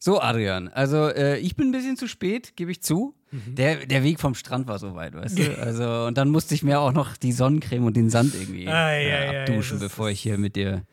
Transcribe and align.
So, 0.00 0.20
Adrian, 0.20 0.68
also 0.68 1.08
äh, 1.08 1.38
ich 1.38 1.56
bin 1.56 1.68
ein 1.68 1.72
bisschen 1.72 1.96
zu 1.96 2.06
spät, 2.06 2.54
gebe 2.54 2.70
ich 2.70 2.82
zu. 2.82 3.16
Mhm. 3.32 3.56
Der, 3.56 3.86
der 3.86 4.04
Weg 4.04 4.20
vom 4.20 4.34
Strand 4.34 4.68
war 4.68 4.78
so 4.78 4.94
weit, 4.94 5.14
weißt 5.14 5.38
du? 5.38 5.58
Also, 5.58 6.06
und 6.06 6.16
dann 6.16 6.28
musste 6.28 6.54
ich 6.54 6.62
mir 6.62 6.78
auch 6.80 6.92
noch 6.92 7.16
die 7.16 7.32
Sonnencreme 7.32 7.84
und 7.84 7.96
den 7.96 8.08
Sand 8.08 8.34
irgendwie 8.34 8.68
ah, 8.68 8.96
ja, 8.96 9.32
äh, 9.32 9.40
abduschen, 9.40 9.78
ja, 9.78 9.84
bevor 9.84 10.08
ich 10.08 10.20
hier 10.20 10.38
mit 10.38 10.54
dir, 10.54 10.84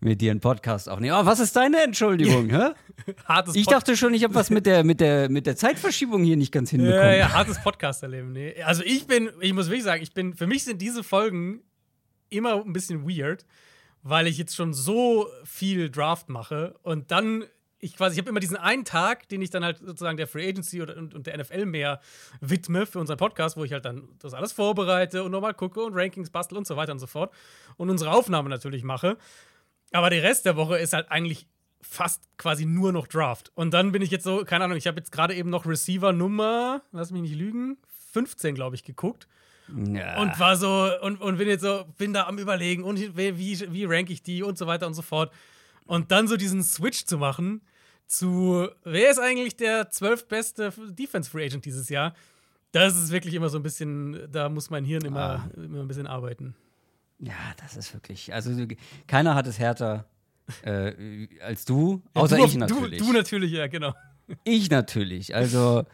mit 0.00 0.20
dir 0.20 0.30
einen 0.30 0.40
Podcast 0.40 0.90
aufnehme. 0.90 1.18
Oh, 1.18 1.24
was 1.24 1.40
ist 1.40 1.56
deine 1.56 1.82
Entschuldigung, 1.82 2.50
hä? 2.50 2.72
hartes 3.24 3.56
ich 3.56 3.66
dachte 3.66 3.96
schon, 3.96 4.12
ich 4.12 4.22
habe 4.24 4.34
was 4.34 4.50
mit 4.50 4.66
der, 4.66 4.84
mit, 4.84 5.00
der, 5.00 5.30
mit 5.30 5.46
der 5.46 5.56
Zeitverschiebung 5.56 6.22
hier 6.22 6.36
nicht 6.36 6.52
ganz 6.52 6.68
hinbekommen. 6.68 7.02
Ja, 7.02 7.14
ja, 7.14 7.32
hartes 7.32 7.62
Podcast-Erleben. 7.62 8.32
Nee. 8.32 8.62
Also 8.62 8.82
ich 8.84 9.06
bin, 9.06 9.30
ich 9.40 9.54
muss 9.54 9.68
wirklich 9.68 9.84
sagen, 9.84 10.02
ich 10.02 10.12
bin, 10.12 10.34
für 10.34 10.46
mich 10.46 10.64
sind 10.64 10.82
diese 10.82 11.02
Folgen 11.02 11.62
immer 12.28 12.62
ein 12.62 12.74
bisschen 12.74 13.08
weird, 13.08 13.46
weil 14.02 14.26
ich 14.26 14.36
jetzt 14.36 14.54
schon 14.54 14.74
so 14.74 15.28
viel 15.44 15.90
Draft 15.90 16.28
mache 16.28 16.74
und 16.82 17.10
dann 17.10 17.44
ich 17.84 17.96
quasi, 17.96 18.14
ich 18.14 18.18
habe 18.18 18.30
immer 18.30 18.40
diesen 18.40 18.56
einen 18.56 18.84
Tag, 18.84 19.28
den 19.28 19.42
ich 19.42 19.50
dann 19.50 19.62
halt 19.62 19.78
sozusagen 19.78 20.16
der 20.16 20.26
Free 20.26 20.48
Agency 20.48 20.80
oder, 20.80 20.96
und, 20.96 21.14
und, 21.14 21.26
der 21.26 21.36
NFL 21.36 21.66
mehr 21.66 22.00
widme 22.40 22.86
für 22.86 22.98
unseren 22.98 23.18
Podcast, 23.18 23.56
wo 23.56 23.64
ich 23.64 23.72
halt 23.72 23.84
dann 23.84 24.08
das 24.18 24.32
alles 24.32 24.52
vorbereite 24.52 25.22
und 25.22 25.30
nochmal 25.30 25.54
gucke 25.54 25.82
und 25.82 25.94
Rankings 25.94 26.30
bastel 26.30 26.56
und 26.56 26.66
so 26.66 26.76
weiter 26.76 26.92
und 26.92 26.98
so 26.98 27.06
fort. 27.06 27.32
Und 27.76 27.90
unsere 27.90 28.12
Aufnahme 28.12 28.48
natürlich 28.48 28.84
mache. 28.84 29.18
Aber 29.92 30.10
der 30.10 30.22
Rest 30.22 30.46
der 30.46 30.56
Woche 30.56 30.78
ist 30.78 30.94
halt 30.94 31.10
eigentlich 31.10 31.46
fast 31.82 32.22
quasi 32.38 32.64
nur 32.64 32.92
noch 32.92 33.06
Draft. 33.06 33.52
Und 33.54 33.74
dann 33.74 33.92
bin 33.92 34.00
ich 34.00 34.10
jetzt 34.10 34.24
so, 34.24 34.44
keine 34.44 34.64
Ahnung, 34.64 34.78
ich 34.78 34.86
habe 34.86 34.98
jetzt 34.98 35.12
gerade 35.12 35.34
eben 35.34 35.50
noch 35.50 35.66
Receiver 35.66 36.12
Nummer, 36.12 36.82
lass 36.92 37.10
mich 37.10 37.22
nicht 37.22 37.36
lügen, 37.36 37.76
15, 38.12 38.54
glaube 38.54 38.76
ich, 38.76 38.84
geguckt. 38.84 39.28
Ja. 39.68 40.20
Und 40.20 40.38
war 40.40 40.56
so, 40.56 40.90
und, 41.02 41.20
und 41.20 41.38
bin 41.38 41.48
jetzt 41.48 41.62
so, 41.62 41.84
bin 41.98 42.12
da 42.12 42.26
am 42.26 42.38
überlegen 42.38 42.82
und 42.82 42.98
wie, 43.16 43.38
wie, 43.38 43.72
wie 43.72 43.84
rank 43.84 44.10
ich 44.10 44.22
die 44.22 44.42
und 44.42 44.58
so 44.58 44.66
weiter 44.66 44.86
und 44.86 44.94
so 44.94 45.02
fort. 45.02 45.32
Und 45.86 46.10
dann 46.10 46.28
so 46.28 46.36
diesen 46.36 46.62
Switch 46.62 47.04
zu 47.04 47.18
machen 47.18 47.60
zu, 48.06 48.68
wer 48.84 49.10
ist 49.10 49.18
eigentlich 49.18 49.56
der 49.56 49.90
zwölfbeste 49.90 50.72
Defense 50.90 51.30
Free 51.30 51.46
Agent 51.46 51.64
dieses 51.64 51.88
Jahr? 51.88 52.14
Das 52.72 52.96
ist 52.96 53.10
wirklich 53.10 53.34
immer 53.34 53.48
so 53.48 53.58
ein 53.58 53.62
bisschen, 53.62 54.28
da 54.30 54.48
muss 54.48 54.70
mein 54.70 54.84
Hirn 54.84 55.04
immer, 55.04 55.20
ah. 55.20 55.50
immer 55.56 55.80
ein 55.80 55.88
bisschen 55.88 56.06
arbeiten. 56.06 56.54
Ja, 57.20 57.34
das 57.58 57.76
ist 57.76 57.94
wirklich, 57.94 58.34
also 58.34 58.50
keiner 59.06 59.34
hat 59.34 59.46
es 59.46 59.58
härter 59.58 60.06
äh, 60.62 61.28
als 61.40 61.64
du, 61.64 62.02
außer 62.14 62.36
ja, 62.36 62.44
du, 62.44 62.48
ich 62.48 62.56
natürlich. 62.56 62.98
Du, 62.98 63.06
du 63.06 63.12
natürlich, 63.12 63.52
ja, 63.52 63.66
genau. 63.66 63.94
Ich 64.42 64.70
natürlich, 64.70 65.34
also 65.34 65.84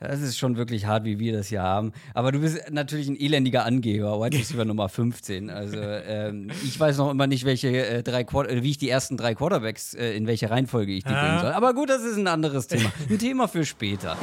das 0.00 0.20
ist 0.20 0.38
schon 0.38 0.56
wirklich 0.56 0.86
hart, 0.86 1.04
wie 1.04 1.18
wir 1.18 1.32
das 1.32 1.48
hier 1.48 1.62
haben. 1.62 1.92
Aber 2.14 2.30
du 2.30 2.40
bist 2.40 2.70
natürlich 2.70 3.08
ein 3.08 3.18
elendiger 3.18 3.64
Angeber, 3.64 4.20
White 4.20 4.38
Receiver 4.38 4.64
Nummer 4.64 4.88
15. 4.88 5.50
Also 5.50 5.76
ähm, 5.76 6.48
ich 6.64 6.78
weiß 6.78 6.98
noch 6.98 7.10
immer 7.10 7.26
nicht, 7.26 7.44
welche 7.44 7.68
äh, 7.68 8.02
drei 8.02 8.22
äh, 8.22 8.62
wie 8.62 8.70
ich 8.70 8.78
die 8.78 8.88
ersten 8.88 9.16
drei 9.16 9.34
Quarterbacks, 9.34 9.94
äh, 9.94 10.12
in 10.12 10.26
welche 10.26 10.50
Reihenfolge 10.50 10.92
ich 10.92 11.04
die 11.04 11.10
ah. 11.10 11.26
bringen 11.26 11.40
soll. 11.40 11.52
Aber 11.52 11.74
gut, 11.74 11.90
das 11.90 12.02
ist 12.02 12.16
ein 12.16 12.28
anderes 12.28 12.68
Thema. 12.68 12.92
Ein 13.10 13.18
Thema 13.18 13.48
für 13.48 13.64
später. 13.64 14.16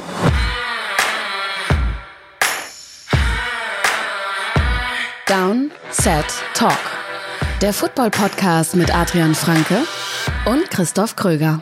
Down, 5.28 5.70
Set, 5.90 6.24
Talk. 6.54 6.78
Der 7.60 7.72
Football-Podcast 7.72 8.76
mit 8.76 8.94
Adrian 8.94 9.34
Franke 9.34 9.82
und 10.46 10.70
Christoph 10.70 11.16
Kröger. 11.16 11.60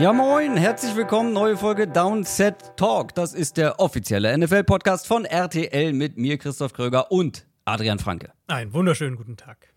Ja 0.00 0.14
moin, 0.14 0.56
herzlich 0.56 0.96
willkommen, 0.96 1.34
neue 1.34 1.58
Folge 1.58 1.86
Downset 1.86 2.74
Talk. 2.78 3.14
Das 3.14 3.34
ist 3.34 3.58
der 3.58 3.80
offizielle 3.80 4.34
NFL-Podcast 4.38 5.06
von 5.06 5.26
RTL 5.26 5.92
mit 5.92 6.16
mir, 6.16 6.38
Christoph 6.38 6.72
Kröger 6.72 7.12
und 7.12 7.46
Adrian 7.66 7.98
Franke. 7.98 8.32
Einen 8.46 8.72
wunderschönen 8.72 9.16
guten 9.16 9.36
Tag. 9.36 9.74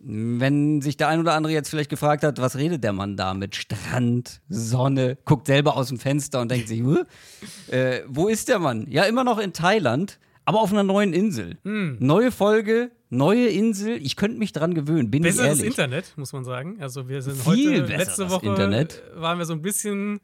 Wenn 0.00 0.82
sich 0.82 0.96
der 0.96 1.06
ein 1.06 1.20
oder 1.20 1.34
andere 1.34 1.52
jetzt 1.52 1.70
vielleicht 1.70 1.88
gefragt 1.88 2.24
hat, 2.24 2.40
was 2.40 2.56
redet 2.56 2.82
der 2.82 2.92
Mann 2.92 3.16
da 3.16 3.32
mit 3.32 3.54
Strand, 3.54 4.40
Sonne, 4.48 5.16
guckt 5.24 5.46
selber 5.46 5.76
aus 5.76 5.86
dem 5.86 6.00
Fenster 6.00 6.40
und 6.40 6.50
denkt 6.50 6.66
sich, 6.66 6.82
äh, 7.68 8.00
wo 8.08 8.26
ist 8.26 8.48
der 8.48 8.58
Mann? 8.58 8.88
Ja, 8.90 9.04
immer 9.04 9.22
noch 9.22 9.38
in 9.38 9.52
Thailand, 9.52 10.18
aber 10.50 10.62
auf 10.62 10.72
einer 10.72 10.82
neuen 10.82 11.12
Insel. 11.12 11.58
Hm. 11.62 11.96
Neue 12.00 12.32
Folge, 12.32 12.90
neue 13.08 13.46
Insel. 13.46 13.98
Ich 14.02 14.16
könnte 14.16 14.36
mich 14.36 14.50
dran 14.50 14.74
gewöhnen, 14.74 15.08
bin 15.08 15.22
Besseres 15.22 15.58
ich 15.58 15.64
ehrlich. 15.64 15.66
Internet, 15.66 16.12
muss 16.16 16.32
man 16.32 16.44
sagen. 16.44 16.78
Also 16.80 17.08
wir 17.08 17.22
sind 17.22 17.36
Viel 17.36 17.82
heute, 17.82 17.96
letzte 17.96 18.30
Woche 18.30 18.46
Internet. 18.46 19.00
waren 19.14 19.38
wir 19.38 19.44
so 19.44 19.52
ein 19.52 19.62
bisschen, 19.62 20.20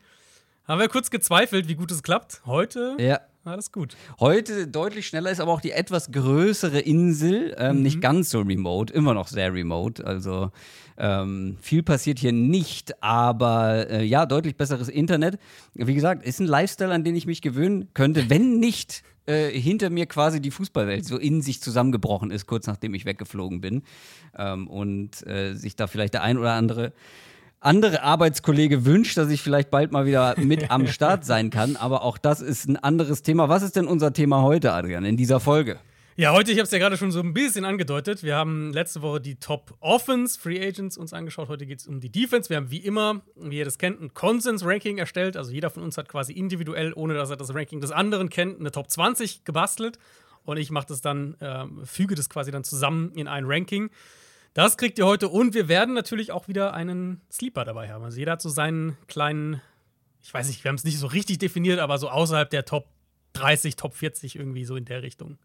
haben 0.67 0.81
wir 0.81 0.89
kurz 0.89 1.11
gezweifelt, 1.11 1.69
wie 1.69 1.77
gut 1.77 1.93
es 1.93 2.03
klappt. 2.03 2.43
Heute 2.45 2.97
ja. 2.99 3.21
Alles 3.45 3.71
gut. 3.71 3.97
Heute 4.19 4.67
deutlich 4.67 5.07
schneller 5.07 5.31
ist 5.31 5.39
aber 5.39 5.53
auch 5.53 5.61
die 5.61 5.71
etwas 5.71 6.11
größere 6.11 6.81
Insel, 6.81 7.55
ähm, 7.57 7.77
mhm. 7.77 7.83
nicht 7.83 8.01
ganz 8.01 8.31
so 8.31 8.41
remote, 8.41 8.93
immer 8.93 9.15
noch 9.15 9.29
sehr 9.29 9.55
remote. 9.55 10.05
Also 10.05 10.51
ähm, 10.99 11.57
viel 11.61 11.85
passiert 11.85 12.19
hier 12.19 12.33
nicht, 12.33 13.01
aber 13.01 13.89
äh, 13.89 14.05
ja, 14.05 14.27
deutlich 14.27 14.57
besseres 14.57 14.89
Internet. 14.89 15.39
Wie 15.75 15.95
gesagt, 15.95 16.27
ist 16.27 16.41
ein 16.41 16.49
Lifestyle, 16.49 16.93
an 16.93 17.05
den 17.05 17.15
ich 17.15 17.27
mich 17.27 17.41
gewöhnen 17.41 17.91
könnte, 17.95 18.29
wenn 18.29 18.59
nicht 18.59 19.05
äh, 19.27 19.51
hinter 19.51 19.91
mir 19.91 20.07
quasi 20.07 20.41
die 20.41 20.51
Fußballwelt 20.51 21.05
so 21.05 21.19
in 21.19 21.43
sich 21.43 21.61
zusammengebrochen 21.61 22.31
ist, 22.31 22.47
kurz 22.47 22.67
nachdem 22.67 22.95
ich 22.95 23.05
weggeflogen 23.05 23.61
bin. 23.61 23.83
Ähm, 24.37 24.69
und 24.69 25.27
äh, 25.27 25.55
sich 25.55 25.77
da 25.77 25.87
vielleicht 25.87 26.15
der 26.15 26.23
ein 26.23 26.39
oder 26.39 26.53
andere 26.53 26.93
andere 27.61 28.03
Arbeitskollege 28.03 28.85
wünscht, 28.85 29.17
dass 29.17 29.31
ich 29.31 29.43
vielleicht 29.43 29.71
bald 29.71 29.91
mal 29.91 30.07
wieder 30.07 30.39
mit 30.39 30.71
am 30.71 30.87
Start 30.87 31.25
sein 31.25 31.51
kann. 31.51 31.77
Aber 31.77 32.03
auch 32.03 32.19
das 32.19 32.41
ist 32.41 32.69
ein 32.69 32.77
anderes 32.77 33.23
Thema. 33.23 33.49
Was 33.49 33.63
ist 33.63 33.77
denn 33.77 33.87
unser 33.87 34.13
Thema 34.13 34.43
heute, 34.43 34.73
Adrian, 34.73 35.05
in 35.05 35.17
dieser 35.17 35.41
Folge? 35.41 35.79
Ja, 36.19 36.33
heute, 36.33 36.51
ich 36.51 36.57
habe 36.57 36.65
es 36.65 36.71
ja 36.71 36.79
gerade 36.79 36.97
schon 36.97 37.13
so 37.13 37.21
ein 37.21 37.35
bisschen 37.35 37.67
angedeutet. 37.67 38.23
Wir 38.23 38.37
haben 38.37 38.73
letzte 38.73 39.03
Woche 39.03 39.21
die 39.21 39.35
Top 39.35 39.77
Offense 39.81 40.41
Free 40.41 40.67
Agents 40.67 40.97
uns 40.97 41.13
angeschaut. 41.13 41.49
Heute 41.49 41.67
geht 41.67 41.81
es 41.81 41.87
um 41.87 42.01
die 42.01 42.09
Defense. 42.09 42.49
Wir 42.49 42.57
haben 42.57 42.71
wie 42.71 42.79
immer, 42.79 43.21
wie 43.35 43.59
ihr 43.59 43.67
das 43.67 43.77
kennt, 43.77 44.01
ein 44.01 44.15
Konsens-Ranking 44.15 44.97
erstellt. 44.97 45.37
Also 45.37 45.53
jeder 45.53 45.69
von 45.69 45.83
uns 45.83 45.99
hat 45.99 46.09
quasi 46.09 46.33
individuell, 46.33 46.95
ohne 46.95 47.13
dass 47.13 47.29
er 47.29 47.37
das 47.37 47.55
Ranking 47.55 47.83
des 47.83 47.91
anderen 47.91 48.31
kennt, 48.31 48.59
eine 48.59 48.73
Top 48.73 48.91
20 48.91 49.45
gebastelt. 49.45 49.99
Und 50.45 50.57
ich 50.57 50.71
mache 50.71 50.87
das 50.87 51.03
dann, 51.03 51.35
äh, 51.41 51.67
füge 51.85 52.15
das 52.15 52.31
quasi 52.31 52.51
dann 52.51 52.65
zusammen 52.65 53.13
in 53.13 53.29
ein 53.29 53.45
Ranking. 53.45 53.91
Das 54.55 54.79
kriegt 54.79 54.99
ihr 54.99 55.05
heute 55.05 55.29
und 55.29 55.53
wir 55.53 55.69
werden 55.69 55.93
natürlich 55.93 56.33
auch 56.33 56.49
wieder 56.49 56.73
einen 56.73 57.21
Sleeper 57.31 57.67
dabei 57.67 57.93
haben. 57.93 58.03
Also 58.03 58.19
jeder 58.19 58.33
hat 58.33 58.41
so 58.41 58.49
seinen 58.49 58.97
kleinen, 59.07 59.61
ich 60.23 60.33
weiß 60.33 60.47
nicht, 60.47 60.65
wir 60.65 60.71
haben 60.71 60.77
es 60.77 60.85
nicht 60.85 60.99
so 60.99 61.09
richtig 61.09 61.37
definiert, 61.37 61.79
aber 61.79 61.99
so 61.99 62.09
außerhalb 62.09 62.49
der 62.49 62.65
Top 62.65 62.89
30, 63.35 63.77
Top 63.77 63.95
40 63.95 64.37
irgendwie 64.37 64.65
so 64.65 64.77
in 64.77 64.87
der 64.87 65.03
Richtung. 65.03 65.37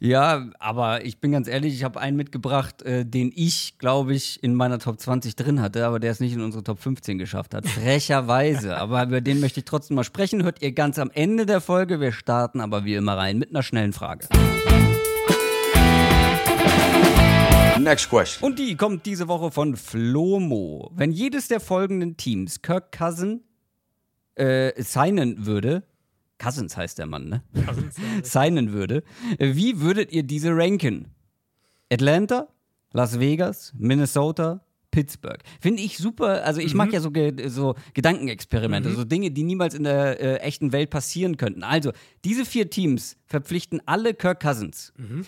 Ja, 0.00 0.46
aber 0.58 1.04
ich 1.04 1.20
bin 1.20 1.32
ganz 1.32 1.48
ehrlich, 1.48 1.74
ich 1.74 1.82
habe 1.82 2.00
einen 2.00 2.16
mitgebracht, 2.16 2.82
äh, 2.82 3.04
den 3.04 3.32
ich, 3.34 3.78
glaube 3.78 4.14
ich, 4.14 4.42
in 4.42 4.54
meiner 4.54 4.78
Top 4.78 5.00
20 5.00 5.34
drin 5.34 5.60
hatte, 5.60 5.84
aber 5.86 5.98
der 5.98 6.12
es 6.12 6.20
nicht 6.20 6.34
in 6.34 6.40
unsere 6.40 6.62
Top 6.62 6.78
15 6.78 7.18
geschafft 7.18 7.54
hat. 7.54 7.66
Frecherweise. 7.68 8.76
aber 8.76 9.04
über 9.04 9.20
den 9.20 9.40
möchte 9.40 9.60
ich 9.60 9.64
trotzdem 9.64 9.96
mal 9.96 10.04
sprechen. 10.04 10.44
Hört 10.44 10.62
ihr 10.62 10.72
ganz 10.72 10.98
am 10.98 11.10
Ende 11.10 11.46
der 11.46 11.60
Folge. 11.60 12.00
Wir 12.00 12.12
starten 12.12 12.60
aber 12.60 12.84
wie 12.84 12.94
immer 12.94 13.16
rein 13.16 13.38
mit 13.38 13.50
einer 13.50 13.62
schnellen 13.62 13.92
Frage. 13.92 14.28
Next 17.80 18.08
question. 18.08 18.48
Und 18.48 18.58
die 18.58 18.76
kommt 18.76 19.06
diese 19.06 19.28
Woche 19.28 19.50
von 19.50 19.76
Flomo. 19.76 20.90
Wenn 20.94 21.12
jedes 21.12 21.48
der 21.48 21.60
folgenden 21.60 22.16
Teams 22.16 22.60
Kirk 22.60 22.92
Cousin 22.92 23.42
äh, 24.34 24.80
signen 24.82 25.46
würde, 25.46 25.84
Cousins 26.38 26.76
heißt 26.76 26.98
der 26.98 27.06
Mann, 27.06 27.28
ne? 27.28 27.42
Cousins, 27.66 27.96
signen 28.22 28.72
würde, 28.72 29.02
wie 29.38 29.80
würdet 29.80 30.12
ihr 30.12 30.22
diese 30.22 30.56
ranken? 30.56 31.08
Atlanta, 31.90 32.48
Las 32.92 33.18
Vegas, 33.18 33.72
Minnesota, 33.76 34.64
Pittsburgh. 34.90 35.38
Finde 35.60 35.82
ich 35.82 35.98
super. 35.98 36.44
Also, 36.44 36.60
ich 36.60 36.72
mhm. 36.72 36.78
mag 36.78 36.92
ja 36.92 37.00
so, 37.00 37.10
ge 37.10 37.48
so 37.48 37.74
Gedankenexperimente, 37.94 38.88
mhm. 38.88 38.94
so 38.96 39.04
Dinge, 39.04 39.30
die 39.30 39.42
niemals 39.42 39.74
in 39.74 39.84
der 39.84 40.20
äh, 40.20 40.36
echten 40.36 40.72
Welt 40.72 40.90
passieren 40.90 41.36
könnten. 41.36 41.62
Also, 41.62 41.92
diese 42.24 42.44
vier 42.44 42.70
Teams 42.70 43.16
verpflichten 43.26 43.82
alle 43.86 44.14
Kirk 44.14 44.40
Cousins. 44.40 44.92
Mhm. 44.96 45.26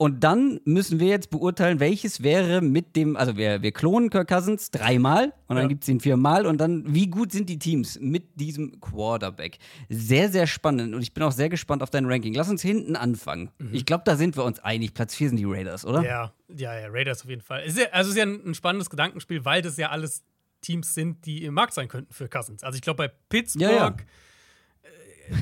Und 0.00 0.22
dann 0.22 0.60
müssen 0.64 1.00
wir 1.00 1.08
jetzt 1.08 1.28
beurteilen, 1.30 1.80
welches 1.80 2.22
wäre 2.22 2.60
mit 2.60 2.94
dem, 2.94 3.16
also 3.16 3.36
wir, 3.36 3.62
wir 3.62 3.72
klonen 3.72 4.10
Kirk 4.10 4.28
Cousins 4.28 4.70
dreimal 4.70 5.32
und 5.48 5.56
dann 5.56 5.64
ja. 5.64 5.66
gibt 5.66 5.82
es 5.82 5.88
ihn 5.88 5.98
viermal 5.98 6.46
und 6.46 6.58
dann, 6.58 6.84
wie 6.94 7.08
gut 7.08 7.32
sind 7.32 7.48
die 7.48 7.58
Teams 7.58 7.98
mit 8.00 8.38
diesem 8.38 8.80
Quarterback? 8.80 9.58
Sehr, 9.88 10.28
sehr 10.28 10.46
spannend 10.46 10.94
und 10.94 11.02
ich 11.02 11.14
bin 11.14 11.24
auch 11.24 11.32
sehr 11.32 11.48
gespannt 11.48 11.82
auf 11.82 11.90
dein 11.90 12.06
Ranking. 12.06 12.32
Lass 12.32 12.48
uns 12.48 12.62
hinten 12.62 12.94
anfangen. 12.94 13.50
Mhm. 13.58 13.70
Ich 13.74 13.86
glaube, 13.86 14.04
da 14.06 14.14
sind 14.14 14.36
wir 14.36 14.44
uns 14.44 14.60
einig. 14.60 14.94
Platz 14.94 15.16
4 15.16 15.30
sind 15.30 15.36
die 15.38 15.46
Raiders, 15.46 15.84
oder? 15.84 16.04
Ja, 16.04 16.32
ja, 16.56 16.78
ja, 16.78 16.86
Raiders 16.88 17.24
auf 17.24 17.28
jeden 17.28 17.42
Fall. 17.42 17.64
Ist 17.64 17.76
ja, 17.76 17.86
also 17.90 18.10
es 18.10 18.14
ist 18.14 18.18
ja 18.18 18.26
ein, 18.26 18.50
ein 18.50 18.54
spannendes 18.54 18.90
Gedankenspiel, 18.90 19.44
weil 19.44 19.62
das 19.62 19.76
ja 19.78 19.88
alles 19.88 20.22
Teams 20.60 20.94
sind, 20.94 21.26
die 21.26 21.42
im 21.42 21.54
Markt 21.54 21.74
sein 21.74 21.88
könnten 21.88 22.12
für 22.12 22.28
Cousins. 22.28 22.62
Also 22.62 22.76
ich 22.76 22.82
glaube, 22.82 23.08
bei 23.08 23.12
Pittsburgh. 23.28 23.62
Ja, 23.62 23.88
ja 23.88 23.96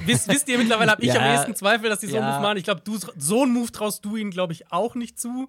wisst, 0.05 0.29
wisst 0.29 0.49
ihr 0.49 0.59
mittlerweile, 0.59 0.91
habe 0.93 1.03
ich 1.03 1.13
ja, 1.13 1.21
am 1.21 1.35
ehesten 1.35 1.55
Zweifel, 1.55 1.89
dass 1.89 2.01
die 2.01 2.07
so 2.07 2.17
einen 2.17 2.27
Move 2.27 2.41
machen. 2.41 2.59
Ich 2.59 2.65
glaube, 2.65 2.83
so 3.17 3.43
einen 3.43 3.53
Move 3.53 3.73
traust 3.73 4.05
du 4.05 4.17
ihnen, 4.17 4.31
glaube 4.31 4.53
ich, 4.53 4.71
auch 4.73 4.95
nicht 4.95 5.19
zu. 5.19 5.49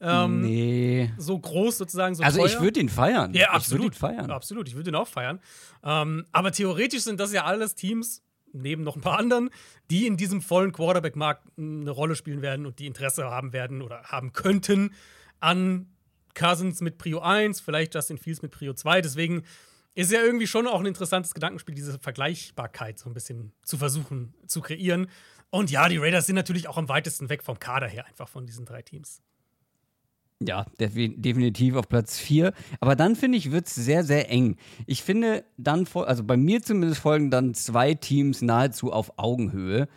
Ähm, 0.00 0.42
nee. 0.42 1.12
So 1.18 1.38
groß 1.38 1.78
sozusagen, 1.78 2.14
so 2.14 2.22
Also 2.22 2.38
teuer. 2.38 2.46
ich 2.46 2.60
würde 2.60 2.80
ihn 2.80 2.88
feiern. 2.88 3.34
Ja, 3.34 3.50
absolut. 3.50 3.94
Ich 3.94 3.98
feiern. 3.98 4.30
Absolut, 4.30 4.68
ich 4.68 4.76
würde 4.76 4.90
ihn 4.90 4.94
auch 4.94 5.08
feiern. 5.08 5.40
Ähm, 5.82 6.24
aber 6.32 6.52
theoretisch 6.52 7.02
sind 7.02 7.18
das 7.18 7.32
ja 7.32 7.44
alles 7.44 7.74
Teams, 7.74 8.22
neben 8.52 8.84
noch 8.84 8.94
ein 8.96 9.00
paar 9.02 9.18
anderen, 9.18 9.50
die 9.90 10.06
in 10.06 10.16
diesem 10.16 10.40
vollen 10.40 10.72
Quarterback-Markt 10.72 11.48
eine 11.58 11.90
Rolle 11.90 12.14
spielen 12.14 12.42
werden 12.42 12.64
und 12.64 12.78
die 12.78 12.86
Interesse 12.86 13.24
haben 13.24 13.52
werden 13.52 13.82
oder 13.82 14.02
haben 14.04 14.32
könnten 14.32 14.94
an 15.40 15.88
Cousins 16.34 16.80
mit 16.80 16.98
Prio 16.98 17.18
1, 17.18 17.60
vielleicht 17.60 17.94
Justin 17.94 18.18
Fields 18.18 18.42
mit 18.42 18.52
Prio 18.52 18.72
2. 18.74 19.00
Deswegen 19.00 19.42
ist 19.98 20.12
ja 20.12 20.22
irgendwie 20.22 20.46
schon 20.46 20.68
auch 20.68 20.78
ein 20.78 20.86
interessantes 20.86 21.34
Gedankenspiel, 21.34 21.74
diese 21.74 21.98
Vergleichbarkeit 21.98 23.00
so 23.00 23.10
ein 23.10 23.14
bisschen 23.14 23.50
zu 23.64 23.78
versuchen 23.78 24.32
zu 24.46 24.60
kreieren. 24.60 25.08
Und 25.50 25.72
ja, 25.72 25.88
die 25.88 25.96
Raiders 25.96 26.26
sind 26.26 26.36
natürlich 26.36 26.68
auch 26.68 26.76
am 26.76 26.88
weitesten 26.88 27.28
weg 27.30 27.42
vom 27.42 27.58
Kader 27.58 27.88
her, 27.88 28.06
einfach 28.06 28.28
von 28.28 28.46
diesen 28.46 28.64
drei 28.64 28.82
Teams. 28.82 29.20
Ja, 30.40 30.66
definitiv 30.78 31.74
auf 31.74 31.88
Platz 31.88 32.16
4. 32.16 32.52
Aber 32.78 32.94
dann 32.94 33.16
finde 33.16 33.38
ich, 33.38 33.50
wird 33.50 33.66
es 33.66 33.74
sehr, 33.74 34.04
sehr 34.04 34.30
eng. 34.30 34.56
Ich 34.86 35.02
finde 35.02 35.44
dann, 35.56 35.84
also 35.92 36.22
bei 36.22 36.36
mir 36.36 36.62
zumindest 36.62 37.00
folgen 37.00 37.32
dann 37.32 37.54
zwei 37.54 37.94
Teams 37.94 38.40
nahezu 38.40 38.92
auf 38.92 39.18
Augenhöhe, 39.18 39.88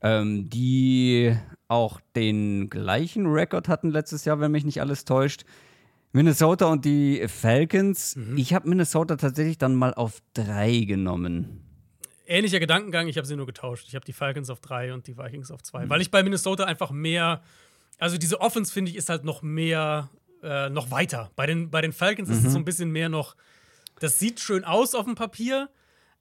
ähm, 0.00 0.48
die 0.48 1.36
auch 1.68 2.00
den 2.16 2.70
gleichen 2.70 3.26
Rekord 3.26 3.68
hatten 3.68 3.90
letztes 3.90 4.24
Jahr, 4.24 4.40
wenn 4.40 4.52
mich 4.52 4.64
nicht 4.64 4.80
alles 4.80 5.04
täuscht. 5.04 5.44
Minnesota 6.14 6.66
und 6.66 6.84
die 6.84 7.26
Falcons. 7.28 8.16
Mhm. 8.16 8.38
Ich 8.38 8.54
habe 8.54 8.68
Minnesota 8.68 9.16
tatsächlich 9.16 9.58
dann 9.58 9.74
mal 9.74 9.92
auf 9.92 10.22
drei 10.32 10.80
genommen. 10.80 11.60
Ähnlicher 12.26 12.60
Gedankengang, 12.60 13.08
ich 13.08 13.18
habe 13.18 13.26
sie 13.26 13.36
nur 13.36 13.44
getauscht. 13.44 13.86
Ich 13.88 13.94
habe 13.94 14.04
die 14.06 14.14
Falcons 14.14 14.48
auf 14.48 14.60
drei 14.60 14.94
und 14.94 15.06
die 15.06 15.18
Vikings 15.18 15.50
auf 15.50 15.62
zwei, 15.62 15.84
mhm. 15.84 15.90
weil 15.90 16.00
ich 16.00 16.10
bei 16.10 16.22
Minnesota 16.22 16.64
einfach 16.64 16.90
mehr 16.90 17.42
also 17.98 18.18
diese 18.18 18.40
Offense, 18.40 18.72
finde 18.72 18.90
ich, 18.90 18.96
ist 18.96 19.08
halt 19.08 19.24
noch 19.24 19.42
mehr, 19.42 20.10
äh, 20.42 20.68
noch 20.68 20.90
weiter. 20.90 21.30
Bei 21.36 21.46
den, 21.46 21.70
bei 21.70 21.80
den 21.80 21.92
Falcons 21.92 22.28
mhm. 22.28 22.34
ist 22.34 22.44
es 22.44 22.52
so 22.52 22.58
ein 22.58 22.64
bisschen 22.64 22.90
mehr 22.90 23.08
noch, 23.08 23.36
das 24.00 24.18
sieht 24.18 24.40
schön 24.40 24.64
aus 24.64 24.94
auf 24.94 25.04
dem 25.04 25.14
Papier, 25.14 25.70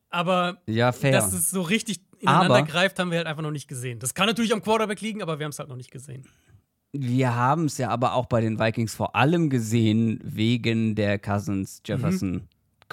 aber 0.10 0.62
ja, 0.68 0.92
dass 0.92 1.34
es 1.34 1.50
so 1.50 1.62
richtig 1.62 2.02
ineinander 2.20 2.56
aber 2.56 2.68
greift, 2.68 3.00
haben 3.00 3.12
wir 3.12 3.18
halt 3.18 3.28
einfach 3.28 3.42
noch 3.42 3.52
nicht 3.52 3.68
gesehen. 3.68 4.00
Das 4.00 4.14
kann 4.14 4.28
natürlich 4.28 4.54
am 4.54 4.62
Quarterback 4.62 5.02
liegen, 5.02 5.22
aber 5.22 5.40
wir 5.40 5.46
haben 5.46 5.52
es 5.52 5.60
halt 5.60 5.70
noch 5.70 5.76
nicht 5.76 5.92
gesehen. 5.92 6.28
Wir 6.94 7.36
haben 7.36 7.66
es 7.66 7.78
ja 7.80 7.90
aber 7.90 8.14
auch 8.14 8.28
bei 8.28 8.40
den 8.40 8.60
Vikings 8.60 8.94
vor 8.94 9.16
allem 9.16 9.50
gesehen 9.50 10.20
wegen 10.24 10.96
der 10.96 11.20
Cousins-Jefferson. 11.20 12.32
Mhm. 12.32 12.42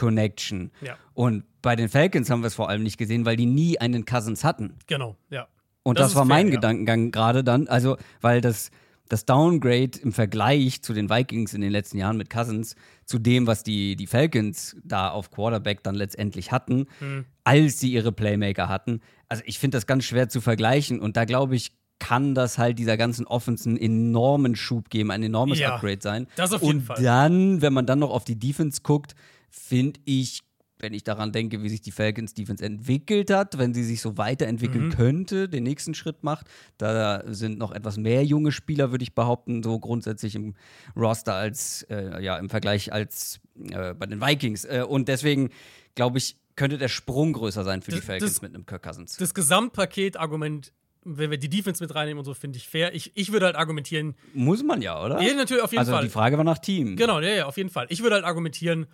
Connection. 0.00 0.70
Ja. 0.80 0.96
Und 1.12 1.44
bei 1.60 1.76
den 1.76 1.90
Falcons 1.90 2.30
haben 2.30 2.40
wir 2.40 2.46
es 2.46 2.54
vor 2.54 2.70
allem 2.70 2.82
nicht 2.82 2.96
gesehen, 2.96 3.26
weil 3.26 3.36
die 3.36 3.44
nie 3.44 3.78
einen 3.78 4.06
Cousins 4.06 4.44
hatten. 4.44 4.78
Genau, 4.86 5.16
ja. 5.28 5.46
Und 5.82 5.98
das, 5.98 6.08
das 6.08 6.14
war 6.14 6.26
fair, 6.26 6.36
mein 6.36 6.48
ja. 6.48 6.54
Gedankengang 6.54 7.10
gerade 7.10 7.44
dann. 7.44 7.68
Also, 7.68 7.98
weil 8.22 8.40
das, 8.40 8.70
das 9.10 9.26
Downgrade 9.26 9.98
im 10.02 10.12
Vergleich 10.12 10.82
zu 10.82 10.94
den 10.94 11.10
Vikings 11.10 11.52
in 11.52 11.60
den 11.60 11.70
letzten 11.70 11.98
Jahren 11.98 12.16
mit 12.16 12.30
Cousins, 12.30 12.76
zu 13.04 13.18
dem, 13.18 13.46
was 13.46 13.62
die, 13.62 13.96
die 13.96 14.06
Falcons 14.06 14.76
da 14.84 15.10
auf 15.10 15.30
Quarterback 15.30 15.82
dann 15.82 15.94
letztendlich 15.94 16.50
hatten, 16.50 16.86
mhm. 17.00 17.26
als 17.44 17.80
sie 17.80 17.92
ihre 17.92 18.12
Playmaker 18.12 18.70
hatten. 18.70 19.00
Also, 19.28 19.42
ich 19.44 19.58
finde 19.58 19.76
das 19.76 19.86
ganz 19.86 20.04
schwer 20.04 20.30
zu 20.30 20.40
vergleichen. 20.40 21.00
Und 21.00 21.18
da 21.18 21.26
glaube 21.26 21.56
ich, 21.56 21.72
kann 22.00 22.34
das 22.34 22.58
halt 22.58 22.80
dieser 22.80 22.96
ganzen 22.96 23.26
Offense 23.26 23.68
einen 23.68 23.78
enormen 23.78 24.56
Schub 24.56 24.90
geben, 24.90 25.12
ein 25.12 25.22
enormes 25.22 25.60
ja, 25.60 25.74
Upgrade 25.74 26.00
sein. 26.02 26.26
Das 26.34 26.52
auf 26.52 26.62
jeden 26.62 26.80
Und 26.80 26.86
Fall. 26.86 26.96
Und 26.96 27.04
dann, 27.04 27.62
wenn 27.62 27.72
man 27.72 27.86
dann 27.86 28.00
noch 28.00 28.10
auf 28.10 28.24
die 28.24 28.36
Defense 28.36 28.80
guckt, 28.82 29.14
finde 29.50 30.00
ich, 30.04 30.40
wenn 30.78 30.94
ich 30.94 31.04
daran 31.04 31.30
denke, 31.30 31.62
wie 31.62 31.68
sich 31.68 31.82
die 31.82 31.90
Falcons 31.92 32.32
Defense 32.32 32.64
entwickelt 32.64 33.30
hat, 33.30 33.58
wenn 33.58 33.74
sie 33.74 33.84
sich 33.84 34.00
so 34.00 34.16
weiterentwickeln 34.16 34.86
mhm. 34.86 34.90
könnte, 34.92 35.48
den 35.48 35.62
nächsten 35.62 35.94
Schritt 35.94 36.24
macht. 36.24 36.46
Da 36.78 37.22
sind 37.26 37.58
noch 37.58 37.72
etwas 37.72 37.98
mehr 37.98 38.24
junge 38.24 38.50
Spieler, 38.50 38.90
würde 38.90 39.02
ich 39.02 39.14
behaupten, 39.14 39.62
so 39.62 39.78
grundsätzlich 39.78 40.34
im 40.34 40.54
Roster 40.96 41.34
als 41.34 41.82
äh, 41.90 42.22
ja 42.24 42.38
im 42.38 42.48
Vergleich 42.48 42.92
als 42.92 43.40
äh, 43.70 43.92
bei 43.94 44.06
den 44.06 44.22
Vikings. 44.22 44.64
Äh, 44.64 44.84
und 44.88 45.08
deswegen 45.08 45.50
glaube 45.94 46.16
ich, 46.16 46.36
könnte 46.56 46.78
der 46.78 46.88
Sprung 46.88 47.34
größer 47.34 47.64
sein 47.64 47.82
für 47.82 47.90
das, 47.90 48.00
die 48.00 48.06
Falcons 48.06 48.32
das, 48.32 48.42
mit 48.42 48.54
einem 48.54 48.64
Kirk 48.64 48.82
Cousins. 48.82 49.16
Das 49.16 49.34
Gesamtpaket-Argument 49.34 50.72
wenn 51.04 51.30
wir 51.30 51.38
die 51.38 51.48
Defense 51.48 51.82
mit 51.82 51.94
reinnehmen 51.94 52.18
und 52.18 52.24
so, 52.24 52.34
finde 52.34 52.58
ich 52.58 52.68
fair. 52.68 52.94
Ich, 52.94 53.12
ich 53.14 53.32
würde 53.32 53.46
halt 53.46 53.56
argumentieren. 53.56 54.14
Muss 54.34 54.62
man 54.62 54.82
ja, 54.82 55.02
oder? 55.02 55.20
Ja, 55.20 55.34
natürlich, 55.34 55.62
auf 55.62 55.72
jeden 55.72 55.80
also 55.80 55.92
Fall. 55.92 56.00
Also 56.00 56.08
die 56.08 56.12
Frage 56.12 56.36
war 56.36 56.44
nach 56.44 56.58
Team. 56.58 56.96
Genau, 56.96 57.20
ja, 57.20 57.30
ja, 57.30 57.46
auf 57.46 57.56
jeden 57.56 57.70
Fall. 57.70 57.86
Ich 57.88 58.02
würde 58.02 58.16
halt 58.16 58.24
argumentieren, 58.24 58.86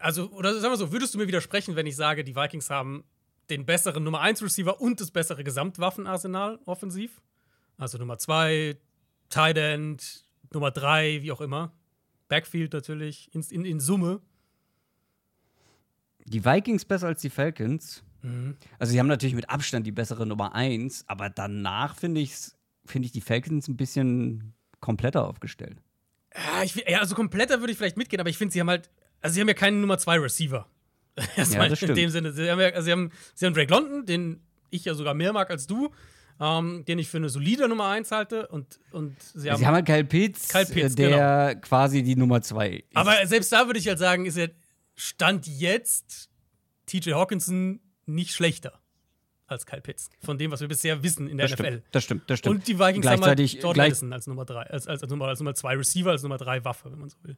also, 0.00 0.30
oder 0.30 0.58
sagen 0.58 0.72
wir 0.72 0.76
so, 0.76 0.90
würdest 0.90 1.14
du 1.14 1.18
mir 1.18 1.28
widersprechen, 1.28 1.76
wenn 1.76 1.86
ich 1.86 1.94
sage, 1.94 2.24
die 2.24 2.34
Vikings 2.34 2.70
haben 2.70 3.04
den 3.50 3.64
besseren 3.64 4.02
Nummer 4.02 4.20
1 4.20 4.42
Receiver 4.42 4.80
und 4.80 5.00
das 5.00 5.10
bessere 5.10 5.44
Gesamtwaffenarsenal 5.44 6.58
offensiv? 6.64 7.22
Also 7.78 7.98
Nummer 7.98 8.18
2, 8.18 8.76
Tight 9.28 9.56
End, 9.56 10.24
Nummer 10.52 10.70
3, 10.70 11.22
wie 11.22 11.30
auch 11.30 11.40
immer. 11.40 11.72
Backfield 12.28 12.72
natürlich, 12.72 13.32
in, 13.32 13.42
in, 13.42 13.64
in 13.64 13.80
Summe. 13.80 14.20
Die 16.24 16.44
Vikings 16.44 16.84
besser 16.84 17.08
als 17.08 17.20
die 17.20 17.30
Falcons. 17.30 18.02
Mhm. 18.22 18.56
Also, 18.78 18.92
sie 18.92 18.98
haben 18.98 19.08
natürlich 19.08 19.34
mit 19.34 19.50
Abstand 19.50 19.86
die 19.86 19.92
bessere 19.92 20.26
Nummer 20.26 20.54
1, 20.54 21.04
aber 21.08 21.30
danach 21.30 21.96
finde 21.96 22.20
ich, 22.20 22.34
find 22.84 23.04
ich 23.04 23.12
die 23.12 23.20
Falcons 23.20 23.68
ein 23.68 23.76
bisschen 23.76 24.54
kompletter 24.80 25.26
aufgestellt. 25.26 25.78
Ja, 26.34 26.62
ich, 26.62 26.74
ja, 26.74 27.00
also 27.00 27.14
kompletter 27.14 27.60
würde 27.60 27.72
ich 27.72 27.78
vielleicht 27.78 27.96
mitgehen, 27.96 28.20
aber 28.20 28.30
ich 28.30 28.38
finde, 28.38 28.52
sie 28.52 28.60
haben 28.60 28.70
halt 28.70 28.90
also 29.22 29.34
sie 29.34 29.40
haben 29.40 29.48
ja 29.48 29.54
keinen 29.54 29.80
Nummer 29.80 29.98
2 29.98 30.18
Receiver. 30.18 30.66
Erstmal 31.36 31.72
ja, 31.72 31.88
in 31.88 31.94
dem 31.94 32.10
Sinne. 32.10 32.32
Sie 32.32 32.50
haben, 32.50 32.60
ja, 32.60 32.68
also 32.68 32.82
sie, 32.82 32.92
haben, 32.92 33.10
sie 33.34 33.46
haben 33.46 33.54
Drake 33.54 33.72
London, 33.72 34.04
den 34.04 34.40
ich 34.70 34.84
ja 34.84 34.94
sogar 34.94 35.14
mehr 35.14 35.32
mag 35.32 35.50
als 35.50 35.66
du. 35.66 35.90
Ähm, 36.40 36.84
den 36.86 36.98
ich 36.98 37.08
für 37.08 37.18
eine 37.18 37.28
solide 37.28 37.68
Nummer 37.68 37.88
1 37.88 38.10
halte. 38.10 38.48
Und, 38.48 38.80
und 38.90 39.14
sie, 39.22 39.50
haben, 39.50 39.58
sie 39.58 39.66
haben 39.66 39.74
halt 39.74 39.86
Kyle 39.86 40.04
Pitts, 40.04 40.48
Kyle 40.48 40.66
Pitts 40.66 40.96
der 40.96 41.50
genau. 41.50 41.60
quasi 41.60 42.02
die 42.02 42.16
Nummer 42.16 42.42
2 42.42 42.70
ist. 42.70 42.84
Aber 42.94 43.24
selbst 43.26 43.52
da 43.52 43.66
würde 43.66 43.78
ich 43.78 43.86
halt 43.86 43.98
sagen, 43.98 44.26
ist 44.26 44.36
er 44.36 44.50
Stand 44.96 45.46
jetzt 45.46 46.30
TJ 46.86 47.12
Hawkinson 47.12 47.80
nicht 48.06 48.32
schlechter 48.32 48.80
als 49.46 49.66
Kyle 49.66 49.80
Pitts. 49.80 50.10
Von 50.20 50.38
dem, 50.38 50.50
was 50.50 50.60
wir 50.60 50.68
bisher 50.68 51.02
wissen 51.02 51.28
in 51.28 51.36
der 51.36 51.48
das 51.48 51.58
NFL. 51.58 51.66
Stimmt, 51.66 51.84
das 51.92 52.04
stimmt, 52.04 52.30
das 52.30 52.38
stimmt. 52.38 52.56
Und 52.56 52.68
die 52.68 52.78
Vikings 52.78 53.06
haben 53.06 53.22
halt 53.22 53.36
gleich 53.36 53.76
Madison 53.76 54.12
als 54.12 54.26
Nummer 54.26 54.44
3, 54.44 54.62
als, 54.62 54.88
als, 54.88 55.02
als, 55.02 55.10
Nummer, 55.10 55.26
als 55.26 55.38
Nummer 55.38 55.54
2 55.54 55.76
Receiver, 55.76 56.10
als 56.10 56.22
Nummer 56.22 56.38
3 56.38 56.64
Waffe, 56.64 56.90
wenn 56.90 56.98
man 56.98 57.08
so 57.08 57.16
will. 57.22 57.36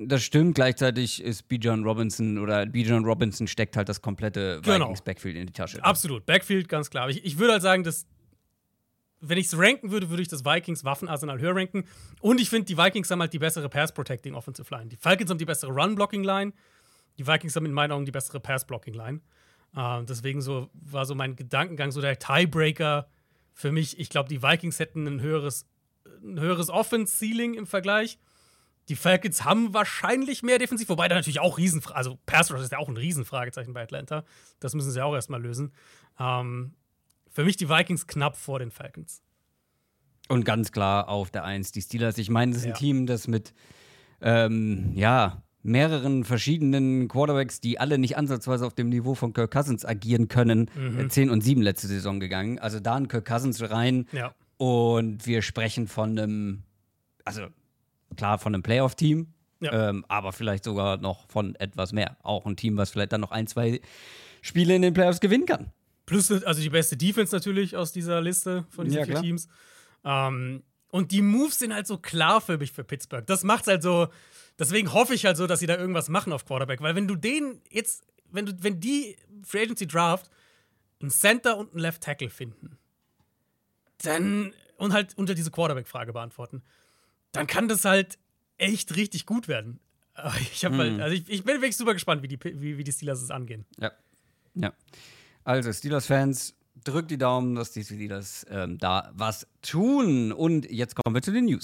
Das 0.00 0.22
stimmt, 0.22 0.54
gleichzeitig 0.54 1.20
ist 1.20 1.48
Bijan 1.48 1.82
Robinson 1.82 2.38
oder 2.38 2.66
Bijan 2.66 3.04
Robinson 3.04 3.48
steckt 3.48 3.76
halt 3.76 3.88
das 3.88 4.00
komplette 4.00 4.60
genau. 4.62 4.84
Vikings 4.84 5.02
Backfield 5.02 5.36
in 5.36 5.46
die 5.46 5.52
Tasche. 5.52 5.82
Absolut, 5.82 6.24
Backfield, 6.24 6.68
ganz 6.68 6.88
klar. 6.88 7.10
Ich, 7.10 7.24
ich 7.24 7.36
würde 7.38 7.54
halt 7.54 7.62
sagen, 7.62 7.82
dass, 7.82 8.06
wenn 9.20 9.38
ich 9.38 9.46
es 9.46 9.58
ranken 9.58 9.90
würde, 9.90 10.08
würde 10.08 10.22
ich 10.22 10.28
das 10.28 10.44
Vikings 10.44 10.84
Waffenarsenal 10.84 11.40
höher 11.40 11.56
ranken. 11.56 11.84
Und 12.20 12.40
ich 12.40 12.48
finde, 12.48 12.66
die 12.66 12.78
Vikings 12.78 13.10
haben 13.10 13.20
halt 13.20 13.32
die 13.32 13.40
bessere 13.40 13.68
Pass-Protecting 13.68 14.34
Offensive 14.34 14.72
Line. 14.72 14.88
Die 14.88 14.96
Falcons 14.96 15.30
haben 15.30 15.38
die 15.38 15.44
bessere 15.44 15.72
Run-Blocking-Line. 15.72 16.52
Die 17.18 17.26
Vikings 17.26 17.56
haben 17.56 17.66
in 17.66 17.72
meinen 17.72 17.90
Augen 17.90 18.04
die 18.04 18.12
bessere 18.12 18.38
Pass-Blocking-Line. 18.38 19.20
Äh, 19.76 20.04
deswegen 20.04 20.40
so, 20.40 20.70
war 20.72 21.06
so 21.06 21.14
mein 21.14 21.36
Gedankengang, 21.36 21.90
so 21.90 22.00
der 22.00 22.18
Tiebreaker 22.18 23.08
für 23.52 23.72
mich. 23.72 23.98
Ich 23.98 24.08
glaube, 24.08 24.28
die 24.28 24.42
Vikings 24.42 24.78
hätten 24.78 25.06
ein 25.06 25.20
höheres, 25.20 25.66
ein 26.22 26.40
höheres 26.40 26.70
Offense-Ceiling 26.70 27.54
im 27.54 27.66
Vergleich. 27.66 28.18
Die 28.88 28.96
Falcons 28.96 29.44
haben 29.44 29.74
wahrscheinlich 29.74 30.42
mehr 30.42 30.58
defensiv, 30.58 30.88
wobei 30.88 31.08
da 31.08 31.14
natürlich 31.14 31.40
auch 31.40 31.58
Riesenfrage, 31.58 31.96
also 31.96 32.18
Pass 32.24 32.50
Rush 32.50 32.62
ist 32.62 32.72
ja 32.72 32.78
auch 32.78 32.88
ein 32.88 32.96
Riesenfragezeichen 32.96 33.74
bei 33.74 33.82
Atlanta. 33.82 34.24
Das 34.60 34.74
müssen 34.74 34.90
sie 34.90 35.04
auch 35.04 35.14
erstmal 35.14 35.42
lösen. 35.42 35.72
Ähm, 36.18 36.74
für 37.30 37.44
mich 37.44 37.56
die 37.56 37.68
Vikings 37.68 38.06
knapp 38.06 38.36
vor 38.36 38.58
den 38.58 38.70
Falcons. 38.70 39.22
Und 40.28 40.44
ganz 40.44 40.72
klar 40.72 41.08
auf 41.08 41.30
der 41.30 41.44
Eins 41.44 41.70
die 41.70 41.82
Steelers. 41.82 42.16
Ich 42.18 42.30
meine, 42.30 42.52
das 42.52 42.62
ist 42.62 42.66
ein 42.66 42.70
ja. 42.70 42.76
Team, 42.76 43.06
das 43.06 43.28
mit 43.28 43.54
ähm, 44.20 44.92
ja, 44.94 45.42
mehreren 45.62 46.24
verschiedenen 46.24 47.08
Quarterbacks, 47.08 47.60
die 47.60 47.80
alle 47.80 47.98
nicht 47.98 48.16
ansatzweise 48.16 48.66
auf 48.66 48.74
dem 48.74 48.88
Niveau 48.88 49.14
von 49.14 49.32
Kirk 49.32 49.50
Cousins 49.50 49.84
agieren 49.84 50.28
können, 50.28 50.70
mhm. 50.74 51.10
10 51.10 51.30
und 51.30 51.42
7 51.42 51.62
letzte 51.62 51.88
Saison 51.88 52.20
gegangen. 52.20 52.58
Also 52.58 52.80
da 52.80 52.94
ein 52.94 53.08
Kirk 53.08 53.24
Cousins 53.24 53.60
rein. 53.70 54.06
Ja. 54.12 54.34
Und 54.56 55.26
wir 55.26 55.42
sprechen 55.42 55.86
von 55.86 56.18
einem, 56.18 56.62
also 57.24 57.46
klar 58.16 58.38
von 58.38 58.54
einem 58.54 58.62
Playoff-Team, 58.62 59.28
ja. 59.60 59.90
ähm, 59.90 60.04
aber 60.08 60.32
vielleicht 60.32 60.64
sogar 60.64 60.96
noch 60.96 61.28
von 61.28 61.54
etwas 61.56 61.92
mehr. 61.92 62.16
Auch 62.22 62.46
ein 62.46 62.56
Team, 62.56 62.76
was 62.76 62.90
vielleicht 62.90 63.12
dann 63.12 63.20
noch 63.20 63.30
ein, 63.30 63.46
zwei 63.46 63.80
Spiele 64.42 64.74
in 64.74 64.82
den 64.82 64.94
Playoffs 64.94 65.20
gewinnen 65.20 65.46
kann. 65.46 65.72
Plus, 66.06 66.30
also 66.30 66.62
die 66.62 66.70
beste 66.70 66.96
Defense 66.96 67.34
natürlich 67.34 67.76
aus 67.76 67.92
dieser 67.92 68.20
Liste 68.20 68.64
von 68.70 68.86
diesen 68.86 69.00
ja, 69.00 69.04
vier 69.04 69.20
Teams. 69.20 69.48
Ähm, 70.04 70.62
und 70.90 71.12
die 71.12 71.20
Moves 71.22 71.58
sind 71.58 71.74
halt 71.74 71.86
so 71.86 71.98
klar 71.98 72.40
für 72.40 72.56
mich 72.56 72.72
für 72.72 72.82
Pittsburgh. 72.82 73.26
Das 73.26 73.44
macht's 73.44 73.68
halt 73.68 73.82
so. 73.82 74.08
Deswegen 74.58 74.92
hoffe 74.92 75.14
ich 75.14 75.24
halt 75.24 75.36
so, 75.36 75.46
dass 75.46 75.60
sie 75.60 75.66
da 75.66 75.76
irgendwas 75.76 76.08
machen 76.08 76.32
auf 76.32 76.44
Quarterback. 76.44 76.80
Weil 76.80 76.94
wenn 76.94 77.06
du 77.06 77.16
den 77.16 77.60
jetzt, 77.70 78.04
wenn 78.30 78.46
du, 78.46 78.52
wenn 78.60 78.80
die 78.80 79.16
Free 79.44 79.62
Agency 79.62 79.86
Draft 79.86 80.30
einen 81.00 81.10
Center 81.10 81.56
und 81.56 81.72
einen 81.72 81.80
Left 81.80 82.02
Tackle 82.02 82.30
finden, 82.30 82.76
dann 84.02 84.52
und 84.76 84.92
halt 84.92 85.16
unter 85.16 85.34
diese 85.34 85.50
Quarterback-Frage 85.50 86.12
beantworten, 86.12 86.62
dann 87.32 87.46
kann 87.46 87.68
das 87.68 87.84
halt 87.84 88.18
echt 88.56 88.96
richtig 88.96 89.26
gut 89.26 89.48
werden. 89.48 89.80
Ich, 90.52 90.64
halt, 90.64 90.74
mhm. 90.74 91.00
also 91.00 91.14
ich, 91.14 91.28
ich, 91.28 91.44
bin 91.44 91.56
wirklich 91.56 91.76
super 91.76 91.92
gespannt, 91.92 92.22
wie 92.22 92.28
die, 92.28 92.38
wie, 92.42 92.76
wie 92.76 92.82
die 92.82 92.90
Steelers 92.90 93.22
es 93.22 93.30
angehen. 93.30 93.64
Ja. 93.78 93.92
Ja. 94.54 94.72
Also, 95.44 95.72
Steelers-Fans, 95.72 96.56
drückt 96.84 97.10
die 97.10 97.18
Daumen, 97.18 97.54
dass 97.54 97.72
die 97.72 97.84
Steelers 97.84 98.46
ähm, 98.50 98.78
da 98.78 99.12
was 99.14 99.46
tun. 99.62 100.32
Und 100.32 100.70
jetzt 100.70 100.96
kommen 100.96 101.14
wir 101.14 101.22
zu 101.22 101.32
den 101.32 101.46
News. 101.46 101.62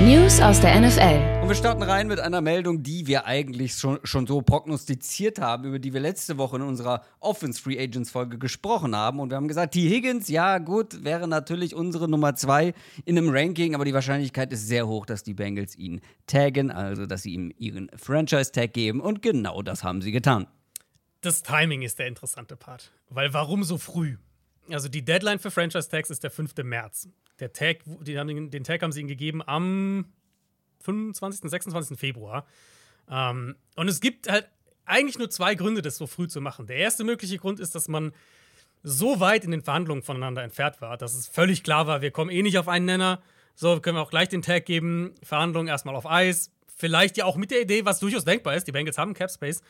News 0.00 0.40
aus 0.40 0.60
der 0.60 0.80
NFL. 0.80 1.42
Und 1.42 1.48
wir 1.48 1.56
starten 1.56 1.82
rein 1.82 2.06
mit 2.06 2.20
einer 2.20 2.40
Meldung, 2.40 2.84
die 2.84 3.08
wir 3.08 3.26
eigentlich 3.26 3.74
schon, 3.74 3.98
schon 4.04 4.28
so 4.28 4.42
prognostiziert 4.42 5.40
haben, 5.40 5.64
über 5.64 5.80
die 5.80 5.92
wir 5.92 5.98
letzte 5.98 6.38
Woche 6.38 6.54
in 6.54 6.62
unserer 6.62 7.02
Offense 7.18 7.60
Free 7.60 7.80
Agents 7.80 8.12
Folge 8.12 8.38
gesprochen 8.38 8.94
haben. 8.94 9.18
Und 9.18 9.30
wir 9.30 9.36
haben 9.36 9.48
gesagt, 9.48 9.74
T. 9.74 9.88
Higgins, 9.88 10.28
ja 10.28 10.58
gut, 10.58 11.02
wäre 11.02 11.26
natürlich 11.26 11.74
unsere 11.74 12.08
Nummer 12.08 12.36
zwei 12.36 12.74
in 13.06 13.18
einem 13.18 13.28
Ranking, 13.28 13.74
aber 13.74 13.84
die 13.84 13.92
Wahrscheinlichkeit 13.92 14.52
ist 14.52 14.68
sehr 14.68 14.86
hoch, 14.86 15.04
dass 15.04 15.24
die 15.24 15.34
Bengals 15.34 15.74
ihn 15.74 16.00
taggen, 16.28 16.70
also 16.70 17.06
dass 17.06 17.22
sie 17.22 17.32
ihm 17.32 17.52
ihren 17.58 17.90
Franchise-Tag 17.96 18.72
geben. 18.72 19.00
Und 19.00 19.20
genau 19.20 19.62
das 19.62 19.82
haben 19.82 20.00
sie 20.00 20.12
getan. 20.12 20.46
Das 21.22 21.42
Timing 21.42 21.82
ist 21.82 21.98
der 21.98 22.06
interessante 22.06 22.54
Part. 22.54 22.92
Weil 23.10 23.34
warum 23.34 23.64
so 23.64 23.78
früh? 23.78 24.16
Also 24.70 24.88
die 24.88 25.04
Deadline 25.04 25.40
für 25.40 25.50
Franchise-Tags 25.50 26.10
ist 26.10 26.22
der 26.22 26.30
5. 26.30 26.54
März. 26.62 27.08
Der 27.40 27.52
Tag, 27.52 27.78
die 27.84 28.18
haben 28.18 28.28
den, 28.28 28.50
den 28.50 28.64
Tag 28.64 28.82
haben 28.82 28.92
sie 28.92 29.00
ihnen 29.00 29.08
gegeben 29.08 29.42
am 29.46 30.06
25., 30.80 31.50
26. 31.50 31.98
Februar. 31.98 32.46
Ähm, 33.10 33.56
und 33.76 33.88
es 33.88 34.00
gibt 34.00 34.30
halt 34.30 34.48
eigentlich 34.84 35.18
nur 35.18 35.30
zwei 35.30 35.54
Gründe, 35.54 35.82
das 35.82 35.96
so 35.96 36.06
früh 36.06 36.28
zu 36.28 36.40
machen. 36.40 36.66
Der 36.66 36.76
erste 36.76 37.04
mögliche 37.04 37.38
Grund 37.38 37.60
ist, 37.60 37.74
dass 37.74 37.88
man 37.88 38.12
so 38.82 39.20
weit 39.20 39.44
in 39.44 39.50
den 39.50 39.62
Verhandlungen 39.62 40.02
voneinander 40.02 40.42
entfernt 40.42 40.80
war, 40.80 40.96
dass 40.96 41.14
es 41.14 41.26
völlig 41.26 41.62
klar 41.62 41.86
war, 41.86 42.00
wir 42.00 42.10
kommen 42.10 42.30
eh 42.30 42.42
nicht 42.42 42.58
auf 42.58 42.68
einen 42.68 42.86
Nenner. 42.86 43.22
So 43.54 43.80
können 43.80 43.96
wir 43.96 44.02
auch 44.02 44.10
gleich 44.10 44.28
den 44.28 44.42
Tag 44.42 44.66
geben. 44.66 45.14
Verhandlungen 45.22 45.68
erstmal 45.68 45.96
auf 45.96 46.06
Eis. 46.06 46.52
Vielleicht 46.76 47.16
ja 47.16 47.24
auch 47.24 47.36
mit 47.36 47.50
der 47.50 47.60
Idee, 47.60 47.84
was 47.84 47.98
durchaus 47.98 48.24
denkbar 48.24 48.54
ist, 48.54 48.68
die 48.68 48.72
Bengals 48.72 48.98
haben 48.98 49.14
Cap 49.14 49.32
Space, 49.32 49.62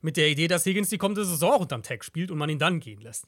mit 0.00 0.16
der 0.16 0.28
Idee, 0.28 0.46
dass 0.46 0.64
Higgins 0.64 0.90
die 0.90 0.98
kommende 0.98 1.24
Saison 1.24 1.60
unterm 1.60 1.82
Tag 1.82 2.04
spielt 2.04 2.30
und 2.30 2.38
man 2.38 2.48
ihn 2.48 2.60
dann 2.60 2.78
gehen 2.78 3.00
lässt. 3.00 3.26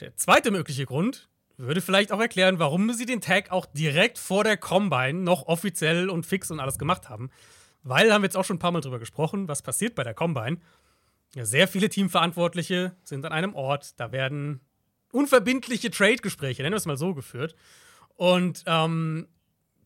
Der 0.00 0.14
zweite 0.16 0.50
mögliche 0.50 0.84
Grund 0.84 1.28
würde 1.58 1.80
vielleicht 1.80 2.12
auch 2.12 2.20
erklären, 2.20 2.58
warum 2.58 2.92
sie 2.92 3.04
den 3.04 3.20
Tag 3.20 3.50
auch 3.50 3.66
direkt 3.66 4.18
vor 4.18 4.44
der 4.44 4.56
Combine 4.56 5.20
noch 5.20 5.46
offiziell 5.46 6.08
und 6.08 6.24
fix 6.24 6.50
und 6.50 6.60
alles 6.60 6.78
gemacht 6.78 7.08
haben. 7.08 7.30
Weil, 7.82 8.12
haben 8.12 8.22
wir 8.22 8.26
jetzt 8.26 8.36
auch 8.36 8.44
schon 8.44 8.56
ein 8.56 8.60
paar 8.60 8.72
Mal 8.72 8.80
drüber 8.80 8.98
gesprochen, 8.98 9.48
was 9.48 9.62
passiert 9.62 9.94
bei 9.94 10.04
der 10.04 10.14
Combine. 10.14 10.58
Ja, 11.34 11.44
sehr 11.44 11.68
viele 11.68 11.88
Teamverantwortliche 11.88 12.96
sind 13.04 13.24
an 13.24 13.32
einem 13.32 13.54
Ort, 13.54 14.00
da 14.00 14.12
werden 14.12 14.60
unverbindliche 15.12 15.90
Trade-Gespräche, 15.90 16.62
nennen 16.62 16.74
wir 16.74 16.78
es 16.78 16.86
mal 16.86 16.96
so, 16.96 17.14
geführt. 17.14 17.54
Und 18.16 18.62
ähm, 18.66 19.26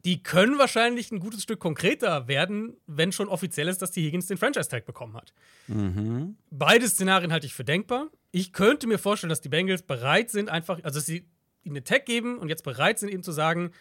die 0.05 0.23
können 0.23 0.59
wahrscheinlich 0.59 1.13
ein 1.13 1.21
gutes 1.21 1.43
Stück 1.43 1.61
konkreter 1.61 2.27
werden, 2.29 2.77
wenn 2.87 3.13
schon 3.13 3.29
offiziell 3.29 3.69
ist, 3.69 3.83
dass 3.83 3.93
die 3.93 4.05
Higgins 4.05 4.27
den 4.27 4.37
Franchise-Tag 4.37 4.85
bekommen 4.85 5.15
hat. 5.15 5.33
Mhm. 5.69 6.37
Beide 6.51 6.89
Szenarien 6.89 7.33
halte 7.33 7.47
ich 7.47 7.55
für 7.55 7.65
denkbar. 7.65 8.09
Ich 8.31 8.53
könnte 8.53 8.87
mir 8.87 8.99
vorstellen, 8.99 9.29
dass 9.29 9.41
die 9.41 9.49
Bengals 9.49 9.83
bereit 9.83 10.31
sind, 10.31 10.49
einfach, 10.49 10.83
also 10.83 10.99
dass 10.99 11.07
sie 11.07 11.29
ihnen 11.65 11.77
eine 11.77 11.85
Tag 11.85 12.07
geben 12.07 12.39
und 12.39 12.49
jetzt 12.49 12.65
bereit 12.65 12.99
sind, 12.99 13.11
ihm 13.11 13.23
zu 13.23 13.33
sagen, 13.33 13.73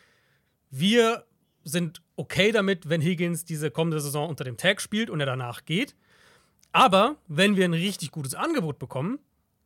wir 0.69 1.25
sind 1.63 2.01
okay 2.15 2.51
damit, 2.51 2.89
wenn 2.89 3.01
Higgins 3.01 3.45
diese 3.45 3.71
kommende 3.71 3.99
Saison 3.99 4.29
unter 4.29 4.43
dem 4.43 4.57
Tag 4.57 4.81
spielt 4.81 5.09
und 5.09 5.19
er 5.19 5.25
danach 5.25 5.65
geht. 5.65 5.95
Aber 6.71 7.17
wenn 7.27 7.55
wir 7.55 7.65
ein 7.65 7.73
richtig 7.73 8.11
gutes 8.11 8.33
Angebot 8.33 8.79
bekommen, 8.79 9.19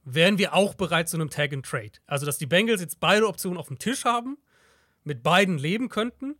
wären 0.03 0.37
wir 0.37 0.53
auch 0.53 0.73
bereit 0.73 1.09
zu 1.09 1.17
einem 1.17 1.29
Tag 1.29 1.53
and 1.53 1.65
Trade. 1.65 1.93
Also, 2.05 2.25
dass 2.25 2.37
die 2.37 2.45
Bengals 2.45 2.81
jetzt 2.81 2.99
beide 2.99 3.27
Optionen 3.27 3.57
auf 3.57 3.67
dem 3.67 3.79
Tisch 3.79 4.05
haben, 4.05 4.37
mit 5.03 5.23
beiden 5.23 5.57
leben 5.57 5.89
könnten 5.89 6.35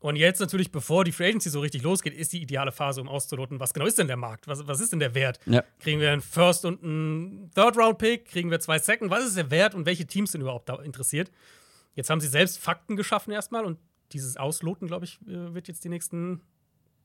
und 0.00 0.16
jetzt 0.16 0.40
natürlich, 0.40 0.70
bevor 0.70 1.04
die 1.04 1.12
Free 1.12 1.28
Agency 1.28 1.50
so 1.50 1.60
richtig 1.60 1.82
losgeht, 1.82 2.14
ist 2.14 2.32
die 2.32 2.40
ideale 2.40 2.70
Phase, 2.70 3.00
um 3.00 3.08
auszuloten, 3.08 3.58
was 3.58 3.74
genau 3.74 3.86
ist 3.86 3.98
denn 3.98 4.06
der 4.06 4.16
Markt? 4.16 4.46
Was, 4.46 4.66
was 4.66 4.80
ist 4.80 4.92
denn 4.92 5.00
der 5.00 5.14
Wert? 5.14 5.40
Ja. 5.46 5.64
Kriegen 5.80 6.00
wir 6.00 6.12
einen 6.12 6.20
First- 6.20 6.64
und 6.64 6.82
einen 6.84 7.50
Third-Round-Pick? 7.54 8.26
Kriegen 8.26 8.50
wir 8.50 8.60
zwei 8.60 8.78
Second? 8.78 9.10
Was 9.10 9.24
ist 9.26 9.36
der 9.36 9.50
Wert 9.50 9.74
und 9.74 9.86
welche 9.86 10.06
Teams 10.06 10.32
sind 10.32 10.40
überhaupt 10.40 10.68
da 10.68 10.76
interessiert? 10.80 11.32
Jetzt 11.94 12.10
haben 12.10 12.20
sie 12.20 12.28
selbst 12.28 12.58
Fakten 12.58 12.94
geschaffen 12.96 13.32
erstmal 13.32 13.64
und 13.64 13.78
dieses 14.12 14.36
Ausloten, 14.36 14.86
glaube 14.86 15.04
ich, 15.04 15.20
äh, 15.22 15.52
wird 15.54 15.66
jetzt 15.66 15.84
die 15.84 15.88
nächsten, 15.88 16.42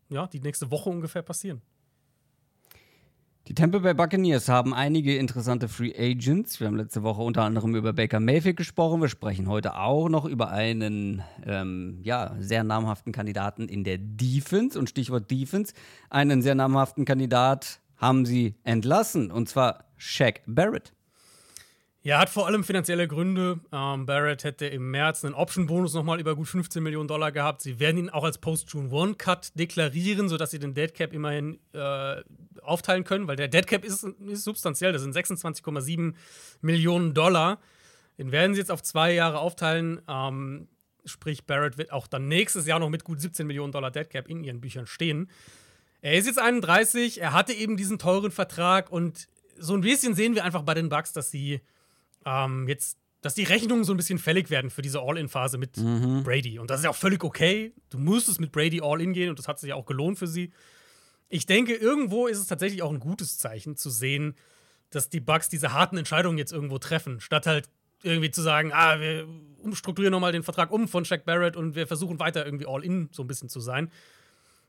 ja, 0.09 0.27
die 0.27 0.39
nächste 0.39 0.69
Woche 0.69 0.89
ungefähr 0.89 1.23
passieren. 1.23 1.61
Die 3.49 3.55
Tampa 3.55 3.79
Bay 3.79 3.93
Buccaneers 3.93 4.47
haben 4.47 4.73
einige 4.73 5.17
interessante 5.17 5.67
Free 5.67 5.93
Agents. 5.97 6.61
Wir 6.61 6.67
haben 6.67 6.77
letzte 6.77 7.03
Woche 7.03 7.21
unter 7.21 7.41
anderem 7.43 7.75
über 7.75 7.91
Baker 7.91 8.21
Mayfield 8.21 8.55
gesprochen. 8.55 9.01
Wir 9.01 9.09
sprechen 9.09 9.49
heute 9.49 9.75
auch 9.75 10.07
noch 10.07 10.23
über 10.23 10.51
einen 10.51 11.21
ähm, 11.45 11.99
ja, 12.03 12.37
sehr 12.39 12.63
namhaften 12.63 13.11
Kandidaten 13.11 13.67
in 13.67 13.83
der 13.83 13.97
Defense. 13.97 14.79
Und 14.79 14.89
Stichwort 14.89 15.29
Defense, 15.29 15.73
einen 16.09 16.41
sehr 16.41 16.55
namhaften 16.55 17.03
Kandidat 17.03 17.81
haben 17.97 18.25
sie 18.25 18.55
entlassen, 18.63 19.29
und 19.29 19.49
zwar 19.49 19.83
Shaq 19.97 20.41
Barrett. 20.45 20.93
Ja, 22.05 22.19
hat 22.19 22.29
vor 22.29 22.47
allem 22.47 22.65
finanzielle 22.65 23.07
Gründe. 23.07 23.61
Ähm, 23.71 24.05
Barrett 24.05 24.43
hätte 24.43 24.65
im 24.65 24.91
März 24.91 25.23
einen 25.23 25.35
Option-Bonus 25.35 25.93
nochmal 25.93 26.19
über 26.19 26.35
gut 26.35 26.49
15 26.49 26.83
Millionen 26.83 27.07
Dollar 27.07 27.31
gehabt. 27.31 27.61
Sie 27.61 27.79
werden 27.79 27.97
ihn 27.97 28.09
auch 28.09 28.25
als 28.25 28.39
Post-June-One-Cut 28.39 29.57
deklarieren, 29.57 30.27
sodass 30.27 30.51
sie 30.51 30.59
den 30.59 30.73
Dead 30.73 30.93
Cap 30.93 31.13
immerhin 31.13 31.61
äh, 31.71 32.21
aufteilen 32.61 33.05
können, 33.05 33.27
weil 33.27 33.37
der 33.37 33.47
Dead 33.47 33.65
Cap 33.65 33.85
ist, 33.85 34.03
ist 34.03 34.43
substanziell. 34.43 34.91
Das 34.91 35.01
sind 35.01 35.15
26,7 35.15 36.13
Millionen 36.59 37.13
Dollar. 37.13 37.59
Den 38.17 38.33
werden 38.33 38.53
sie 38.53 38.59
jetzt 38.59 38.71
auf 38.71 38.83
zwei 38.83 39.13
Jahre 39.13 39.39
aufteilen. 39.39 40.01
Ähm, 40.09 40.67
sprich, 41.05 41.45
Barrett 41.45 41.77
wird 41.77 41.93
auch 41.93 42.07
dann 42.07 42.27
nächstes 42.27 42.67
Jahr 42.67 42.79
noch 42.79 42.89
mit 42.89 43.05
gut 43.05 43.21
17 43.21 43.47
Millionen 43.47 43.71
Dollar 43.71 43.91
Dead 43.91 44.09
Cap 44.09 44.27
in 44.27 44.43
ihren 44.43 44.59
Büchern 44.59 44.87
stehen. 44.87 45.29
Er 46.01 46.15
ist 46.15 46.27
jetzt 46.27 46.39
31, 46.39 47.21
er 47.21 47.31
hatte 47.31 47.53
eben 47.53 47.77
diesen 47.77 47.97
teuren 47.97 48.31
Vertrag 48.31 48.91
und 48.91 49.29
so 49.57 49.73
ein 49.73 49.81
bisschen 49.81 50.15
sehen 50.15 50.35
wir 50.35 50.43
einfach 50.43 50.63
bei 50.63 50.73
den 50.73 50.89
Bucks, 50.89 51.13
dass 51.13 51.31
sie 51.31 51.61
ähm, 52.25 52.67
jetzt, 52.67 52.97
dass 53.21 53.33
die 53.33 53.43
Rechnungen 53.43 53.83
so 53.83 53.93
ein 53.93 53.97
bisschen 53.97 54.19
fällig 54.19 54.49
werden 54.49 54.69
für 54.69 54.81
diese 54.81 55.01
All-In-Phase 55.01 55.57
mit 55.57 55.77
mhm. 55.77 56.23
Brady. 56.23 56.59
Und 56.59 56.69
das 56.69 56.79
ist 56.79 56.83
ja 56.83 56.89
auch 56.89 56.95
völlig 56.95 57.23
okay. 57.23 57.73
Du 57.89 57.97
musstest 57.97 58.39
mit 58.39 58.51
Brady 58.51 58.81
All-In 58.81 59.13
gehen 59.13 59.29
und 59.29 59.39
das 59.39 59.47
hat 59.47 59.59
sich 59.59 59.69
ja 59.69 59.75
auch 59.75 59.85
gelohnt 59.85 60.19
für 60.19 60.27
sie. 60.27 60.51
Ich 61.29 61.45
denke, 61.45 61.73
irgendwo 61.73 62.27
ist 62.27 62.39
es 62.39 62.47
tatsächlich 62.47 62.81
auch 62.83 62.91
ein 62.91 62.99
gutes 62.99 63.37
Zeichen 63.37 63.75
zu 63.75 63.89
sehen, 63.89 64.35
dass 64.89 65.09
die 65.09 65.19
Bugs 65.19 65.49
diese 65.49 65.73
harten 65.73 65.97
Entscheidungen 65.97 66.37
jetzt 66.37 66.51
irgendwo 66.51 66.77
treffen, 66.77 67.19
statt 67.19 67.47
halt 67.47 67.69
irgendwie 68.03 68.31
zu 68.31 68.41
sagen, 68.41 68.71
ah, 68.73 68.99
wir 68.99 69.27
umstrukturieren 69.63 70.11
nochmal 70.11 70.33
den 70.33 70.43
Vertrag 70.43 70.71
um 70.71 70.87
von 70.87 71.05
Shaq 71.05 71.25
Barrett 71.25 71.55
und 71.55 71.75
wir 71.75 71.87
versuchen 71.87 72.19
weiter 72.19 72.45
irgendwie 72.45 72.67
All-In 72.67 73.09
so 73.11 73.23
ein 73.23 73.27
bisschen 73.27 73.49
zu 73.49 73.59
sein. 73.59 73.89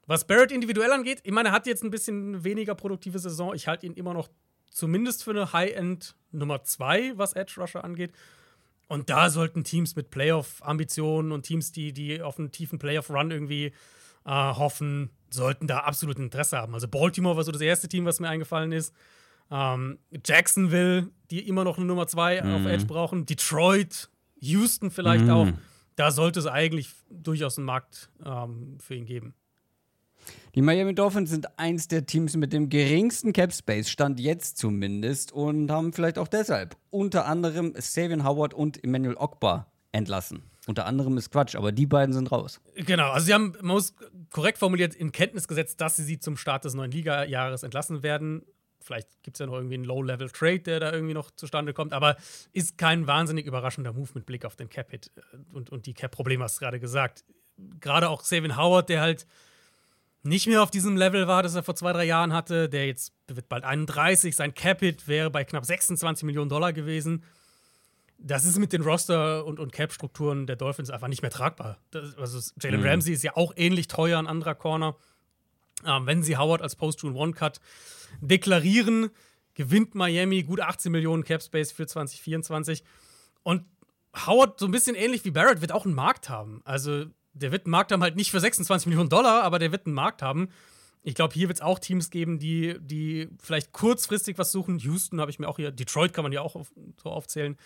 Was 0.07 0.27
Barrett 0.27 0.53
individuell 0.53 0.93
angeht, 0.93 1.21
ich 1.25 1.33
meine, 1.33 1.49
er 1.51 1.53
hat 1.53 1.67
jetzt 1.67 1.83
ein 1.83 1.91
bisschen 1.91 2.45
weniger 2.45 2.75
produktive 2.75 3.19
Saison. 3.19 3.55
Ich 3.55 3.67
halte 3.67 3.87
ihn 3.87 3.95
immer 3.95 4.15
noch 4.15 4.29
zumindest 4.75 5.25
für 5.25 5.31
eine 5.31 5.53
High-End 5.53 6.17
Nummer 6.33 6.63
2, 6.65 7.17
was 7.17 7.33
Edge 7.33 7.55
Rusher 7.57 7.85
angeht. 7.85 8.13
Und 8.89 9.09
da 9.09 9.31
sollten 9.31 9.65
Teams 9.65 9.97
mit 9.97 10.11
Playoff-Ambitionen 10.11 11.33
und 11.33 11.45
Teams, 11.45 11.73
die, 11.73 11.93
die 11.93 12.21
auf 12.21 12.39
einen 12.39 12.51
tiefen 12.51 12.79
Playoff-Run 12.79 13.31
irgendwie 13.31 13.73
äh, 14.27 14.31
hoffen, 14.31 15.11
sollten 15.31 15.67
da 15.67 15.79
absolut 15.79 16.19
Interesse 16.19 16.59
haben. 16.59 16.75
Also 16.75 16.89
Baltimore 16.89 17.37
war 17.37 17.45
so 17.45 17.53
das 17.53 17.63
erste 17.63 17.89
Team, 17.89 18.05
was 18.05 18.21
mir 18.21 18.29
eingefallen 18.29 18.73
ist. 18.73 18.95
Ähm, 19.51 19.99
Jacksonville, 20.25 21.09
die 21.31 21.47
immer 21.49 21.65
noch 21.65 21.79
eine 21.79 21.87
Nummer 21.87 22.07
2 22.07 22.43
mhm. 22.43 22.55
auf 22.55 22.67
Edge 22.67 22.87
brauchen. 22.87 23.27
Detroit, 23.27 24.11
Houston 24.41 24.91
vielleicht 24.91 25.25
mhm. 25.25 25.31
auch. 25.31 25.49
Da 25.97 26.11
sollte 26.11 26.41
es 26.41 26.47
eigentlich 26.47 26.91
durchaus 27.09 27.59
einen 27.59 27.67
Markt 27.67 28.11
ähm, 28.25 28.77
für 28.81 28.97
ihn 28.97 29.07
geben. 29.07 29.35
Die 30.55 30.63
Miami 30.63 30.95
Dolphins 30.95 31.31
sind 31.31 31.59
eins 31.59 31.89
der 31.89 32.07
Teams 32.07 32.37
mit 32.37 32.53
dem 32.53 32.69
geringsten 32.69 33.33
Cap 33.33 33.53
Space, 33.53 33.89
stand 33.89 34.21
jetzt 34.21 34.59
zumindest, 34.59 35.33
und 35.33 35.71
haben 35.71 35.93
vielleicht 35.93 36.19
auch 36.19 36.29
deshalb 36.29 36.77
unter 36.91 37.27
anderem 37.27 37.75
Savian 37.77 38.25
Howard 38.25 38.55
und 38.55 38.83
Emmanuel 38.85 39.17
Ogba 39.17 39.67
entlassen. 39.93 40.43
Unter 40.67 40.87
anderem 40.87 41.19
ist 41.19 41.31
Quatsch, 41.31 41.57
aber 41.57 41.73
die 41.73 41.87
beiden 41.87 42.13
sind 42.15 42.33
raus. 42.33 42.61
Genau, 42.75 43.11
also 43.11 43.27
sie 43.27 43.35
haben, 43.35 43.53
man 43.61 43.77
muss 43.77 43.95
korrekt 44.31 44.59
formuliert, 44.59 44.95
in 44.95 45.13
Kenntnis 45.13 45.47
gesetzt, 45.47 45.81
dass 45.81 45.97
sie 45.97 46.05
sie 46.05 46.19
zum 46.19 46.37
Start 46.37 46.65
des 46.65 46.75
neuen 46.75 46.91
Liga-Jahres 46.91 47.63
entlassen 47.63 48.03
werden. 48.03 48.45
Vielleicht 48.81 49.09
gibt 49.23 49.37
es 49.37 49.41
ja 49.41 49.47
noch 49.47 49.55
irgendwie 49.55 49.75
einen 49.75 49.85
Low-Level-Trade, 49.85 50.61
der 50.61 50.81
da 50.81 50.93
irgendwie 50.93 51.15
noch 51.15 51.31
zustande 51.31 51.73
kommt, 51.73 51.93
aber 51.93 52.17
ist 52.53 52.79
kein 52.79 53.07
wahnsinnig 53.07 53.47
überraschender 53.47 53.93
Move 53.93 54.11
mit 54.15 54.27
Blick 54.27 54.45
auf 54.45 54.57
den 54.57 54.69
Cap-Hit 54.69 55.11
äh, 55.17 55.37
und, 55.53 55.71
und 55.71 55.87
die 55.87 55.95
Cap-Probleme, 55.95 56.45
hast 56.45 56.57
du 56.57 56.61
gerade 56.61 56.81
gesagt. 56.81 57.25
Gerade 57.81 58.09
auch 58.09 58.23
Savian 58.23 58.57
Howard, 58.57 58.89
der 58.89 59.01
halt 59.01 59.27
nicht 60.25 60.47
mehr 60.47 60.63
auf 60.63 60.71
diesem 60.71 60.97
Level 60.97 61.29
war, 61.29 61.43
das 61.43 61.55
er 61.55 61.63
vor 61.63 61.77
zwei, 61.77 61.93
drei 61.93 62.05
Jahren 62.05 62.33
hatte. 62.33 62.69
Der 62.69 62.87
jetzt 62.87 63.13
wird 63.29 63.49
bald 63.49 63.65
31. 63.65 64.35
Sein 64.35 64.55
Capit 64.55 65.07
wäre 65.07 65.31
bei 65.31 65.45
knapp 65.45 65.65
26 65.65 66.25
Millionen 66.25 66.49
Dollar 66.49 66.73
gewesen. 66.73 67.23
Das 68.19 68.47
ist 68.47 68.59
mit 68.59 68.73
den 68.73 68.81
Roster- 68.81 69.45
und, 69.45 69.61
und 69.61 69.73
Cap-Strukturen 69.73 70.47
der 70.47 70.57
Dolphins 70.57 70.89
einfach 70.89 71.09
nicht 71.09 71.21
mehr 71.21 71.31
tragbar. 71.31 71.79
Das, 71.91 72.17
also 72.17 72.41
Jalen 72.61 72.81
mhm. 72.81 72.87
Ramsey 72.87 73.13
ist 73.13 73.23
ja 73.23 73.37
auch 73.37 73.53
ähnlich 73.57 73.87
teuer, 73.87 74.19
ein 74.19 74.27
anderer 74.27 74.55
Corner. 74.55 74.97
Ähm, 75.85 76.07
wenn 76.07 76.23
sie 76.23 76.39
Howard 76.39 76.63
als 76.63 76.75
Post-June-One-Cut 76.77 77.61
deklarieren, 78.23 79.11
gewinnt 79.53 79.95
Miami 79.95 80.43
gut 80.43 80.61
18 80.61 80.91
Millionen 80.91 81.25
Cap-Space 81.25 81.73
für 81.73 81.87
2024. 81.87 82.83
Und 83.43 83.65
Howard, 84.27 84.59
so 84.59 84.67
ein 84.67 84.73
bisschen 84.73 84.97
ähnlich 84.97 85.25
wie 85.27 85.31
Barrett, 85.31 85.61
wird 85.61 85.73
auch 85.73 85.85
einen 85.85 85.95
Markt 85.95 86.31
haben. 86.31 86.63
Also 86.65 87.07
der 87.35 87.53
wird 87.53 87.67
einen 87.67 87.73
Markt 87.73 87.93
haben, 87.93 88.03
halt 88.03 88.17
nicht 88.17 88.31
für 88.31 88.41
26 88.41 88.87
Millionen 88.87 89.11
Dollar, 89.11 89.43
aber 89.43 89.59
der 89.59 89.73
wird 89.73 89.87
einen 89.87 89.95
Markt 89.95 90.23
haben. 90.23 90.49
Ich 91.03 91.15
glaube, 91.15 91.35
hier 91.35 91.49
wird 91.49 91.59
es 91.59 91.63
auch 91.63 91.79
Teams 91.79 92.11
geben, 92.11 92.39
die, 92.39 92.77
die 92.81 93.29
vielleicht 93.43 93.73
kurzfristig 93.73 94.39
was 94.39 94.53
suchen. 94.53 94.79
Houston 94.79 95.21
habe 95.21 95.31
ich 95.31 95.39
mir 95.39 95.49
auch 95.49 95.57
hier, 95.57 95.71
Detroit 95.71 96.15
kann 96.15 96.23
man 96.23 96.33
ja 96.33 96.41
auch 96.41 96.55
auf, 96.55 96.73
so 97.03 97.11
aufzählen. 97.11 97.57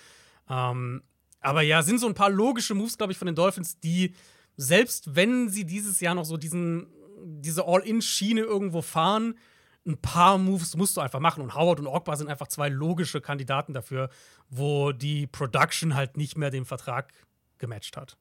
Ähm, 0.48 1.02
aber 1.40 1.62
ja, 1.62 1.82
sind 1.82 2.00
so 2.00 2.08
ein 2.08 2.14
paar 2.14 2.30
logische 2.30 2.74
Moves, 2.74 2.98
glaube 2.98 3.12
ich, 3.12 3.18
von 3.18 3.26
den 3.26 3.36
Dolphins, 3.36 3.78
die 3.78 4.14
selbst 4.56 5.14
wenn 5.14 5.48
sie 5.48 5.64
dieses 5.64 6.00
Jahr 6.00 6.16
noch 6.16 6.24
so 6.24 6.36
diesen, 6.36 6.88
diese 7.24 7.64
All-In-Schiene 7.66 8.40
irgendwo 8.40 8.82
fahren, 8.82 9.38
ein 9.86 9.98
paar 9.98 10.36
Moves 10.36 10.76
musst 10.76 10.96
du 10.96 11.00
einfach 11.00 11.20
machen. 11.20 11.42
Und 11.42 11.54
Howard 11.54 11.78
und 11.78 11.86
Ogba 11.86 12.16
sind 12.16 12.28
einfach 12.28 12.48
zwei 12.48 12.68
logische 12.68 13.20
Kandidaten 13.20 13.72
dafür, 13.72 14.10
wo 14.50 14.92
die 14.92 15.26
Production 15.26 15.94
halt 15.94 16.16
nicht 16.16 16.36
mehr 16.36 16.50
den 16.50 16.64
Vertrag 16.64 17.12
gematcht 17.58 17.96
hat. 17.96 18.16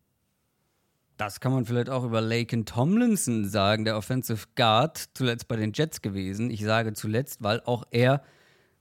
Das 1.18 1.40
kann 1.40 1.52
man 1.52 1.66
vielleicht 1.66 1.90
auch 1.90 2.04
über 2.04 2.22
Laken 2.22 2.66
Tomlinson 2.66 3.50
sagen, 3.50 3.86
der 3.86 3.98
Offensive 3.98 4.46
Guard, 4.56 5.06
zuletzt 5.16 5.48
bei 5.48 5.56
den 5.56 5.74
Jets 5.74 6.02
gewesen. 6.02 6.52
Ich 6.52 6.64
sage 6.64 6.94
zuletzt, 6.94 7.42
weil 7.42 7.62
auch 7.62 7.84
er 7.90 8.24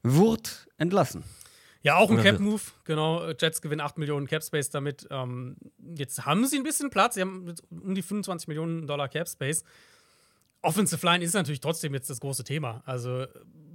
wurde 0.03 0.51
entlassen. 0.77 1.25
Ja, 1.83 1.97
auch 1.97 2.11
ein 2.11 2.21
Cap-Move, 2.21 2.61
genau. 2.85 3.31
Jets 3.31 3.63
gewinnen 3.63 3.81
8 3.81 3.97
Millionen 3.97 4.27
Cap-Space 4.27 4.71
damit. 4.71 5.07
Ähm, 5.11 5.57
jetzt 5.97 6.27
haben 6.27 6.45
sie 6.47 6.57
ein 6.57 6.65
bisschen 6.65 6.91
Platz, 6.91 7.15
sie 7.15 7.21
haben 7.21 7.55
um 7.71 7.95
die 7.95 8.03
25 8.03 8.49
Millionen 8.49 8.87
Dollar 8.87 9.09
Cap-Space. 9.09 9.63
Offensive 10.63 11.07
Line 11.07 11.25
ist 11.25 11.35
natürlich 11.35 11.61
trotzdem 11.61 11.95
jetzt 11.95 12.11
das 12.11 12.19
große 12.19 12.43
Thema. 12.43 12.83
Also 12.87 13.27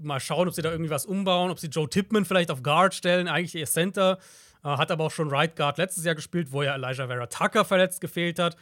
mal 0.01 0.19
schauen, 0.19 0.49
ob 0.49 0.53
sie 0.53 0.61
da 0.61 0.71
irgendwie 0.71 0.89
was 0.91 1.05
umbauen, 1.05 1.51
ob 1.51 1.59
sie 1.59 1.67
Joe 1.67 1.89
Tippman 1.89 2.25
vielleicht 2.25 2.51
auf 2.51 2.63
Guard 2.63 2.93
stellen, 2.93 3.27
eigentlich 3.27 3.55
ihr 3.55 3.65
Center. 3.65 4.19
Äh, 4.63 4.69
hat 4.69 4.91
aber 4.91 5.05
auch 5.05 5.11
schon 5.11 5.29
Right 5.29 5.55
Guard 5.55 5.77
letztes 5.77 6.03
Jahr 6.05 6.15
gespielt, 6.15 6.51
wo 6.51 6.63
ja 6.63 6.75
Elijah 6.75 7.07
Vera 7.07 7.27
Tucker 7.27 7.65
verletzt 7.65 8.01
gefehlt 8.01 8.39
hat. 8.39 8.55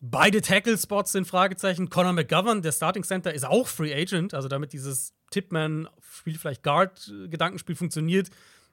Beide 0.00 0.40
Tackle-Spots 0.40 1.12
sind 1.12 1.26
Fragezeichen. 1.26 1.90
Conor 1.90 2.12
McGovern, 2.12 2.62
der 2.62 2.72
Starting 2.72 3.02
Center, 3.02 3.34
ist 3.34 3.44
auch 3.44 3.66
Free 3.66 3.92
Agent. 3.94 4.32
Also 4.34 4.48
damit 4.48 4.72
dieses 4.72 5.12
Tipman, 5.30 5.88
spielt 6.00 6.38
vielleicht 6.38 6.62
Guard-Gedankenspiel 6.62 7.74
funktioniert, 7.74 8.30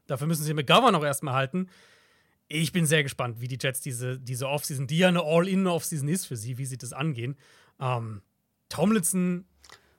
Dafür 0.07 0.27
müssen 0.27 0.43
sie 0.43 0.53
McGovern 0.53 0.95
auch 0.95 1.03
erstmal 1.03 1.33
halten. 1.33 1.67
Ich 2.47 2.71
bin 2.71 2.85
sehr 2.85 3.03
gespannt, 3.03 3.41
wie 3.41 3.47
die 3.47 3.57
Jets 3.59 3.81
diese, 3.81 4.19
diese 4.19 4.47
Offseason, 4.47 4.87
die 4.87 4.99
ja 4.99 5.07
eine 5.07 5.23
All-In-Offseason 5.23 6.07
ist 6.07 6.25
für 6.25 6.35
sie, 6.35 6.57
wie 6.57 6.65
sie 6.65 6.77
das 6.77 6.93
angehen. 6.93 7.35
Ähm, 7.79 8.21
Tomlinson 8.69 9.45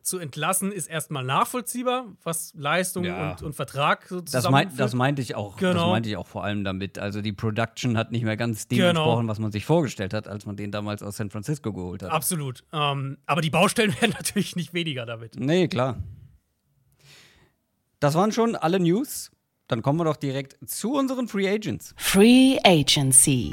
zu 0.06 0.18
entlassen, 0.18 0.70
ist 0.70 0.86
erstmal 0.86 1.24
nachvollziehbar, 1.24 2.06
was 2.22 2.52
Leistung 2.54 3.04
ja. 3.04 3.32
und, 3.32 3.42
und, 3.42 3.52
Vertrag 3.54 4.06
so 4.08 4.20
das, 4.20 4.48
mein, 4.48 4.74
das 4.76 4.94
meinte 4.94 5.20
ich 5.20 5.34
auch. 5.34 5.56
Genau. 5.56 5.72
Das 5.72 5.90
meinte 5.90 6.08
ich 6.08 6.16
auch 6.16 6.28
vor 6.28 6.44
allem 6.44 6.62
damit. 6.62 6.98
Also 6.98 7.20
die 7.22 7.32
Production 7.32 7.98
hat 7.98 8.12
nicht 8.12 8.24
mehr 8.24 8.36
ganz 8.36 8.68
dem 8.68 8.78
genau. 8.78 8.88
entsprochen, 8.90 9.28
was 9.28 9.40
man 9.40 9.50
sich 9.50 9.64
vorgestellt 9.64 10.14
hat, 10.14 10.28
als 10.28 10.46
man 10.46 10.56
den 10.56 10.70
damals 10.70 11.02
aus 11.02 11.16
San 11.16 11.30
Francisco 11.30 11.72
geholt 11.72 12.04
hat. 12.04 12.12
Absolut. 12.12 12.62
Ähm, 12.72 13.18
aber 13.26 13.40
die 13.40 13.50
Baustellen 13.50 13.94
werden 14.00 14.12
natürlich 14.16 14.54
nicht 14.54 14.72
weniger 14.72 15.06
damit. 15.06 15.38
Nee, 15.40 15.66
klar. 15.66 15.96
Das 17.98 18.14
waren 18.14 18.30
schon 18.30 18.54
alle 18.54 18.78
News. 18.78 19.32
Dann 19.66 19.82
kommen 19.82 19.98
wir 19.98 20.04
doch 20.04 20.16
direkt 20.16 20.56
zu 20.68 20.94
unseren 20.94 21.26
Free 21.26 21.48
Agents. 21.48 21.94
Free 21.96 22.58
Agency. 22.62 23.50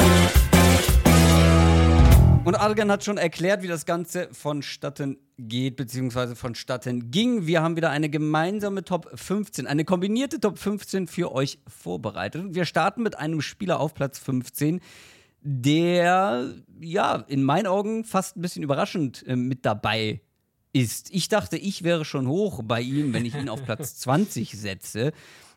Und 2.44 2.56
Adrian 2.56 2.92
hat 2.92 3.04
schon 3.04 3.18
erklärt, 3.18 3.64
wie 3.64 3.68
das 3.68 3.86
Ganze 3.86 4.28
vonstatten 4.32 5.18
geht, 5.38 5.76
beziehungsweise 5.76 6.36
vonstatten 6.36 7.12
ging. 7.12 7.48
Wir 7.48 7.62
haben 7.62 7.76
wieder 7.76 7.90
eine 7.90 8.10
gemeinsame 8.10 8.84
Top 8.84 9.10
15, 9.14 9.68
eine 9.68 9.86
kombinierte 9.86 10.40
Top 10.40 10.58
15 10.58 11.08
für 11.08 11.34
euch 11.34 11.60
vorbereitet. 11.68 12.42
Und 12.42 12.56
wir 12.56 12.66
starten 12.66 13.04
mit 13.04 13.18
einem 13.18 13.42
Spieler 13.42 13.80
auf 13.80 13.94
Platz 13.94 14.20
15, 14.20 14.80
der, 15.42 16.54
ja, 16.80 17.16
in 17.28 17.44
meinen 17.44 17.68
Augen 17.68 18.06
fast 18.06 18.38
ein 18.38 18.42
bisschen 18.42 18.64
überraschend 18.64 19.26
äh, 19.28 19.36
mit 19.36 19.66
dabei 19.66 20.22
ist. 20.72 21.14
Ich 21.14 21.28
dachte, 21.30 21.58
ich 21.58 21.84
wäre 21.84 22.06
schon 22.06 22.28
hoch 22.28 22.62
bei 22.64 22.82
ihm, 22.82 23.14
wenn 23.14 23.26
ich 23.26 23.36
ihn 23.36 23.50
auf 23.50 23.64
Platz 23.64 23.96
20 24.00 24.52
setze. 24.52 25.12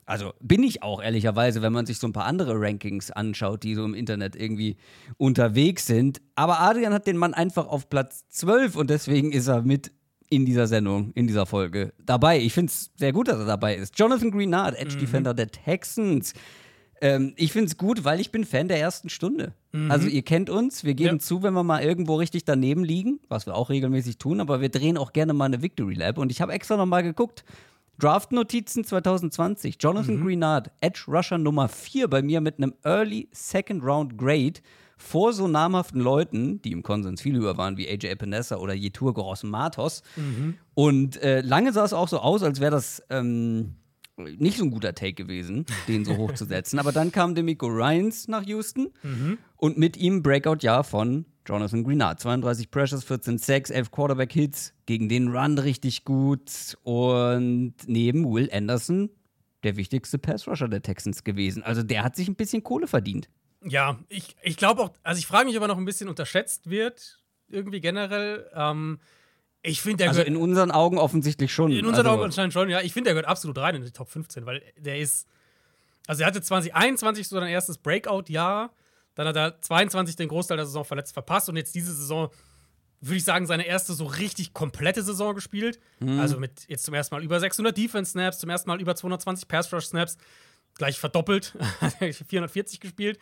Also 0.07 0.33
bin 0.41 0.63
ich 0.63 0.85
auch 0.85 1.03
ehrlicherweise, 1.03 1.63
wenn 1.63 1.73
man 1.73 1.85
sich 1.85 1.99
so 1.99 2.07
ein 2.07 2.13
paar 2.13 2.27
andere 2.27 2.55
Rankings 2.61 3.11
anschaut, 3.11 3.65
die 3.65 3.75
so 3.75 3.85
im 3.85 3.95
Internet 3.95 4.37
irgendwie 4.37 4.77
unterwegs 5.17 5.87
sind. 5.87 6.23
Aber 6.37 6.61
Adrian 6.61 6.95
hat 6.95 7.09
den 7.09 7.17
Mann 7.17 7.35
einfach 7.35 7.67
auf 7.67 7.91
Platz 7.91 8.25
12 8.31 8.77
und 8.77 8.89
deswegen 8.89 9.33
ist 9.33 9.49
er 9.49 9.63
mit 9.63 9.91
in 10.31 10.47
dieser 10.47 10.67
Sendung, 10.69 11.13
in 11.15 11.27
dieser 11.27 11.45
Folge 11.45 11.93
dabei. 12.05 12.41
Ich 12.41 12.53
finde 12.53 12.71
es 12.71 12.91
sehr 12.97 13.13
gut, 13.13 13.29
dass 13.29 13.39
er 13.39 13.47
dabei 13.47 13.77
ist. 13.77 13.99
Jonathan 13.99 14.31
Greenard, 14.31 14.77
Edge 14.77 14.95
mhm. 14.95 15.01
Defender 15.01 15.35
der 15.35 15.49
Texans. 15.49 16.35
Ähm, 17.01 17.35
ich 17.37 17.53
finde 17.53 17.67
es 17.67 17.77
gut, 17.77 18.05
weil 18.05 18.21
ich 18.21 18.31
bin 18.31 18.45
Fan 18.45 18.69
der 18.69 18.79
ersten 18.79 19.09
Stunde. 19.09 19.55
Mhm. 19.73 19.91
Also 19.91 20.09
ihr 20.09 20.23
kennt 20.23 20.51
uns, 20.51 20.85
wir 20.85 20.95
geben 20.95 21.17
ja. 21.17 21.19
zu, 21.19 21.43
wenn 21.43 21.55
wir 21.55 21.63
mal 21.63 21.83
irgendwo 21.83 22.15
richtig 22.17 22.45
daneben 22.45 22.85
liegen, 22.85 23.21
was 23.29 23.47
wir 23.47 23.55
auch 23.55 23.71
regelmäßig 23.71 24.19
tun, 24.19 24.41
aber 24.41 24.61
wir 24.61 24.69
drehen 24.69 24.97
auch 24.97 25.13
gerne 25.13 25.33
mal 25.33 25.47
eine 25.47 25.63
Victory 25.63 25.95
Lab. 25.95 26.19
Und 26.19 26.31
ich 26.31 26.41
habe 26.41 26.53
extra 26.53 26.77
noch 26.77 26.87
mal 26.87 27.03
geguckt, 27.03 27.45
Draft-Notizen 27.99 28.85
2020. 28.85 29.77
Jonathan 29.81 30.17
mhm. 30.17 30.25
Greenard, 30.25 30.71
Edge 30.81 31.05
Rusher 31.09 31.39
Nummer 31.39 31.69
4 31.69 32.09
bei 32.09 32.23
mir 32.23 32.41
mit 32.41 32.59
einem 32.59 32.75
Early 32.85 33.29
Second 33.33 33.83
Round 33.83 34.19
Grade 34.19 34.61
vor 34.97 35.33
so 35.33 35.47
namhaften 35.47 36.01
Leuten, 36.01 36.63
die 36.63 36.73
im 36.73 36.83
Konsens 36.83 37.21
viel 37.21 37.37
höher 37.37 37.59
waren, 37.59 37.77
wie 37.77 37.89
AJ 37.89 38.07
Epinesa 38.09 38.57
oder 38.57 38.75
Yetur 38.75 39.13
Gross 39.13 39.43
Matos. 39.43 40.03
Mhm. 40.17 40.55
Und 40.75 41.23
äh, 41.23 41.43
lange 41.43 41.73
sah 41.73 41.85
es 41.85 41.93
auch 41.93 42.09
so 42.09 42.19
aus, 42.19 42.43
als 42.43 42.61
wäre 42.61 42.71
das 42.71 43.03
ähm, 43.11 43.77
nicht 44.17 44.57
so 44.57 44.65
ein 44.65 44.71
guter 44.71 44.95
Take 44.95 45.13
gewesen, 45.13 45.67
den 45.89 46.05
so 46.05 46.17
hoch 46.17 46.33
zu 46.33 46.47
setzen. 46.47 46.79
Aber 46.79 46.93
dann 46.93 47.13
kam 47.13 47.35
Demico 47.35 47.67
Ryans 47.67 48.29
nach 48.29 48.43
Houston 48.45 48.89
mhm. 49.03 49.39
und 49.57 49.77
mit 49.77 49.97
ihm 49.97 50.23
Breakout-Jahr 50.23 50.85
von 50.85 51.27
Jonathan 51.47 51.85
Greenard. 51.85 52.21
32 52.21 52.71
Pressures, 52.71 53.05
14 53.05 53.39
Sacks, 53.39 53.71
11 53.71 53.91
Quarterback-Hits, 53.91 54.75
gegen 54.87 55.09
den 55.09 55.29
Run 55.29 55.59
richtig 55.59 56.05
gut 56.05 56.77
und 56.83 57.75
neben 57.87 58.31
Will 58.33 58.51
Anderson 58.53 59.11
der 59.63 59.77
wichtigste 59.77 60.19
Pass-Rusher 60.19 60.69
der 60.69 60.83
Texans 60.83 61.25
gewesen. 61.25 61.63
Also 61.63 61.83
der 61.83 62.05
hat 62.05 62.17
sich 62.17 62.29
ein 62.29 62.37
bisschen 62.37 62.63
Kohle 62.63 62.87
verdient. 62.87 63.29
Ja, 63.65 63.99
ich, 64.09 64.37
ich 64.43 64.57
glaube 64.57 64.83
auch, 64.83 64.91
also 65.03 65.19
ich 65.19 65.27
frage 65.27 65.47
mich, 65.47 65.57
ob 65.57 65.63
er 65.63 65.69
noch 65.69 65.79
ein 65.79 65.85
bisschen 65.85 66.09
unterschätzt 66.09 66.71
wird, 66.71 67.19
irgendwie 67.49 67.81
generell. 67.81 68.49
Ähm, 68.55 69.01
ich 69.63 69.81
finde, 69.83 69.99
der 69.99 70.09
Also 70.11 70.23
in 70.23 70.37
unseren 70.37 70.71
Augen 70.71 70.99
offensichtlich 70.99 71.53
schon. 71.53 71.73
In 71.73 71.87
unseren 71.87 72.07
also, 72.07 72.19
Augen 72.19 72.25
anscheinend 72.27 72.53
schon, 72.53 72.69
ja. 72.69 72.81
Ich 72.83 72.93
finde, 72.93 73.09
der 73.09 73.15
gehört 73.15 73.29
absolut 73.29 73.59
rein 73.59 73.75
in 73.75 73.85
die 73.85 73.91
Top 73.91 74.09
15, 74.09 74.47
weil 74.47 74.63
der 74.77 74.99
ist. 74.99 75.27
Also 76.07 76.23
er 76.23 76.29
hatte 76.29 76.41
2021 76.41 77.27
so 77.27 77.37
sein 77.37 77.49
erstes 77.49 77.79
Breakout-Jahr. 77.79 78.73
Dann 79.17 79.27
hat 79.27 79.37
er 79.37 79.61
22 79.61 80.15
den 80.15 80.29
Großteil 80.29 80.59
der 80.59 80.67
Saison 80.67 80.85
verletzt 80.85 81.15
verpasst 81.15 81.49
und 81.49 81.57
jetzt 81.57 81.75
diese 81.75 81.93
Saison, 81.93 82.31
würde 83.01 83.17
ich 83.17 83.25
sagen, 83.25 83.47
seine 83.47 83.67
erste 83.67 83.95
so 83.95 84.05
richtig 84.05 84.53
komplette 84.53 85.03
Saison 85.03 85.35
gespielt. 85.35 85.81
Mhm. 85.99 86.21
Also 86.21 86.39
mit 86.39 86.69
jetzt 86.69 86.85
zum 86.85 86.95
ersten 86.95 87.15
Mal 87.15 87.25
über 87.25 87.41
600 87.41 87.77
Defense-Snaps, 87.77 88.39
zum 88.39 88.51
ersten 88.51 88.69
Mal 88.69 88.81
über 88.81 88.95
220 88.95 89.49
Pass-Rush-Snaps, 89.49 90.19
gleich 90.75 91.01
verdoppelt, 91.01 91.57
440 92.29 92.79
gespielt. 92.79 93.19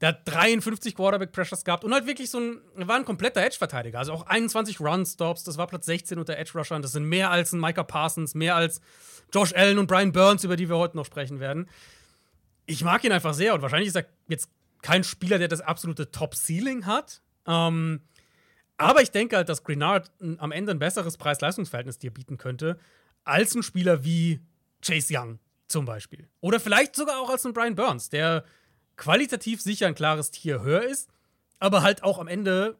Der 0.00 0.08
hat 0.08 0.22
53 0.24 0.96
Quarterback-Pressures 0.96 1.64
gehabt 1.64 1.84
und 1.84 1.92
halt 1.92 2.06
wirklich 2.06 2.30
so 2.30 2.40
ein, 2.40 2.60
war 2.74 2.96
ein 2.96 3.04
kompletter 3.04 3.42
Edge-Verteidiger. 3.42 3.98
Also 3.98 4.14
auch 4.14 4.26
21 4.26 4.80
Run-Stops, 4.80 5.44
das 5.44 5.58
war 5.58 5.66
Platz 5.66 5.86
16 5.86 6.18
unter 6.18 6.36
Edge-Rushern. 6.38 6.80
Das 6.80 6.92
sind 6.92 7.04
mehr 7.04 7.30
als 7.30 7.52
ein 7.52 7.60
Micah 7.60 7.84
Parsons, 7.84 8.34
mehr 8.34 8.56
als 8.56 8.80
Josh 9.32 9.52
Allen 9.54 9.78
und 9.78 9.86
Brian 9.86 10.10
Burns, 10.10 10.42
über 10.42 10.56
die 10.56 10.70
wir 10.70 10.78
heute 10.78 10.96
noch 10.96 11.04
sprechen 11.04 11.38
werden. 11.38 11.68
Ich 12.64 12.82
mag 12.82 13.04
ihn 13.04 13.12
einfach 13.12 13.34
sehr 13.34 13.54
und 13.54 13.60
wahrscheinlich 13.60 13.88
ist 13.88 13.96
er 13.96 14.06
jetzt 14.26 14.48
kein 14.82 15.04
Spieler, 15.04 15.38
der 15.38 15.48
das 15.48 15.60
absolute 15.60 16.10
Top-Ceiling 16.10 16.86
hat. 16.86 17.22
Ähm, 17.46 18.02
aber 18.76 19.02
ich 19.02 19.10
denke 19.10 19.36
halt, 19.36 19.48
dass 19.48 19.64
Grenard 19.64 20.10
am 20.38 20.52
Ende 20.52 20.72
ein 20.72 20.78
besseres 20.78 21.16
Preis-Leistungs-Verhältnis 21.16 21.98
dir 21.98 22.12
bieten 22.12 22.36
könnte, 22.36 22.78
als 23.24 23.54
ein 23.54 23.62
Spieler 23.62 24.04
wie 24.04 24.40
Chase 24.84 25.14
Young 25.16 25.38
zum 25.68 25.84
Beispiel. 25.84 26.28
Oder 26.40 26.60
vielleicht 26.60 26.96
sogar 26.96 27.20
auch 27.20 27.30
als 27.30 27.46
ein 27.46 27.52
Brian 27.52 27.76
Burns, 27.76 28.08
der 28.08 28.44
qualitativ 28.96 29.62
sicher 29.62 29.86
ein 29.86 29.94
klares 29.94 30.30
Tier 30.30 30.62
höher 30.62 30.82
ist, 30.82 31.10
aber 31.58 31.82
halt 31.82 32.02
auch 32.02 32.18
am 32.18 32.26
Ende 32.26 32.76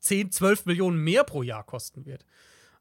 10, 0.00 0.30
12 0.30 0.66
Millionen 0.66 0.98
mehr 0.98 1.24
pro 1.24 1.42
Jahr 1.42 1.64
kosten 1.64 2.04
wird. 2.04 2.24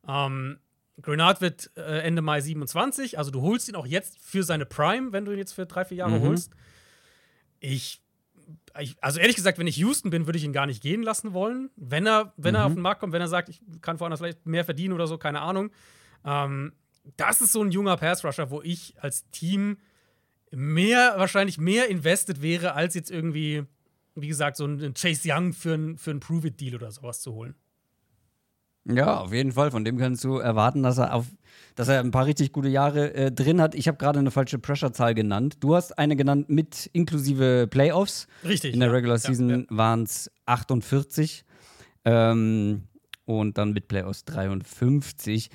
Ähm, 0.07 0.59
Grenard 1.01 1.41
wird 1.41 1.71
äh, 1.75 2.01
Ende 2.01 2.21
Mai 2.21 2.41
27, 2.41 3.17
also 3.17 3.31
du 3.31 3.41
holst 3.41 3.69
ihn 3.69 3.75
auch 3.75 3.85
jetzt 3.85 4.17
für 4.19 4.43
seine 4.43 4.65
Prime, 4.65 5.13
wenn 5.13 5.25
du 5.25 5.31
ihn 5.31 5.37
jetzt 5.37 5.53
für 5.53 5.65
drei, 5.65 5.85
vier 5.85 5.97
Jahre 5.97 6.19
mhm. 6.19 6.23
holst. 6.23 6.53
Ich 7.59 8.01
also 9.01 9.19
ehrlich 9.19 9.35
gesagt, 9.35 9.57
wenn 9.57 9.67
ich 9.67 9.77
Houston 9.77 10.09
bin, 10.09 10.25
würde 10.25 10.37
ich 10.37 10.43
ihn 10.43 10.53
gar 10.53 10.65
nicht 10.65 10.81
gehen 10.81 11.03
lassen 11.03 11.33
wollen. 11.33 11.69
Wenn 11.75 12.05
er, 12.05 12.33
wenn 12.37 12.53
mhm. 12.53 12.59
er 12.59 12.65
auf 12.65 12.73
den 12.73 12.81
Markt 12.81 12.99
kommt, 12.99 13.13
wenn 13.13 13.21
er 13.21 13.27
sagt, 13.27 13.49
ich 13.49 13.61
kann 13.81 13.99
woanders 13.99 14.19
vielleicht 14.19 14.45
mehr 14.45 14.65
verdienen 14.65 14.93
oder 14.93 15.07
so, 15.07 15.17
keine 15.17 15.41
Ahnung. 15.41 15.71
Ähm, 16.25 16.73
das 17.15 17.41
ist 17.41 17.53
so 17.53 17.61
ein 17.61 17.71
junger 17.71 17.97
Pass-Rusher, 17.97 18.49
wo 18.51 18.61
ich 18.61 18.95
als 19.01 19.29
Team 19.31 19.77
mehr, 20.51 21.15
wahrscheinlich 21.17 21.57
mehr 21.57 21.89
invested 21.89 22.41
wäre, 22.41 22.73
als 22.73 22.95
jetzt 22.95 23.11
irgendwie, 23.11 23.63
wie 24.15 24.27
gesagt, 24.27 24.57
so 24.57 24.65
einen 24.65 24.93
Chase 24.93 25.29
Young 25.31 25.53
für 25.53 25.73
einen 25.73 25.97
für 25.97 26.15
Prove-It-Deal 26.15 26.75
oder 26.75 26.91
sowas 26.91 27.21
zu 27.21 27.33
holen. 27.33 27.55
Ja, 28.89 29.17
auf 29.19 29.33
jeden 29.33 29.51
Fall. 29.51 29.71
Von 29.71 29.83
dem 29.83 29.97
kannst 29.97 30.23
du 30.23 30.37
erwarten, 30.37 30.83
dass 30.83 30.97
er, 30.97 31.13
auf, 31.13 31.25
dass 31.75 31.87
er 31.87 31.99
ein 31.99 32.11
paar 32.11 32.25
richtig 32.25 32.51
gute 32.51 32.69
Jahre 32.69 33.13
äh, 33.13 33.31
drin 33.31 33.61
hat. 33.61 33.75
Ich 33.75 33.87
habe 33.87 33.97
gerade 33.97 34.19
eine 34.19 34.31
falsche 34.31 34.59
Pressure-Zahl 34.59 35.13
genannt. 35.13 35.57
Du 35.59 35.75
hast 35.75 35.97
eine 35.97 36.15
genannt 36.15 36.49
mit 36.49 36.89
inklusive 36.93 37.67
Playoffs. 37.69 38.27
Richtig. 38.45 38.73
In 38.73 38.79
der 38.79 38.93
Regular 38.93 39.17
Season 39.17 39.49
ja, 39.49 39.57
ja. 39.57 39.63
waren 39.69 40.03
es 40.03 40.31
48. 40.45 41.43
Ähm, 42.05 42.83
und 43.25 43.57
dann 43.57 43.73
mit 43.73 43.89
Play 43.89 44.03
aus 44.03 44.23
53. 44.23 45.49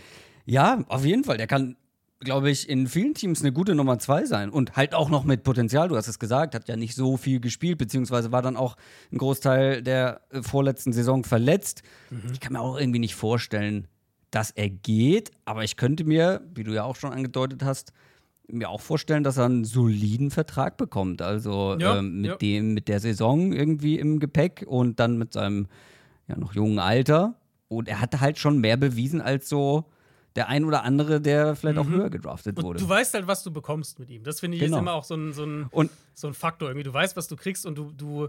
Ja, 0.45 0.85
auf 0.89 1.05
jeden 1.05 1.25
Fall. 1.25 1.39
Der 1.39 1.47
kann, 1.47 1.77
glaube 2.25 2.51
ich, 2.51 2.69
in 2.69 2.87
vielen 2.87 3.15
Teams 3.15 3.41
eine 3.41 3.53
gute 3.53 3.75
Nummer 3.75 3.99
zwei 3.99 4.25
sein 4.25 4.51
und 4.51 4.77
halt 4.77 4.95
auch 4.95 5.11
noch 5.11 5.25
mit 5.25 5.43
Potenzial. 5.43 5.89
Du 5.89 5.97
hast 5.97 6.09
es 6.09 6.19
gesagt, 6.19 6.55
hat 6.55 6.69
ja 6.69 6.77
nicht 6.77 6.95
so 6.95 7.17
viel 7.17 7.41
gespielt, 7.41 7.79
beziehungsweise 7.79 8.33
war 8.33 8.43
dann 8.43 8.57
auch 8.57 8.77
ein 9.13 9.19
Großteil 9.19 9.83
der 9.83 10.21
äh, 10.31 10.43
vorletzten 10.43 10.93
Saison 10.93 11.25
verletzt. 11.25 11.83
Mhm. 12.11 12.33
Ich 12.33 12.41
kann 12.41 12.53
mir 12.53 12.61
auch 12.61 12.79
irgendwie 12.79 13.01
nicht 13.01 13.15
vorstellen, 13.15 13.89
dass 14.31 14.51
er 14.51 14.71
geht, 14.71 15.31
aber 15.45 15.65
ich 15.65 15.77
könnte 15.77 16.05
mir, 16.05 16.41
wie 16.55 16.65
du 16.65 16.73
ja 16.73 16.85
auch 16.85 16.97
schon 16.97 17.13
angedeutet 17.13 17.63
hast, 17.63 17.93
mir 18.49 18.69
auch 18.69 18.81
vorstellen, 18.81 19.25
dass 19.25 19.37
er 19.37 19.47
einen 19.47 19.65
soliden 19.65 20.31
Vertrag 20.31 20.77
bekommt. 20.77 21.23
Also 21.23 21.77
ja, 21.79 21.99
ähm, 21.99 22.21
mit 22.21 22.31
ja. 22.31 22.37
dem, 22.37 22.75
mit 22.75 22.89
der 22.89 23.01
Saison 23.01 23.53
irgendwie 23.53 23.99
im 23.99 24.21
Gepäck 24.21 24.65
und 24.67 25.01
dann 25.01 25.19
mit 25.19 25.33
seinem 25.33 25.69
ja 26.29 26.37
noch 26.37 26.55
jungen 26.55 26.79
Alter. 26.79 27.37
Und 27.69 27.89
er 27.89 28.01
hatte 28.01 28.21
halt 28.21 28.39
schon 28.39 28.59
mehr 28.59 28.77
bewiesen 28.77 29.21
als 29.21 29.49
so 29.49 29.87
der 30.37 30.49
ein 30.49 30.65
oder 30.65 30.85
andere, 30.85 31.21
der 31.21 31.57
vielleicht 31.57 31.77
mhm. 31.77 31.83
auch 31.83 31.89
höher 31.89 32.11
gedraftet 32.11 32.57
und 32.57 32.65
wurde. 32.65 32.79
Du 32.79 32.89
weißt 32.89 33.15
halt, 33.15 33.27
was 33.27 33.43
du 33.43 33.51
bekommst 33.51 33.99
mit 33.99 34.11
ihm. 34.11 34.25
Das 34.25 34.41
finde 34.41 34.57
ich 34.57 34.63
genau. 34.63 34.77
ist 34.77 34.81
immer 34.81 34.95
auch 34.95 35.05
so 35.05 35.15
ein, 35.15 35.33
so, 35.33 35.45
ein, 35.45 35.67
und, 35.71 35.91
so 36.15 36.27
ein 36.27 36.35
Faktor 36.35 36.69
irgendwie. 36.69 36.85
Du 36.85 36.93
weißt, 36.93 37.17
was 37.17 37.29
du 37.29 37.37
kriegst 37.37 37.67
und 37.67 37.77
du, 37.77 37.93
du 37.93 38.29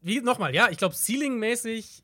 wie 0.00 0.20
nochmal, 0.20 0.54
ja, 0.54 0.68
ich 0.70 0.78
glaube, 0.78 0.94
Ceiling-mäßig 0.94 2.02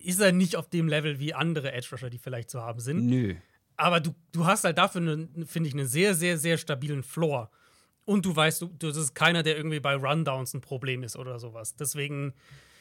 ist 0.00 0.20
er 0.20 0.32
nicht 0.32 0.56
auf 0.56 0.68
dem 0.68 0.88
Level 0.88 1.18
wie 1.18 1.34
andere 1.34 1.72
Edge 1.72 1.88
Rusher, 1.92 2.10
die 2.10 2.18
vielleicht 2.18 2.50
zu 2.50 2.60
haben 2.60 2.80
sind. 2.80 3.06
Nö. 3.06 3.34
Aber 3.76 4.00
du, 4.00 4.14
du 4.32 4.46
hast 4.46 4.64
halt 4.64 4.78
dafür, 4.78 5.28
finde 5.46 5.68
ich, 5.68 5.74
einen 5.74 5.86
sehr, 5.86 6.14
sehr, 6.14 6.38
sehr 6.38 6.58
stabilen 6.58 7.02
Floor. 7.02 7.50
Und 8.04 8.24
du 8.24 8.34
weißt, 8.34 8.62
du, 8.62 8.66
das 8.78 8.96
ist 8.96 9.14
keiner, 9.14 9.42
der 9.42 9.56
irgendwie 9.56 9.80
bei 9.80 9.94
Rundowns 9.94 10.54
ein 10.54 10.60
Problem 10.60 11.02
ist 11.02 11.16
oder 11.16 11.38
sowas. 11.38 11.76
Deswegen. 11.76 12.34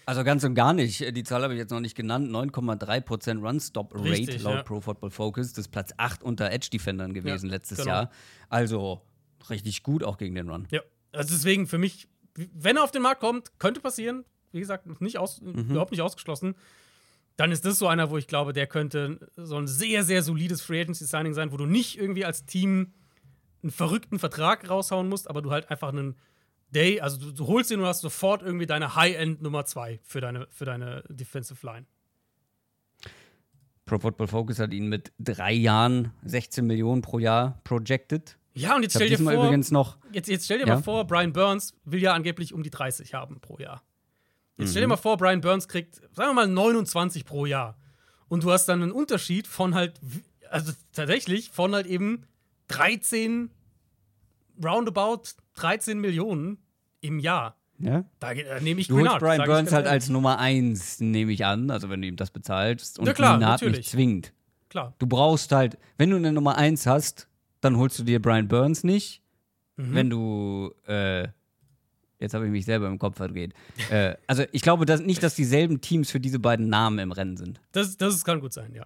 Also 0.07 0.23
ganz 0.23 0.43
und 0.45 0.55
gar 0.55 0.73
nicht. 0.73 1.15
Die 1.15 1.23
Zahl 1.23 1.43
habe 1.43 1.53
ich 1.53 1.59
jetzt 1.59 1.71
noch 1.71 1.81
nicht 1.81 1.95
genannt. 1.95 2.31
9,3% 2.31 3.41
Run-Stop-Rate 3.41 4.37
laut 4.37 4.55
ja. 4.55 4.63
Pro 4.63 4.79
Football 4.79 5.11
Focus. 5.11 5.49
Das 5.49 5.65
ist 5.65 5.67
Platz 5.67 5.93
8 5.97 6.23
unter 6.23 6.49
Edge-Defendern 6.49 7.13
gewesen 7.13 7.47
ja, 7.47 7.55
letztes 7.55 7.79
genau. 7.79 7.89
Jahr. 7.89 8.11
Also 8.47 9.01
richtig 9.49 9.83
gut 9.83 10.05
auch 10.05 10.17
gegen 10.17 10.33
den 10.33 10.49
Run. 10.49 10.65
Ja, 10.71 10.81
also 11.11 11.35
deswegen 11.35 11.67
für 11.67 11.77
mich, 11.77 12.07
wenn 12.35 12.77
er 12.77 12.83
auf 12.83 12.91
den 12.91 13.01
Markt 13.01 13.19
kommt, 13.19 13.59
könnte 13.59 13.81
passieren. 13.81 14.23
Wie 14.53 14.61
gesagt, 14.61 15.01
nicht 15.01 15.17
aus, 15.17 15.41
mhm. 15.41 15.71
überhaupt 15.71 15.91
nicht 15.91 16.01
ausgeschlossen 16.01 16.55
dann 17.37 17.51
ist 17.51 17.65
das 17.65 17.77
so 17.77 17.87
einer, 17.87 18.09
wo 18.09 18.17
ich 18.17 18.27
glaube, 18.27 18.51
der 18.51 18.65
könnte 18.65 19.19
so 19.35 19.57
ein 19.57 19.67
sehr, 19.67 20.03
sehr 20.03 20.23
solides 20.23 20.61
Free 20.61 20.81
Agency 20.81 21.05
Signing 21.05 21.35
sein, 21.35 21.51
wo 21.51 21.57
du 21.57 21.67
nicht 21.67 21.97
irgendwie 21.97 22.25
als 22.25 22.45
Team 22.45 22.93
einen 23.61 23.71
verrückten 23.71 24.17
Vertrag 24.17 24.67
raushauen 24.67 25.07
musst, 25.07 25.29
aber 25.29 25.43
du 25.43 25.51
halt 25.51 25.69
einfach 25.69 25.89
einen 25.89 26.15
Day, 26.73 26.99
also 26.99 27.17
du, 27.17 27.31
du 27.31 27.47
holst 27.47 27.71
ihn 27.71 27.79
und 27.79 27.85
hast 27.85 28.01
sofort 28.01 28.41
irgendwie 28.41 28.65
deine 28.65 28.95
High-End 28.95 29.41
Nummer 29.41 29.65
2 29.65 29.99
für 30.03 30.21
deine, 30.21 30.47
für 30.49 30.65
deine 30.65 31.03
Defensive 31.09 31.65
Line. 31.65 31.85
Pro 33.85 33.99
Football 33.99 34.27
Focus 34.27 34.59
hat 34.59 34.73
ihn 34.73 34.87
mit 34.87 35.13
drei 35.17 35.53
Jahren 35.53 36.11
16 36.23 36.65
Millionen 36.65 37.01
pro 37.01 37.19
Jahr 37.19 37.61
projected. 37.63 38.37
Ja, 38.53 38.75
und 38.75 38.83
jetzt 38.83 38.95
stell 38.95 39.07
dir 39.07 39.17
vor, 39.17 39.31
übrigens 39.31 39.71
noch, 39.71 39.97
jetzt, 40.11 40.27
jetzt 40.27 40.45
stell 40.45 40.57
dir 40.57 40.67
ja? 40.67 40.75
mal 40.75 40.81
vor, 40.81 41.05
Brian 41.07 41.31
Burns 41.31 41.73
will 41.85 42.01
ja 42.01 42.13
angeblich 42.13 42.53
um 42.53 42.63
die 42.63 42.69
30 42.69 43.13
haben 43.13 43.39
pro 43.39 43.57
Jahr. 43.59 43.83
Jetzt 44.57 44.71
stell 44.71 44.81
dir 44.81 44.87
mhm. 44.87 44.91
mal 44.91 44.97
vor, 44.97 45.17
Brian 45.17 45.41
Burns 45.41 45.67
kriegt, 45.67 45.95
sagen 45.95 46.29
wir 46.29 46.33
mal, 46.33 46.47
29 46.47 47.23
pro 47.23 47.45
Jahr. 47.45 47.77
Und 48.27 48.43
du 48.43 48.51
hast 48.51 48.65
dann 48.65 48.81
einen 48.81 48.91
Unterschied 48.91 49.47
von 49.47 49.75
halt, 49.75 50.01
also 50.49 50.73
tatsächlich 50.91 51.51
von 51.51 51.73
halt 51.73 51.85
eben 51.85 52.25
13, 52.67 53.51
roundabout 54.63 55.21
13 55.57 55.99
Millionen 55.99 56.57
im 57.01 57.19
Jahr. 57.19 57.57
Ja. 57.79 58.05
Da, 58.19 58.33
da 58.33 58.59
nehme 58.59 58.81
ich 58.81 58.87
Du 58.87 58.99
holst 58.99 59.19
Brian 59.19 59.45
Burns 59.45 59.71
halt 59.71 59.85
als 59.85 60.09
Nummer 60.09 60.39
1, 60.39 60.99
nehme 61.01 61.31
ich 61.31 61.45
an, 61.45 61.69
also 61.69 61.89
wenn 61.89 62.01
du 62.01 62.07
ihm 62.07 62.15
das 62.15 62.31
bezahlst. 62.31 62.97
Und 62.97 63.05
ja, 63.05 63.13
klar, 63.13 63.33
Greenard 63.37 63.61
natürlich. 63.61 63.77
nicht 63.77 63.89
zwingt. 63.89 64.33
Klar. 64.69 64.93
Du 64.97 65.07
brauchst 65.07 65.51
halt, 65.51 65.77
wenn 65.97 66.09
du 66.09 66.15
eine 66.15 66.31
Nummer 66.31 66.57
1 66.57 66.87
hast, 66.87 67.27
dann 67.61 67.77
holst 67.77 67.99
du 67.99 68.03
dir 68.03 68.21
Brian 68.21 68.47
Burns 68.47 68.83
nicht. 68.83 69.21
Mhm. 69.75 69.93
Wenn 69.93 70.09
du 70.09 70.73
äh, 70.87 71.27
Jetzt 72.19 72.33
habe 72.33 72.45
ich 72.45 72.51
mich 72.51 72.65
selber 72.65 72.87
im 72.87 72.97
Kopf 72.97 73.17
verdreht. 73.17 73.53
äh, 73.91 74.15
also 74.25 74.43
ich 74.51 74.61
glaube 74.61 74.85
dass 74.85 75.01
nicht, 75.01 75.21
dass 75.21 75.35
dieselben 75.35 75.81
Teams 75.81 76.09
für 76.09 76.19
diese 76.19 76.39
beiden 76.39 76.67
Namen 76.67 76.99
im 76.99 77.11
Rennen 77.11 77.37
sind. 77.37 77.61
Das, 77.71 77.95
das 77.97 78.25
kann 78.25 78.39
gut 78.39 78.53
sein, 78.53 78.73
ja. 78.73 78.85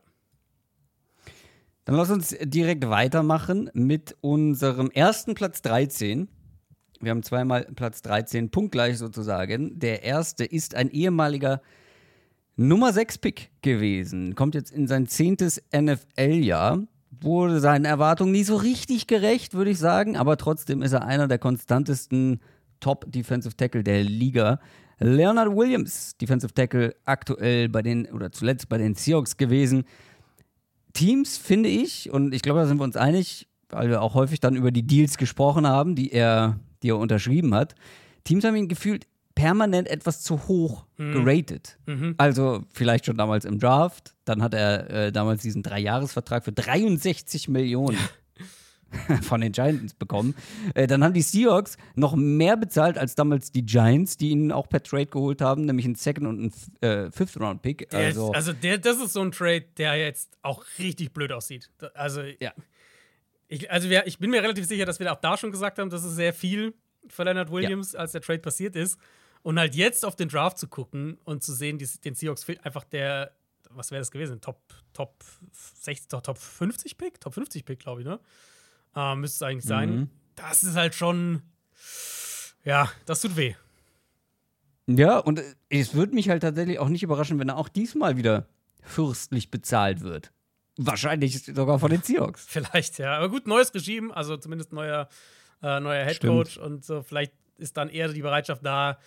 Dann 1.85 1.95
lass 1.95 2.11
uns 2.11 2.35
direkt 2.41 2.87
weitermachen 2.89 3.69
mit 3.73 4.15
unserem 4.21 4.91
ersten 4.91 5.33
Platz 5.33 5.61
13. 5.61 6.27
Wir 7.01 7.11
haben 7.11 7.23
zweimal 7.23 7.67
Platz 7.75 8.01
13, 8.01 8.49
punktgleich 8.49 8.97
sozusagen. 8.97 9.79
Der 9.79 10.03
erste 10.03 10.45
ist 10.45 10.75
ein 10.75 10.89
ehemaliger 10.89 11.61
Nummer 12.55 12.93
6 12.93 13.17
Pick 13.17 13.51
gewesen. 13.61 14.35
Kommt 14.35 14.55
jetzt 14.55 14.71
in 14.71 14.87
sein 14.87 15.07
zehntes 15.07 15.61
NFL-Jahr. 15.75 16.79
Wurde 17.19 17.59
seinen 17.59 17.85
Erwartungen 17.85 18.31
nie 18.31 18.43
so 18.43 18.55
richtig 18.55 19.07
gerecht, 19.07 19.53
würde 19.53 19.71
ich 19.71 19.79
sagen. 19.79 20.17
Aber 20.17 20.37
trotzdem 20.37 20.81
ist 20.81 20.93
er 20.93 21.05
einer 21.05 21.27
der 21.27 21.39
konstantesten 21.39 22.39
Top 22.79 23.05
Defensive 23.11 23.55
Tackle 23.55 23.83
der 23.83 24.03
Liga. 24.03 24.59
Leonard 24.99 25.55
Williams, 25.55 26.15
Defensive 26.17 26.53
Tackle, 26.53 26.95
aktuell 27.05 27.69
bei 27.69 27.81
den 27.81 28.05
oder 28.07 28.31
zuletzt 28.31 28.69
bei 28.69 28.77
den 28.77 28.93
Seahawks 28.93 29.35
gewesen. 29.35 29.83
Teams, 30.93 31.37
finde 31.37 31.69
ich, 31.69 32.11
und 32.11 32.33
ich 32.33 32.41
glaube, 32.41 32.59
da 32.59 32.67
sind 32.67 32.77
wir 32.77 32.83
uns 32.83 32.97
einig, 32.97 33.47
weil 33.69 33.89
wir 33.89 34.01
auch 34.01 34.13
häufig 34.13 34.39
dann 34.39 34.55
über 34.55 34.71
die 34.71 34.85
Deals 34.85 35.17
gesprochen 35.17 35.65
haben, 35.65 35.95
die 35.95 36.11
er, 36.11 36.59
die 36.83 36.89
er 36.89 36.97
unterschrieben 36.97 37.53
hat. 37.53 37.75
Teams 38.23 38.43
haben 38.43 38.55
ihn 38.55 38.67
gefühlt 38.67 39.07
permanent 39.35 39.87
etwas 39.87 40.21
zu 40.21 40.47
hoch 40.47 40.85
mhm. 40.97 41.13
geratet. 41.13 41.77
Mhm. 41.85 42.15
Also 42.17 42.63
vielleicht 42.73 43.05
schon 43.05 43.17
damals 43.17 43.45
im 43.45 43.59
Draft, 43.59 44.13
dann 44.25 44.41
hat 44.43 44.53
er 44.53 44.89
äh, 44.89 45.11
damals 45.11 45.41
diesen 45.41 45.63
Dreijahresvertrag 45.63 46.43
für 46.43 46.51
63 46.51 47.47
Millionen 47.47 47.97
von 49.21 49.41
den 49.41 49.51
Giants 49.51 49.93
bekommen. 49.93 50.35
Äh, 50.73 50.87
dann 50.87 51.03
haben 51.03 51.13
die 51.13 51.21
Seahawks 51.21 51.77
noch 51.95 52.15
mehr 52.15 52.57
bezahlt 52.57 52.97
als 52.97 53.15
damals 53.15 53.51
die 53.51 53.65
Giants, 53.65 54.17
die 54.17 54.29
ihn 54.29 54.51
auch 54.51 54.67
per 54.67 54.83
Trade 54.83 55.07
geholt 55.07 55.41
haben, 55.41 55.65
nämlich 55.65 55.85
einen 55.85 55.95
Second 55.95 56.27
und 56.27 56.39
einen 56.39 57.07
äh, 57.07 57.11
Fifth 57.11 57.39
Round 57.39 57.61
Pick. 57.61 57.93
Also, 57.93 58.31
also 58.33 58.53
der, 58.53 58.77
das 58.77 58.97
ist 58.97 59.13
so 59.13 59.21
ein 59.21 59.31
Trade, 59.31 59.65
der 59.77 59.95
jetzt 59.95 60.37
auch 60.41 60.63
richtig 60.77 61.13
blöd 61.13 61.31
aussieht. 61.31 61.69
Also 61.93 62.21
ja. 62.39 62.51
Ich, 63.51 63.69
also 63.69 63.89
wir, 63.89 64.07
ich 64.07 64.17
bin 64.17 64.29
mir 64.29 64.41
relativ 64.41 64.65
sicher, 64.65 64.85
dass 64.85 65.01
wir 65.01 65.11
auch 65.11 65.19
da 65.19 65.35
schon 65.35 65.51
gesagt 65.51 65.77
haben, 65.77 65.89
das 65.89 66.05
ist 66.05 66.15
sehr 66.15 66.33
viel 66.33 66.73
für 67.07 67.23
Leonard 67.23 67.51
Williams, 67.51 67.91
ja. 67.91 67.99
als 67.99 68.13
der 68.13 68.21
Trade 68.21 68.39
passiert 68.39 68.77
ist. 68.77 68.97
Und 69.43 69.59
halt 69.59 69.75
jetzt 69.75 70.05
auf 70.05 70.15
den 70.15 70.29
Draft 70.29 70.57
zu 70.57 70.69
gucken 70.69 71.17
und 71.25 71.43
zu 71.43 71.51
sehen, 71.53 71.77
die, 71.77 71.85
den 72.05 72.15
Seahawks 72.15 72.45
fehlt 72.45 72.65
einfach 72.65 72.85
der, 72.85 73.35
was 73.69 73.91
wäre 73.91 73.99
das 73.99 74.09
gewesen? 74.09 74.39
Top, 74.39 74.61
Top 74.93 75.21
60, 75.51 76.07
Top 76.07 76.37
50 76.37 76.97
Pick? 76.97 77.19
Top 77.19 77.33
50 77.33 77.65
Pick, 77.65 77.79
glaube 77.79 78.01
ich, 78.01 78.07
ne? 78.07 78.21
äh, 78.95 79.15
müsste 79.15 79.43
es 79.43 79.49
eigentlich 79.49 79.65
sein. 79.65 79.95
Mhm. 79.95 80.09
Das 80.35 80.63
ist 80.63 80.75
halt 80.75 80.95
schon, 80.95 81.41
ja, 82.63 82.89
das 83.05 83.19
tut 83.19 83.35
weh. 83.35 83.55
Ja, 84.87 85.17
und 85.17 85.41
es 85.67 85.93
würde 85.93 86.15
mich 86.15 86.29
halt 86.29 86.43
tatsächlich 86.43 86.79
auch 86.79 86.87
nicht 86.89 87.03
überraschen, 87.03 87.37
wenn 87.37 87.49
er 87.49 87.57
auch 87.57 87.67
diesmal 87.67 88.15
wieder 88.15 88.47
fürstlich 88.81 89.51
bezahlt 89.51 89.99
wird. 89.99 90.31
Wahrscheinlich 90.85 91.43
sogar 91.43 91.79
von 91.79 91.91
den 91.91 92.01
Seahawks. 92.01 92.45
Vielleicht, 92.47 92.97
ja. 92.97 93.17
Aber 93.17 93.29
gut, 93.29 93.47
neues 93.47 93.73
Regime, 93.73 94.15
also 94.15 94.37
zumindest 94.37 94.73
neuer, 94.73 95.07
äh, 95.61 95.79
neuer 95.79 96.05
Headcoach 96.05 96.57
und 96.59 96.83
so. 96.85 97.01
Vielleicht 97.03 97.33
ist 97.57 97.77
dann 97.77 97.89
eher 97.89 98.07
die 98.09 98.21
Bereitschaft 98.21 98.65
da, 98.65 98.97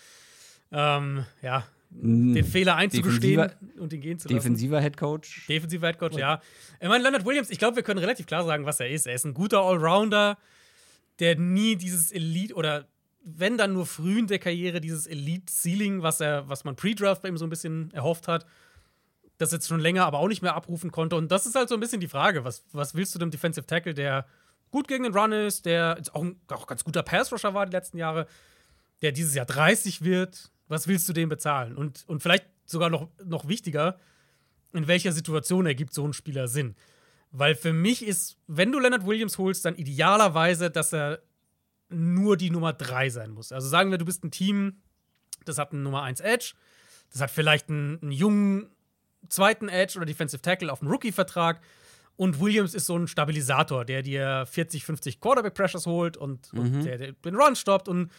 ähm, 0.73 1.25
ja, 1.43 1.67
den 1.91 2.45
Fehler 2.45 2.75
einzugestehen 2.77 3.41
Defensiver, 3.41 3.81
und 3.81 3.93
ihn 3.93 4.01
gehen 4.01 4.19
zu 4.19 4.29
lassen. 4.29 4.37
Defensiver 4.37 4.81
Headcoach. 4.81 5.47
Defensiver 5.49 5.87
Headcoach, 5.87 6.17
ja. 6.17 6.41
Ich 6.81 6.89
meine, 6.89 7.05
Leonard 7.05 7.25
Williams, 7.25 7.51
ich 7.51 7.59
glaube, 7.59 7.77
wir 7.77 7.83
können 7.85 8.01
relativ 8.01 8.27
klar 8.27 8.45
sagen, 8.45 8.67
was 8.67 8.81
er 8.81 8.89
ist. 8.89 9.07
Er 9.07 9.15
ist 9.15 9.25
ein 9.25 9.35
guter 9.35 9.61
Allrounder, 9.61 10.37
der 11.21 11.39
nie 11.39 11.77
dieses 11.77 12.11
Elite 12.11 12.55
oder 12.55 12.89
wenn 13.25 13.57
dann 13.57 13.73
nur 13.73 13.87
früh 13.87 14.19
in 14.19 14.27
der 14.27 14.39
Karriere 14.39 14.81
dieses 14.81 15.07
Elite-Ceiling, 15.07 16.03
was 16.03 16.21
er, 16.21 16.49
was 16.49 16.65
man 16.65 16.77
pre-Draft 16.77 17.23
bei 17.23 17.29
ihm 17.29 17.39
so 17.39 17.47
ein 17.47 17.51
bisschen 17.51 17.91
erhofft 17.93 18.29
hat, 18.29 18.45
das 19.39 19.53
jetzt 19.53 19.69
schon 19.69 19.81
länger 19.81 20.07
aber 20.07 20.19
auch 20.19 20.29
nicht 20.29 20.43
mehr 20.43 20.55
abrufen 20.55 20.91
konnte. 20.93 21.17
Und 21.17 21.31
das 21.31 21.47
ist 21.47 21.55
halt 21.55 21.69
so 21.69 21.75
ein 21.75 21.81
bisschen 21.81 22.01
die 22.01 22.09
Frage, 22.09 22.45
was, 22.45 22.65
was 22.73 22.95
willst 22.95 23.15
du 23.15 23.19
dem 23.19 23.31
Defensive 23.31 23.67
Tackle, 23.67 23.95
der 23.95 24.27
gut 24.71 24.89
gegen 24.89 25.05
den 25.05 25.17
Run 25.17 25.33
ist, 25.33 25.67
der 25.67 26.01
auch 26.13 26.23
ein 26.23 26.41
auch 26.49 26.67
ganz 26.67 26.85
guter 26.85 27.03
Pass-Rusher 27.03 27.55
war 27.55 27.67
die 27.67 27.73
letzten 27.73 27.99
Jahre, 27.99 28.27
der 29.03 29.13
dieses 29.13 29.35
Jahr 29.35 29.47
30 29.47 30.03
wird, 30.03 30.51
was 30.69 30.89
willst 30.89 31.09
du 31.09 31.13
dem 31.13 31.29
bezahlen? 31.29 31.77
Und, 31.77 32.05
und 32.07 32.23
vielleicht 32.23 32.47
sogar 32.65 32.91
noch, 32.91 33.09
noch 33.25 33.49
wichtiger, 33.49 33.99
in 34.73 34.87
welcher 34.87 35.13
Situation 35.13 35.67
ergibt 35.67 35.95
so 35.95 36.07
ein 36.07 36.13
Spieler 36.13 36.49
Sinn? 36.49 36.75
Weil 37.31 37.55
für 37.55 37.73
mich 37.73 38.07
ist, 38.07 38.37
wenn 38.47 38.73
du 38.73 38.79
Leonard 38.79 39.07
Williams 39.07 39.39
holst, 39.39 39.65
dann 39.65 39.75
idealerweise, 39.75 40.71
dass 40.71 40.93
er 40.93 41.21
nur 41.89 42.37
die 42.37 42.51
Nummer 42.51 42.73
3 42.73 43.11
sein 43.11 43.31
muss. 43.31 43.53
Also 43.53 43.69
sagen 43.69 43.91
wir, 43.91 43.99
du 43.99 44.05
bist 44.05 44.25
ein 44.25 44.31
Team, 44.31 44.81
das 45.45 45.59
hat 45.59 45.73
einen 45.73 45.83
Nummer 45.83 46.03
1 46.03 46.21
Edge, 46.21 46.55
das 47.13 47.21
hat 47.21 47.31
vielleicht 47.31 47.69
einen, 47.69 48.01
einen 48.03 48.13
jungen 48.13 48.74
zweiten 49.29 49.69
Edge 49.69 49.97
oder 49.97 50.07
Defensive 50.07 50.43
Tackle 50.43 50.73
auf 50.73 50.81
dem 50.81 50.89
Rookie-Vertrag. 50.89 51.61
Und 52.17 52.41
Williams 52.41 52.75
ist 52.75 52.87
so 52.87 52.97
ein 52.97 53.09
Stabilisator, 53.09 53.85
der 53.85 54.03
dir 54.03 54.47
40, 54.47 54.85
50 54.85 55.21
Quarterback-Pressures 55.21 55.87
holt 55.87 56.17
und, 56.17 56.53
mhm. 56.53 56.59
und 56.61 56.85
der, 56.85 56.99
der, 56.99 57.13
den 57.13 57.35
Run 57.35 57.57
stoppt 57.57 57.89
und 57.89 58.11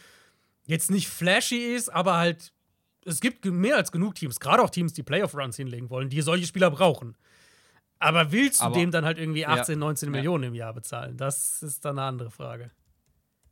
jetzt 0.66 0.90
nicht 0.90 1.08
flashy 1.08 1.74
ist, 1.74 1.88
aber 1.88 2.16
halt 2.16 2.52
es 3.06 3.20
gibt 3.20 3.44
mehr 3.44 3.76
als 3.76 3.92
genug 3.92 4.16
Teams, 4.16 4.40
gerade 4.40 4.62
auch 4.62 4.70
Teams, 4.70 4.92
die 4.92 5.02
Playoff-Runs 5.02 5.56
hinlegen 5.56 5.90
wollen, 5.90 6.10
die 6.10 6.20
solche 6.20 6.46
Spieler 6.46 6.70
brauchen. 6.70 7.16
Aber 7.98 8.32
willst 8.32 8.60
du 8.60 8.64
Aber, 8.64 8.74
dem 8.74 8.90
dann 8.90 9.04
halt 9.04 9.18
irgendwie 9.18 9.46
18, 9.46 9.74
ja, 9.74 9.78
19 9.78 10.08
ja. 10.08 10.10
Millionen 10.10 10.44
im 10.44 10.54
Jahr 10.54 10.74
bezahlen? 10.74 11.16
Das 11.16 11.62
ist 11.62 11.84
dann 11.84 11.98
eine 11.98 12.08
andere 12.08 12.30
Frage. 12.30 12.70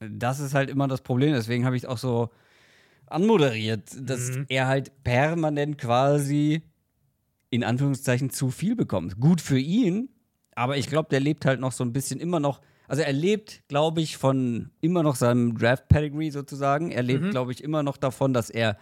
Das 0.00 0.40
ist 0.40 0.54
halt 0.54 0.68
immer 0.68 0.88
das 0.88 1.00
Problem. 1.00 1.32
Deswegen 1.32 1.64
habe 1.64 1.76
ich 1.76 1.84
es 1.84 1.88
auch 1.88 1.98
so 1.98 2.30
anmoderiert, 3.06 3.90
dass 3.98 4.30
mhm. 4.30 4.46
er 4.48 4.66
halt 4.66 4.92
permanent 5.02 5.78
quasi 5.78 6.62
in 7.54 7.64
Anführungszeichen 7.64 8.30
zu 8.30 8.50
viel 8.50 8.74
bekommt. 8.74 9.20
Gut 9.20 9.40
für 9.40 9.58
ihn, 9.58 10.08
aber 10.56 10.76
ich 10.76 10.88
glaube, 10.88 11.08
der 11.10 11.20
lebt 11.20 11.44
halt 11.46 11.60
noch 11.60 11.72
so 11.72 11.84
ein 11.84 11.92
bisschen 11.92 12.20
immer 12.20 12.40
noch. 12.40 12.60
Also 12.88 13.02
er 13.02 13.12
lebt, 13.12 13.62
glaube 13.68 14.00
ich, 14.00 14.16
von 14.16 14.70
immer 14.80 15.02
noch 15.02 15.16
seinem 15.16 15.56
Draft-Pedigree 15.56 16.30
sozusagen. 16.30 16.90
Er 16.90 17.02
lebt, 17.02 17.22
mhm. 17.24 17.30
glaube 17.30 17.52
ich, 17.52 17.62
immer 17.62 17.82
noch 17.82 17.96
davon, 17.96 18.32
dass 18.32 18.50
er 18.50 18.76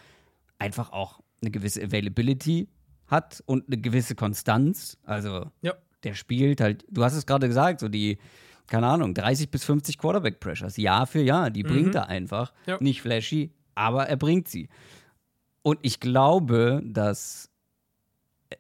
einfach 0.59 0.91
auch 0.93 1.21
eine 1.41 1.51
gewisse 1.51 1.83
Availability 1.83 2.69
hat 3.07 3.43
und 3.47 3.67
eine 3.67 3.77
gewisse 3.77 4.15
Konstanz. 4.15 4.97
Also 5.05 5.51
ja. 5.61 5.75
der 6.03 6.15
spielt 6.15 6.61
halt, 6.61 6.85
du 6.89 7.05
hast 7.05 7.15
es 7.15 7.27
gerade 7.27 7.49
gesagt, 7.49 7.81
so 7.81 7.89
die, 7.89 8.19
keine 8.69 8.87
Ahnung, 8.87 9.13
30 9.13 9.51
bis 9.51 9.65
50 9.65 9.99
Quarterback-Pressures, 9.99 10.79
Jahr 10.79 11.07
für 11.07 11.21
Jahr, 11.21 11.51
die 11.51 11.63
mhm. 11.63 11.69
bringt 11.69 11.95
er 11.95 12.09
einfach. 12.09 12.53
Ja. 12.67 12.79
Nicht 12.81 13.03
flashy, 13.03 13.53
aber 13.75 14.09
er 14.09 14.17
bringt 14.17 14.49
sie. 14.49 14.69
Und 15.63 15.79
ich 15.83 16.01
glaube, 16.01 16.83
dass 16.85 17.52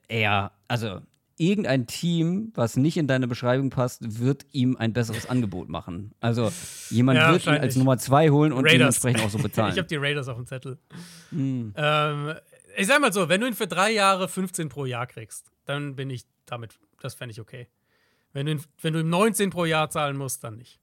er, 0.09 0.53
also 0.69 1.01
irgendein 1.39 1.87
Team, 1.87 2.53
was 2.55 2.77
nicht 2.77 2.97
in 2.97 3.07
deine 3.07 3.27
Beschreibung 3.27 3.71
passt, 3.71 4.21
wird 4.21 4.47
ihm 4.53 4.77
ein 4.77 4.93
besseres 4.93 5.29
Angebot 5.29 5.69
machen. 5.69 6.13
Also 6.21 6.53
jemand 6.91 7.19
ja, 7.19 7.33
wird 7.33 7.47
ihn 7.47 7.55
als 7.55 7.77
Nummer 7.77 7.99
zwei 7.99 8.31
holen 8.31 8.53
und 8.53 8.65
Raiders. 8.65 9.01
dementsprechend 9.01 9.23
auch 9.23 9.31
so 9.31 9.39
bezahlen. 9.39 9.73
ich 9.73 9.79
habe 9.79 9.89
die 9.89 9.97
Raiders 9.97 10.29
auf 10.29 10.37
dem 10.37 10.47
Zettel. 10.47 10.79
Hm. 11.31 11.75
Ähm, 11.77 12.35
ich 12.77 12.87
sag 12.87 13.01
mal 13.01 13.13
so, 13.13 13.29
wenn 13.29 13.41
du 13.41 13.47
ihn 13.47 13.55
für 13.55 13.67
drei 13.67 13.91
Jahre 13.91 14.29
15 14.29 14.69
pro 14.69 14.85
Jahr 14.85 15.07
kriegst, 15.07 15.51
dann 15.65 15.97
bin 15.97 16.11
ich 16.11 16.25
damit, 16.47 16.79
das 17.01 17.15
fände 17.15 17.33
ich 17.33 17.41
okay. 17.41 17.69
Wenn 18.33 18.47
du, 18.47 18.53
ihn, 18.53 18.63
wenn 18.81 18.93
du 18.95 19.01
ihm 19.01 19.11
19 19.11 19.51
pro 19.51 19.65
Jahr 19.65 19.91
zahlen 19.91 20.17
musst, 20.17 20.45
dann 20.45 20.57
nicht. 20.57 20.81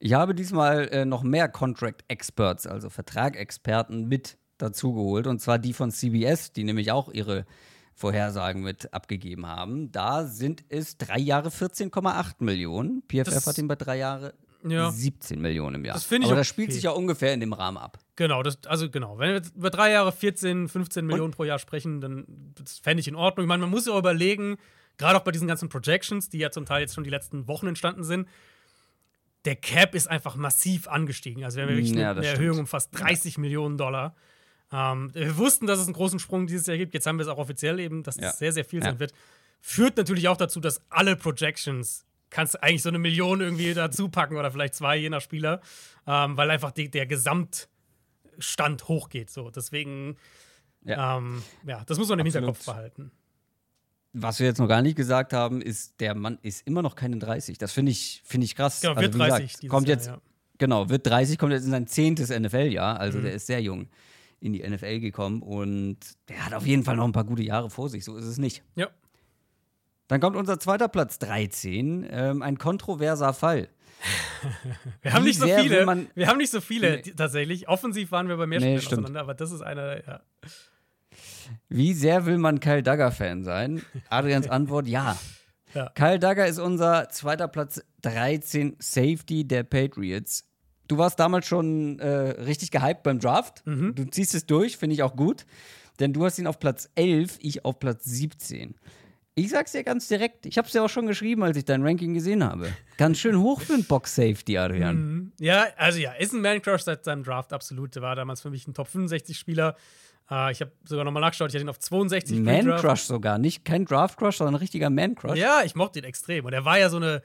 Ich 0.00 0.14
habe 0.14 0.34
diesmal 0.34 0.88
äh, 0.88 1.04
noch 1.04 1.22
mehr 1.22 1.48
Contract 1.48 2.04
Experts, 2.08 2.66
also 2.66 2.88
Vertragexperten, 2.88 4.06
mit 4.06 4.38
dazugeholt. 4.58 5.26
Und 5.26 5.40
zwar 5.40 5.58
die 5.58 5.72
von 5.72 5.90
CBS, 5.90 6.52
die 6.52 6.64
nämlich 6.64 6.92
auch 6.92 7.10
ihre 7.12 7.46
Vorhersagen 7.94 8.62
mit 8.62 8.92
abgegeben 8.94 9.46
haben. 9.46 9.90
Da 9.90 10.24
sind 10.24 10.64
es 10.68 10.98
drei 10.98 11.18
Jahre 11.18 11.48
14,8 11.48 12.34
Millionen. 12.40 13.02
PFF 13.08 13.24
das, 13.24 13.46
hat 13.46 13.58
ihn 13.58 13.66
bei 13.66 13.74
drei 13.74 13.98
Jahre 13.98 14.34
ja. 14.62 14.90
17 14.90 15.40
Millionen 15.40 15.76
im 15.76 15.84
Jahr. 15.84 15.94
Das 15.94 16.04
finde 16.04 16.26
ich 16.26 16.32
Aber 16.32 16.40
das 16.40 16.46
spielt 16.46 16.68
okay. 16.68 16.74
sich 16.74 16.84
ja 16.84 16.90
ungefähr 16.90 17.32
in 17.34 17.40
dem 17.40 17.52
Rahmen 17.52 17.78
ab. 17.78 17.98
Genau, 18.16 18.42
das, 18.42 18.58
also 18.66 18.90
genau. 18.90 19.18
Wenn 19.18 19.34
wir 19.34 19.42
über 19.54 19.70
drei 19.70 19.92
Jahre 19.92 20.12
14, 20.12 20.68
15 20.68 21.06
Millionen 21.06 21.30
Und? 21.30 21.36
pro 21.36 21.44
Jahr 21.44 21.58
sprechen, 21.58 22.00
dann 22.00 22.54
fände 22.82 23.00
ich 23.00 23.08
in 23.08 23.14
Ordnung. 23.14 23.44
Ich 23.44 23.48
meine, 23.48 23.62
man 23.62 23.70
muss 23.70 23.86
ja 23.86 23.92
auch 23.92 23.98
überlegen, 23.98 24.58
gerade 24.96 25.16
auch 25.18 25.24
bei 25.24 25.30
diesen 25.30 25.48
ganzen 25.48 25.68
Projections, 25.68 26.28
die 26.28 26.38
ja 26.38 26.50
zum 26.50 26.66
Teil 26.66 26.82
jetzt 26.82 26.94
schon 26.94 27.04
die 27.04 27.10
letzten 27.10 27.46
Wochen 27.48 27.66
entstanden 27.66 28.04
sind, 28.04 28.28
der 29.44 29.56
Cap 29.56 29.94
ist 29.94 30.08
einfach 30.08 30.36
massiv 30.36 30.88
angestiegen. 30.88 31.44
Also 31.44 31.56
wir 31.56 31.64
haben 31.64 31.70
wirklich 31.70 31.90
ja, 31.90 32.10
eine, 32.10 32.20
eine 32.20 32.26
Erhöhung 32.26 32.60
um 32.60 32.66
fast 32.66 32.90
30 32.98 33.36
ja. 33.36 33.40
Millionen 33.40 33.78
Dollar. 33.78 34.14
Ähm, 34.72 35.10
wir 35.14 35.36
wussten, 35.38 35.66
dass 35.66 35.78
es 35.78 35.86
einen 35.86 35.94
großen 35.94 36.18
Sprung 36.18 36.46
dieses 36.46 36.66
Jahr 36.66 36.76
gibt. 36.76 36.94
Jetzt 36.94 37.06
haben 37.06 37.18
wir 37.18 37.22
es 37.22 37.28
auch 37.28 37.38
offiziell 37.38 37.80
eben, 37.80 38.02
dass 38.02 38.16
ja. 38.16 38.28
es 38.28 38.38
sehr, 38.38 38.52
sehr 38.52 38.64
viel 38.64 38.82
sein 38.82 38.98
wird. 38.98 39.12
Führt 39.60 39.96
natürlich 39.96 40.28
auch 40.28 40.36
dazu, 40.36 40.60
dass 40.60 40.82
alle 40.90 41.16
Projections 41.16 42.04
kannst 42.30 42.54
du 42.54 42.62
eigentlich 42.62 42.82
so 42.82 42.90
eine 42.90 42.98
Million 42.98 43.40
irgendwie 43.40 43.72
dazu 43.72 44.08
packen 44.08 44.36
oder 44.36 44.50
vielleicht 44.50 44.74
zwei, 44.74 44.96
je 44.96 45.08
nach 45.08 45.22
Spieler, 45.22 45.60
ähm, 46.06 46.36
weil 46.36 46.50
einfach 46.50 46.70
die, 46.70 46.90
der 46.90 47.06
Gesamtstand 47.06 48.88
hochgeht. 48.88 49.30
So. 49.30 49.50
Deswegen, 49.50 50.16
ja. 50.84 51.16
Ähm, 51.16 51.42
ja, 51.66 51.82
das 51.86 51.98
muss 51.98 52.08
man 52.08 52.18
im 52.18 52.26
Absolut. 52.26 52.46
Hinterkopf 52.46 52.66
behalten. 52.66 53.10
Was 54.12 54.38
wir 54.40 54.46
jetzt 54.46 54.58
noch 54.58 54.68
gar 54.68 54.82
nicht 54.82 54.96
gesagt 54.96 55.32
haben, 55.32 55.60
ist, 55.62 56.00
der 56.00 56.14
Mann 56.14 56.38
ist 56.42 56.66
immer 56.66 56.82
noch 56.82 56.94
keine 56.94 57.18
30. 57.18 57.58
Das 57.58 57.72
finde 57.72 57.92
ich, 57.92 58.22
find 58.24 58.44
ich 58.44 58.54
krass. 58.54 58.80
Genau, 58.80 58.96
wird 58.96 59.14
also, 59.14 59.18
30. 59.18 59.52
Gesagt, 59.52 59.68
kommt 59.68 59.88
Jahr, 59.88 59.96
jetzt, 59.96 60.06
ja. 60.08 60.20
Genau, 60.58 60.88
wird 60.88 61.06
30, 61.06 61.38
kommt 61.38 61.52
jetzt 61.52 61.64
in 61.64 61.70
sein 61.70 61.86
zehntes 61.86 62.30
NFL-Jahr. 62.30 62.98
Also 63.00 63.18
mhm. 63.18 63.22
der 63.24 63.32
ist 63.34 63.46
sehr 63.46 63.62
jung 63.62 63.88
in 64.40 64.52
die 64.52 64.68
NFL 64.68 65.00
gekommen 65.00 65.42
und 65.42 65.98
der 66.28 66.46
hat 66.46 66.54
auf 66.54 66.66
jeden 66.66 66.84
Fall 66.84 66.96
noch 66.96 67.04
ein 67.04 67.12
paar 67.12 67.24
gute 67.24 67.42
Jahre 67.42 67.70
vor 67.70 67.88
sich, 67.88 68.04
so 68.04 68.16
ist 68.16 68.24
es 68.24 68.38
nicht. 68.38 68.62
Ja. 68.76 68.88
Dann 70.08 70.20
kommt 70.20 70.36
unser 70.36 70.58
zweiter 70.58 70.88
Platz 70.88 71.18
13, 71.18 72.06
ähm, 72.10 72.42
ein 72.42 72.58
kontroverser 72.58 73.34
Fall. 73.34 73.68
wir 75.02 75.12
haben 75.12 75.24
nicht 75.24 75.38
so 75.38 75.46
viele. 75.46 76.08
wir 76.14 76.26
haben 76.28 76.38
nicht 76.38 76.52
so 76.52 76.60
viele 76.60 77.02
tatsächlich. 77.02 77.68
Offensiv 77.68 78.12
waren 78.12 78.28
wir 78.28 78.36
bei 78.36 78.46
mehr 78.46 78.60
nee, 78.60 78.80
Spielen 78.80 79.00
auseinander, 79.00 79.20
aber 79.20 79.34
das 79.34 79.50
ist 79.50 79.60
einer, 79.60 80.06
ja. 80.06 80.20
Wie 81.68 81.94
sehr 81.94 82.26
will 82.26 82.38
man 82.38 82.60
Kyle 82.60 82.82
Duggar-Fan 82.82 83.42
sein? 83.42 83.82
Adrians 84.08 84.48
Antwort: 84.48 84.86
ja. 84.86 85.18
ja. 85.74 85.90
Kyle 85.94 86.18
Duggar 86.18 86.46
ist 86.46 86.58
unser 86.58 87.08
zweiter 87.10 87.48
Platz 87.48 87.82
13 88.02 88.76
Safety 88.78 89.46
der 89.46 89.64
Patriots 89.64 90.47
du 90.88 90.98
warst 90.98 91.20
damals 91.20 91.46
schon 91.46 91.98
äh, 92.00 92.08
richtig 92.08 92.70
gehypt 92.70 93.02
beim 93.02 93.20
Draft. 93.20 93.64
Mhm. 93.66 93.94
Du 93.94 94.04
ziehst 94.04 94.34
es 94.34 94.46
durch, 94.46 94.76
finde 94.76 94.94
ich 94.94 95.02
auch 95.02 95.14
gut. 95.14 95.46
Denn 96.00 96.12
du 96.12 96.24
hast 96.24 96.38
ihn 96.38 96.46
auf 96.46 96.58
Platz 96.58 96.90
11, 96.94 97.38
ich 97.40 97.64
auf 97.64 97.78
Platz 97.78 98.04
17. 98.04 98.74
Ich 99.34 99.50
sag's 99.50 99.70
dir 99.70 99.84
ganz 99.84 100.08
direkt, 100.08 100.46
ich 100.46 100.58
hab's 100.58 100.72
dir 100.72 100.82
auch 100.82 100.88
schon 100.88 101.06
geschrieben, 101.06 101.44
als 101.44 101.56
ich 101.56 101.64
dein 101.64 101.84
Ranking 101.84 102.12
gesehen 102.12 102.42
habe. 102.42 102.72
Ganz 102.96 103.18
schön 103.18 103.38
hoch 103.38 103.60
für 103.60 103.74
einen 103.74 103.84
Box-Safety, 103.84 104.58
Adrian. 104.58 104.96
Mhm. 104.96 105.32
Ja, 105.38 105.66
also 105.76 106.00
ja, 106.00 106.12
ist 106.12 106.32
ein 106.32 106.40
Man-Crush 106.40 106.82
seit 106.82 107.04
seinem 107.04 107.22
Draft, 107.22 107.52
absolut. 107.52 107.94
Der 107.94 108.02
war 108.02 108.16
damals 108.16 108.40
für 108.40 108.50
mich 108.50 108.66
ein 108.66 108.74
Top 108.74 108.88
65-Spieler. 108.88 109.76
Uh, 110.30 110.50
ich 110.50 110.60
habe 110.60 110.72
sogar 110.84 111.04
nochmal 111.04 111.22
nachgeschaut, 111.22 111.50
ich 111.50 111.54
hatte 111.54 111.64
ihn 111.64 111.70
auf 111.70 111.78
62. 111.78 112.40
Man-Crush 112.40 113.02
sogar, 113.02 113.38
nicht 113.38 113.64
kein 113.64 113.84
Draft-Crush, 113.84 114.38
sondern 114.38 114.56
ein 114.56 114.58
richtiger 114.58 114.90
Man-Crush. 114.90 115.38
Ja, 115.38 115.62
ich 115.64 115.74
mochte 115.74 116.00
ihn 116.00 116.04
extrem. 116.04 116.44
Und 116.44 116.52
er 116.52 116.64
war 116.64 116.78
ja 116.78 116.90
so 116.90 116.96
eine, 116.96 117.22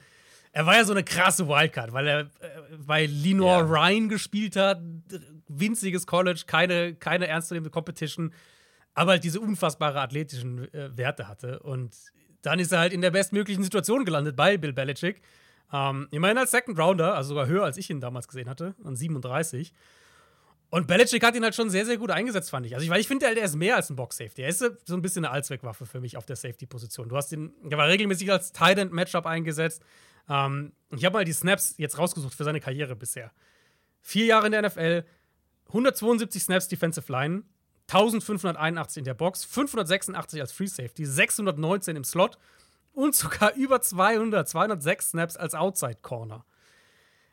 er 0.53 0.67
war 0.67 0.75
ja 0.75 0.85
so 0.85 0.93
eine 0.93 1.03
krasse 1.03 1.47
Wildcard, 1.47 1.93
weil 1.93 2.07
er 2.07 2.19
äh, 2.19 2.27
bei 2.77 3.07
Lenore 3.07 3.61
ja. 3.61 3.87
Ryan 3.87 4.07
gespielt 4.07 4.55
hat, 4.55 4.81
winziges 5.47 6.05
College, 6.07 6.43
keine, 6.45 6.93
keine 6.95 7.27
ernstzunehmende 7.27 7.71
Competition, 7.71 8.33
aber 8.93 9.11
halt 9.11 9.23
diese 9.23 9.41
unfassbare 9.41 9.99
athletischen 9.99 10.71
äh, 10.73 10.95
Werte 10.95 11.27
hatte. 11.27 11.59
Und 11.59 11.95
dann 12.43 12.59
ist 12.59 12.71
er 12.71 12.79
halt 12.79 12.93
in 12.93 13.01
der 13.01 13.11
bestmöglichen 13.11 13.63
Situation 13.63 14.05
gelandet 14.05 14.35
bei 14.35 14.57
Bill 14.57 14.73
Belichick. 14.73 15.21
Ähm, 15.71 16.07
immerhin 16.11 16.37
als 16.37 16.51
Second 16.51 16.77
Rounder, 16.77 17.15
also 17.15 17.29
sogar 17.29 17.47
höher 17.47 17.63
als 17.63 17.77
ich 17.77 17.89
ihn 17.89 17.99
damals 17.99 18.27
gesehen 18.27 18.47
hatte, 18.47 18.75
an 18.83 18.95
37. 18.95 19.73
Und 20.69 20.85
Belichick 20.85 21.23
hat 21.23 21.35
ihn 21.35 21.43
halt 21.43 21.55
schon 21.55 21.71
sehr, 21.71 21.85
sehr 21.85 21.97
gut 21.97 22.11
eingesetzt, 22.11 22.51
fand 22.51 22.67
ich. 22.67 22.75
Also, 22.75 22.83
ich, 22.83 22.91
weil 22.91 22.99
ich 22.99 23.07
finde, 23.07 23.25
er 23.25 23.43
ist 23.43 23.55
mehr 23.55 23.75
als 23.75 23.89
ein 23.89 23.95
Box-Safety. 23.95 24.43
Er 24.43 24.49
ist 24.49 24.59
so 24.85 24.95
ein 24.95 25.01
bisschen 25.01 25.25
eine 25.25 25.33
Allzweckwaffe 25.33 25.87
für 25.87 25.99
mich 25.99 26.15
auf 26.15 26.25
der 26.27 26.35
Safety-Position. 26.35 27.09
Du 27.09 27.15
hast 27.15 27.31
ihn, 27.31 27.53
er 27.67 27.77
war 27.77 27.87
regelmäßig 27.87 28.31
als 28.31 28.51
Tight 28.51 28.77
End 28.77 28.91
Matchup 28.91 29.25
eingesetzt. 29.25 29.83
Ähm, 30.29 30.73
ich 30.91 31.05
habe 31.05 31.13
mal 31.13 31.25
die 31.25 31.33
Snaps 31.33 31.75
jetzt 31.77 31.97
rausgesucht 31.97 32.33
für 32.33 32.43
seine 32.43 32.59
Karriere 32.59 32.95
bisher. 32.95 33.31
Vier 34.01 34.25
Jahre 34.25 34.45
in 34.45 34.51
der 34.51 34.62
NFL, 34.62 35.03
172 35.67 36.43
Snaps 36.43 36.67
Defensive 36.67 37.12
Line, 37.12 37.43
1581 37.88 38.99
in 38.99 39.05
der 39.05 39.13
Box, 39.13 39.43
586 39.45 40.41
als 40.41 40.51
Free 40.51 40.67
Safety, 40.67 41.05
619 41.05 41.95
im 41.95 42.03
Slot 42.03 42.38
und 42.93 43.15
sogar 43.15 43.53
über 43.55 43.81
200, 43.81 44.47
206 44.47 45.09
Snaps 45.09 45.38
als 45.38 45.55
Outside 45.55 45.97
Corner. 46.01 46.45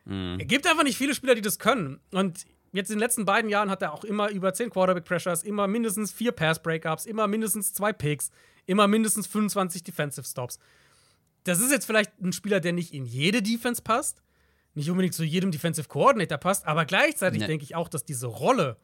Mhm. 0.04 0.36
Er 0.38 0.46
gibt 0.46 0.66
einfach 0.66 0.84
nicht 0.84 0.96
viele 0.96 1.14
Spieler, 1.14 1.34
die 1.34 1.42
das 1.42 1.58
können. 1.58 2.00
Und 2.12 2.46
jetzt 2.72 2.90
in 2.90 2.96
den 2.96 3.00
letzten 3.00 3.24
beiden 3.24 3.50
Jahren 3.50 3.70
hat 3.70 3.82
er 3.82 3.92
auch 3.92 4.04
immer 4.04 4.30
über 4.30 4.52
10 4.52 4.70
Quarterback 4.70 5.04
Pressures, 5.04 5.42
immer 5.42 5.66
mindestens 5.66 6.12
4 6.12 6.32
Pass 6.32 6.62
Breakups, 6.62 7.06
immer 7.06 7.26
mindestens 7.26 7.72
2 7.74 7.92
Picks, 7.92 8.30
immer 8.66 8.88
mindestens 8.88 9.26
25 9.26 9.82
Defensive 9.82 10.26
Stops 10.26 10.58
das 11.44 11.60
ist 11.60 11.70
jetzt 11.70 11.86
vielleicht 11.86 12.12
ein 12.20 12.32
Spieler, 12.32 12.60
der 12.60 12.72
nicht 12.72 12.92
in 12.92 13.04
jede 13.04 13.42
Defense 13.42 13.82
passt, 13.82 14.22
nicht 14.74 14.90
unbedingt 14.90 15.14
zu 15.14 15.24
jedem 15.24 15.50
Defensive 15.50 15.88
Coordinator 15.88 16.38
passt, 16.38 16.66
aber 16.66 16.84
gleichzeitig 16.84 17.40
nee. 17.40 17.46
denke 17.46 17.64
ich 17.64 17.74
auch, 17.74 17.88
dass 17.88 18.04
diese 18.04 18.26
Rolle, 18.26 18.76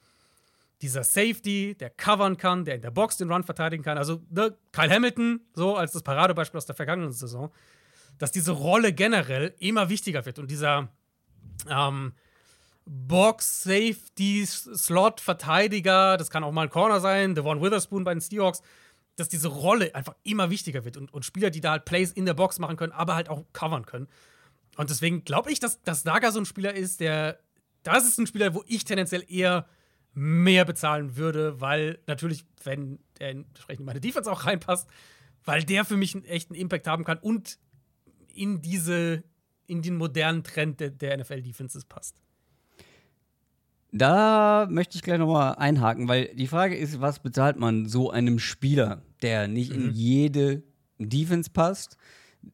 dieser 0.83 1.05
Safety, 1.05 1.77
der 1.79 1.91
covern 1.91 2.37
kann, 2.37 2.65
der 2.65 2.75
in 2.75 2.83
der 2.83 2.91
Box 2.91 3.17
den 3.17 3.31
Run 3.31 3.45
verteidigen 3.45 3.83
kann, 3.83 3.99
also 3.99 4.23
ne, 4.31 4.57
Kyle 4.73 4.91
Hamilton, 4.91 5.41
so 5.55 5.77
als 5.77 5.93
das 5.93 6.03
Paradebeispiel 6.03 6.59
aus 6.59 6.67
der 6.67 6.75
vergangenen 6.75 7.13
Saison, 7.13 7.53
dass 8.19 8.33
diese 8.33 8.53
Rolle 8.53 8.93
generell 8.93 9.55
immer 9.59 9.89
wichtiger 9.89 10.25
wird 10.27 10.39
und 10.39 10.51
dieser 10.51 10.89
ähm, 11.69 12.13
Box, 12.87 13.65
Safety, 13.65 14.47
Slot, 14.47 15.21
Verteidiger, 15.21 16.17
das 16.17 16.31
kann 16.31 16.45
auch 16.45 16.53
mal 16.53 16.63
ein 16.63 16.71
Corner 16.71 17.01
sein, 17.01 17.35
Devon 17.35 17.61
Witherspoon 17.61 18.05
bei 18.05 18.15
den 18.15 18.21
Seahawks, 18.21 18.63
dass 19.17 19.29
diese 19.29 19.49
Rolle 19.49 19.95
einfach 19.95 20.15
immer 20.23 20.51
wichtiger 20.51 20.85
wird 20.85 20.97
und, 20.97 21.13
und 21.13 21.25
Spieler, 21.25 21.51
die 21.51 21.61
da 21.61 21.73
halt 21.73 21.85
Plays 21.85 22.13
in 22.13 22.27
der 22.27 22.35
Box 22.35 22.59
machen 22.59 22.77
können, 22.77 22.93
aber 22.93 23.15
halt 23.15 23.29
auch 23.29 23.45
covern 23.53 23.87
können. 23.87 24.09
Und 24.77 24.91
deswegen 24.91 25.25
glaube 25.25 25.51
ich, 25.51 25.59
dass, 25.59 25.83
dass 25.83 26.05
Naga 26.05 26.31
so 26.31 26.39
ein 26.39 26.47
Spieler 26.47 26.75
ist, 26.75 27.01
der. 27.01 27.39
Das 27.83 28.07
ist 28.07 28.19
ein 28.19 28.27
Spieler, 28.27 28.53
wo 28.55 28.65
ich 28.67 28.85
tendenziell 28.85 29.25
eher 29.29 29.67
mehr 30.13 30.65
bezahlen 30.65 31.17
würde, 31.17 31.61
weil 31.61 31.99
natürlich, 32.07 32.45
wenn 32.65 32.99
er 33.19 33.31
entsprechend 33.31 33.81
in 33.81 33.87
meine 33.87 34.01
Defense 34.01 34.31
auch 34.31 34.45
reinpasst, 34.45 34.89
weil 35.45 35.63
der 35.63 35.85
für 35.85 35.97
mich 35.97 36.15
einen 36.15 36.25
echten 36.25 36.55
Impact 36.55 36.87
haben 36.89 37.05
kann 37.05 37.19
und 37.19 37.59
in 38.35 38.61
diese, 38.61 39.23
in 39.67 39.83
den 39.83 39.97
modernen 39.97 40.43
Trend 40.43 40.81
der, 40.81 40.91
der 40.91 41.19
NFL-Defenses 41.19 41.85
passt. 41.85 42.17
Da 43.93 44.67
möchte 44.69 44.97
ich 44.97 45.03
gleich 45.03 45.19
nochmal 45.19 45.55
einhaken, 45.55 46.09
weil 46.09 46.35
die 46.35 46.49
Frage 46.49 46.77
ist, 46.77 47.01
was 47.01 47.21
bezahlt 47.21 47.57
man 47.57 47.87
so 47.87 48.11
einem 48.11 48.39
Spieler, 48.39 49.03
der 49.27 49.49
nicht 49.49 49.75
mhm. 49.75 49.89
in 49.89 49.95
jede 49.95 50.63
Defense 50.99 51.51
passt, 51.51 51.97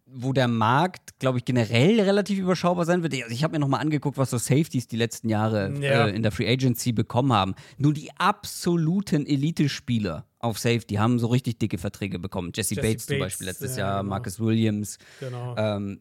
wo 0.06 0.32
der 0.32 0.48
Markt, 0.48 1.18
glaube 1.18 1.38
ich, 1.38 1.44
generell 1.44 2.00
relativ 2.00 2.38
überschaubar 2.38 2.86
sein 2.86 3.02
wird. 3.02 3.14
Also 3.14 3.30
ich 3.30 3.44
habe 3.44 3.52
mir 3.52 3.58
nochmal 3.58 3.80
angeguckt, 3.80 4.16
was 4.16 4.30
so 4.30 4.38
Safeties 4.38 4.86
die 4.86 4.96
letzten 4.96 5.28
Jahre 5.28 5.70
ja. 5.80 6.06
äh, 6.06 6.16
in 6.16 6.22
der 6.22 6.32
Free 6.32 6.50
Agency 6.50 6.92
bekommen 6.92 7.32
haben. 7.32 7.54
Nur 7.76 7.92
die 7.92 8.10
absoluten 8.16 9.26
Elite-Spieler 9.26 10.26
auf 10.38 10.58
Safety 10.58 10.94
haben 10.94 11.18
so 11.18 11.26
richtig 11.26 11.58
dicke 11.58 11.78
Verträge 11.78 12.18
bekommen. 12.18 12.52
Jesse, 12.54 12.74
Jesse 12.74 12.86
Bates, 12.86 12.92
Bates, 12.92 13.06
zum 13.06 13.18
Beispiel 13.18 13.46
letztes 13.46 13.76
ja, 13.76 13.86
Jahr, 13.86 14.00
genau. 14.00 14.10
Marcus 14.10 14.40
Williams. 14.40 14.98
Genau. 15.20 15.54
Ähm, 15.56 16.00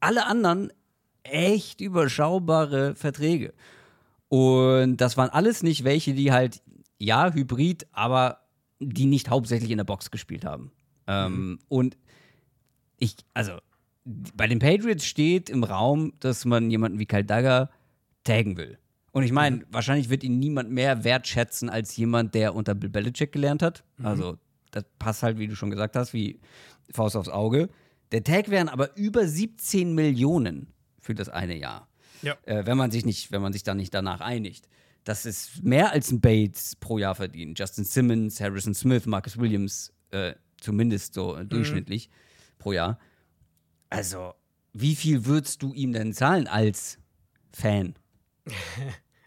alle 0.00 0.26
anderen 0.26 0.72
echt 1.24 1.80
überschaubare 1.80 2.94
Verträge. 2.94 3.52
Und 4.28 4.96
das 4.98 5.16
waren 5.16 5.30
alles 5.30 5.62
nicht 5.62 5.84
welche, 5.84 6.14
die 6.14 6.32
halt, 6.32 6.62
ja, 6.98 7.32
Hybrid, 7.32 7.86
aber 7.92 8.41
die 8.90 9.06
nicht 9.06 9.30
hauptsächlich 9.30 9.70
in 9.70 9.78
der 9.78 9.84
Box 9.84 10.10
gespielt 10.10 10.44
haben. 10.44 10.72
Ähm, 11.06 11.32
mhm. 11.32 11.58
Und 11.68 11.96
ich, 12.98 13.16
also, 13.34 13.58
bei 14.04 14.46
den 14.46 14.58
Patriots 14.58 15.04
steht 15.04 15.50
im 15.50 15.64
Raum, 15.64 16.12
dass 16.20 16.44
man 16.44 16.70
jemanden 16.70 16.98
wie 16.98 17.06
Kyle 17.06 17.24
Dagger 17.24 17.70
taggen 18.24 18.56
will. 18.56 18.78
Und 19.12 19.24
ich 19.24 19.32
meine, 19.32 19.56
mhm. 19.56 19.64
wahrscheinlich 19.70 20.08
wird 20.08 20.24
ihn 20.24 20.38
niemand 20.38 20.70
mehr 20.70 21.04
wertschätzen 21.04 21.68
als 21.68 21.96
jemand, 21.96 22.34
der 22.34 22.54
unter 22.54 22.74
Bill 22.74 22.88
Belichick 22.88 23.32
gelernt 23.32 23.62
hat. 23.62 23.84
Mhm. 23.98 24.06
Also, 24.06 24.38
das 24.70 24.84
passt 24.98 25.22
halt, 25.22 25.38
wie 25.38 25.46
du 25.46 25.54
schon 25.54 25.70
gesagt 25.70 25.96
hast, 25.96 26.12
wie 26.12 26.40
Faust 26.90 27.16
aufs 27.16 27.28
Auge. 27.28 27.68
Der 28.10 28.24
Tag 28.24 28.50
wären 28.50 28.68
aber 28.68 28.96
über 28.96 29.26
17 29.26 29.94
Millionen 29.94 30.68
für 30.98 31.14
das 31.14 31.28
eine 31.28 31.56
Jahr. 31.56 31.88
Ja. 32.22 32.36
Äh, 32.44 32.66
wenn 32.66 32.76
man 32.76 32.90
sich 32.90 33.04
nicht, 33.04 33.32
wenn 33.32 33.42
man 33.42 33.52
sich 33.52 33.62
dann 33.62 33.76
nicht 33.76 33.92
danach 33.92 34.20
einigt. 34.20 34.68
Das 35.04 35.26
ist 35.26 35.62
mehr 35.62 35.92
als 35.92 36.10
ein 36.12 36.20
Bates 36.20 36.76
pro 36.76 36.98
Jahr 36.98 37.14
verdienen. 37.14 37.54
Justin 37.56 37.84
Simmons, 37.84 38.40
Harrison 38.40 38.74
Smith, 38.74 39.06
Marcus 39.06 39.36
Williams, 39.36 39.92
äh, 40.10 40.34
zumindest 40.60 41.14
so 41.14 41.36
mhm. 41.36 41.48
durchschnittlich 41.48 42.08
pro 42.58 42.72
Jahr. 42.72 42.98
Also, 43.90 44.34
wie 44.72 44.94
viel 44.94 45.26
würdest 45.26 45.62
du 45.62 45.74
ihm 45.74 45.92
denn 45.92 46.12
zahlen 46.12 46.46
als 46.46 46.98
Fan? 47.52 47.94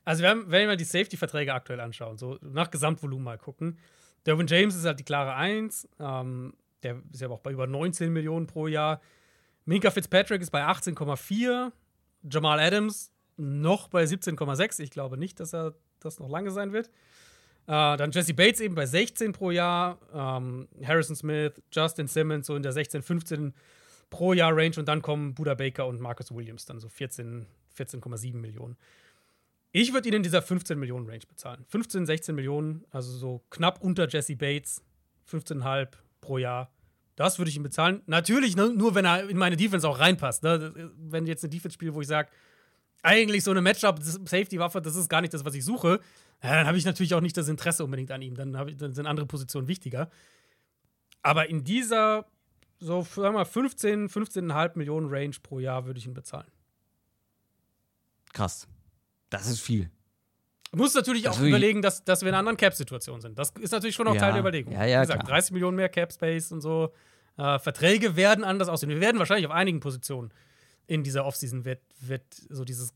Also, 0.08 0.22
wir 0.22 0.30
haben, 0.30 0.44
wenn 0.52 0.62
wir 0.62 0.68
mal 0.68 0.78
die 0.78 0.84
Safety-Verträge 0.84 1.52
aktuell 1.52 1.80
anschauen, 1.80 2.20
so 2.20 2.38
nach 2.44 2.70
Gesamtvolumen 2.70 3.24
mal 3.24 3.40
gucken. 3.40 3.80
Derwin 4.28 4.46
James 4.46 4.76
ist 4.76 4.86
halt 4.86 5.00
die 5.00 5.04
klare 5.04 5.34
Eins. 5.34 5.90
Ähm, 6.00 6.54
der 6.84 7.02
ist 7.12 7.22
ja 7.22 7.30
auch 7.30 7.40
bei 7.40 7.52
über 7.52 7.66
19 7.66 8.14
Millionen 8.14 8.46
pro 8.46 8.68
Jahr. 8.68 9.02
Minka 9.66 9.90
Fitzpatrick 9.90 10.44
ist 10.44 10.52
bei 10.52 10.64
18,4. 10.64 11.72
Jamal 12.30 12.60
Adams 12.60 13.12
noch 13.38 13.88
bei 13.88 14.04
17,6. 14.04 14.82
Ich 14.82 14.92
glaube 14.92 15.18
nicht, 15.18 15.40
dass 15.40 15.54
er 15.54 15.76
das 16.00 16.20
noch 16.20 16.30
lange 16.30 16.52
sein 16.52 16.74
wird. 16.74 16.88
Äh, 17.68 17.98
dann 17.98 18.12
Jesse 18.12 18.34
Bates 18.34 18.60
eben 18.62 18.76
bei 18.76 18.86
16 18.86 19.32
pro 19.32 19.52
Jahr. 19.52 20.00
Ähm, 20.14 20.68
Harrison 20.84 21.16
Smith, 21.16 21.54
Justin 21.72 22.08
Simmons 22.08 22.48
so 22.48 22.56
in 22.56 22.64
der 22.64 22.72
16, 22.72 23.02
15 23.02 23.54
pro 24.10 24.34
Jahr 24.34 24.56
Range. 24.56 24.76
Und 24.78 24.88
dann 24.88 25.02
kommen 25.02 25.34
Buda 25.34 25.56
Baker 25.56 25.88
und 25.88 26.00
Marcus 26.00 26.34
Williams, 26.34 26.66
dann 26.66 26.80
so 26.80 26.90
14, 26.90 27.46
14,7 27.78 28.36
Millionen. 28.36 28.78
Ich 29.72 29.94
würde 29.94 30.08
ihn 30.08 30.16
in 30.16 30.24
dieser 30.24 30.42
15 30.42 30.80
Millionen 30.80 31.08
Range 31.08 31.26
bezahlen. 31.28 31.66
15, 31.68 32.06
16 32.06 32.34
Millionen, 32.36 32.86
also 32.92 33.12
so 33.12 33.44
knapp 33.50 33.82
unter 33.82 34.08
Jesse 34.08 34.36
Bates. 34.36 34.82
15,5 35.30 35.90
pro 36.22 36.38
Jahr. 36.38 36.72
Das 37.16 37.40
würde 37.40 37.50
ich 37.50 37.58
ihm 37.58 37.64
bezahlen. 37.64 38.02
Natürlich 38.06 38.56
ne, 38.56 38.70
nur, 38.70 38.94
wenn 38.96 39.06
er 39.06 39.30
in 39.30 39.38
meine 39.38 39.58
Defense 39.58 39.88
auch 39.88 40.00
reinpasst. 40.00 40.44
Ne? 40.44 40.92
Wenn 40.98 41.26
jetzt 41.28 41.44
eine 41.44 41.50
Defense 41.50 41.74
spielt, 41.74 41.94
wo 41.94 42.02
ich 42.02 42.08
sage, 42.08 42.30
eigentlich 43.04 43.44
so 43.44 43.52
eine 43.52 43.62
Matchup-Safety-Waffe, 43.62 44.82
das 44.82 44.96
ist 44.96 45.10
gar 45.10 45.22
nicht 45.22 45.34
das, 45.34 45.46
was 45.46 45.54
ich 45.54 45.64
suche, 45.64 46.00
ja, 46.44 46.56
dann 46.56 46.68
habe 46.68 46.78
ich 46.78 46.86
natürlich 46.86 47.14
auch 47.14 47.22
nicht 47.22 47.38
das 47.38 47.48
Interesse 47.48 47.84
unbedingt 47.84 48.12
an 48.12 48.22
ihm. 48.22 48.36
Dann, 48.36 48.68
ich, 48.68 48.78
dann 48.78 48.94
sind 48.94 49.08
andere 49.08 49.26
Positionen 49.26 49.68
wichtiger. 49.68 50.10
Aber 51.22 51.50
in 51.50 51.64
dieser, 51.64 52.26
so, 52.80 53.02
sagen 53.02 53.16
wir 53.16 53.32
mal, 53.32 53.46
15, 53.46 54.10
15,5 54.10 54.78
Millionen 54.78 55.10
Range 55.10 55.36
pro 55.42 55.60
Jahr 55.60 55.86
würde 55.86 56.00
ich 56.00 56.06
ihn 56.06 56.14
bezahlen. 56.14 56.52
Krass. 58.34 58.68
Das 59.30 59.48
ist 59.48 59.62
viel. 59.62 59.90
Du 60.72 60.78
musst 60.78 60.96
natürlich 60.96 61.24
das 61.24 61.38
auch 61.38 61.42
überlegen, 61.42 61.82
dass, 61.82 62.04
dass 62.04 62.22
wir 62.22 62.28
in 62.28 62.34
einer 62.34 62.40
anderen 62.40 62.58
Cap-Situation 62.58 63.22
sind. 63.22 63.40
Das 63.40 63.52
ist 63.60 63.72
natürlich 63.72 63.96
schon 63.96 64.08
auch 64.08 64.14
ja, 64.14 64.20
Teil 64.20 64.34
der 64.34 64.42
Überlegung. 64.42 64.74
Ja, 64.74 64.86
ja, 64.86 65.00
Wie 65.00 65.04
gesagt, 65.04 65.26
klar. 65.26 65.38
30 65.38 65.52
Millionen 65.54 65.78
mehr 65.78 65.90
Cap-Space 65.90 66.52
und 66.52 66.62
so. 66.62 66.92
Äh, 67.38 67.60
Verträge 67.60 68.16
werden 68.16 68.44
anders 68.44 68.68
aussehen. 68.68 68.90
Wir 68.90 69.00
werden 69.00 69.18
wahrscheinlich 69.18 69.48
auf 69.48 69.54
einigen 69.54 69.80
Positionen 69.80 70.32
in 70.88 71.04
dieser 71.04 71.26
Offseason 71.26 71.66
wird, 71.66 71.82
wird 72.00 72.24
so 72.50 72.64
dieses 72.66 72.94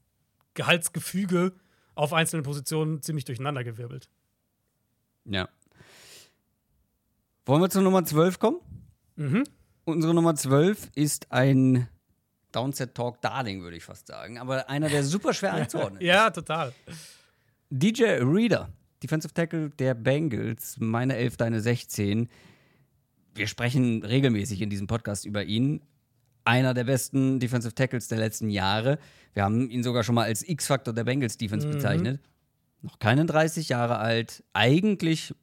Gehaltsgefüge 0.54 1.54
auf 1.96 2.14
einzelnen 2.14 2.44
Positionen 2.44 3.02
ziemlich 3.02 3.26
durcheinandergewirbelt. 3.26 4.10
Ja. 5.26 5.50
Wollen 7.46 7.62
wir 7.62 7.70
zur 7.70 7.82
Nummer 7.82 8.06
12 8.06 8.40
kommen? 8.40 8.60
Mhm. 9.16 9.44
Unsere 9.86 10.14
Nummer 10.14 10.36
12 10.36 10.92
ist 10.96 11.32
ein 11.32 11.88
Downset 12.52 12.96
Talk 12.96 13.22
Darling, 13.22 13.62
würde 13.62 13.78
ich 13.78 13.84
fast 13.84 14.08
sagen, 14.08 14.38
aber 14.38 14.70
einer, 14.70 14.90
der 14.90 15.04
super 15.04 15.34
schwer 15.34 15.54
einzuordnen 15.56 16.02
ist. 16.02 16.08
ja, 16.08 16.30
total. 16.30 16.74
DJ 17.70 18.04
Reader, 18.22 18.70
Defensive 19.04 19.34
Tackle 19.34 19.70
der 19.72 19.94
Bengals, 19.94 20.78
meine 20.80 21.16
11, 21.16 21.38
deine 21.38 21.62
16. 21.62 22.30
Wir 23.36 23.48
sprechen 23.48 24.04
regelmäßig 24.04 24.62
in 24.62 24.70
diesem 24.70 24.88
Podcast 24.88 25.26
über 25.26 25.44
ihn. 25.44 25.82
Einer 26.50 26.74
der 26.74 26.86
besten 26.86 27.40
Defensive 27.40 27.76
Tackles 27.76 28.08
der 28.08 28.18
letzten 28.18 28.50
Jahre. 28.50 28.98
Wir 29.36 29.44
haben 29.44 29.70
ihn 29.70 29.84
sogar 29.84 30.04
schon 30.04 30.16
mal 30.16 30.24
als 30.24 30.42
X-Faktor 30.42 30.96
der 30.96 31.04
Bengals 31.04 31.38
Defense 31.38 31.68
mhm. 31.68 31.72
bezeichnet. 31.74 32.22
Noch 32.82 32.98
keinen 32.98 33.28
30 33.28 33.70
Jahre 33.70 34.00
alt. 34.00 34.44
Eigentlich, 34.54 35.36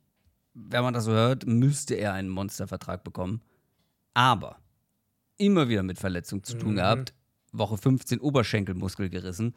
wenn 0.52 0.82
man 0.82 0.94
das 0.94 1.04
so 1.04 1.12
hört, 1.12 1.46
müsste 1.46 1.94
er 1.94 2.12
einen 2.12 2.28
Monstervertrag 2.28 3.04
bekommen. 3.04 3.40
Aber 4.14 4.58
immer 5.36 5.68
wieder 5.68 5.84
mit 5.84 6.00
Verletzung 6.00 6.42
zu 6.42 6.58
tun 6.58 6.72
mhm. 6.72 6.76
gehabt. 6.76 7.14
Woche 7.52 7.76
15 7.76 8.18
Oberschenkelmuskel 8.18 9.08
gerissen. 9.08 9.54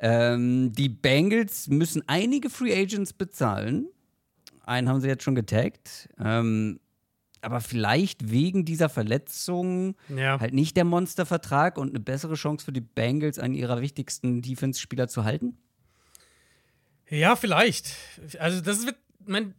Ähm, 0.00 0.70
die 0.72 0.90
Bengals 0.90 1.68
müssen 1.68 2.02
einige 2.08 2.50
Free 2.50 2.78
Agents 2.78 3.14
bezahlen. 3.14 3.86
Einen 4.66 4.86
haben 4.90 5.00
sie 5.00 5.08
jetzt 5.08 5.22
schon 5.22 5.34
getaggt. 5.34 6.10
Ähm, 6.22 6.78
aber 7.42 7.60
vielleicht 7.60 8.30
wegen 8.30 8.64
dieser 8.64 8.88
Verletzung 8.88 9.96
ja. 10.08 10.38
halt 10.38 10.54
nicht 10.54 10.76
der 10.76 10.84
Monstervertrag 10.84 11.78
und 11.78 11.90
eine 11.90 12.00
bessere 12.00 12.34
Chance 12.34 12.64
für 12.64 12.72
die 12.72 12.80
Bengals, 12.80 13.38
einen 13.38 13.54
ihrer 13.54 13.80
wichtigsten 13.80 14.42
Defense-Spieler 14.42 15.08
zu 15.08 15.24
halten? 15.24 15.56
Ja, 17.08 17.36
vielleicht. 17.36 17.96
Also, 18.38 18.60
das 18.60 18.86
wird, 18.86 18.96
mein, 19.24 19.54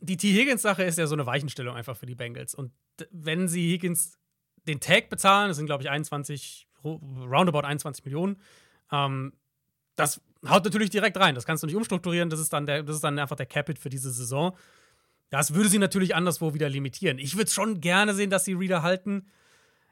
die 0.00 0.16
T. 0.16 0.32
Higgins-Sache 0.32 0.82
ist 0.82 0.98
ja 0.98 1.06
so 1.06 1.14
eine 1.14 1.26
Weichenstellung 1.26 1.76
einfach 1.76 1.96
für 1.96 2.06
die 2.06 2.14
Bengals. 2.14 2.54
Und 2.54 2.72
wenn 3.10 3.48
sie 3.48 3.70
Higgins 3.70 4.18
den 4.66 4.80
Tag 4.80 5.08
bezahlen, 5.08 5.48
das 5.48 5.56
sind, 5.56 5.66
glaube 5.66 5.82
ich, 5.82 5.90
21 5.90 6.66
roundabout 6.84 7.60
21 7.66 8.04
Millionen. 8.04 8.36
Ähm, 8.92 9.32
das 9.96 10.20
haut 10.48 10.64
natürlich 10.64 10.90
direkt 10.90 11.16
rein. 11.16 11.34
Das 11.34 11.46
kannst 11.46 11.62
du 11.62 11.66
nicht 11.66 11.76
umstrukturieren. 11.76 12.30
Das 12.30 12.40
ist 12.40 12.52
dann, 12.52 12.66
der, 12.66 12.82
das 12.82 12.96
ist 12.96 13.04
dann 13.04 13.18
einfach 13.18 13.36
der 13.36 13.46
Capit 13.46 13.78
für 13.78 13.88
diese 13.88 14.10
Saison. 14.10 14.56
Das 15.30 15.54
würde 15.54 15.68
sie 15.68 15.78
natürlich 15.78 16.14
anderswo 16.14 16.54
wieder 16.54 16.68
limitieren. 16.68 17.18
Ich 17.18 17.36
würde 17.36 17.50
schon 17.50 17.80
gerne 17.80 18.14
sehen, 18.14 18.30
dass 18.30 18.44
sie 18.44 18.54
Reader 18.54 18.82
halten. 18.82 19.26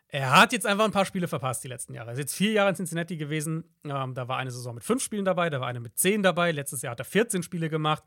Er 0.08 0.30
hat 0.30 0.52
jetzt 0.52 0.66
einfach 0.66 0.84
ein 0.84 0.92
paar 0.92 1.06
Spiele 1.06 1.26
verpasst 1.26 1.64
die 1.64 1.68
letzten 1.68 1.92
Jahre. 1.92 2.10
Er 2.10 2.12
ist 2.12 2.20
jetzt 2.20 2.36
vier 2.36 2.52
Jahre 2.52 2.70
in 2.70 2.76
Cincinnati 2.76 3.16
gewesen. 3.16 3.64
Ähm, 3.84 4.14
da 4.14 4.28
war 4.28 4.38
eine 4.38 4.52
Saison 4.52 4.74
mit 4.74 4.84
fünf 4.84 5.02
Spielen 5.02 5.24
dabei, 5.24 5.50
da 5.50 5.60
war 5.60 5.66
eine 5.66 5.80
mit 5.80 5.98
zehn 5.98 6.22
dabei. 6.22 6.52
Letztes 6.52 6.82
Jahr 6.82 6.92
hat 6.92 7.00
er 7.00 7.04
14 7.04 7.42
Spiele 7.42 7.68
gemacht. 7.68 8.04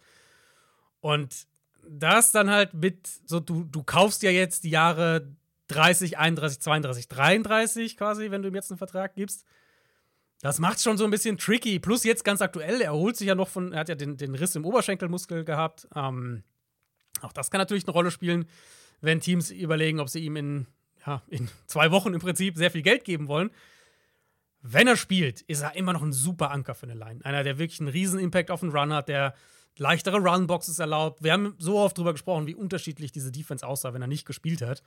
Und 1.01 1.47
das 1.89 2.31
dann 2.31 2.49
halt 2.49 2.73
mit, 2.73 3.07
so 3.25 3.39
du, 3.39 3.65
du 3.65 3.83
kaufst 3.83 4.23
ja 4.23 4.31
jetzt 4.31 4.63
die 4.63 4.69
Jahre 4.69 5.35
30, 5.67 6.17
31, 6.17 6.61
32, 6.61 7.07
33 7.07 7.97
quasi, 7.97 8.31
wenn 8.31 8.41
du 8.41 8.47
ihm 8.47 8.55
jetzt 8.55 8.71
einen 8.71 8.77
Vertrag 8.77 9.15
gibst. 9.15 9.45
Das 10.41 10.59
macht 10.59 10.81
schon 10.81 10.97
so 10.97 11.03
ein 11.03 11.11
bisschen 11.11 11.37
tricky. 11.37 11.79
Plus 11.79 12.03
jetzt 12.03 12.23
ganz 12.23 12.41
aktuell, 12.41 12.81
er 12.81 12.93
holt 12.93 13.17
sich 13.17 13.27
ja 13.27 13.35
noch 13.35 13.47
von, 13.47 13.73
er 13.73 13.81
hat 13.81 13.89
ja 13.89 13.95
den, 13.95 14.17
den 14.17 14.35
Riss 14.35 14.55
im 14.55 14.65
Oberschenkelmuskel 14.65 15.43
gehabt. 15.43 15.87
Ähm, 15.95 16.43
auch 17.23 17.33
das 17.33 17.51
kann 17.51 17.59
natürlich 17.59 17.85
eine 17.85 17.93
Rolle 17.93 18.11
spielen, 18.11 18.47
wenn 19.01 19.19
Teams 19.19 19.51
überlegen, 19.51 19.99
ob 19.99 20.09
sie 20.09 20.19
ihm 20.19 20.35
in, 20.35 20.67
ja, 21.05 21.21
in 21.27 21.49
zwei 21.67 21.91
Wochen 21.91 22.13
im 22.13 22.19
Prinzip 22.19 22.57
sehr 22.57 22.71
viel 22.71 22.81
Geld 22.81 23.05
geben 23.05 23.27
wollen. 23.27 23.51
Wenn 24.61 24.87
er 24.87 24.97
spielt, 24.97 25.41
ist 25.41 25.61
er 25.61 25.75
immer 25.75 25.93
noch 25.93 26.01
ein 26.01 26.13
super 26.13 26.51
Anker 26.51 26.75
für 26.75 26.87
eine 26.87 26.95
Line. 26.95 27.23
Einer, 27.23 27.43
der 27.43 27.57
wirklich 27.57 27.79
einen 27.79 27.89
riesen 27.89 28.19
Impact 28.19 28.51
auf 28.51 28.61
den 28.61 28.71
Run 28.71 28.91
hat, 28.91 29.07
der 29.07 29.33
leichtere 29.77 30.17
Runboxes 30.17 30.79
erlaubt. 30.79 31.23
Wir 31.23 31.33
haben 31.33 31.55
so 31.59 31.77
oft 31.77 31.97
drüber 31.97 32.11
gesprochen, 32.11 32.47
wie 32.47 32.55
unterschiedlich 32.55 33.11
diese 33.11 33.31
Defense 33.31 33.65
aussah, 33.65 33.93
wenn 33.93 34.01
er 34.01 34.07
nicht 34.07 34.25
gespielt 34.25 34.61
hat. 34.61 34.81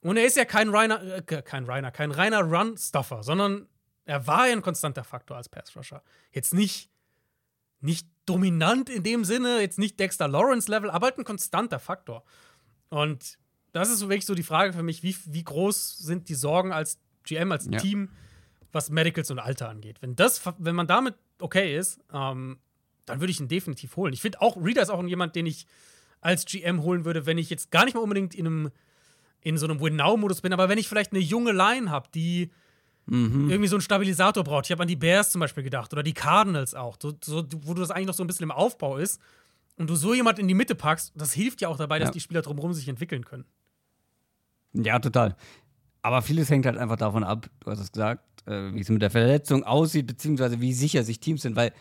Und 0.00 0.16
er 0.16 0.26
ist 0.26 0.36
ja 0.36 0.44
kein 0.44 0.68
reiner, 0.68 1.02
äh, 1.02 1.22
kein 1.22 1.64
reiner, 1.64 1.90
kein 1.90 2.10
reiner 2.10 2.42
Run-Stuffer, 2.42 3.22
sondern 3.22 3.68
er 4.04 4.26
war 4.26 4.46
ja 4.46 4.52
ein 4.52 4.62
konstanter 4.62 5.04
Faktor 5.04 5.36
als 5.36 5.48
Pass-Rusher. 5.48 6.02
Jetzt 6.32 6.54
nicht, 6.54 6.90
nicht 7.80 8.08
dominant 8.28 8.90
in 8.90 9.02
dem 9.02 9.24
Sinne, 9.24 9.60
jetzt 9.60 9.78
nicht 9.78 9.98
Dexter 9.98 10.28
Lawrence-Level, 10.28 10.90
aber 10.90 11.06
halt 11.06 11.18
ein 11.18 11.24
konstanter 11.24 11.78
Faktor. 11.78 12.24
Und 12.90 13.38
das 13.72 13.90
ist 13.90 14.00
wirklich 14.02 14.26
so 14.26 14.34
die 14.34 14.42
Frage 14.42 14.72
für 14.72 14.82
mich, 14.82 15.02
wie, 15.02 15.16
wie 15.26 15.44
groß 15.44 15.98
sind 15.98 16.28
die 16.28 16.34
Sorgen 16.34 16.72
als 16.72 16.98
GM, 17.24 17.52
als 17.52 17.66
ja. 17.70 17.78
Team, 17.78 18.10
was 18.72 18.90
Medicals 18.90 19.30
und 19.30 19.38
Alter 19.38 19.68
angeht. 19.68 20.00
Wenn, 20.00 20.16
das, 20.16 20.42
wenn 20.58 20.74
man 20.74 20.86
damit 20.86 21.14
okay 21.40 21.76
ist, 21.76 22.00
ähm, 22.12 22.58
dann 23.06 23.20
würde 23.20 23.30
ich 23.30 23.40
ihn 23.40 23.48
definitiv 23.48 23.96
holen. 23.96 24.12
Ich 24.12 24.20
finde 24.20 24.40
auch, 24.40 24.56
Reader 24.56 24.82
ist 24.82 24.90
auch 24.90 25.02
jemand, 25.04 25.34
den 25.36 25.46
ich 25.46 25.66
als 26.20 26.44
GM 26.44 26.82
holen 26.82 27.04
würde, 27.04 27.26
wenn 27.26 27.38
ich 27.38 27.48
jetzt 27.48 27.70
gar 27.70 27.84
nicht 27.84 27.94
mal 27.94 28.00
unbedingt 28.00 28.34
in 28.34 28.46
einem 28.46 28.70
in 29.40 29.56
so 29.56 29.66
einem 29.66 29.80
Win-Now-Modus 29.80 30.40
bin, 30.40 30.52
aber 30.52 30.68
wenn 30.68 30.78
ich 30.78 30.88
vielleicht 30.88 31.12
eine 31.12 31.20
junge 31.20 31.52
Line 31.52 31.90
habe, 31.90 32.08
die 32.12 32.50
mhm. 33.08 33.50
irgendwie 33.50 33.68
so 33.68 33.76
einen 33.76 33.82
Stabilisator 33.82 34.44
braucht. 34.44 34.66
Ich 34.66 34.72
habe 34.72 34.82
an 34.82 34.88
die 34.88 34.96
Bears 34.96 35.30
zum 35.30 35.40
Beispiel 35.40 35.62
gedacht 35.62 35.92
oder 35.92 36.02
die 36.02 36.14
Cardinals 36.14 36.74
auch, 36.74 36.96
so, 37.00 37.12
so, 37.22 37.44
wo 37.64 37.74
du 37.74 37.80
das 37.80 37.90
eigentlich 37.90 38.06
noch 38.06 38.14
so 38.14 38.22
ein 38.24 38.26
bisschen 38.26 38.44
im 38.44 38.50
Aufbau 38.50 38.96
ist 38.98 39.20
und 39.76 39.88
du 39.88 39.96
so 39.96 40.14
jemand 40.14 40.38
in 40.38 40.48
die 40.48 40.54
Mitte 40.54 40.74
packst, 40.74 41.12
das 41.16 41.32
hilft 41.32 41.60
ja 41.60 41.68
auch 41.68 41.76
dabei, 41.76 41.98
ja. 41.98 42.04
dass 42.04 42.12
die 42.12 42.20
Spieler 42.20 42.42
drumherum 42.42 42.72
sich 42.72 42.88
entwickeln 42.88 43.24
können. 43.24 43.44
Ja, 44.74 44.98
total. 44.98 45.36
Aber 46.02 46.22
vieles 46.22 46.50
hängt 46.50 46.66
halt 46.66 46.78
einfach 46.78 46.96
davon 46.96 47.24
ab, 47.24 47.48
du 47.60 47.70
hast 47.70 47.80
es 47.80 47.92
gesagt, 47.92 48.46
äh, 48.46 48.72
wie 48.72 48.80
es 48.80 48.88
mit 48.88 49.02
der 49.02 49.10
Verletzung 49.10 49.64
aussieht, 49.64 50.06
beziehungsweise 50.06 50.60
wie 50.60 50.72
sicher 50.72 51.02
sich 51.02 51.20
Teams 51.20 51.42
sind, 51.42 51.56
weil 51.56 51.72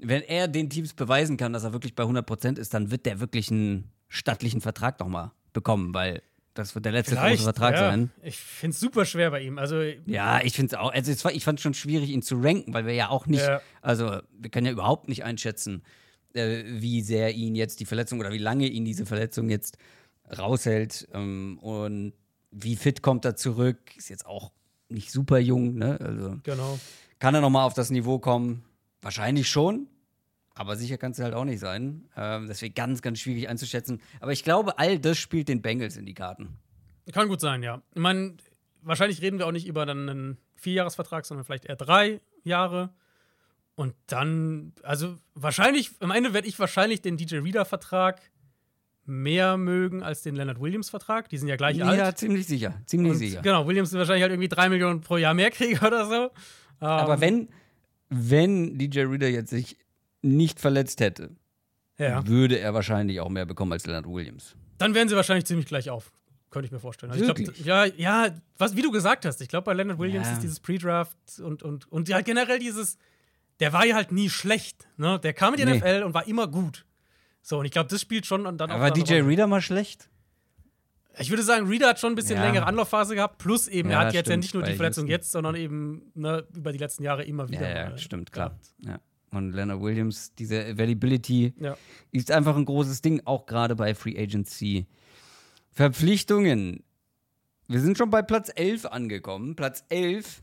wenn 0.00 0.22
er 0.22 0.48
den 0.48 0.70
Teams 0.70 0.94
beweisen 0.94 1.36
kann, 1.36 1.52
dass 1.52 1.64
er 1.64 1.72
wirklich 1.72 1.94
bei 1.94 2.04
100% 2.04 2.58
ist, 2.58 2.72
dann 2.72 2.90
wird 2.90 3.04
der 3.04 3.20
wirklich 3.20 3.50
einen 3.50 3.90
stattlichen 4.08 4.60
Vertrag 4.60 5.00
nochmal 5.00 5.32
bekommen, 5.52 5.92
weil 5.92 6.22
das 6.58 6.74
wird 6.74 6.84
der 6.84 6.92
letzte 6.92 7.14
große 7.14 7.44
Vertrag 7.44 7.74
ja. 7.74 7.90
sein. 7.90 8.10
Ich 8.20 8.36
finde 8.36 8.74
es 8.74 8.80
super 8.80 9.04
schwer 9.04 9.30
bei 9.30 9.42
ihm. 9.42 9.58
Also, 9.58 9.80
ja, 10.06 10.40
ich 10.42 10.54
finde 10.54 10.74
es 10.74 10.80
auch. 10.80 10.92
Also 10.92 11.12
ich 11.30 11.44
fand 11.44 11.60
es 11.60 11.62
schon 11.62 11.74
schwierig, 11.74 12.10
ihn 12.10 12.20
zu 12.20 12.40
ranken, 12.40 12.74
weil 12.74 12.84
wir 12.84 12.94
ja 12.94 13.10
auch 13.10 13.26
nicht, 13.26 13.46
ja. 13.46 13.60
also 13.80 14.18
wir 14.36 14.50
können 14.50 14.66
ja 14.66 14.72
überhaupt 14.72 15.08
nicht 15.08 15.22
einschätzen, 15.22 15.84
äh, 16.34 16.64
wie 16.66 17.02
sehr 17.02 17.32
ihn 17.32 17.54
jetzt 17.54 17.78
die 17.78 17.84
Verletzung 17.84 18.18
oder 18.18 18.32
wie 18.32 18.38
lange 18.38 18.66
ihn 18.66 18.84
diese 18.84 19.06
Verletzung 19.06 19.50
jetzt 19.50 19.78
raushält. 20.36 21.06
Ähm, 21.14 21.60
und 21.60 22.14
wie 22.50 22.74
fit 22.74 23.02
kommt 23.02 23.24
er 23.24 23.36
zurück? 23.36 23.78
Ist 23.96 24.08
jetzt 24.08 24.26
auch 24.26 24.50
nicht 24.88 25.12
super 25.12 25.38
jung, 25.38 25.76
ne? 25.76 25.96
Also 26.00 26.38
genau. 26.42 26.80
kann 27.20 27.36
er 27.36 27.40
nochmal 27.40 27.66
auf 27.66 27.74
das 27.74 27.90
Niveau 27.90 28.18
kommen? 28.18 28.64
Wahrscheinlich 29.00 29.48
schon. 29.48 29.86
Aber 30.58 30.74
sicher 30.74 30.98
kann 30.98 31.12
es 31.12 31.20
halt 31.20 31.34
auch 31.34 31.44
nicht 31.44 31.60
sein. 31.60 32.08
Ähm, 32.16 32.48
deswegen 32.48 32.74
ganz, 32.74 33.00
ganz 33.00 33.20
schwierig 33.20 33.48
einzuschätzen. 33.48 34.00
Aber 34.18 34.32
ich 34.32 34.42
glaube, 34.42 34.76
all 34.80 34.98
das 34.98 35.16
spielt 35.16 35.46
den 35.46 35.62
Bengals 35.62 35.96
in 35.96 36.04
die 36.04 36.14
Karten. 36.14 36.48
Kann 37.12 37.28
gut 37.28 37.40
sein, 37.40 37.62
ja. 37.62 37.80
Ich 37.94 38.00
meine, 38.00 38.36
wahrscheinlich 38.82 39.22
reden 39.22 39.38
wir 39.38 39.46
auch 39.46 39.52
nicht 39.52 39.68
über 39.68 39.86
dann 39.86 40.08
einen 40.08 40.38
Vierjahresvertrag, 40.56 41.26
sondern 41.26 41.44
vielleicht 41.44 41.66
eher 41.66 41.76
drei 41.76 42.20
Jahre. 42.42 42.90
Und 43.76 43.94
dann, 44.08 44.72
also 44.82 45.14
wahrscheinlich, 45.36 45.92
am 46.00 46.10
Ende 46.10 46.34
werde 46.34 46.48
ich 46.48 46.58
wahrscheinlich 46.58 47.02
den 47.02 47.16
DJ 47.16 47.36
Reader-Vertrag 47.36 48.20
mehr 49.04 49.56
mögen 49.58 50.02
als 50.02 50.22
den 50.22 50.34
Leonard 50.34 50.60
Williams-Vertrag. 50.60 51.28
Die 51.28 51.38
sind 51.38 51.46
ja 51.46 51.54
gleich 51.54 51.76
ja, 51.76 51.86
alt. 51.86 51.98
Ja, 52.00 52.14
ziemlich 52.16 52.48
sicher. 52.48 52.82
Ziemlich 52.84 53.12
Und, 53.12 53.18
sicher. 53.18 53.42
Genau, 53.42 53.68
Williams 53.68 53.90
ist 53.90 53.96
wahrscheinlich 53.96 54.22
halt 54.22 54.32
irgendwie 54.32 54.48
drei 54.48 54.68
Millionen 54.68 55.02
pro 55.02 55.18
Jahr 55.18 55.34
mehr 55.34 55.52
kriegen 55.52 55.78
oder 55.86 56.04
so. 56.06 56.30
Aber 56.80 57.14
ähm, 57.14 57.20
wenn, 57.20 57.48
wenn 58.08 58.76
DJ 58.76 59.02
Reader 59.02 59.28
jetzt 59.28 59.50
sich 59.50 59.76
nicht 60.36 60.60
verletzt 60.60 61.00
hätte, 61.00 61.30
ja. 61.98 62.26
würde 62.26 62.58
er 62.58 62.74
wahrscheinlich 62.74 63.20
auch 63.20 63.28
mehr 63.28 63.46
bekommen 63.46 63.72
als 63.72 63.86
Leonard 63.86 64.06
Williams. 64.06 64.56
Dann 64.78 64.94
wären 64.94 65.08
sie 65.08 65.16
wahrscheinlich 65.16 65.46
ziemlich 65.46 65.66
gleich 65.66 65.90
auf. 65.90 66.12
Könnte 66.50 66.66
ich 66.66 66.72
mir 66.72 66.80
vorstellen. 66.80 67.12
Also 67.12 67.34
glaub, 67.34 67.56
ja, 67.58 67.84
ja, 67.84 68.30
was, 68.56 68.74
wie 68.74 68.82
du 68.82 68.90
gesagt 68.90 69.26
hast, 69.26 69.40
ich 69.42 69.48
glaube, 69.48 69.64
bei 69.64 69.74
Leonard 69.74 69.98
Williams 69.98 70.28
ja. 70.28 70.32
ist 70.32 70.42
dieses 70.42 70.60
Pre-Draft 70.60 71.16
und, 71.42 71.62
und, 71.62 71.90
und 71.92 72.08
ja, 72.08 72.22
generell 72.22 72.58
dieses, 72.58 72.96
der 73.60 73.72
war 73.72 73.84
ja 73.84 73.96
halt 73.96 74.12
nie 74.12 74.30
schlecht. 74.30 74.88
Ne? 74.96 75.18
Der 75.18 75.34
kam 75.34 75.54
in 75.54 75.60
die 75.60 75.66
nee. 75.66 75.78
NFL 75.78 76.04
und 76.04 76.14
war 76.14 76.26
immer 76.26 76.46
gut. 76.46 76.86
So, 77.42 77.58
und 77.58 77.66
ich 77.66 77.72
glaube, 77.72 77.90
das 77.90 78.00
spielt 78.00 78.24
schon 78.24 78.44
dann 78.44 78.70
auch. 78.70 78.80
War 78.80 78.90
DJ 78.90 79.20
Reader 79.20 79.46
mal 79.46 79.60
schlecht? 79.60 80.08
Ich 81.18 81.30
würde 81.30 81.42
sagen, 81.42 81.66
Reader 81.66 81.88
hat 81.88 81.98
schon 81.98 82.12
ein 82.12 82.14
bisschen 82.14 82.36
ja. 82.36 82.44
längere 82.44 82.66
Anlaufphase 82.66 83.14
gehabt, 83.14 83.38
plus 83.38 83.66
eben, 83.66 83.90
ja, 83.90 84.00
er 84.00 84.06
hat 84.06 84.14
jetzt 84.14 84.28
ja 84.28 84.36
nicht 84.36 84.54
nur 84.54 84.62
die 84.62 84.74
Verletzung 84.74 85.06
jetzt, 85.08 85.32
sondern 85.32 85.56
eben 85.56 86.12
ne, 86.14 86.46
über 86.54 86.72
die 86.72 86.78
letzten 86.78 87.02
Jahre 87.02 87.24
immer 87.24 87.48
wieder. 87.48 87.68
Ja, 87.68 87.90
ja 87.90 87.98
stimmt, 87.98 88.32
klar. 88.32 88.56
Ja. 88.78 89.00
Und 89.30 89.52
Leonard 89.52 89.80
Williams, 89.80 90.32
diese 90.34 90.64
Availability 90.64 91.52
ja. 91.60 91.76
ist 92.12 92.30
einfach 92.30 92.56
ein 92.56 92.64
großes 92.64 93.02
Ding, 93.02 93.20
auch 93.24 93.46
gerade 93.46 93.76
bei 93.76 93.94
Free 93.94 94.18
Agency. 94.18 94.86
Verpflichtungen. 95.70 96.82
Wir 97.68 97.80
sind 97.80 97.98
schon 97.98 98.10
bei 98.10 98.22
Platz 98.22 98.50
11 98.54 98.86
angekommen. 98.86 99.54
Platz 99.54 99.84
11, 99.90 100.42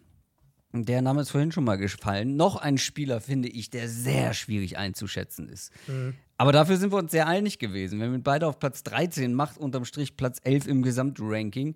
der 0.73 1.01
Name 1.01 1.21
ist 1.21 1.31
vorhin 1.31 1.51
schon 1.51 1.63
mal 1.63 1.77
gefallen. 1.77 2.36
Noch 2.36 2.57
ein 2.57 2.77
Spieler, 2.77 3.21
finde 3.21 3.49
ich, 3.49 3.69
der 3.69 3.89
sehr 3.89 4.33
schwierig 4.33 4.77
einzuschätzen 4.77 5.49
ist. 5.49 5.71
Mhm. 5.88 6.13
Aber 6.38 6.51
dafür 6.51 6.77
sind 6.77 6.91
wir 6.91 6.97
uns 6.97 7.11
sehr 7.11 7.27
einig 7.27 7.59
gewesen. 7.59 7.99
Wenn 7.99 8.11
wir 8.11 8.19
beide 8.19 8.47
auf 8.47 8.59
Platz 8.59 8.83
13 8.83 9.33
macht, 9.33 9.57
unterm 9.57 9.86
Strich 9.86 10.17
Platz 10.17 10.39
11 10.43 10.67
im 10.67 10.83
Gesamtranking. 10.83 11.75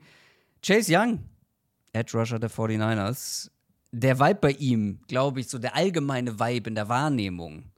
Chase 0.62 0.94
Young, 0.94 1.20
Edge 1.94 2.18
Rusher 2.18 2.40
der 2.40 2.52
49ers, 2.52 3.50
der 3.92 4.20
Vibe 4.20 4.40
bei 4.42 4.52
ihm, 4.52 5.00
glaube 5.08 5.40
ich, 5.40 5.50
so 5.50 5.58
der 5.58 5.76
allgemeine 5.76 6.40
Vibe 6.40 6.70
in 6.70 6.76
der 6.76 6.90
Wahrnehmung, 6.90 7.72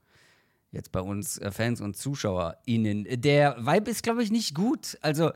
jetzt 0.72 0.92
bei 0.92 1.02
uns 1.02 1.38
äh, 1.38 1.52
Fans 1.52 1.82
und 1.82 1.98
ZuschauerInnen, 1.98 3.08
der 3.22 3.58
Vibe 3.66 3.92
ist, 3.92 4.04
glaube 4.04 4.24
ich, 4.24 4.32
nicht 4.32 4.56
gut. 4.56 4.98
Also, 5.02 5.32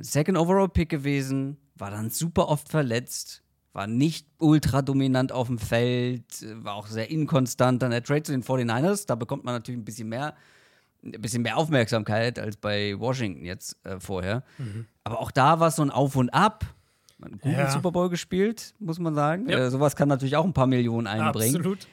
Second 0.00 0.38
Overall 0.38 0.68
Pick 0.68 0.88
gewesen, 0.88 1.56
war 1.76 1.90
dann 1.90 2.10
super 2.10 2.48
oft 2.48 2.68
verletzt, 2.68 3.42
war 3.72 3.86
nicht 3.86 4.26
ultra 4.38 4.82
dominant 4.82 5.32
auf 5.32 5.48
dem 5.48 5.58
Feld, 5.58 6.24
war 6.62 6.74
auch 6.74 6.86
sehr 6.86 7.10
inkonstant. 7.10 7.82
Dann 7.82 7.90
der 7.90 8.02
Trade 8.02 8.22
zu 8.22 8.32
den 8.32 8.42
49ers, 8.42 9.06
da 9.06 9.14
bekommt 9.14 9.44
man 9.44 9.54
natürlich 9.54 9.80
ein 9.80 9.84
bisschen 9.84 10.08
mehr, 10.08 10.34
ein 11.02 11.12
bisschen 11.20 11.42
mehr 11.42 11.56
Aufmerksamkeit 11.56 12.38
als 12.38 12.56
bei 12.56 12.98
Washington 12.98 13.44
jetzt 13.44 13.84
äh, 13.84 13.98
vorher. 13.98 14.44
Mhm. 14.58 14.86
Aber 15.04 15.20
auch 15.20 15.30
da 15.30 15.58
war 15.58 15.68
es 15.68 15.76
so 15.76 15.82
ein 15.82 15.90
Auf 15.90 16.16
und 16.16 16.30
Ab 16.30 16.64
einen 17.24 17.38
guten 17.38 17.54
ja. 17.54 17.70
Super 17.70 17.92
Bowl 17.92 18.08
gespielt, 18.08 18.74
muss 18.78 18.98
man 18.98 19.14
sagen. 19.14 19.48
Ja. 19.48 19.58
Äh, 19.58 19.70
sowas 19.70 19.96
kann 19.96 20.08
natürlich 20.08 20.36
auch 20.36 20.44
ein 20.44 20.52
paar 20.52 20.66
Millionen 20.66 21.06
einbringen. 21.06 21.56
Absolut. 21.56 21.86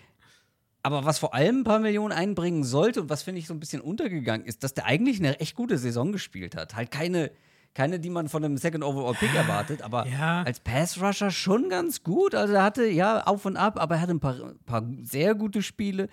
Aber 0.82 1.06
was 1.06 1.20
vor 1.20 1.34
allem 1.34 1.62
ein 1.62 1.64
paar 1.64 1.80
Millionen 1.80 2.14
einbringen 2.14 2.64
sollte 2.64 3.02
und 3.02 3.10
was 3.10 3.24
finde 3.24 3.40
ich 3.40 3.48
so 3.48 3.54
ein 3.54 3.60
bisschen 3.60 3.82
untergegangen 3.82 4.46
ist, 4.46 4.64
dass 4.64 4.74
der 4.74 4.86
eigentlich 4.86 5.20
eine 5.20 5.40
echt 5.40 5.56
gute 5.56 5.78
Saison 5.78 6.12
gespielt 6.12 6.56
hat. 6.56 6.76
Halt 6.76 6.90
keine, 6.90 7.32
keine 7.74 8.00
die 8.00 8.10
man 8.10 8.30
von 8.30 8.46
einem 8.46 8.58
Second 8.58 8.84
Overall 8.84 9.14
Pick 9.14 9.34
erwartet, 9.36 9.82
aber 9.82 10.08
ja. 10.08 10.44
als 10.44 10.62
Pass 10.62 11.02
Rusher 11.02 11.32
schon 11.32 11.70
ganz 11.70 12.04
gut. 12.04 12.34
Also 12.34 12.54
er 12.54 12.64
hatte 12.64 12.86
ja 12.86 13.24
auf 13.24 13.46
und 13.46 13.58
ab, 13.58 13.80
aber 13.80 13.96
er 13.96 14.02
hatte 14.02 14.14
ein 14.14 14.22
paar, 14.22 14.54
paar 14.66 14.86
sehr 15.04 15.36
gute 15.36 15.62
Spiele. 15.62 16.08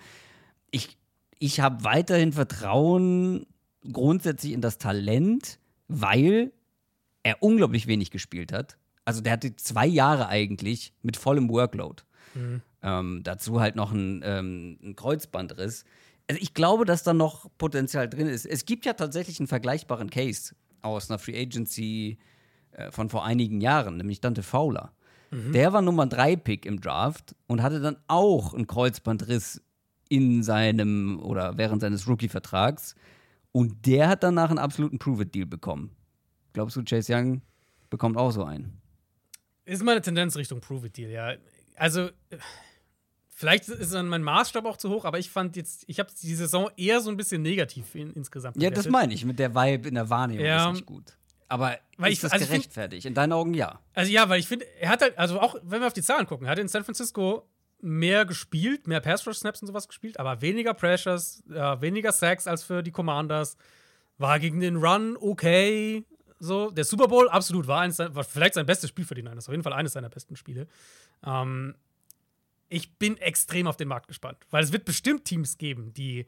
Ich, 0.69 0.97
ich 1.39 1.61
habe 1.61 1.85
weiterhin 1.85 2.33
Vertrauen 2.33 3.45
grundsätzlich 3.89 4.51
in 4.51 4.59
das 4.59 4.79
Talent, 4.79 5.59
weil 5.87 6.51
er 7.23 7.41
unglaublich 7.41 7.87
wenig 7.87 8.11
gespielt 8.11 8.51
hat 8.51 8.77
also 9.07 9.21
der 9.21 9.31
hatte 9.31 9.55
zwei 9.55 9.87
Jahre 9.87 10.27
eigentlich 10.27 10.91
mit 11.01 11.15
vollem 11.15 11.49
Workload. 11.49 12.03
Mhm. 12.35 12.61
Ähm, 12.81 13.21
dazu 13.23 13.61
halt 13.61 13.77
noch 13.77 13.93
ein, 13.93 14.21
ähm, 14.25 14.77
ein 14.83 14.95
Kreuzbandriss. 14.97 15.85
Also 16.29 16.41
ich 16.41 16.53
glaube, 16.53 16.83
dass 16.83 17.03
da 17.03 17.13
noch 17.13 17.49
Potenzial 17.57 18.09
drin 18.09 18.27
ist. 18.27 18.45
Es 18.45 18.65
gibt 18.65 18.85
ja 18.85 18.91
tatsächlich 18.91 19.39
einen 19.39 19.47
vergleichbaren 19.47 20.09
Case 20.09 20.53
aus 20.81 21.09
einer 21.09 21.19
Free 21.19 21.41
Agency 21.41 22.17
äh, 22.71 22.91
von 22.91 23.07
vor 23.07 23.23
einigen 23.23 23.61
Jahren, 23.61 23.95
nämlich 23.95 24.19
Dante 24.19 24.43
Fowler. 24.43 24.91
Mhm. 25.31 25.53
Der 25.53 25.71
war 25.71 25.81
Nummer 25.81 26.05
3 26.05 26.35
Pick 26.35 26.65
im 26.65 26.81
Draft 26.81 27.33
und 27.47 27.63
hatte 27.63 27.79
dann 27.79 27.95
auch 28.07 28.53
einen 28.53 28.67
Kreuzbandriss 28.67 29.61
in 30.09 30.43
seinem 30.43 31.21
oder 31.21 31.57
während 31.57 31.79
seines 31.79 32.09
Rookie-Vertrags. 32.09 32.95
Und 33.53 33.85
der 33.85 34.09
hat 34.09 34.23
danach 34.23 34.49
einen 34.49 34.59
absoluten 34.59 34.99
Prove-It-Deal 34.99 35.45
bekommen. 35.45 35.91
Glaubst 36.51 36.75
du, 36.75 36.83
Chase 36.83 37.15
Young 37.15 37.41
bekommt 37.89 38.17
auch 38.17 38.31
so 38.31 38.43
einen? 38.43 38.81
Ist 39.67 39.83
meine 39.83 40.01
Tendenz 40.01 40.35
Richtung 40.37 40.61
Prove 40.61 40.87
It 40.87 40.95
Deal, 40.95 41.11
ja. 41.11 41.33
Also, 41.75 42.09
vielleicht 43.29 43.67
ist 43.67 43.93
dann 43.93 44.07
mein 44.07 44.23
Maßstab 44.23 44.65
auch 44.65 44.77
zu 44.77 44.89
hoch, 44.89 45.03
aber 45.03 45.19
ich 45.19 45.29
fand 45.29 45.57
jetzt, 45.57 45.83
ich 45.87 45.99
habe 45.99 46.09
die 46.21 46.35
Saison 46.35 46.69
eher 46.77 47.01
so 47.01 47.09
ein 47.11 47.17
bisschen 47.17 47.41
negativ 47.41 47.93
in, 47.93 48.13
insgesamt. 48.13 48.61
Ja, 48.61 48.69
das 48.69 48.87
meine 48.87 49.13
ich, 49.13 49.25
mit 49.25 49.39
der 49.39 49.53
Vibe 49.53 49.89
in 49.89 49.95
der 49.95 50.09
Wahrnehmung 50.09 50.45
ja. 50.45 50.69
ist 50.69 50.75
nicht 50.75 50.85
gut. 50.85 51.17
Aber 51.49 51.77
weil 51.97 52.11
ist 52.11 52.17
ich, 52.17 52.21
das 52.21 52.31
also 52.31 52.45
gerechtfertigt? 52.45 53.05
In 53.05 53.13
deinen 53.13 53.33
Augen 53.33 53.53
ja. 53.53 53.79
Also 53.93 54.09
ja, 54.09 54.27
weil 54.29 54.39
ich 54.39 54.47
finde, 54.47 54.65
er 54.79 54.89
hat 54.89 55.01
halt, 55.01 55.17
also 55.17 55.39
auch 55.41 55.55
wenn 55.63 55.81
wir 55.81 55.87
auf 55.87 55.93
die 55.93 56.01
Zahlen 56.01 56.25
gucken, 56.27 56.47
er 56.47 56.51
hat 56.51 56.59
in 56.59 56.69
San 56.69 56.85
Francisco 56.85 57.45
mehr 57.81 58.25
gespielt, 58.25 58.87
mehr 58.87 59.01
Pass-Rush-Snaps 59.01 59.61
und 59.61 59.67
sowas 59.67 59.87
gespielt, 59.87 60.17
aber 60.17 60.41
weniger 60.41 60.73
Pressures, 60.73 61.43
äh, 61.49 61.81
weniger 61.81 62.13
Sacks 62.13 62.47
als 62.47 62.63
für 62.63 62.81
die 62.81 62.91
Commanders. 62.91 63.57
War 64.17 64.39
gegen 64.39 64.61
den 64.61 64.77
Run 64.77 65.15
okay, 65.19 66.03
so, 66.39 66.71
der 66.71 66.83
Super 66.83 67.07
Bowl, 67.07 67.27
absolut, 67.29 67.67
war, 67.67 67.81
eines, 67.81 67.99
war 67.99 68.23
vielleicht 68.23 68.53
sein 68.53 68.65
bestes 68.65 68.89
Spiel 68.89 69.05
für 69.05 69.15
die 69.15 69.23
Niners. 69.23 69.47
Auf 69.47 69.53
jeden 69.53 69.63
Fall 69.63 69.73
eines 69.73 69.93
seiner 69.93 70.09
besten 70.09 70.35
Spiele. 70.35 70.67
Ähm, 71.25 71.75
ich 72.69 72.95
bin 72.97 73.17
extrem 73.17 73.67
auf 73.67 73.77
den 73.77 73.87
Markt 73.87 74.07
gespannt, 74.07 74.37
weil 74.51 74.63
es 74.63 74.71
wird 74.71 74.85
bestimmt 74.85 75.25
Teams 75.25 75.57
geben, 75.57 75.93
die 75.93 76.25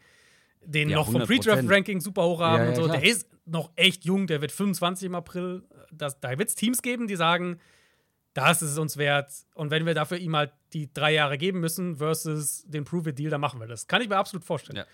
den 0.61 0.89
ja, 0.89 0.97
noch 0.97 1.11
vom 1.11 1.23
Pre-Draft-Ranking 1.23 2.01
super 2.01 2.23
hoch 2.23 2.41
haben 2.41 2.57
ja, 2.57 2.63
ja, 2.63 2.69
und 2.69 2.75
so. 2.75 2.87
Der 2.87 3.03
ist 3.03 3.27
noch 3.45 3.71
echt 3.75 4.05
jung, 4.05 4.27
der 4.27 4.41
wird 4.41 4.51
25 4.51 5.05
im 5.05 5.15
April. 5.15 5.63
Das, 5.91 6.19
da 6.19 6.37
wird 6.37 6.49
es 6.49 6.55
Teams 6.55 6.81
geben, 6.81 7.07
die 7.07 7.15
sagen, 7.15 7.59
das 8.33 8.61
ist 8.61 8.71
es 8.71 8.77
uns 8.77 8.97
wert. 8.97 9.31
Und 9.53 9.71
wenn 9.71 9.85
wir 9.85 9.93
dafür 9.93 10.17
ihm 10.17 10.35
halt 10.35 10.51
die 10.73 10.93
drei 10.93 11.13
Jahre 11.13 11.37
geben 11.37 11.59
müssen 11.59 11.97
versus 11.97 12.63
den 12.67 12.85
Prove-It-Deal, 12.85 13.29
dann 13.29 13.41
machen 13.41 13.59
wir 13.59 13.67
das. 13.67 13.87
Kann 13.87 14.01
ich 14.01 14.09
mir 14.09 14.17
absolut 14.17 14.45
vorstellen. 14.45 14.85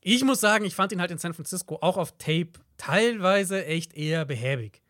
Ich 0.00 0.24
muss 0.24 0.40
sagen, 0.40 0.64
ich 0.64 0.74
fand 0.74 0.92
ihn 0.92 1.00
halt 1.00 1.10
in 1.10 1.18
San 1.18 1.34
Francisco 1.34 1.78
auch 1.80 1.96
auf 1.96 2.12
Tape 2.18 2.52
teilweise 2.76 3.64
echt 3.64 3.94
eher 3.94 4.24
behäbig. 4.24 4.82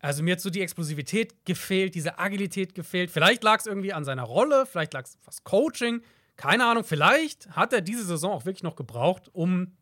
Also 0.00 0.22
mir 0.22 0.32
hat 0.32 0.40
so 0.40 0.50
die 0.50 0.60
Explosivität 0.60 1.46
gefehlt, 1.46 1.94
diese 1.94 2.18
Agilität 2.18 2.74
gefehlt. 2.74 3.10
Vielleicht 3.10 3.42
lag 3.42 3.60
es 3.60 3.66
irgendwie 3.66 3.92
an 3.94 4.04
seiner 4.04 4.24
Rolle, 4.24 4.66
vielleicht 4.66 4.92
lag 4.92 5.04
es 5.04 5.16
was 5.24 5.44
Coaching, 5.44 6.02
keine 6.36 6.66
Ahnung, 6.66 6.84
vielleicht 6.84 7.50
hat 7.50 7.72
er 7.72 7.80
diese 7.80 8.04
Saison 8.04 8.32
auch 8.32 8.44
wirklich 8.44 8.62
noch 8.62 8.76
gebraucht, 8.76 9.30
um 9.32 9.72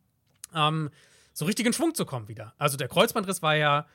ähm, 0.55 0.91
so 1.33 1.45
richtig 1.45 1.65
in 1.65 1.73
Schwung 1.73 1.93
zu 1.93 2.05
kommen 2.05 2.29
wieder. 2.29 2.53
Also 2.57 2.77
der 2.77 2.87
Kreuzbandriss 2.87 3.41
war 3.41 3.55
ja 3.55 3.85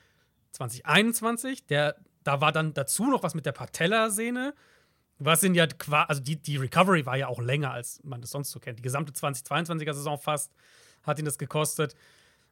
2021, 0.51 1.65
der, 1.65 1.95
da 2.23 2.41
war 2.41 2.51
dann 2.51 2.73
dazu 2.73 3.05
noch 3.05 3.23
was 3.23 3.33
mit 3.33 3.45
der 3.45 3.53
Patella-Sehne. 3.53 4.53
Was 5.19 5.41
sind 5.41 5.55
ja 5.55 5.67
quasi, 5.67 6.05
also 6.07 6.21
die, 6.21 6.37
die 6.37 6.57
Recovery 6.57 7.05
war 7.05 7.17
ja 7.17 7.27
auch 7.27 7.39
länger, 7.39 7.71
als 7.71 8.01
man 8.03 8.21
das 8.21 8.31
sonst 8.31 8.51
so 8.51 8.59
kennt. 8.59 8.79
Die 8.79 8.83
gesamte 8.83 9.11
2022er 9.11 9.93
Saison 9.93 10.17
fast 10.17 10.53
hat 11.03 11.19
ihn 11.19 11.25
das 11.25 11.37
gekostet. 11.37 11.95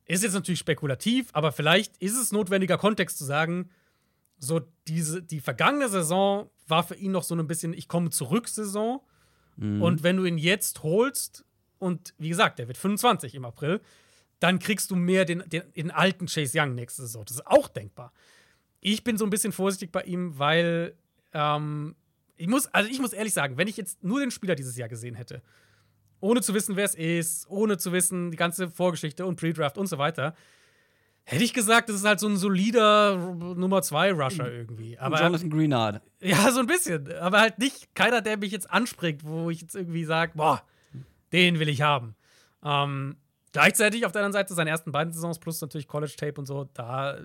Ist 0.05 0.23
jetzt 0.23 0.33
natürlich 0.33 0.59
spekulativ, 0.59 1.29
aber 1.33 1.51
vielleicht 1.51 1.97
ist 1.97 2.17
es 2.17 2.31
notwendiger 2.31 2.77
Kontext 2.77 3.17
zu 3.17 3.25
sagen, 3.25 3.69
so 4.39 4.61
diese, 4.87 5.21
die 5.23 5.39
vergangene 5.39 5.89
Saison 5.89 6.49
war 6.67 6.83
für 6.83 6.95
ihn 6.95 7.11
noch 7.11 7.23
so 7.23 7.35
ein 7.35 7.47
bisschen 7.47 7.73
Ich 7.73 7.87
komme 7.87 8.09
zurück 8.09 8.47
Saison. 8.47 9.01
Mhm. 9.55 9.81
Und 9.81 10.03
wenn 10.03 10.17
du 10.17 10.25
ihn 10.25 10.37
jetzt 10.37 10.83
holst, 10.83 11.45
und 11.79 12.13
wie 12.17 12.29
gesagt, 12.29 12.59
der 12.59 12.67
wird 12.67 12.77
25 12.77 13.35
im 13.35 13.45
April, 13.45 13.81
dann 14.39 14.59
kriegst 14.59 14.91
du 14.91 14.95
mehr 14.95 15.25
den, 15.25 15.43
den, 15.47 15.63
den 15.73 15.91
alten 15.91 16.27
Chase 16.27 16.59
Young 16.59 16.75
nächste 16.75 17.03
Saison. 17.03 17.25
Das 17.25 17.37
ist 17.37 17.47
auch 17.47 17.67
denkbar. 17.67 18.13
Ich 18.79 19.03
bin 19.03 19.17
so 19.17 19.25
ein 19.25 19.29
bisschen 19.29 19.51
vorsichtig 19.51 19.91
bei 19.91 20.03
ihm, 20.03 20.37
weil 20.37 20.95
ähm, 21.33 21.95
ich 22.37 22.47
muss, 22.47 22.67
also 22.67 22.89
ich 22.89 22.99
muss 22.99 23.13
ehrlich 23.13 23.33
sagen, 23.33 23.57
wenn 23.57 23.67
ich 23.67 23.77
jetzt 23.77 24.03
nur 24.03 24.19
den 24.19 24.31
Spieler 24.31 24.55
dieses 24.55 24.77
Jahr 24.77 24.89
gesehen 24.89 25.15
hätte, 25.15 25.41
ohne 26.19 26.41
zu 26.41 26.53
wissen, 26.53 26.75
wer 26.75 26.85
es 26.85 26.95
ist, 26.95 27.49
ohne 27.49 27.77
zu 27.77 27.91
wissen, 27.91 28.31
die 28.31 28.37
ganze 28.37 28.69
Vorgeschichte 28.69 29.25
und 29.25 29.39
Pre-Draft 29.39 29.77
und 29.77 29.87
so 29.87 29.97
weiter, 29.97 30.35
hätte 31.23 31.43
ich 31.43 31.53
gesagt, 31.53 31.89
das 31.89 31.97
ist 31.97 32.05
halt 32.05 32.19
so 32.19 32.27
ein 32.27 32.37
solider 32.37 33.17
Nummer 33.17 33.81
2 33.81 34.13
Rusher 34.13 34.51
irgendwie. 34.51 34.97
Aber, 34.97 35.21
Jonathan 35.21 35.49
Greenard. 35.49 36.01
Ja, 36.21 36.51
so 36.51 36.61
ein 36.61 36.67
bisschen. 36.67 37.11
Aber 37.19 37.39
halt 37.39 37.59
nicht 37.59 37.93
keiner, 37.95 38.21
der 38.21 38.37
mich 38.37 38.51
jetzt 38.51 38.69
anspringt, 38.69 39.25
wo 39.25 39.49
ich 39.49 39.61
jetzt 39.61 39.75
irgendwie 39.75 40.05
sage, 40.05 40.31
boah, 40.35 40.63
den 41.33 41.59
will 41.59 41.69
ich 41.69 41.81
haben. 41.81 42.15
Ähm, 42.63 43.17
gleichzeitig 43.51 44.05
auf 44.05 44.11
der 44.11 44.21
anderen 44.21 44.33
Seite 44.33 44.53
seine 44.53 44.69
ersten 44.69 44.91
beiden 44.91 45.11
Saisons 45.11 45.39
plus 45.39 45.61
natürlich 45.61 45.87
College 45.87 46.13
Tape 46.17 46.39
und 46.39 46.45
so, 46.45 46.69
da, 46.73 47.17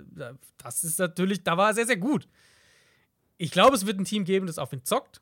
das 0.59 0.85
ist 0.85 0.99
natürlich, 0.99 1.45
da 1.45 1.57
war 1.57 1.69
er 1.69 1.75
sehr, 1.75 1.87
sehr 1.87 1.97
gut. 1.97 2.29
Ich 3.39 3.51
glaube, 3.51 3.75
es 3.75 3.87
wird 3.87 3.99
ein 3.99 4.05
Team 4.05 4.25
geben, 4.25 4.47
das 4.47 4.59
auf 4.59 4.73
ihn 4.73 4.85
zockt. 4.85 5.21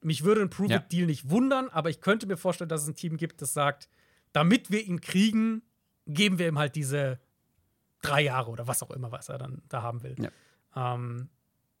Mich 0.00 0.24
würde 0.24 0.42
ein 0.42 0.50
Prove-It-Deal 0.50 1.02
ja. 1.02 1.06
nicht 1.06 1.30
wundern, 1.30 1.68
aber 1.70 1.88
ich 1.88 2.00
könnte 2.00 2.26
mir 2.26 2.36
vorstellen, 2.36 2.68
dass 2.68 2.82
es 2.82 2.88
ein 2.88 2.94
Team 2.94 3.16
gibt, 3.16 3.40
das 3.40 3.54
sagt, 3.54 3.88
damit 4.32 4.70
wir 4.70 4.84
ihn 4.84 5.00
kriegen, 5.00 5.62
geben 6.06 6.38
wir 6.38 6.48
ihm 6.48 6.58
halt 6.58 6.76
diese 6.76 7.20
drei 8.02 8.22
Jahre 8.22 8.50
oder 8.50 8.66
was 8.66 8.82
auch 8.82 8.90
immer, 8.90 9.12
was 9.12 9.28
er 9.28 9.38
dann 9.38 9.62
da 9.68 9.82
haben 9.82 10.02
will. 10.02 10.16
Ja. 10.18 10.94
Ähm, 10.94 11.30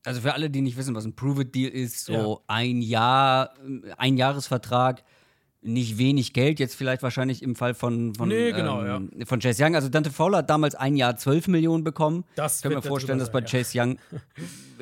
also 0.04 0.20
für 0.20 0.34
alle, 0.34 0.50
die 0.50 0.60
nicht 0.60 0.76
wissen, 0.76 0.94
was 0.94 1.04
ein 1.04 1.16
Prove-It-Deal 1.16 1.70
ist, 1.70 2.04
so 2.04 2.12
ja. 2.12 2.44
ein 2.46 2.82
Jahr, 2.82 3.54
ein 3.96 4.16
Jahresvertrag 4.16 5.02
nicht 5.64 5.98
wenig 5.98 6.32
Geld, 6.34 6.60
jetzt 6.60 6.74
vielleicht 6.74 7.02
wahrscheinlich 7.02 7.42
im 7.42 7.56
Fall 7.56 7.74
von, 7.74 8.14
von, 8.14 8.28
nee, 8.28 8.52
genau, 8.52 8.84
ähm, 8.84 9.10
ja. 9.16 9.26
von 9.26 9.40
Chase 9.40 9.64
Young. 9.64 9.74
Also 9.74 9.88
Dante 9.88 10.10
Fowler 10.10 10.38
hat 10.38 10.50
damals 10.50 10.74
ein 10.74 10.94
Jahr 10.94 11.16
12 11.16 11.48
Millionen 11.48 11.84
bekommen. 11.84 12.24
Das 12.36 12.60
kann 12.62 12.72
mir 12.72 12.82
vorstellen, 12.82 13.18
dass 13.18 13.32
bei 13.32 13.40
ja. 13.40 13.46
Chase 13.46 13.78
Young 13.80 13.98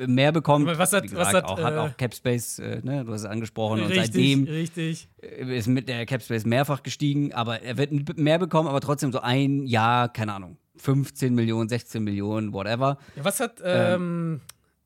mehr 0.05 0.31
bekommt. 0.31 0.67
Was 0.67 0.91
hat, 0.91 1.03
gesagt, 1.03 1.21
was 1.21 1.33
hat, 1.33 1.45
auch, 1.45 1.57
äh, 1.57 1.63
hat 1.63 1.77
auch 1.77 1.97
Capspace, 1.97 2.59
äh, 2.59 2.81
ne, 2.83 3.05
du 3.05 3.13
hast 3.13 3.21
es 3.21 3.27
angesprochen. 3.27 3.79
Richtig, 3.79 3.97
und 3.97 4.05
seitdem 4.05 4.43
richtig. 4.43 5.09
ist 5.21 5.67
mit 5.67 5.87
der 5.87 6.05
Capspace 6.05 6.45
mehrfach 6.45 6.83
gestiegen, 6.83 7.33
aber 7.33 7.61
er 7.61 7.77
wird 7.77 8.17
mehr 8.17 8.37
bekommen, 8.37 8.67
aber 8.67 8.81
trotzdem 8.81 9.11
so 9.11 9.21
ein 9.21 9.65
Jahr, 9.65 10.11
keine 10.11 10.33
Ahnung, 10.33 10.57
15 10.75 11.33
Millionen, 11.33 11.69
16 11.69 12.03
Millionen, 12.03 12.51
whatever. 12.51 12.97
Ja, 13.15 13.23
was 13.23 13.39
hat 13.39 13.61
ähm, 13.63 14.41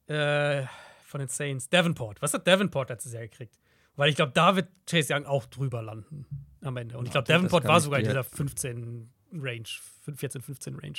ähm, 0.08 0.16
äh, 0.16 0.64
von 1.04 1.20
den 1.20 1.30
Saints, 1.30 1.70
Davenport, 1.70 2.22
was 2.22 2.34
hat 2.34 2.46
Davenport 2.46 2.90
letztes 2.90 3.14
Jahr 3.14 3.24
gekriegt? 3.24 3.58
Weil 3.98 4.10
ich 4.10 4.16
glaube, 4.16 4.32
da 4.34 4.56
wird 4.56 4.70
Chase 4.90 5.14
Young 5.14 5.26
auch 5.26 5.46
drüber 5.48 5.82
landen 5.82 6.26
am 6.62 6.78
Ende. 6.78 6.98
Und 6.98 7.08
ich 7.08 7.12
glaube, 7.12 7.28
Davenport 7.28 7.66
war 7.66 7.82
sogar 7.82 8.00
in 8.00 8.06
dieser 8.06 8.24
15 8.24 9.10
Range, 9.34 9.68
14, 10.16 10.42
15 10.42 10.76
Range. 10.76 10.98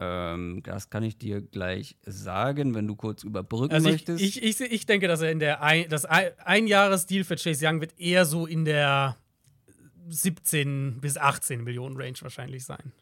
Ähm, 0.00 0.62
das 0.64 0.90
kann 0.90 1.02
ich 1.02 1.18
dir 1.18 1.42
gleich 1.42 1.96
sagen, 2.02 2.74
wenn 2.74 2.86
du 2.86 2.96
kurz 2.96 3.24
überbrücken 3.24 3.74
also 3.74 3.88
ich, 3.88 3.94
möchtest. 3.94 4.22
Ich, 4.22 4.42
ich, 4.42 4.60
ich, 4.60 4.86
denke, 4.86 5.08
dass 5.08 5.20
er 5.20 5.30
in 5.30 5.40
der 5.40 5.60
ein, 5.60 5.88
das 5.88 6.04
Einjahresdeal 6.04 7.24
für 7.24 7.36
Chase 7.36 7.66
Young 7.66 7.80
wird 7.80 7.98
eher 7.98 8.24
so 8.24 8.46
in 8.46 8.64
der 8.64 9.16
17 10.08 11.00
bis 11.00 11.16
18 11.16 11.62
Millionen 11.62 11.96
Range 11.96 12.16
wahrscheinlich 12.20 12.64
sein. 12.64 12.92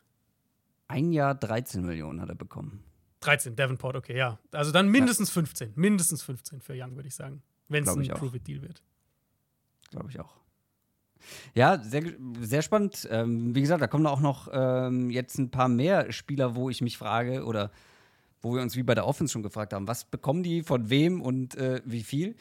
Ein 0.88 1.12
Jahr 1.12 1.34
13 1.34 1.84
Millionen 1.84 2.20
hat 2.20 2.28
er 2.28 2.34
bekommen. 2.34 2.84
13, 3.20 3.56
Davenport, 3.56 3.96
okay, 3.96 4.16
ja. 4.16 4.38
Also 4.50 4.72
dann 4.72 4.88
mindestens 4.88 5.28
ja. 5.30 5.34
15. 5.34 5.72
Mindestens 5.76 6.22
15 6.22 6.60
für 6.60 6.74
Young, 6.74 6.96
würde 6.96 7.08
ich 7.08 7.14
sagen. 7.14 7.42
Wenn 7.72 7.84
es 7.84 7.96
ein 7.96 8.08
Prove-It-Deal 8.08 8.62
wird. 8.62 8.82
Glaube 9.90 10.10
ich 10.10 10.20
auch. 10.20 10.36
Ja, 11.54 11.80
sehr, 11.82 12.02
sehr 12.40 12.62
spannend. 12.62 13.08
Ähm, 13.10 13.54
wie 13.54 13.60
gesagt, 13.60 13.80
da 13.80 13.86
kommen 13.86 14.06
auch 14.06 14.20
noch 14.20 14.48
ähm, 14.52 15.10
jetzt 15.10 15.38
ein 15.38 15.50
paar 15.50 15.68
mehr 15.68 16.10
Spieler, 16.12 16.56
wo 16.56 16.70
ich 16.70 16.80
mich 16.80 16.98
frage 16.98 17.44
oder 17.44 17.70
wo 18.42 18.54
wir 18.54 18.62
uns 18.62 18.74
wie 18.74 18.82
bei 18.82 18.94
der 18.94 19.06
Offense 19.06 19.32
schon 19.32 19.44
gefragt 19.44 19.72
haben, 19.72 19.86
was 19.86 20.04
bekommen 20.04 20.42
die 20.42 20.62
von 20.62 20.90
wem 20.90 21.22
und 21.22 21.54
äh, 21.54 21.80
wie 21.84 22.02
viel? 22.02 22.34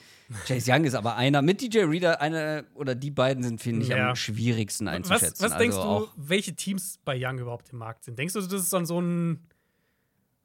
Chase 0.48 0.72
Young 0.72 0.84
ist 0.84 0.96
aber 0.96 1.16
einer. 1.16 1.44
Mit 1.44 1.62
DJ 1.62 1.82
Reader, 1.82 2.20
einer 2.20 2.64
oder 2.74 2.96
die 2.96 3.12
beiden 3.12 3.44
sind, 3.44 3.62
finde 3.62 3.84
ich, 3.84 3.90
ja. 3.90 4.10
am 4.10 4.16
schwierigsten 4.16 4.88
einzuschätzen. 4.88 5.46
Was, 5.46 5.52
was 5.52 5.58
denkst 5.60 5.78
also 5.78 6.08
du, 6.08 6.12
welche 6.16 6.56
Teams 6.56 7.00
bei 7.06 7.16
Young 7.24 7.38
überhaupt 7.38 7.70
im 7.72 7.78
Markt 7.78 8.04
sind? 8.04 8.18
Denkst 8.18 8.34
du, 8.34 8.42
das 8.42 8.52
ist 8.52 8.74
dann 8.74 8.88
so 8.88 9.00
ein, 9.00 9.46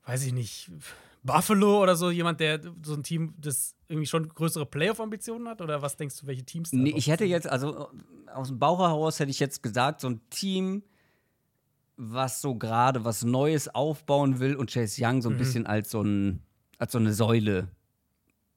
weiß 0.05 0.26
ich 0.26 0.34
nicht, 0.34 0.70
Buffalo 1.27 1.83
oder 1.83 1.97
so 1.97 2.11
jemand, 2.11 2.41
der 2.41 2.61
so 2.83 2.95
ein 2.95 3.03
Team, 3.03 3.35
das 3.39 3.74
irgendwie 3.89 4.07
schon 4.07 4.29
größere 4.29 4.64
Playoff-Ambitionen 4.64 5.49
hat? 5.49 5.61
Oder 5.61 5.83
was 5.83 5.97
denkst 5.97 6.20
du, 6.20 6.27
welche 6.27 6.45
Teams 6.45 6.70
da 6.70 6.77
Nee, 6.77 6.95
ich 6.97 7.09
hätte 7.09 7.24
jetzt, 7.24 7.49
also 7.49 7.91
aus 8.33 8.49
dem 8.49 8.59
Bauch 8.59 8.79
heraus 8.79 9.20
hätte 9.20 9.31
ich 9.31 9.41
jetzt 9.41 9.62
gesagt, 9.62 10.01
so 10.01 10.09
ein 10.09 10.20
Team, 10.31 10.83
was 11.97 12.41
so 12.41 12.55
gerade 12.55 13.05
was 13.05 13.24
Neues 13.24 13.74
aufbauen 13.74 14.39
will 14.39 14.55
und 14.55 14.70
Chase 14.70 15.03
Young 15.05 15.22
so 15.22 15.29
ein 15.29 15.35
mhm. 15.35 15.39
bisschen 15.39 15.66
als 15.66 15.91
so, 15.91 16.03
ein, 16.03 16.43
als 16.79 16.93
so 16.93 16.99
eine 16.99 17.12
Säule 17.12 17.68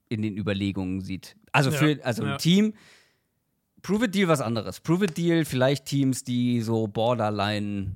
in 0.10 0.22
den 0.22 0.38
Überlegungen 0.38 1.02
sieht. 1.02 1.36
Also 1.52 1.72
für 1.72 1.92
ja, 1.92 2.04
also 2.04 2.24
ein 2.24 2.30
ja. 2.30 2.38
Team. 2.38 2.74
Prove 3.82 4.06
It 4.06 4.16
Deal 4.16 4.28
was 4.28 4.42
anderes. 4.42 4.82
Prove 4.82 5.06
It 5.06 5.18
Deal 5.18 5.46
vielleicht 5.46 5.86
Teams, 5.86 6.24
die 6.24 6.62
so 6.62 6.88
Borderline 6.88 7.96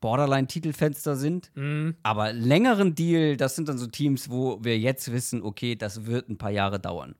Borderline-Titelfenster 0.00 1.16
sind. 1.16 1.50
Mhm. 1.54 1.96
Aber 2.02 2.32
längeren 2.32 2.94
Deal, 2.94 3.36
das 3.36 3.56
sind 3.56 3.68
dann 3.68 3.78
so 3.78 3.86
Teams, 3.86 4.30
wo 4.30 4.62
wir 4.62 4.78
jetzt 4.78 5.12
wissen, 5.12 5.42
okay, 5.42 5.76
das 5.76 6.06
wird 6.06 6.28
ein 6.28 6.38
paar 6.38 6.50
Jahre 6.50 6.80
dauern. 6.80 7.14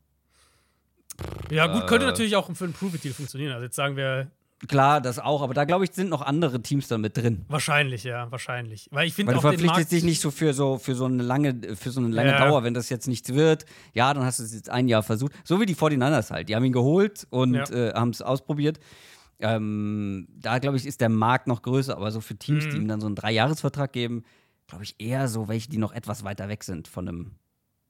Ja, 1.51 1.67
gut, 1.67 1.87
könnte 1.87 2.07
äh, 2.07 2.11
natürlich 2.11 2.37
auch 2.37 2.51
für 2.55 2.65
einen 2.65 2.73
Prove-It-Deal 2.73 3.15
funktionieren. 3.15 3.53
Also 3.53 3.65
jetzt 3.65 3.77
sagen 3.77 3.97
wir. 3.97 4.31
Klar, 4.69 5.01
das 5.01 5.19
auch, 5.19 5.41
aber 5.41 5.55
da 5.55 5.65
glaube 5.65 5.85
ich, 5.85 5.93
sind 5.93 6.11
noch 6.11 6.21
andere 6.21 6.61
Teams 6.61 6.87
dann 6.87 7.01
mit 7.01 7.17
drin. 7.17 7.47
Wahrscheinlich, 7.49 8.05
ja, 8.05 8.31
wahrscheinlich. 8.31 8.89
Weil 8.91 9.07
ich 9.07 9.15
finde 9.15 9.33
du 9.33 9.41
verpflichtest 9.41 9.91
dich 9.91 10.05
nicht 10.05 10.21
so 10.21 10.31
für 10.31 10.53
so 10.53 10.77
für 10.77 10.95
so 10.95 11.07
eine 11.07 11.23
lange, 11.23 11.77
für 11.77 11.91
so 11.91 12.01
eine 12.01 12.11
lange 12.11 12.33
ja. 12.33 12.47
Dauer, 12.47 12.63
wenn 12.63 12.75
das 12.75 12.91
jetzt 12.91 13.09
nichts 13.09 13.33
wird. 13.33 13.65
Ja, 13.95 14.13
dann 14.13 14.23
hast 14.23 14.39
du 14.39 14.43
es 14.43 14.53
jetzt 14.53 14.69
ein 14.69 14.87
Jahr 14.87 15.03
versucht. 15.03 15.33
So 15.45 15.61
wie 15.61 15.67
die 15.67 15.75
49ers 15.75 16.31
halt. 16.31 16.51
Die 16.51 16.57
haben 16.57 16.65
ihn 16.65 16.75
geholt 16.75 17.27
und 17.31 17.55
ja. 17.55 17.71
äh, 17.71 17.95
haben 17.95 18.11
es 18.11 18.21
ausprobiert. 18.21 18.79
Ähm, 19.41 20.29
da 20.31 20.59
glaube 20.59 20.77
ich, 20.77 20.87
ist 20.87 21.01
der 21.01 21.09
Markt 21.09 21.47
noch 21.47 21.63
größer, 21.63 21.97
aber 21.97 22.11
so 22.11 22.21
für 22.21 22.37
Teams, 22.37 22.67
mhm. 22.67 22.71
die 22.71 22.77
ihm 22.77 22.89
dann 22.89 23.01
so 23.01 23.07
einen 23.07 23.17
Dreijahresvertrag 23.17 23.93
geben, 23.93 24.25
glaube 24.67 24.85
ich 24.85 24.97
eher 24.99 25.29
so 25.29 25.49
welche, 25.49 25.69
die 25.69 25.79
noch 25.79 25.93
etwas 25.93 26.25
weiter 26.25 26.49
weg 26.49 26.65
sind 26.65 26.89
von 26.89 27.09
einem, 27.09 27.33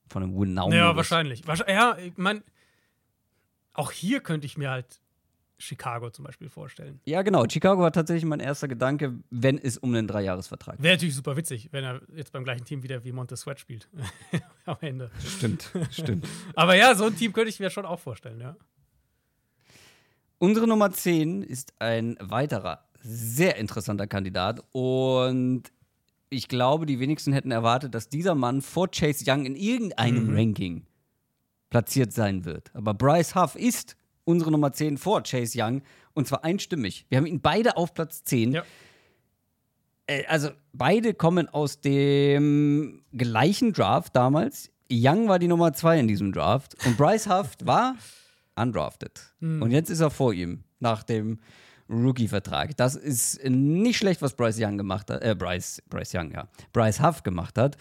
von 0.09 0.23
einem 0.23 0.39
Win 0.39 0.55
Now. 0.55 0.73
Ja, 0.73 0.97
wahrscheinlich. 0.97 1.43
Ja, 1.67 1.97
ich 1.99 2.17
meine, 2.17 2.43
auch 3.73 3.93
hier 3.93 4.21
könnte 4.21 4.47
ich 4.47 4.57
mir 4.57 4.71
halt 4.71 5.01
Chicago 5.61 6.11
zum 6.11 6.25
Beispiel 6.25 6.49
vorstellen. 6.49 7.01
Ja, 7.05 7.23
genau. 7.23 7.45
Chicago 7.49 7.83
war 7.83 7.93
tatsächlich 7.93 8.25
mein 8.25 8.41
erster 8.41 8.67
Gedanke, 8.67 9.15
wenn 9.31 9.59
es 9.59 9.77
um 9.77 9.95
einen 9.95 10.09
Dreijahresvertrag 10.09 10.77
geht. 10.77 10.83
Wäre 10.83 10.95
natürlich 10.95 11.15
super 11.15 11.37
witzig, 11.37 11.69
wenn 11.73 11.85
er 11.85 12.01
jetzt 12.15 12.33
beim 12.33 12.45
gleichen 12.45 12.65
Team 12.65 12.83
wieder 12.83 13.05
wie 13.05 13.13
Montez 13.13 13.43
Sweat 13.43 13.61
spielt. 13.61 13.89
Am 14.65 14.79
Ende. 14.81 15.11
Stimmt, 15.25 15.71
stimmt. 15.91 16.27
Aber 16.55 16.75
ja, 16.77 16.95
so 16.95 17.05
ein 17.05 17.17
Team 17.17 17.33
könnte 17.33 17.51
ich 17.51 17.61
mir 17.61 17.71
schon 17.71 17.85
auch 17.85 18.01
vorstellen, 18.01 18.41
ja. 18.41 18.57
Unsere 20.43 20.67
Nummer 20.67 20.91
10 20.91 21.43
ist 21.43 21.75
ein 21.81 22.17
weiterer 22.19 22.87
sehr 23.03 23.57
interessanter 23.57 24.07
Kandidat 24.07 24.65
und 24.73 25.65
ich 26.31 26.49
glaube, 26.49 26.87
die 26.87 26.99
wenigsten 26.99 27.35
hätten 27.35 27.51
erwartet, 27.51 27.95
dass 27.95 28.09
dieser 28.09 28.35
Mann 28.35 28.63
vor 28.63 28.89
Chase 28.91 29.23
Young 29.29 29.45
in 29.45 29.55
irgendeinem 29.55 30.29
mhm. 30.29 30.35
Ranking 30.35 30.87
platziert 31.69 32.15
sein 32.15 32.47
wird. 32.47 32.71
Aber 32.73 32.95
Bryce 32.95 33.35
Huff 33.35 33.55
ist 33.55 33.99
unsere 34.25 34.51
Nummer 34.51 34.73
10 34.73 34.97
vor 34.97 35.23
Chase 35.25 35.59
Young 35.61 35.83
und 36.15 36.27
zwar 36.27 36.43
einstimmig. 36.43 37.05
Wir 37.11 37.19
haben 37.19 37.27
ihn 37.27 37.43
beide 37.43 37.77
auf 37.77 37.93
Platz 37.93 38.25
10. 38.25 38.53
Ja. 38.53 38.63
Äh, 40.07 40.25
also 40.25 40.53
beide 40.73 41.13
kommen 41.13 41.51
aus 41.51 41.83
dem 41.83 43.03
gleichen 43.13 43.75
Draft 43.75 44.17
damals. 44.17 44.71
Young 44.91 45.29
war 45.29 45.39
die 45.39 45.49
Nummer 45.49 45.75
2 45.75 46.01
in 46.01 46.09
diesem 46.09 46.33
Draft 46.33 46.77
und 46.87 46.97
Bryce 46.97 47.29
Huff 47.29 47.57
war 47.63 47.97
undrafted. 48.61 49.21
Mhm. 49.41 49.63
Und 49.63 49.71
jetzt 49.71 49.91
ist 49.91 50.01
er 50.01 50.11
vor 50.11 50.33
ihm 50.33 50.65
nach 50.79 51.03
dem 51.03 51.39
Rookie-Vertrag. 51.91 52.77
Das 52.77 52.95
ist 52.95 53.45
nicht 53.45 53.99
schlecht, 53.99 54.23
was 54.23 54.35
Bryce 54.35 54.59
Young 54.61 54.79
gemacht 54.79 55.11
hat. 55.11 55.23
Äh, 55.23 55.35
Bryce, 55.35 55.83
Bryce 55.89 56.15
Young, 56.15 56.33
ja. 56.33 56.49
Bryce 56.73 57.03
Huff 57.03 57.23
gemacht 57.23 57.59
hat. 57.59 57.77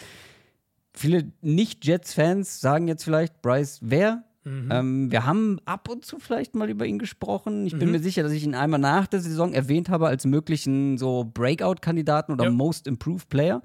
Viele 0.94 1.32
Nicht-Jets-Fans 1.42 2.60
sagen 2.60 2.88
jetzt 2.88 3.04
vielleicht, 3.04 3.42
Bryce 3.42 3.80
wer? 3.82 4.24
Mhm. 4.44 4.70
Ähm, 4.72 5.12
wir 5.12 5.26
haben 5.26 5.60
ab 5.66 5.90
und 5.90 6.06
zu 6.06 6.18
vielleicht 6.18 6.56
mal 6.56 6.70
über 6.70 6.86
ihn 6.86 6.98
gesprochen. 6.98 7.66
Ich 7.66 7.78
bin 7.78 7.90
mhm. 7.90 7.94
mir 7.94 8.00
sicher, 8.00 8.24
dass 8.24 8.32
ich 8.32 8.44
ihn 8.44 8.56
einmal 8.56 8.80
nach 8.80 9.06
der 9.06 9.20
Saison 9.20 9.54
erwähnt 9.54 9.90
habe 9.90 10.08
als 10.08 10.26
möglichen 10.26 10.98
so 10.98 11.30
Breakout-Kandidaten 11.32 12.34
oder 12.34 12.46
ja. 12.46 12.52
Most 12.52 12.88
Improved 12.88 13.30
Player. 13.30 13.62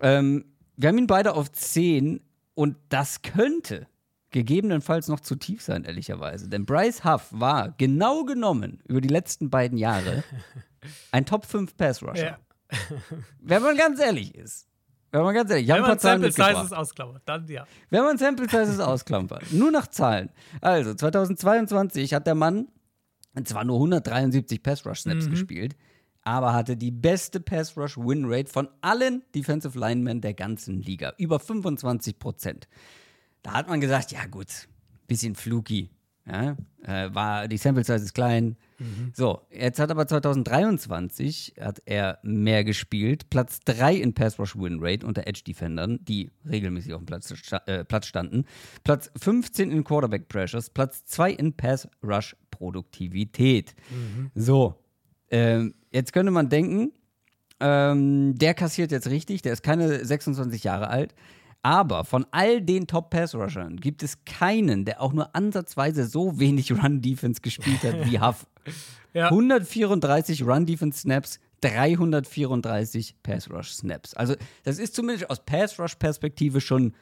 Ähm, 0.00 0.44
wir 0.76 0.88
haben 0.88 0.98
ihn 0.98 1.06
beide 1.06 1.34
auf 1.34 1.50
10 1.50 2.20
und 2.54 2.76
das 2.88 3.22
könnte 3.22 3.86
gegebenenfalls 4.32 5.08
noch 5.08 5.20
zu 5.20 5.36
tief 5.36 5.62
sein, 5.62 5.84
ehrlicherweise. 5.84 6.48
Denn 6.48 6.66
Bryce 6.66 7.04
Huff 7.04 7.28
war 7.30 7.74
genau 7.78 8.24
genommen 8.24 8.80
über 8.86 9.00
die 9.00 9.08
letzten 9.08 9.50
beiden 9.50 9.78
Jahre 9.78 10.24
ein 11.12 11.24
Top 11.24 11.46
5 11.46 11.76
Pass 11.76 12.02
Rusher. 12.02 12.38
Ja. 12.38 12.38
Wenn 13.40 13.62
man 13.62 13.76
ganz 13.76 14.00
ehrlich 14.00 14.34
ist. 14.34 14.66
Wenn 15.10 15.22
man 15.22 15.34
ganz 15.34 15.50
ehrlich, 15.50 15.68
ich 15.68 15.74
Wenn 15.74 15.82
man 15.82 15.98
Sample 15.98 16.32
Sizes 16.32 16.72
ausklammert, 16.72 17.22
dann 17.26 17.46
ja. 17.46 17.66
Wenn 17.90 18.02
man 18.02 18.16
Sample 18.16 18.48
Sizes 18.48 18.80
ausklammert, 18.80 19.52
nur 19.52 19.70
nach 19.70 19.86
Zahlen. 19.86 20.30
Also 20.60 20.94
2022 20.94 22.14
hat 22.14 22.26
der 22.26 22.34
Mann 22.34 22.68
zwar 23.44 23.64
nur 23.64 23.76
173 23.76 24.62
Pass 24.62 24.86
Rush 24.86 25.00
Snaps 25.00 25.26
mhm. 25.26 25.30
gespielt, 25.30 25.76
aber 26.22 26.54
hatte 26.54 26.76
die 26.76 26.90
beste 26.90 27.40
Pass 27.40 27.76
Rush 27.76 27.98
Win 27.98 28.24
Rate 28.26 28.50
von 28.50 28.68
allen 28.80 29.22
Defensive 29.34 29.78
Linemen 29.78 30.22
der 30.22 30.32
ganzen 30.32 30.80
Liga, 30.80 31.12
über 31.18 31.38
25 31.38 32.18
Prozent. 32.18 32.68
Da 33.42 33.52
hat 33.52 33.68
man 33.68 33.80
gesagt, 33.80 34.12
ja 34.12 34.26
gut, 34.26 34.68
bisschen 35.06 35.34
fluky. 35.34 35.90
Ja, 36.24 36.56
äh, 36.84 37.12
war, 37.12 37.48
die 37.48 37.56
Sample 37.56 37.82
Size 37.82 38.04
ist 38.04 38.14
klein. 38.14 38.56
Mhm. 38.78 39.12
So, 39.12 39.40
jetzt 39.50 39.80
hat 39.80 39.90
aber 39.90 40.06
2023 40.06 41.54
hat 41.60 41.82
er 41.84 42.20
mehr 42.22 42.62
gespielt. 42.62 43.28
Platz 43.28 43.58
3 43.64 43.96
in 43.96 44.14
Pass 44.14 44.38
Rush 44.38 44.56
Win 44.56 44.78
Rate 44.80 45.04
unter 45.04 45.26
Edge 45.26 45.42
Defendern, 45.44 45.98
die 46.04 46.30
regelmäßig 46.48 46.94
auf 46.94 47.00
dem 47.00 47.06
Platz, 47.06 47.34
äh, 47.66 47.84
Platz 47.84 48.06
standen. 48.06 48.44
Platz 48.84 49.10
15 49.20 49.72
in 49.72 49.82
Quarterback 49.82 50.28
Pressures. 50.28 50.70
Platz 50.70 51.04
2 51.06 51.32
in 51.32 51.56
Pass 51.56 51.88
Rush 52.04 52.36
Produktivität. 52.52 53.74
Mhm. 53.90 54.30
So, 54.36 54.76
ähm, 55.30 55.74
jetzt 55.90 56.12
könnte 56.12 56.30
man 56.30 56.48
denken, 56.48 56.92
ähm, 57.58 58.38
der 58.38 58.54
kassiert 58.54 58.92
jetzt 58.92 59.08
richtig, 59.08 59.42
der 59.42 59.52
ist 59.52 59.62
keine 59.62 60.04
26 60.04 60.62
Jahre 60.62 60.88
alt. 60.88 61.14
Aber 61.62 62.04
von 62.04 62.26
all 62.32 62.60
den 62.60 62.86
Top-Pass-Rushern 62.88 63.76
gibt 63.76 64.02
es 64.02 64.24
keinen, 64.24 64.84
der 64.84 65.00
auch 65.00 65.12
nur 65.12 65.34
ansatzweise 65.34 66.04
so 66.06 66.38
wenig 66.40 66.72
Run-Defense 66.72 67.40
gespielt 67.40 67.82
hat 67.84 68.10
wie 68.10 68.18
Huff. 68.20 68.46
ja. 69.14 69.28
134 69.28 70.44
Run-Defense-Snaps, 70.44 71.38
334 71.60 73.16
Pass-Rush-Snaps. 73.22 74.14
Also, 74.14 74.34
das 74.64 74.78
ist 74.78 74.94
zumindest 74.94 75.30
aus 75.30 75.44
Pass-Rush-Perspektive 75.44 76.60
schon 76.60 76.94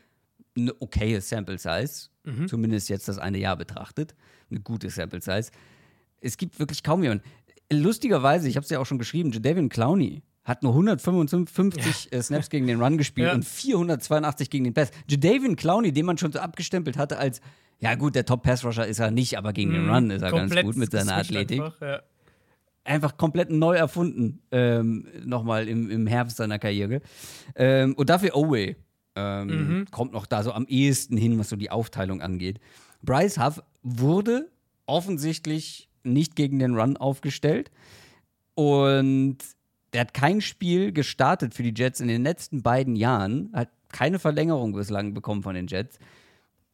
eine 0.56 0.74
okaye 0.80 1.20
Sample-Size. 1.20 2.08
Mhm. 2.24 2.48
Zumindest 2.48 2.88
jetzt 2.90 3.08
das 3.08 3.18
eine 3.18 3.38
Jahr 3.38 3.56
betrachtet. 3.56 4.14
Eine 4.50 4.60
gute 4.60 4.90
Sample-Size. 4.90 5.50
Es 6.20 6.36
gibt 6.36 6.58
wirklich 6.58 6.82
kaum 6.82 7.02
jemanden. 7.02 7.24
Lustigerweise, 7.72 8.48
ich 8.48 8.56
habe 8.56 8.64
es 8.64 8.70
ja 8.70 8.78
auch 8.78 8.84
schon 8.86 8.98
geschrieben, 8.98 9.30
Jadavion 9.32 9.68
Clowney 9.68 10.22
hat 10.44 10.62
nur 10.62 10.72
155 10.72 12.08
ja. 12.10 12.18
Äh, 12.18 12.22
Snaps 12.22 12.50
gegen 12.50 12.66
den 12.66 12.82
Run 12.82 12.98
gespielt 12.98 13.28
ja. 13.28 13.34
und 13.34 13.44
482 13.44 14.50
gegen 14.50 14.64
den 14.64 14.74
Pass. 14.74 14.90
Jadavion 15.08 15.56
Clowney, 15.56 15.92
den 15.92 16.06
man 16.06 16.18
schon 16.18 16.32
so 16.32 16.38
abgestempelt 16.38 16.96
hatte 16.96 17.18
als, 17.18 17.40
ja 17.78 17.94
gut, 17.94 18.14
der 18.14 18.24
Top-Pass-Rusher 18.24 18.86
ist 18.86 18.98
er 18.98 19.10
nicht, 19.10 19.38
aber 19.38 19.52
gegen 19.52 19.70
mhm. 19.70 19.74
den 19.74 19.90
Run 19.90 20.10
ist 20.10 20.22
er 20.22 20.32
ganz 20.32 20.54
gut 20.54 20.76
mit 20.76 20.90
seiner 20.90 21.16
Athletik. 21.16 21.60
Einfach, 21.60 21.80
ja. 21.80 22.00
einfach, 22.84 23.16
komplett 23.16 23.50
neu 23.50 23.76
erfunden, 23.76 24.42
ähm, 24.50 25.06
nochmal 25.24 25.68
im, 25.68 25.90
im 25.90 26.06
Herbst 26.06 26.38
seiner 26.38 26.58
Karriere. 26.58 27.00
Ähm, 27.54 27.94
und 27.94 28.10
dafür 28.10 28.34
Owe 28.34 28.76
ähm, 29.16 29.46
mhm. 29.46 29.86
kommt 29.90 30.12
noch 30.12 30.26
da 30.26 30.42
so 30.42 30.52
am 30.52 30.66
ehesten 30.66 31.16
hin, 31.16 31.38
was 31.38 31.48
so 31.48 31.56
die 31.56 31.70
Aufteilung 31.70 32.22
angeht. 32.22 32.60
Bryce 33.02 33.38
Huff 33.38 33.62
wurde 33.82 34.50
offensichtlich 34.86 35.88
nicht 36.02 36.36
gegen 36.36 36.58
den 36.58 36.74
Run 36.74 36.96
aufgestellt. 36.96 37.70
Und 38.54 39.38
der 39.92 40.02
hat 40.02 40.14
kein 40.14 40.40
Spiel 40.40 40.92
gestartet 40.92 41.54
für 41.54 41.62
die 41.62 41.74
Jets 41.74 42.00
in 42.00 42.08
den 42.08 42.22
letzten 42.22 42.62
beiden 42.62 42.96
Jahren, 42.96 43.50
hat 43.52 43.70
keine 43.92 44.18
Verlängerung 44.18 44.72
bislang 44.72 45.14
bekommen 45.14 45.42
von 45.42 45.54
den 45.54 45.66
Jets. 45.66 45.98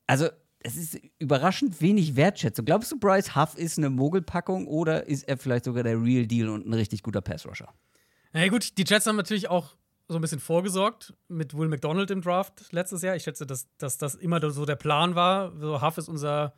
Also, 0.06 0.28
es 0.60 0.76
ist 0.76 1.00
überraschend 1.18 1.80
wenig 1.80 2.16
Wertschätzung. 2.16 2.64
Glaubst 2.64 2.90
du, 2.90 2.98
Bryce 2.98 3.36
Huff 3.36 3.56
ist 3.56 3.78
eine 3.78 3.88
Mogelpackung 3.88 4.66
oder 4.66 5.06
ist 5.06 5.28
er 5.28 5.38
vielleicht 5.38 5.64
sogar 5.64 5.84
der 5.84 6.02
Real 6.02 6.26
Deal 6.26 6.48
und 6.48 6.66
ein 6.66 6.74
richtig 6.74 7.02
guter 7.02 7.20
Passrusher? 7.20 7.72
Na 8.32 8.42
ja, 8.42 8.48
gut, 8.48 8.76
die 8.76 8.84
Jets 8.84 9.06
haben 9.06 9.16
natürlich 9.16 9.48
auch 9.48 9.76
so 10.08 10.16
ein 10.16 10.20
bisschen 10.20 10.40
vorgesorgt 10.40 11.14
mit 11.28 11.56
Will 11.56 11.68
McDonald 11.68 12.10
im 12.10 12.20
Draft 12.20 12.72
letztes 12.72 13.02
Jahr. 13.02 13.16
Ich 13.16 13.24
schätze, 13.24 13.46
dass, 13.46 13.68
dass 13.78 13.98
das 13.98 14.14
immer 14.14 14.50
so 14.50 14.64
der 14.64 14.76
Plan 14.76 15.14
war. 15.14 15.56
So, 15.58 15.82
Huff 15.82 15.98
ist 15.98 16.08
unser 16.08 16.54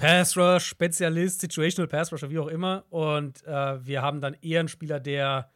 Pass 0.00 0.34
Rush, 0.34 0.64
Spezialist, 0.64 1.40
Situational 1.42 1.86
Pass 1.86 2.10
Rusher, 2.10 2.30
wie 2.30 2.38
auch 2.38 2.46
immer. 2.46 2.86
Und 2.88 3.44
äh, 3.46 3.84
wir 3.84 4.00
haben 4.00 4.22
dann 4.22 4.34
eher 4.40 4.60
einen 4.60 4.68
Spieler, 4.68 4.98
der. 4.98 5.50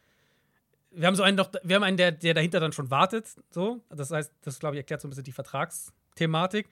Wir 0.91 1.07
haben 1.07 1.15
so 1.15 1.23
einen, 1.23 1.35
doch, 1.35 1.51
wir 1.63 1.75
haben 1.75 1.83
einen, 1.83 1.97
der, 1.97 2.11
der 2.11 2.35
dahinter 2.35 2.59
dann 2.59 2.71
schon 2.71 2.91
wartet. 2.91 3.27
So. 3.49 3.83
Das 3.89 4.11
heißt, 4.11 4.31
das 4.41 4.59
glaube 4.59 4.75
ich 4.75 4.79
erklärt 4.79 5.01
so 5.01 5.07
ein 5.07 5.09
bisschen 5.09 5.23
die 5.23 5.31
Vertragsthematik. 5.31 6.69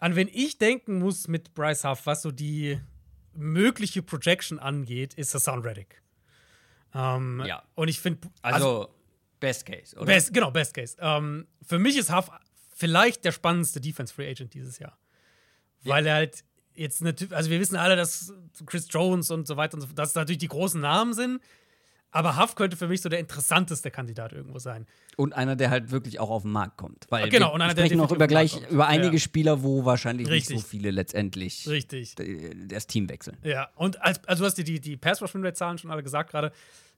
An 0.00 0.16
wen 0.16 0.28
ich 0.30 0.58
denken 0.58 0.98
muss 0.98 1.28
mit 1.28 1.54
Bryce 1.54 1.84
Huff, 1.84 2.04
was 2.04 2.22
so 2.22 2.32
die 2.32 2.80
mögliche 3.32 4.02
Projection 4.02 4.58
angeht, 4.58 5.14
ist 5.14 5.34
Hassan 5.34 5.60
Reddick. 5.60 6.02
Ähm, 6.94 7.44
ja. 7.46 7.62
Und 7.76 7.88
ich 7.88 8.00
finde. 8.00 8.28
Also, 8.42 8.80
also, 8.80 8.94
Best 9.38 9.66
Case, 9.66 9.96
oder? 9.96 10.06
Best, 10.06 10.34
genau, 10.34 10.50
Best 10.50 10.74
Case. 10.74 10.96
Ähm, 10.98 11.46
für 11.62 11.78
mich 11.78 11.96
ist 11.96 12.14
Huff 12.14 12.28
vielleicht 12.74 13.24
der 13.24 13.32
spannendste 13.32 13.80
Defense 13.80 14.12
Free 14.12 14.28
Agent 14.28 14.52
dieses 14.52 14.80
Jahr. 14.80 14.98
Ja. 15.82 15.94
Weil 15.94 16.06
er 16.06 16.14
halt 16.16 16.44
jetzt 16.76 17.02
natürlich, 17.02 17.34
also 17.34 17.50
wir 17.50 17.60
wissen 17.60 17.76
alle, 17.76 17.96
dass 17.96 18.32
Chris 18.66 18.86
Jones 18.90 19.30
und 19.30 19.46
so 19.46 19.56
weiter 19.56 19.74
und 19.74 19.80
so 19.80 19.86
fort, 19.86 19.98
dass 19.98 20.14
natürlich 20.14 20.38
die 20.38 20.48
großen 20.48 20.80
Namen 20.80 21.14
sind. 21.14 21.40
Aber 22.12 22.38
Huff 22.38 22.54
könnte 22.54 22.78
für 22.78 22.88
mich 22.88 23.02
so 23.02 23.10
der 23.10 23.18
interessanteste 23.18 23.90
Kandidat 23.90 24.32
irgendwo 24.32 24.58
sein. 24.58 24.86
Und 25.16 25.34
einer, 25.34 25.54
der 25.54 25.68
halt 25.68 25.90
wirklich 25.90 26.18
auch 26.18 26.30
auf 26.30 26.42
den 26.42 26.52
Markt 26.52 26.78
kommt. 26.78 27.04
Weil 27.10 27.28
genau, 27.28 27.52
und 27.52 27.60
einer, 27.60 27.72
sprechen 27.72 27.98
noch 27.98 28.10
über 28.10 28.26
gleich 28.26 28.58
über 28.70 28.86
einige 28.86 29.14
ja. 29.14 29.18
Spieler, 29.18 29.62
wo 29.62 29.84
wahrscheinlich 29.84 30.26
Richtig. 30.28 30.56
nicht 30.56 30.62
so 30.62 30.66
viele 30.66 30.90
letztendlich 30.92 31.68
Richtig. 31.68 32.14
das 32.68 32.86
Team 32.86 33.10
wechseln. 33.10 33.36
Ja, 33.42 33.68
und 33.74 34.00
als, 34.00 34.24
also 34.26 34.42
du 34.42 34.46
hast 34.46 34.54
dir 34.54 34.64
die, 34.64 34.80
die 34.80 34.96
Pass 34.96 35.20
Rush 35.20 35.34
Rate 35.34 35.52
Zahlen 35.52 35.76
schon 35.76 35.90
alle 35.90 36.02
gesagt 36.02 36.30
gerade. 36.30 36.52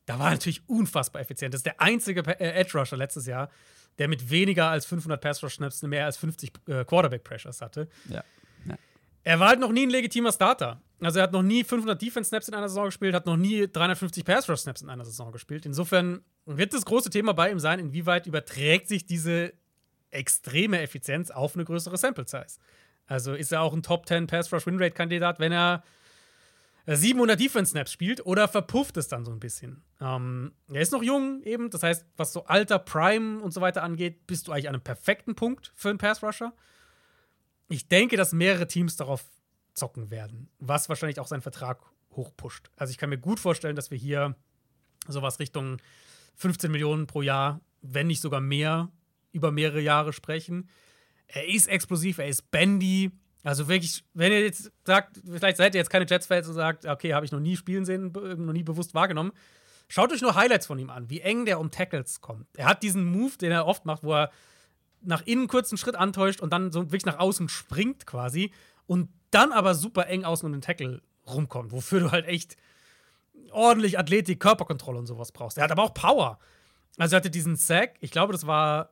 Da 0.07 0.19
war 0.21 0.31
natürlich 0.31 0.63
unfassbar 0.69 1.21
effizient. 1.21 1.53
Das 1.53 1.61
ist 1.61 1.67
der 1.67 1.81
einzige 1.81 2.21
äh, 2.39 2.61
Edge 2.61 2.79
Rusher 2.79 2.97
letztes 2.97 3.27
Jahr, 3.27 3.51
der 3.99 4.07
mit 4.07 4.31
weniger 4.31 4.69
als 4.71 4.87
500 4.87 5.21
Pass 5.21 5.43
Rush 5.43 5.57
Snaps 5.57 5.83
mehr 5.83 6.05
als 6.05 6.17
50 6.17 6.53
äh, 6.69 6.85
Quarterback 6.85 7.25
Pressures 7.25 7.61
hatte. 7.61 7.89
Ja. 8.09 8.23
Er 9.25 9.41
war 9.41 9.49
halt 9.49 9.61
noch 9.61 9.73
nie 9.73 9.87
ein 9.87 9.91
legitimer 9.91 10.33
Starter. 10.33 10.81
Also 11.01 11.21
er 11.21 11.25
hat 11.25 11.33
noch 11.33 11.43
nie 11.43 11.63
500 11.63 12.01
Defense-Snaps 12.01 12.49
in 12.49 12.55
einer 12.55 12.69
Saison 12.69 12.87
gespielt, 12.87 13.15
hat 13.15 13.27
noch 13.27 13.37
nie 13.37 13.69
350 13.69 14.25
Pass-Rush-Snaps 14.25 14.83
in 14.83 14.91
einer 14.91 15.05
Saison 15.05 15.31
gespielt. 15.31 15.65
Insofern 15.65 16.23
wird 16.45 16.75
das 16.75 16.85
große 16.85 17.11
Thema 17.11 17.35
bei 17.35 17.51
ihm 17.51 17.61
sein, 17.61 17.79
inwieweit 17.79 18.27
überträgt 18.27 18.89
sich 18.89 19.07
diese 19.07 19.53
extreme 20.11 20.81
Effizienz 20.81 21.31
auf 21.31 21.55
eine 21.55 21.65
größere 21.65 21.97
Sample-Size. 21.97 22.59
Also 23.07 23.35
ist 23.35 23.53
er 23.53 23.63
auch 23.63 23.73
ein 23.75 23.83
Top 23.83 24.07
10 24.07 24.27
Pass-Rush-Win-Rate-Kandidat, 24.27 25.39
wenn 25.39 25.53
er 25.53 25.85
700 26.87 27.39
Defense-Snaps 27.39 27.93
spielt 27.93 28.25
oder 28.25 28.49
verpufft 28.49 28.97
es 28.97 29.09
dann 29.09 29.25
so 29.25 29.31
ein 29.31 29.41
bisschen? 29.41 29.83
Ähm, 30.01 30.53
er 30.73 30.81
ist 30.81 30.93
noch 30.93 31.03
jung 31.03 31.43
eben, 31.43 31.71
das 31.71 31.83
heißt, 31.83 32.07
was 32.17 32.33
so 32.33 32.45
Alter, 32.47 32.79
Prime 32.79 33.41
und 33.41 33.53
so 33.53 33.61
weiter 33.61 33.83
angeht, 33.83 34.27
bist 34.27 34.49
du 34.49 34.53
eigentlich 34.53 34.69
an 34.69 34.75
einem 34.75 34.85
perfekten 34.85 35.35
Punkt 35.35 35.71
für 35.75 35.91
einen 35.91 35.99
Pass-Rusher 35.99 36.55
ich 37.69 37.89
denke, 37.89 38.17
dass 38.17 38.33
mehrere 38.33 38.67
Teams 38.67 38.97
darauf 38.97 39.25
zocken 39.75 40.11
werden, 40.11 40.49
was 40.59 40.89
wahrscheinlich 40.89 41.21
auch 41.21 41.27
seinen 41.27 41.43
Vertrag 41.43 41.81
hochpusht. 42.13 42.71
Also 42.77 42.91
ich 42.91 42.99
kann 42.99 43.11
mir 43.11 43.19
gut 43.19 43.39
vorstellen, 43.41 43.77
dass 43.77 43.91
wir 43.91 43.99
hier 43.99 44.35
sowas 45.07 45.39
Richtung 45.39 45.79
15 46.37 46.71
Millionen 46.71 47.07
pro 47.07 47.23
Jahr, 47.23 47.61
wenn 47.83 48.09
nicht 48.09 48.21
sogar 48.21 48.41
mehr, 48.41 48.91
über 49.33 49.53
mehrere 49.53 49.81
Jahre 49.81 50.13
sprechen. 50.13 50.69
Er 51.27 51.47
ist 51.49 51.69
explosiv, 51.69 52.19
er 52.19 52.29
ist 52.29 52.51
bendy. 52.51 53.11
Also 53.45 53.69
wirklich, 53.69 54.05
wenn 54.15 54.33
ihr 54.33 54.43
jetzt 54.43 54.73
sagt, 54.85 55.21
vielleicht 55.25 55.59
seid 55.59 55.75
ihr 55.75 55.79
jetzt 55.79 55.91
keine 55.91 56.07
Jets-Fans 56.09 56.49
und 56.49 56.55
sagt, 56.55 56.87
okay, 56.87 57.15
habe 57.15 57.25
ich 57.25 57.33
noch 57.33 57.41
nie 57.41 57.57
spielen 57.57 57.85
sehen, 57.85 58.13
noch 58.13 58.53
nie 58.53 58.65
bewusst 58.65 58.95
wahrgenommen. 58.95 59.33
Schaut 59.89 60.13
euch 60.13 60.21
nur 60.21 60.35
Highlights 60.35 60.67
von 60.67 60.79
ihm 60.79 60.91
an, 60.91 61.09
wie 61.09 61.21
eng 61.21 61.45
der 61.45 61.61
um 61.61 61.71
Tackles 61.71 62.21
kommt. 62.21 62.47
Er 62.57 62.67
hat 62.67 62.83
diesen 62.83 63.05
Move, 63.05 63.37
den 63.39 63.53
er 63.53 63.67
oft 63.67 63.85
macht, 63.85 64.03
wo 64.03 64.15
er 64.15 64.31
nach 65.03 65.23
innen 65.27 65.49
kurz 65.49 65.71
einen 65.71 65.79
Schritt 65.79 65.97
antäuscht 65.97 66.41
und 66.41 66.53
dann 66.53 66.73
so 66.73 66.87
wirklich 66.87 67.07
nach 67.07 67.19
außen 67.19 67.49
springt 67.49 68.07
quasi 68.07 68.53
und 68.87 69.09
dann 69.31 69.53
aber 69.53 69.75
super 69.75 70.07
eng 70.07 70.25
außen 70.25 70.47
um 70.47 70.53
den 70.53 70.61
Tackle 70.61 71.03
rumkommt, 71.27 71.73
wofür 71.73 72.01
du 72.01 72.11
halt 72.11 72.27
echt 72.27 72.57
ordentlich 73.51 73.99
Athletik, 73.99 74.41
Körperkontrolle 74.41 74.99
und 74.99 75.07
sowas 75.07 75.33
brauchst. 75.33 75.59
Er 75.59 75.65
hat 75.65 75.73
aber 75.73 75.83
auch 75.83 75.95
Power. 75.95 76.39
Also 76.97 77.15
er 77.15 77.19
hatte 77.19 77.31
diesen 77.31 77.57
Sack, 77.57 77.97
ich 78.01 78.11
glaube, 78.11 78.33
das 78.33 78.47
war 78.47 78.91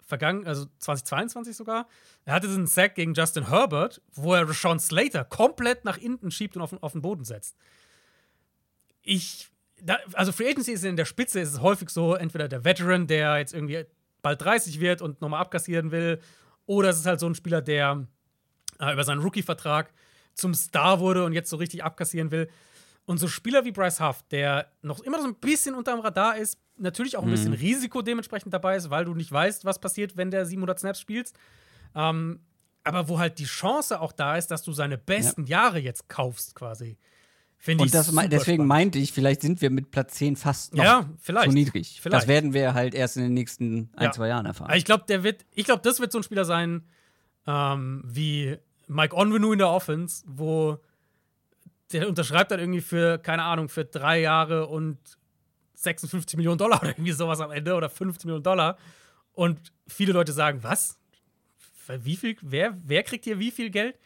vergangen, 0.00 0.46
also 0.46 0.66
2022 0.78 1.56
sogar. 1.56 1.88
Er 2.24 2.34
hatte 2.34 2.46
diesen 2.46 2.66
Sack 2.66 2.96
gegen 2.96 3.14
Justin 3.14 3.48
Herbert, 3.48 4.00
wo 4.12 4.34
er 4.34 4.48
Rashawn 4.48 4.78
Slater 4.78 5.24
komplett 5.24 5.84
nach 5.84 5.96
hinten 5.96 6.30
schiebt 6.30 6.56
und 6.56 6.62
auf, 6.62 6.74
auf 6.82 6.92
den 6.92 7.02
Boden 7.02 7.24
setzt. 7.24 7.56
Ich, 9.02 9.50
da, 9.80 9.98
also 10.12 10.32
Free 10.32 10.50
Agency 10.50 10.72
ist 10.72 10.84
in 10.84 10.96
der 10.96 11.04
Spitze, 11.04 11.40
ist 11.40 11.52
es 11.52 11.60
häufig 11.60 11.90
so, 11.90 12.14
entweder 12.14 12.48
der 12.48 12.64
Veteran, 12.64 13.06
der 13.06 13.38
jetzt 13.38 13.54
irgendwie 13.54 13.84
bald 14.22 14.40
30 14.40 14.80
wird 14.80 15.02
und 15.02 15.20
nochmal 15.20 15.40
abkassieren 15.40 15.90
will. 15.90 16.20
Oder 16.66 16.90
es 16.90 17.00
ist 17.00 17.06
halt 17.06 17.20
so 17.20 17.26
ein 17.26 17.34
Spieler, 17.34 17.60
der 17.60 18.06
äh, 18.80 18.92
über 18.92 19.04
seinen 19.04 19.20
Rookie-Vertrag 19.20 19.92
zum 20.34 20.54
Star 20.54 21.00
wurde 21.00 21.24
und 21.24 21.32
jetzt 21.32 21.50
so 21.50 21.56
richtig 21.56 21.84
abkassieren 21.84 22.30
will. 22.30 22.48
Und 23.04 23.18
so 23.18 23.28
Spieler 23.28 23.64
wie 23.64 23.72
Bryce 23.72 24.00
Huff, 24.00 24.22
der 24.30 24.70
noch 24.80 25.00
immer 25.00 25.20
so 25.20 25.26
ein 25.26 25.34
bisschen 25.34 25.74
unterm 25.74 26.00
Radar 26.00 26.36
ist, 26.36 26.58
natürlich 26.76 27.16
auch 27.16 27.24
ein 27.24 27.30
bisschen 27.30 27.50
mhm. 27.50 27.58
Risiko 27.58 28.00
dementsprechend 28.00 28.54
dabei 28.54 28.76
ist, 28.76 28.90
weil 28.90 29.04
du 29.04 29.14
nicht 29.14 29.30
weißt, 29.30 29.64
was 29.64 29.80
passiert, 29.80 30.16
wenn 30.16 30.30
der 30.30 30.46
700 30.46 30.78
Snaps 30.78 31.00
spielst. 31.00 31.36
Ähm, 31.94 32.40
aber 32.84 33.08
wo 33.08 33.18
halt 33.18 33.38
die 33.38 33.44
Chance 33.44 34.00
auch 34.00 34.12
da 34.12 34.36
ist, 34.36 34.50
dass 34.50 34.62
du 34.62 34.72
seine 34.72 34.98
besten 34.98 35.44
ja. 35.44 35.62
Jahre 35.64 35.78
jetzt 35.78 36.08
kaufst, 36.08 36.54
quasi. 36.54 36.96
Finde 37.64 37.84
ich 37.84 37.92
das, 37.92 38.06
deswegen 38.06 38.40
spannend. 38.40 38.66
meinte 38.66 38.98
ich, 38.98 39.12
vielleicht 39.12 39.40
sind 39.40 39.62
wir 39.62 39.70
mit 39.70 39.92
Platz 39.92 40.14
10 40.14 40.34
fast 40.34 40.74
noch 40.74 40.82
ja, 40.82 41.08
vielleicht. 41.20 41.48
zu 41.48 41.54
niedrig. 41.54 42.00
Vielleicht. 42.02 42.22
Das 42.22 42.28
werden 42.28 42.54
wir 42.54 42.74
halt 42.74 42.92
erst 42.92 43.16
in 43.16 43.22
den 43.22 43.34
nächsten 43.34 43.88
ein, 43.94 44.06
ja. 44.06 44.10
zwei 44.10 44.26
Jahren 44.26 44.46
erfahren. 44.46 44.72
Ich 44.74 44.84
glaube, 44.84 45.04
der 45.06 45.22
wird, 45.22 45.46
ich 45.54 45.64
glaube, 45.64 45.80
das 45.80 46.00
wird 46.00 46.10
so 46.10 46.18
ein 46.18 46.24
Spieler 46.24 46.44
sein, 46.44 46.82
ähm, 47.46 48.02
wie 48.04 48.56
Mike 48.88 49.16
Onwenu 49.16 49.52
in 49.52 49.60
der 49.60 49.68
Offense, 49.68 50.24
wo 50.26 50.80
der 51.92 52.08
unterschreibt 52.08 52.50
dann 52.50 52.58
irgendwie 52.58 52.80
für, 52.80 53.18
keine 53.18 53.44
Ahnung, 53.44 53.68
für 53.68 53.84
drei 53.84 54.20
Jahre 54.20 54.66
und 54.66 54.98
56 55.74 56.36
Millionen 56.36 56.58
Dollar 56.58 56.82
oder 56.82 56.90
irgendwie 56.90 57.12
sowas 57.12 57.40
am 57.40 57.52
Ende 57.52 57.74
oder 57.74 57.88
50 57.88 58.24
Millionen 58.24 58.42
Dollar. 58.42 58.76
Und 59.34 59.72
viele 59.86 60.12
Leute 60.12 60.32
sagen, 60.32 60.64
was? 60.64 60.98
Wie 61.86 62.16
viel, 62.16 62.36
wer, 62.42 62.76
wer 62.82 63.04
kriegt 63.04 63.22
hier 63.22 63.38
wie 63.38 63.52
viel 63.52 63.70
Geld? 63.70 63.96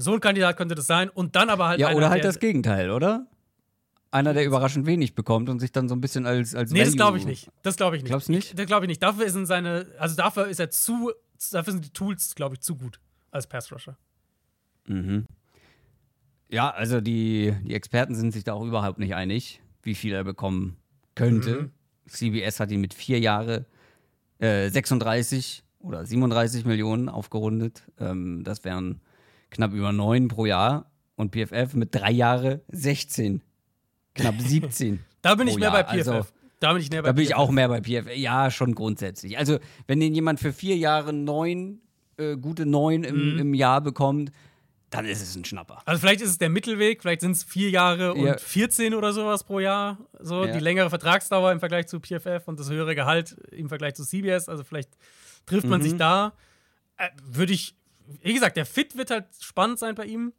So 0.00 0.14
ein 0.14 0.20
Kandidat 0.20 0.56
könnte 0.56 0.76
das 0.76 0.86
sein. 0.86 1.10
Und 1.10 1.34
dann 1.34 1.50
aber 1.50 1.66
halt. 1.66 1.80
Ja, 1.80 1.92
oder 1.92 2.08
halt 2.08 2.22
das 2.22 2.38
Gegenteil, 2.38 2.90
oder? 2.90 3.26
Einer, 4.12 4.32
der 4.32 4.44
überraschend 4.44 4.86
wenig 4.86 5.16
bekommt 5.16 5.48
und 5.48 5.58
sich 5.58 5.72
dann 5.72 5.88
so 5.88 5.96
ein 5.96 6.00
bisschen 6.00 6.24
als. 6.24 6.54
als 6.54 6.70
nee, 6.70 6.78
Value 6.78 6.90
das 6.90 6.96
glaube 6.96 7.18
ich 7.18 7.26
nicht. 7.26 7.50
Das 7.62 7.76
glaube 7.76 7.96
ich 7.96 8.02
nicht. 8.02 8.10
Glaubst 8.10 8.28
du 8.28 8.32
nicht? 8.32 8.56
Das 8.56 8.66
glaube 8.66 8.86
ich 8.86 8.88
nicht. 8.88 9.02
Dafür 9.02 9.28
sind 9.28 9.46
seine. 9.46 9.86
Also 9.98 10.14
dafür 10.14 10.46
ist 10.46 10.60
er 10.60 10.70
zu. 10.70 11.10
Dafür 11.50 11.72
sind 11.72 11.84
die 11.84 11.92
Tools, 11.92 12.36
glaube 12.36 12.54
ich, 12.54 12.60
zu 12.60 12.76
gut 12.76 13.00
als 13.32 13.48
Pass-Rusher. 13.48 13.98
Mhm. 14.86 15.26
Ja, 16.48 16.70
also 16.70 17.00
die, 17.00 17.54
die 17.64 17.74
Experten 17.74 18.14
sind 18.14 18.32
sich 18.32 18.44
da 18.44 18.54
auch 18.54 18.64
überhaupt 18.64 18.98
nicht 18.98 19.14
einig, 19.14 19.60
wie 19.82 19.94
viel 19.94 20.14
er 20.14 20.24
bekommen 20.24 20.76
könnte. 21.14 21.62
Mhm. 21.62 21.70
CBS 22.06 22.60
hat 22.60 22.70
ihn 22.70 22.80
mit 22.80 22.94
vier 22.94 23.18
Jahre 23.18 23.66
äh, 24.38 24.70
36 24.70 25.64
oder 25.80 26.06
37 26.06 26.64
Millionen 26.64 27.08
aufgerundet. 27.08 27.82
Ähm, 27.98 28.44
das 28.44 28.64
wären 28.64 29.00
knapp 29.50 29.72
über 29.72 29.92
neun 29.92 30.28
pro 30.28 30.46
Jahr. 30.46 30.90
Und 31.16 31.32
PFF 31.32 31.74
mit 31.74 31.94
drei 31.94 32.12
Jahre 32.12 32.62
16. 32.68 33.42
Knapp 34.14 34.34
17. 34.38 35.00
da 35.20 35.34
bin 35.34 35.48
ich 35.48 35.56
mehr 35.56 35.72
Jahr. 35.72 35.82
bei 35.82 35.98
PFF. 35.98 36.08
Also, 36.08 36.26
da 36.60 36.72
bin 36.72 36.82
ich 36.82 36.90
mehr 36.90 37.02
bei 37.02 37.08
Da 37.08 37.12
bin 37.12 37.24
ich 37.24 37.34
auch 37.34 37.50
mehr 37.50 37.68
bei 37.68 37.80
PFF. 37.80 38.16
Ja, 38.16 38.50
schon 38.50 38.74
grundsätzlich. 38.74 39.36
Also, 39.36 39.58
wenn 39.86 40.00
den 40.00 40.14
jemand 40.14 40.38
für 40.38 40.52
vier 40.52 40.76
Jahre 40.76 41.12
neun, 41.12 41.80
äh, 42.16 42.36
gute 42.36 42.66
neun 42.66 43.04
im, 43.04 43.34
mhm. 43.34 43.38
im 43.40 43.54
Jahr 43.54 43.80
bekommt, 43.80 44.30
dann 44.90 45.04
ist 45.04 45.20
es 45.20 45.36
ein 45.36 45.44
Schnapper. 45.44 45.82
Also 45.84 46.00
vielleicht 46.00 46.22
ist 46.22 46.30
es 46.30 46.38
der 46.38 46.48
Mittelweg, 46.48 47.02
vielleicht 47.02 47.20
sind 47.20 47.32
es 47.32 47.44
vier 47.44 47.68
Jahre 47.70 48.14
und 48.14 48.24
ja. 48.24 48.38
14 48.38 48.94
oder 48.94 49.12
sowas 49.12 49.44
pro 49.44 49.60
Jahr. 49.60 49.98
So 50.18 50.46
ja. 50.46 50.52
die 50.52 50.60
längere 50.60 50.88
Vertragsdauer 50.88 51.52
im 51.52 51.60
Vergleich 51.60 51.86
zu 51.88 52.00
PFF 52.00 52.44
und 52.46 52.58
das 52.58 52.70
höhere 52.70 52.94
Gehalt 52.94 53.36
im 53.50 53.68
Vergleich 53.68 53.94
zu 53.94 54.04
CBS. 54.04 54.48
Also 54.48 54.64
vielleicht 54.64 54.90
trifft 55.44 55.66
man 55.66 55.80
mhm. 55.80 55.84
sich 55.84 55.96
da. 55.96 56.32
Äh, 56.96 57.08
Würde 57.22 57.52
ich, 57.52 57.76
wie 58.22 58.34
gesagt, 58.34 58.56
der 58.56 58.66
Fit 58.66 58.96
wird 58.96 59.10
halt 59.10 59.26
spannend 59.40 59.78
sein 59.78 59.94
bei 59.94 60.06
ihm. 60.06 60.32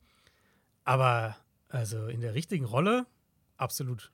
Aber 0.83 1.35
also 1.69 2.07
in 2.07 2.21
der 2.21 2.33
richtigen 2.33 2.65
Rolle, 2.65 3.05
absolut. 3.57 4.11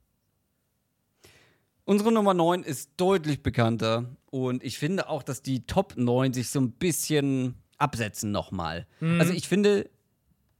Unsere 1.85 2.11
Nummer 2.11 2.33
9 2.33 2.63
ist 2.63 2.91
deutlich 2.97 3.43
bekannter 3.43 4.05
und 4.31 4.63
ich 4.63 4.79
finde 4.79 5.07
auch, 5.07 5.21
dass 5.23 5.41
die 5.41 5.65
Top 5.67 5.95
9 5.95 6.33
sich 6.33 6.49
so 6.49 6.59
ein 6.59 6.71
bisschen 6.71 7.55
absetzen 7.77 8.31
nochmal. 8.31 8.87
Mhm. 8.99 9.19
Also 9.19 9.33
ich 9.33 9.47
finde, 9.47 9.89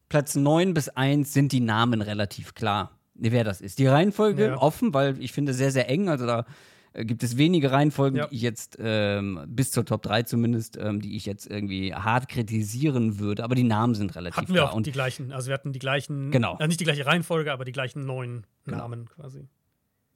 Platz 0.08 0.36
9 0.36 0.74
bis 0.74 0.90
1 0.90 1.34
sind 1.34 1.52
die 1.52 1.62
Namen 1.62 2.02
relativ 2.02 2.54
klar, 2.54 2.98
wer 3.16 3.44
das 3.44 3.60
ist. 3.60 3.80
Die 3.80 3.88
Reihenfolge 3.88 4.48
ja. 4.48 4.58
offen, 4.58 4.94
weil 4.94 5.20
ich 5.20 5.32
finde 5.32 5.54
sehr, 5.54 5.72
sehr 5.72 5.90
eng. 5.90 6.10
Also 6.10 6.28
da 6.28 6.46
gibt 7.04 7.24
es 7.24 7.38
wenige 7.38 7.72
Reihenfolgen, 7.72 8.18
ja. 8.18 8.28
die 8.28 8.36
ich 8.36 8.42
jetzt 8.42 8.78
ähm, 8.80 9.42
bis 9.48 9.72
zur 9.72 9.86
Top 9.86 10.02
3 10.04 10.24
zumindest, 10.24 10.78
ähm, 10.78 11.02
die 11.02 11.18
ich 11.18 11.26
jetzt 11.26 11.50
irgendwie 11.50 11.94
hart 11.94 12.30
kritisieren 12.30 13.20
würde. 13.20 13.44
Aber 13.44 13.56
die 13.56 13.64
Namen 13.64 13.96
sind 13.96 14.16
relativ 14.16 14.38
hatten 14.38 14.54
wir 14.54 14.70
auch 14.70 14.74
und 14.74 14.86
die 14.86 14.92
gleichen. 14.92 15.32
Also 15.32 15.48
wir 15.48 15.54
hatten 15.56 15.74
die 15.74 15.80
gleichen, 15.80 16.32
genau. 16.32 16.58
Äh, 16.60 16.68
nicht 16.68 16.80
die 16.80 16.86
gleiche 16.86 17.06
Reihenfolge, 17.06 17.52
aber 17.52 17.66
die 17.66 17.72
gleichen 17.72 18.06
neun 18.06 18.46
genau. 18.64 18.78
Namen 18.78 19.10
quasi. 19.10 19.48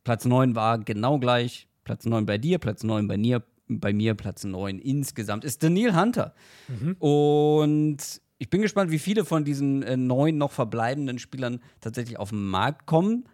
Platz 0.04 0.26
9 0.26 0.56
war 0.56 0.80
genau 0.80 1.20
gleich. 1.20 1.68
Platz 1.84 2.06
9 2.06 2.26
bei 2.26 2.38
dir, 2.38 2.60
Platz 2.60 2.84
9 2.84 3.08
bei 3.08 3.18
mir, 3.18 3.44
bei 3.68 3.94
mir 3.94 4.16
Platz 4.16 4.44
9 4.44 4.80
insgesamt 4.80 5.44
ist 5.44 5.64
Daniel 5.64 5.96
Hunter. 5.96 6.34
Mhm. 6.68 6.96
Und 7.00 8.22
ich 8.38 8.50
bin 8.50 8.62
gespannt, 8.62 8.90
wie 8.92 9.00
viele 9.00 9.26
von 9.26 9.44
diesen 9.44 9.84
äh, 9.84 9.98
neun 9.98 10.38
noch 10.38 10.52
verbleibenden 10.52 11.20
Spielern 11.20 11.60
tatsächlich 11.82 12.18
auf 12.18 12.30
den 12.30 12.46
Markt 12.46 12.86
kommen. 12.86 13.26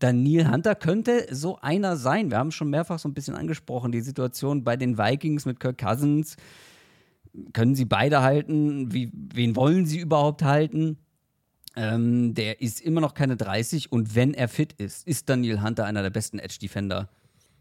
Daniel 0.00 0.50
Hunter 0.50 0.74
könnte 0.74 1.26
so 1.30 1.58
einer 1.60 1.96
sein. 1.96 2.30
Wir 2.30 2.38
haben 2.38 2.50
schon 2.50 2.70
mehrfach 2.70 2.98
so 2.98 3.08
ein 3.08 3.14
bisschen 3.14 3.36
angesprochen, 3.36 3.92
die 3.92 4.00
Situation 4.00 4.64
bei 4.64 4.76
den 4.76 4.98
Vikings 4.98 5.46
mit 5.46 5.60
Kirk 5.60 5.78
Cousins. 5.78 6.36
Können 7.52 7.76
sie 7.76 7.84
beide 7.84 8.22
halten? 8.22 8.92
Wie, 8.92 9.12
wen 9.12 9.54
wollen 9.54 9.86
sie 9.86 10.00
überhaupt 10.00 10.42
halten? 10.42 10.98
Ähm, 11.76 12.34
der 12.34 12.60
ist 12.60 12.80
immer 12.80 13.00
noch 13.00 13.14
keine 13.14 13.36
30 13.36 13.92
und 13.92 14.16
wenn 14.16 14.34
er 14.34 14.48
fit 14.48 14.72
ist, 14.72 15.06
ist 15.06 15.28
Daniel 15.28 15.62
Hunter 15.62 15.84
einer 15.84 16.02
der 16.02 16.10
besten 16.10 16.40
Edge-Defender 16.40 17.08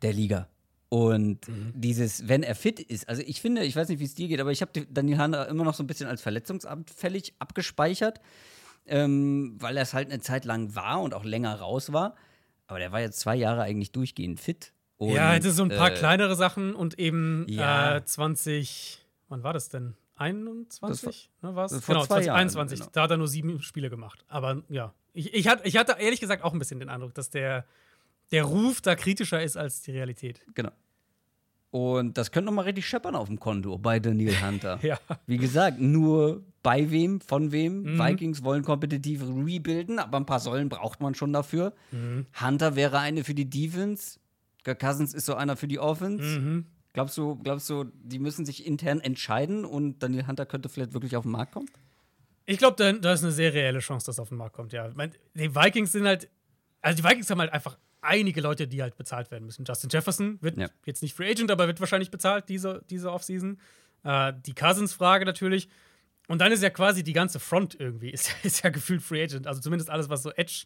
der 0.01 0.13
Liga. 0.13 0.47
Und 0.89 1.47
mhm. 1.47 1.73
dieses, 1.75 2.27
wenn 2.27 2.41
er 2.41 2.55
fit 2.55 2.79
ist, 2.79 3.07
also 3.07 3.21
ich 3.23 3.41
finde, 3.41 3.63
ich 3.63 3.75
weiß 3.75 3.89
nicht, 3.89 3.99
wie 3.99 4.05
es 4.05 4.15
dir 4.15 4.27
geht, 4.27 4.39
aber 4.39 4.51
ich 4.51 4.61
habe 4.61 4.87
Daniel 4.89 5.19
Hanna 5.19 5.43
immer 5.43 5.63
noch 5.63 5.75
so 5.75 5.83
ein 5.83 5.87
bisschen 5.87 6.07
als 6.07 6.21
verletzungsanfällig 6.21 7.35
abgespeichert, 7.37 8.19
ähm, 8.87 9.55
weil 9.59 9.77
er 9.77 9.83
es 9.83 9.93
halt 9.93 10.11
eine 10.11 10.19
Zeit 10.21 10.45
lang 10.45 10.73
war 10.73 11.01
und 11.01 11.13
auch 11.13 11.23
länger 11.23 11.53
raus 11.53 11.93
war. 11.93 12.15
Aber 12.69 12.79
der 12.79 12.91
war 12.91 13.01
jetzt 13.01 13.19
zwei 13.19 13.35
Jahre 13.35 13.63
eigentlich 13.63 13.91
durchgehend 13.91 14.39
fit. 14.39 14.73
Und, 14.97 15.13
ja, 15.13 15.29
hatte 15.31 15.51
so 15.51 15.63
ein 15.63 15.69
paar 15.69 15.91
äh, 15.91 15.95
kleinere 15.95 16.35
Sachen 16.35 16.75
und 16.75 16.99
eben 16.99 17.45
ja. 17.49 17.97
äh, 17.97 18.05
20, 18.05 19.03
wann 19.27 19.43
war 19.43 19.53
das 19.53 19.69
denn? 19.69 19.95
21? 20.15 21.31
War, 21.41 21.51
ne, 21.51 21.55
war's? 21.55 21.71
Genau, 21.71 22.05
2021. 22.05 22.79
Genau. 22.79 22.91
Da 22.91 23.01
hat 23.03 23.11
er 23.11 23.17
nur 23.17 23.27
sieben 23.27 23.61
Spiele 23.61 23.89
gemacht. 23.89 24.23
Aber 24.27 24.61
ja, 24.69 24.93
ich, 25.13 25.33
ich, 25.33 25.47
hatte, 25.47 25.67
ich 25.67 25.77
hatte 25.77 25.95
ehrlich 25.99 26.19
gesagt 26.19 26.43
auch 26.43 26.53
ein 26.53 26.59
bisschen 26.59 26.79
den 26.79 26.89
Eindruck, 26.89 27.15
dass 27.15 27.29
der 27.29 27.65
der 28.31 28.43
Ruf 28.43 28.81
da 28.81 28.95
kritischer 28.95 29.41
ist 29.41 29.57
als 29.57 29.81
die 29.81 29.91
Realität. 29.91 30.45
Genau. 30.53 30.71
Und 31.71 32.17
das 32.17 32.31
könnte 32.31 32.47
nochmal 32.47 32.65
richtig 32.65 32.87
scheppern 32.87 33.15
auf 33.15 33.27
dem 33.27 33.39
Konto 33.39 33.77
bei 33.77 33.99
Daniel 33.99 34.41
Hunter. 34.41 34.79
ja. 34.83 34.99
Wie 35.27 35.37
gesagt, 35.37 35.79
nur 35.79 36.43
bei 36.63 36.89
wem, 36.89 37.21
von 37.21 37.51
wem. 37.51 37.83
Mhm. 37.83 37.99
Vikings 37.99 38.43
wollen 38.43 38.63
kompetitiv 38.63 39.21
rebuilden, 39.21 39.99
aber 39.99 40.17
ein 40.17 40.25
paar 40.25 40.39
Säulen 40.39 40.69
braucht 40.69 40.99
man 40.99 41.13
schon 41.13 41.31
dafür. 41.31 41.73
Mhm. 41.91 42.25
Hunter 42.41 42.75
wäre 42.75 42.99
eine 42.99 43.23
für 43.23 43.35
die 43.35 43.49
Defense. 43.49 44.19
Kirk 44.63 44.79
Cousins 44.79 45.13
ist 45.13 45.25
so 45.25 45.35
einer 45.35 45.55
für 45.55 45.67
die 45.67 45.79
Offense. 45.79 46.39
Mhm. 46.39 46.65
Glaubst 46.93 47.17
du, 47.17 47.35
glaubst 47.35 47.69
du, 47.69 47.85
die 47.93 48.19
müssen 48.19 48.45
sich 48.45 48.65
intern 48.65 48.99
entscheiden 48.99 49.63
und 49.63 49.99
Daniel 49.99 50.25
Hunter 50.25 50.47
könnte 50.47 50.69
vielleicht 50.69 50.93
wirklich 50.93 51.15
auf 51.15 51.23
den 51.23 51.31
Markt 51.31 51.53
kommen? 51.53 51.69
Ich 52.45 52.57
glaube, 52.57 52.75
da, 52.77 52.91
da, 52.91 53.13
ist 53.13 53.23
eine 53.23 53.31
sehr 53.31 53.53
reelle 53.53 53.79
Chance, 53.79 54.07
dass 54.07 54.17
er 54.17 54.23
auf 54.23 54.29
den 54.29 54.39
Markt 54.39 54.55
kommt, 54.55 54.73
ja. 54.73 54.89
Die 55.35 55.55
Vikings 55.55 55.91
sind 55.91 56.07
halt, 56.07 56.29
also 56.81 57.01
die 57.01 57.07
Vikings 57.07 57.29
haben 57.29 57.39
halt 57.39 57.53
einfach 57.53 57.77
einige 58.01 58.41
Leute, 58.41 58.67
die 58.67 58.81
halt 58.81 58.95
bezahlt 58.95 59.31
werden 59.31 59.45
müssen. 59.45 59.65
Justin 59.65 59.89
Jefferson 59.89 60.41
wird 60.41 60.57
ja. 60.57 60.67
jetzt 60.85 61.01
nicht 61.01 61.15
Free 61.15 61.29
Agent, 61.29 61.51
aber 61.51 61.67
wird 61.67 61.79
wahrscheinlich 61.79 62.11
bezahlt 62.11 62.49
diese, 62.49 62.83
diese 62.89 63.11
Offseason. 63.11 63.59
Äh, 64.03 64.33
die 64.45 64.53
Cousins-Frage 64.53 65.25
natürlich. 65.25 65.69
Und 66.27 66.39
dann 66.41 66.51
ist 66.51 66.61
ja 66.61 66.69
quasi 66.69 67.03
die 67.03 67.13
ganze 67.13 67.39
Front 67.39 67.75
irgendwie, 67.79 68.09
ist, 68.11 68.33
ist 68.43 68.63
ja 68.63 68.69
gefühlt 68.69 69.01
Free 69.01 69.23
Agent. 69.23 69.47
Also 69.47 69.61
zumindest 69.61 69.89
alles, 69.89 70.09
was 70.09 70.23
so 70.23 70.31
Edge, 70.31 70.65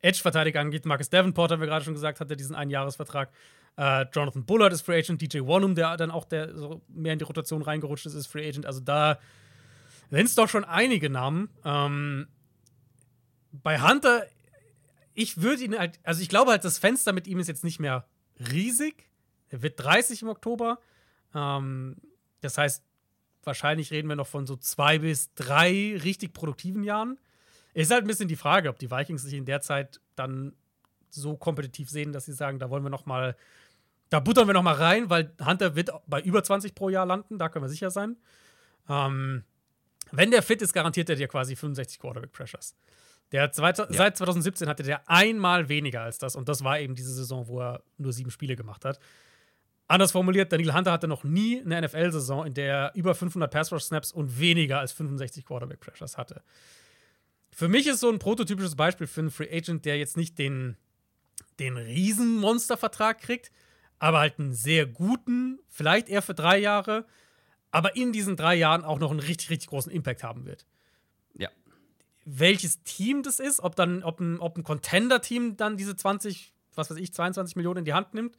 Edge-Verteidiger 0.00 0.60
angeht. 0.60 0.86
Marcus 0.86 1.08
Davenport, 1.08 1.52
haben 1.52 1.60
wir 1.60 1.68
gerade 1.68 1.84
schon 1.84 1.94
gesagt, 1.94 2.20
hatte 2.20 2.36
diesen 2.36 2.54
Einjahresvertrag. 2.54 3.30
Äh, 3.76 4.06
Jonathan 4.12 4.44
Bullard 4.44 4.72
ist 4.72 4.82
Free 4.82 4.98
Agent. 4.98 5.22
DJ 5.22 5.40
Wanham, 5.40 5.74
der 5.74 5.96
dann 5.96 6.10
auch 6.10 6.24
der 6.24 6.54
so 6.56 6.82
mehr 6.88 7.12
in 7.12 7.18
die 7.18 7.24
Rotation 7.24 7.62
reingerutscht 7.62 8.06
ist, 8.06 8.14
ist 8.14 8.26
Free 8.26 8.46
Agent. 8.46 8.66
Also 8.66 8.80
da 8.80 9.18
sind 10.10 10.26
es 10.26 10.34
doch 10.34 10.48
schon 10.48 10.64
einige 10.64 11.10
Namen. 11.10 11.48
Ähm, 11.64 12.26
bei 13.52 13.80
Hunter 13.80 14.24
ich 15.18 15.42
würde 15.42 15.64
ihn 15.64 15.76
halt, 15.76 15.98
also 16.04 16.22
ich 16.22 16.28
glaube 16.28 16.52
halt, 16.52 16.64
das 16.64 16.78
Fenster 16.78 17.12
mit 17.12 17.26
ihm 17.26 17.40
ist 17.40 17.48
jetzt 17.48 17.64
nicht 17.64 17.80
mehr 17.80 18.06
riesig. 18.38 19.08
Er 19.48 19.62
wird 19.62 19.82
30 19.82 20.22
im 20.22 20.28
Oktober. 20.28 20.78
Ähm, 21.34 21.96
das 22.40 22.56
heißt, 22.56 22.84
wahrscheinlich 23.42 23.90
reden 23.90 24.08
wir 24.08 24.14
noch 24.14 24.28
von 24.28 24.46
so 24.46 24.54
zwei 24.54 25.00
bis 25.00 25.34
drei 25.34 25.98
richtig 26.04 26.34
produktiven 26.34 26.84
Jahren. 26.84 27.18
Ist 27.74 27.90
halt 27.90 28.04
ein 28.04 28.06
bisschen 28.06 28.28
die 28.28 28.36
Frage, 28.36 28.68
ob 28.68 28.78
die 28.78 28.92
Vikings 28.92 29.22
sich 29.22 29.34
in 29.34 29.44
der 29.44 29.60
Zeit 29.60 30.00
dann 30.14 30.54
so 31.10 31.36
kompetitiv 31.36 31.90
sehen, 31.90 32.12
dass 32.12 32.26
sie 32.26 32.32
sagen, 32.32 32.60
da 32.60 32.70
wollen 32.70 32.84
wir 32.84 32.90
noch 32.90 33.04
mal, 33.04 33.36
da 34.10 34.20
buttern 34.20 34.46
wir 34.46 34.54
noch 34.54 34.62
mal 34.62 34.76
rein, 34.76 35.10
weil 35.10 35.34
Hunter 35.44 35.74
wird 35.74 35.90
bei 36.06 36.20
über 36.20 36.44
20 36.44 36.76
pro 36.76 36.90
Jahr 36.90 37.06
landen, 37.06 37.38
da 37.38 37.48
können 37.48 37.64
wir 37.64 37.70
sicher 37.70 37.90
sein. 37.90 38.18
Ähm, 38.88 39.42
wenn 40.12 40.30
der 40.30 40.44
fit 40.44 40.62
ist, 40.62 40.74
garantiert 40.74 41.10
er 41.10 41.16
dir 41.16 41.26
quasi 41.26 41.56
65 41.56 41.98
Quarterback 41.98 42.30
Pressures. 42.30 42.76
Der 43.32 43.52
zwei, 43.52 43.70
ja. 43.70 43.86
Seit 43.90 44.16
2017 44.16 44.68
hatte 44.68 44.82
der 44.82 45.08
einmal 45.08 45.68
weniger 45.68 46.02
als 46.02 46.18
das 46.18 46.34
und 46.34 46.48
das 46.48 46.64
war 46.64 46.80
eben 46.80 46.94
diese 46.94 47.12
Saison, 47.12 47.46
wo 47.48 47.60
er 47.60 47.82
nur 47.98 48.12
sieben 48.12 48.30
Spiele 48.30 48.56
gemacht 48.56 48.84
hat. 48.84 48.98
Anders 49.86 50.12
formuliert, 50.12 50.52
Daniel 50.52 50.74
Hunter 50.74 50.92
hatte 50.92 51.08
noch 51.08 51.24
nie 51.24 51.60
eine 51.60 51.80
NFL-Saison, 51.80 52.46
in 52.46 52.54
der 52.54 52.74
er 52.74 52.94
über 52.94 53.14
500 53.14 53.50
Pass-Rush-Snaps 53.50 54.12
und 54.12 54.38
weniger 54.38 54.80
als 54.80 54.92
65 54.92 55.46
Quarterback-Pressures 55.46 56.18
hatte. 56.18 56.42
Für 57.50 57.68
mich 57.68 57.86
ist 57.86 58.00
so 58.00 58.10
ein 58.10 58.18
prototypisches 58.18 58.76
Beispiel 58.76 59.06
für 59.06 59.20
einen 59.20 59.30
Free 59.30 59.50
Agent, 59.50 59.86
der 59.86 59.98
jetzt 59.98 60.18
nicht 60.18 60.38
den, 60.38 60.76
den 61.58 61.78
Riesenmonster-Vertrag 61.78 63.18
kriegt, 63.18 63.50
aber 63.98 64.18
halt 64.18 64.38
einen 64.38 64.52
sehr 64.52 64.86
guten, 64.86 65.58
vielleicht 65.68 66.10
eher 66.10 66.22
für 66.22 66.34
drei 66.34 66.58
Jahre, 66.58 67.06
aber 67.70 67.96
in 67.96 68.12
diesen 68.12 68.36
drei 68.36 68.54
Jahren 68.56 68.84
auch 68.84 68.98
noch 68.98 69.10
einen 69.10 69.20
richtig, 69.20 69.48
richtig 69.48 69.70
großen 69.70 69.90
Impact 69.90 70.22
haben 70.22 70.44
wird. 70.44 70.66
Welches 72.30 72.82
Team 72.82 73.22
das 73.22 73.40
ist, 73.40 73.60
ob 73.60 73.74
dann, 73.74 74.02
ob 74.02 74.20
ein, 74.20 74.38
ob 74.38 74.58
ein 74.58 74.64
Contender-Team 74.64 75.56
dann 75.56 75.76
diese 75.76 75.96
20, 75.96 76.52
was 76.74 76.90
weiß 76.90 76.98
ich, 76.98 77.14
22 77.14 77.56
Millionen 77.56 77.78
in 77.78 77.84
die 77.84 77.94
Hand 77.94 78.12
nimmt, 78.12 78.36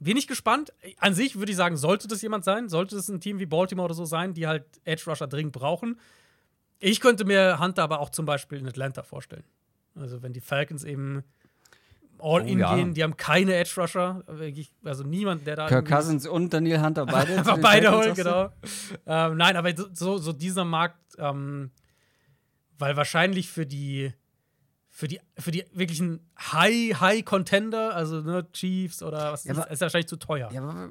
bin 0.00 0.16
ich 0.16 0.26
gespannt. 0.26 0.72
An 0.98 1.14
sich 1.14 1.38
würde 1.38 1.52
ich 1.52 1.56
sagen, 1.56 1.76
sollte 1.76 2.08
das 2.08 2.20
jemand 2.22 2.44
sein, 2.44 2.68
sollte 2.68 2.96
es 2.96 3.08
ein 3.08 3.20
Team 3.20 3.38
wie 3.38 3.46
Baltimore 3.46 3.86
oder 3.86 3.94
so 3.94 4.04
sein, 4.04 4.34
die 4.34 4.46
halt 4.46 4.64
Edge 4.84 5.04
Rusher 5.06 5.28
dringend 5.28 5.52
brauchen. 5.52 5.98
Ich 6.78 7.00
könnte 7.00 7.24
mir 7.24 7.58
Hunter 7.60 7.84
aber 7.84 8.00
auch 8.00 8.10
zum 8.10 8.26
Beispiel 8.26 8.58
in 8.58 8.66
Atlanta 8.66 9.02
vorstellen. 9.02 9.44
Also, 9.94 10.22
wenn 10.22 10.32
die 10.32 10.40
Falcons 10.40 10.84
eben 10.84 11.22
all 12.18 12.48
in 12.48 12.58
oh, 12.58 12.60
ja. 12.60 12.74
gehen, 12.74 12.94
die 12.94 13.02
haben 13.02 13.16
keine 13.16 13.54
Edge 13.54 13.74
Rusher, 13.76 14.22
also 14.84 15.04
niemand, 15.04 15.46
der 15.46 15.56
da. 15.56 15.66
Kirk 15.68 15.88
Cousins 15.88 16.26
und 16.26 16.52
Daniel 16.52 16.82
Hunter 16.82 17.06
beide. 17.06 17.34
Einfach 17.38 17.58
beide 17.58 17.92
holen, 17.96 18.14
genau. 18.14 18.50
Ähm, 19.06 19.36
nein, 19.36 19.56
aber 19.56 19.72
so, 19.92 20.18
so 20.18 20.32
dieser 20.32 20.64
Markt, 20.64 20.98
ähm, 21.18 21.70
weil 22.82 22.96
wahrscheinlich 22.96 23.48
für 23.48 23.64
die 23.64 24.12
für 24.90 25.06
die, 25.06 25.20
für 25.38 25.52
die 25.52 25.64
wirklichen 25.72 26.18
High, 26.36 27.00
High 27.00 27.24
Contender, 27.24 27.94
also 27.94 28.20
ne, 28.20 28.44
Chiefs 28.52 29.04
oder 29.04 29.32
was, 29.32 29.44
ja, 29.44 29.54
ist, 29.54 29.70
ist 29.70 29.80
wahrscheinlich 29.80 30.08
zu 30.08 30.16
teuer. 30.16 30.50
Ja 30.52 30.62
aber, 30.62 30.90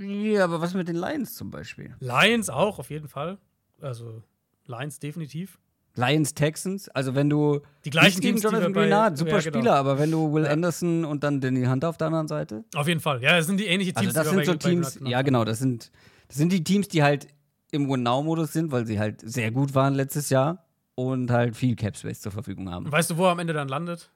ja, 0.00 0.44
aber 0.44 0.62
was 0.62 0.72
mit 0.72 0.88
den 0.88 0.96
Lions 0.96 1.34
zum 1.34 1.50
Beispiel? 1.50 1.94
Lions 2.00 2.48
auch, 2.48 2.78
auf 2.78 2.88
jeden 2.88 3.08
Fall. 3.08 3.36
Also 3.82 4.22
Lions 4.66 4.98
definitiv. 5.00 5.60
Lions, 5.96 6.32
Texans, 6.32 6.88
also 6.88 7.14
wenn 7.14 7.28
du 7.28 7.60
die 7.84 7.90
gleichen 7.90 8.22
Teams, 8.22 8.42
Jonathan 8.42 8.72
Greenard, 8.72 9.18
super 9.18 9.32
ja, 9.32 9.40
genau. 9.40 9.58
Spieler, 9.58 9.74
aber 9.74 9.98
wenn 9.98 10.10
du 10.10 10.32
Will 10.32 10.44
ja. 10.44 10.50
Anderson 10.50 11.04
und 11.04 11.22
dann 11.22 11.42
Danny 11.42 11.66
Hunter 11.66 11.90
auf 11.90 11.98
der 11.98 12.06
anderen 12.06 12.28
Seite? 12.28 12.64
Auf 12.74 12.88
jeden 12.88 13.00
Fall, 13.00 13.22
ja, 13.22 13.36
das 13.36 13.46
sind 13.46 13.60
die 13.60 13.66
ähnlichen 13.66 13.94
also 13.94 14.08
Teams. 14.08 14.16
Also 14.16 14.34
das 14.34 14.46
sind 14.46 14.62
so 14.62 14.68
Teams, 14.68 14.98
ja 15.04 15.20
genau, 15.20 15.44
das 15.44 15.58
sind, 15.58 15.92
das 16.28 16.38
sind 16.38 16.50
die 16.50 16.64
Teams, 16.64 16.88
die 16.88 17.02
halt 17.02 17.26
im 17.70 17.90
Win-Now-Modus 17.90 18.54
sind, 18.54 18.72
weil 18.72 18.86
sie 18.86 18.98
halt 18.98 19.20
sehr 19.20 19.50
gut 19.50 19.74
waren 19.74 19.92
letztes 19.92 20.30
Jahr 20.30 20.64
und 20.94 21.30
halt 21.30 21.56
viel 21.56 21.76
Cap 21.76 21.96
Space 21.96 22.20
zur 22.20 22.32
Verfügung 22.32 22.70
haben. 22.70 22.90
Weißt 22.90 23.10
du, 23.10 23.16
wo 23.16 23.24
er 23.26 23.32
am 23.32 23.38
Ende 23.38 23.52
dann 23.52 23.68
landet? 23.68 24.10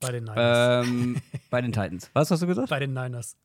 Bei 0.00 0.12
den 0.12 0.24
Niners. 0.24 0.86
Ähm, 0.86 1.16
bei 1.50 1.60
den 1.60 1.72
Titans. 1.72 2.10
Was 2.12 2.30
hast 2.30 2.42
du 2.42 2.46
gesagt? 2.46 2.70
Bei 2.70 2.78
den 2.78 2.92
Niners. 2.92 3.36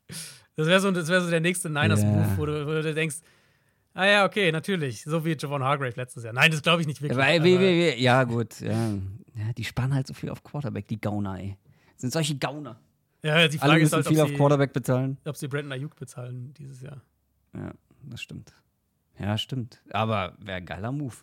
Das 0.56 0.68
wäre 0.68 0.80
so, 0.80 0.94
wär 0.96 1.22
so 1.22 1.30
der 1.30 1.40
nächste 1.40 1.70
Niners-Move, 1.70 2.18
yeah. 2.18 2.38
wo, 2.38 2.42
wo, 2.42 2.82
du 2.82 2.94
denkst, 2.94 3.18
ah 3.96 4.06
ja, 4.06 4.26
okay, 4.26 4.52
natürlich. 4.52 5.04
So 5.04 5.26
wie 5.26 5.36
Javon 5.38 5.64
Hargrave 5.64 5.96
letztes 5.96 6.24
Jahr. 6.24 6.34
Nein, 6.34 6.52
das 6.52 6.62
glaube 6.62 6.82
ich 6.82 6.88
nicht 6.88 7.02
wirklich. 7.02 7.18
Ja, 7.18 7.44
wie, 7.44 7.60
wie, 7.60 7.96
wie, 7.96 8.02
ja 8.02 8.24
gut. 8.24 8.60
Ja. 8.60 8.72
ja. 8.72 9.54
die 9.58 9.64
spannen 9.64 9.96
halt 9.96 10.06
so 10.06 10.14
viel 10.14 10.30
auf 10.30 10.44
Quarterback, 10.44 10.88
die 10.88 11.02
Gauner, 11.02 11.40
ey. 11.40 11.58
Das 11.94 12.02
sind 12.02 12.14
solche 12.14 12.38
Gauner. 12.38 12.80
Ja, 13.24 13.48
die 13.48 13.58
Frage 13.58 13.72
Alle 13.72 13.82
ist 13.82 13.94
halt, 13.94 14.08
viel 14.08 14.20
auf 14.20 14.30
sie, 14.30 14.36
Quarterback 14.36 14.74
bezahlen. 14.74 15.18
Ob 15.26 15.38
sie 15.38 15.48
Brandon 15.48 15.72
Ayuk 15.72 15.96
bezahlen 15.96 16.54
dieses 16.58 16.82
Jahr. 16.82 17.02
Ja, 17.56 17.72
das 18.04 18.22
stimmt. 18.22 18.54
Ja, 19.18 19.38
stimmt. 19.38 19.82
Aber 19.92 20.36
wäre 20.40 20.58
ein 20.58 20.66
geiler 20.66 20.92
Move. 20.92 21.16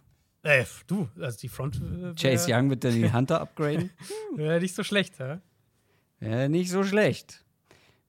Äh, 0.43 0.65
du, 0.87 1.09
also 1.21 1.39
die 1.39 1.49
Front. 1.49 1.77
Äh, 1.77 2.15
Chase 2.15 2.47
Young 2.51 2.71
wird 2.71 2.85
dann 2.85 2.95
die 2.95 3.13
Hunter 3.13 3.41
upgraden. 3.41 3.91
Wäre 4.37 4.61
nicht 4.61 4.75
so 4.75 4.83
schlecht, 4.83 5.19
ja? 5.19 5.41
Wäre 6.19 6.49
nicht 6.49 6.71
so 6.71 6.83
schlecht. 6.83 7.45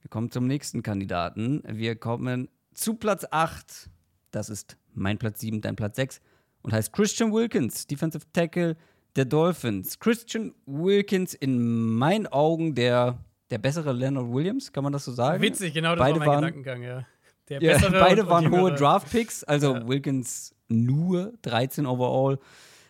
Wir 0.02 0.10
kommen 0.10 0.32
zum 0.32 0.48
nächsten 0.48 0.82
Kandidaten. 0.82 1.62
Wir 1.68 1.96
kommen 1.96 2.50
zu 2.74 2.96
Platz 2.96 3.26
8. 3.30 3.90
Das 4.32 4.50
ist 4.50 4.78
mein 4.94 5.18
Platz 5.18 5.42
7, 5.42 5.62
dein 5.62 5.76
Platz 5.76 5.98
6. 5.98 6.22
Und 6.62 6.74
heißt 6.74 6.94
Christian 6.94 7.34
Wilkins, 7.34 7.88
Defensive 7.88 8.26
Tackle 8.34 8.78
der 9.16 9.26
Dolphins. 9.26 10.00
Christian 10.00 10.54
Wilkins 10.66 11.34
in 11.34 11.96
meinen 11.96 12.28
Augen 12.28 12.76
der, 12.76 13.18
der 13.50 13.58
bessere 13.58 13.92
Leonard 13.92 14.32
Williams, 14.32 14.72
kann 14.72 14.84
man 14.84 14.94
das 14.94 15.06
so 15.06 15.12
sagen? 15.12 15.42
Witzig, 15.42 15.74
genau 15.74 15.96
das 15.96 16.00
beide 16.00 16.20
war 16.20 16.28
mein 16.28 16.28
waren, 16.28 16.64
Gedankengang, 16.64 16.84
ja. 16.84 17.06
ja 17.50 17.90
beide 17.90 18.28
waren 18.28 18.52
hohe 18.52 18.74
Draft-Picks, 18.74 19.44
also 19.44 19.76
ja. 19.76 19.88
Wilkins 19.88 20.56
nur 20.72 21.34
13 21.44 21.86
overall. 21.86 22.40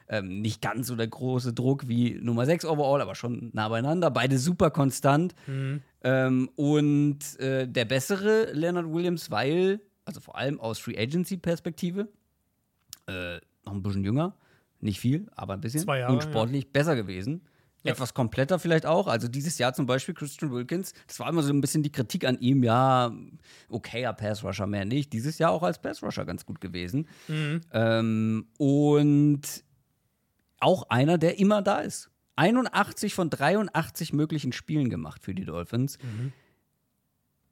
Ähm, 0.08 0.42
nicht 0.42 0.62
ganz 0.62 0.88
so 0.88 0.96
der 0.98 1.08
große 1.08 1.54
Druck 1.54 1.88
wie 1.88 2.20
Nummer 2.22 2.46
6 2.46 2.66
overall, 2.66 3.02
aber 3.02 3.16
schon 3.16 3.50
nah 3.54 3.70
beieinander. 3.70 4.12
Beide 4.12 4.38
super 4.38 4.70
konstant. 4.70 5.34
Mhm. 5.48 5.82
Ähm, 6.04 6.50
und 6.56 7.40
äh, 7.40 7.68
der 7.68 7.86
bessere 7.86 8.52
Leonard 8.52 8.92
Williams, 8.92 9.32
weil, 9.32 9.80
also 10.04 10.20
vor 10.20 10.38
allem 10.38 10.60
aus 10.60 10.80
Free 10.80 10.98
Agency-Perspektive, 10.98 12.10
äh, 13.08 13.38
noch 13.66 13.74
ein 13.74 13.84
bisschen 13.84 14.04
jünger, 14.04 14.36
nicht 14.82 15.00
viel, 15.00 15.28
aber 15.36 15.54
ein 15.54 15.62
bisschen. 15.62 15.88
Jahre, 15.88 16.12
und 16.12 16.24
sportlich 16.24 16.66
ja. 16.66 16.70
besser 16.74 16.96
gewesen. 16.96 17.42
Ja. 17.84 17.94
Etwas 17.94 18.14
kompletter 18.14 18.60
vielleicht 18.60 18.86
auch. 18.86 19.08
Also 19.08 19.28
dieses 19.28 19.58
Jahr 19.58 19.74
zum 19.74 19.88
Beispiel 19.88 20.14
Christian 20.14 20.52
Wilkins, 20.52 20.94
das 21.08 21.20
war 21.20 21.28
immer 21.30 21.42
so 21.42 21.52
ein 21.52 21.62
bisschen 21.62 21.82
die 21.82 21.92
Kritik 21.92 22.26
an 22.26 22.38
ihm, 22.40 22.64
ja, 22.64 23.12
okayer 23.70 24.14
Pass-Rusher, 24.14 24.68
mehr 24.68 24.86
nicht. 24.86 25.14
Dieses 25.14 25.40
Jahr 25.40 25.52
auch 25.52 25.64
als 25.64 25.82
Pass-Rusher 25.82 26.26
ganz 26.26 26.46
gut 26.46 26.62
gewesen. 26.62 27.08
Mhm. 27.28 27.62
Ähm, 27.72 28.48
und 28.58 29.64
auch 30.60 30.90
einer, 30.90 31.18
der 31.18 31.40
immer 31.40 31.62
da 31.62 31.80
ist. 31.80 32.12
81 32.36 33.14
von 33.14 33.30
83 33.30 34.14
möglichen 34.14 34.52
Spielen 34.52 34.90
gemacht 34.90 35.24
für 35.24 35.34
die 35.34 35.46
Dolphins. 35.46 35.98
Mhm. 36.02 36.34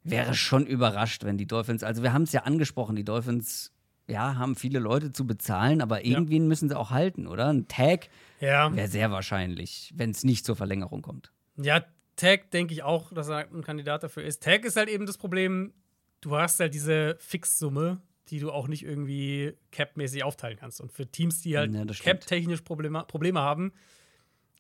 Wäre 0.03 0.34
schon 0.34 0.65
überrascht, 0.65 1.23
wenn 1.25 1.38
die 1.38 1.47
Dolphins, 1.47 1.84
also 1.84 2.03
wir 2.03 2.13
haben 2.13 2.23
es 2.23 2.32
ja 2.32 2.43
angesprochen, 2.43 2.95
die 2.95 3.03
Dolphins 3.03 3.71
ja, 4.10 4.36
haben 4.36 4.55
viele 4.55 4.80
Leute 4.80 5.12
zu 5.12 5.26
bezahlen, 5.26 5.82
aber 5.82 6.05
irgendwie 6.05 6.38
ja. 6.38 6.43
müssen 6.43 6.70
sie 6.70 6.78
auch 6.78 6.89
halten, 6.89 7.28
oder? 7.28 7.47
Ein 7.47 7.68
Tag 7.68 8.10
ja. 8.39 8.76
wäre 8.76 8.88
sehr 8.88 9.12
wahrscheinlich, 9.12 9.93
wenn 9.95 10.12
es 10.12 10.24
nicht 10.24 10.45
zur 10.45 10.55
Verlängerung 10.55 11.01
kommt. 11.01 11.32
Ja, 11.57 11.84
Tag 12.16 12.51
denke 12.51 12.74
ich 12.74 12.84
auch, 12.84 13.14
dass 13.14 13.30
er 13.30 13.47
ein 13.51 13.64
Kandidat 13.64 14.03
dafür 14.03 14.24
ist. 14.24 14.43
Tag 14.43 14.66
ist 14.66 14.76
halt 14.76 14.89
eben 14.89 15.05
das 15.05 15.18
Problem, 15.18 15.74
du 16.22 16.36
hast 16.36 16.60
halt 16.60 16.74
diese 16.74 17.16
Fixsumme, 17.20 18.01
die 18.30 18.39
du 18.39 18.51
auch 18.51 18.68
nicht 18.68 18.84
irgendwie 18.84 19.53
cap-mäßig 19.72 20.24
aufteilen 20.24 20.57
kannst. 20.57 20.82
Und 20.82 20.91
für 20.91 21.07
Teams, 21.07 21.41
die 21.41 21.57
halt 21.57 21.74
ja, 21.74 21.86
cap-technisch 21.86 22.62
Probleme, 22.62 23.03
Probleme 23.07 23.39
haben, 23.39 23.74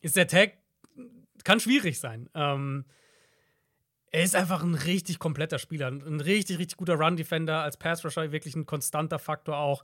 ist 0.01 0.15
der 0.15 0.27
Tag, 0.27 0.53
kann 1.43 1.59
schwierig 1.59 1.99
sein. 1.99 2.29
Ähm, 2.33 2.85
er 4.11 4.23
ist 4.23 4.35
einfach 4.35 4.63
ein 4.63 4.75
richtig 4.75 5.19
kompletter 5.19 5.59
Spieler. 5.59 5.87
Ein 5.87 6.21
richtig, 6.21 6.57
richtig 6.57 6.77
guter 6.77 6.95
Run-Defender, 6.95 7.61
als 7.61 7.77
Pass-Rusher 7.77 8.31
wirklich 8.31 8.55
ein 8.55 8.65
konstanter 8.65 9.19
Faktor 9.19 9.57
auch. 9.57 9.83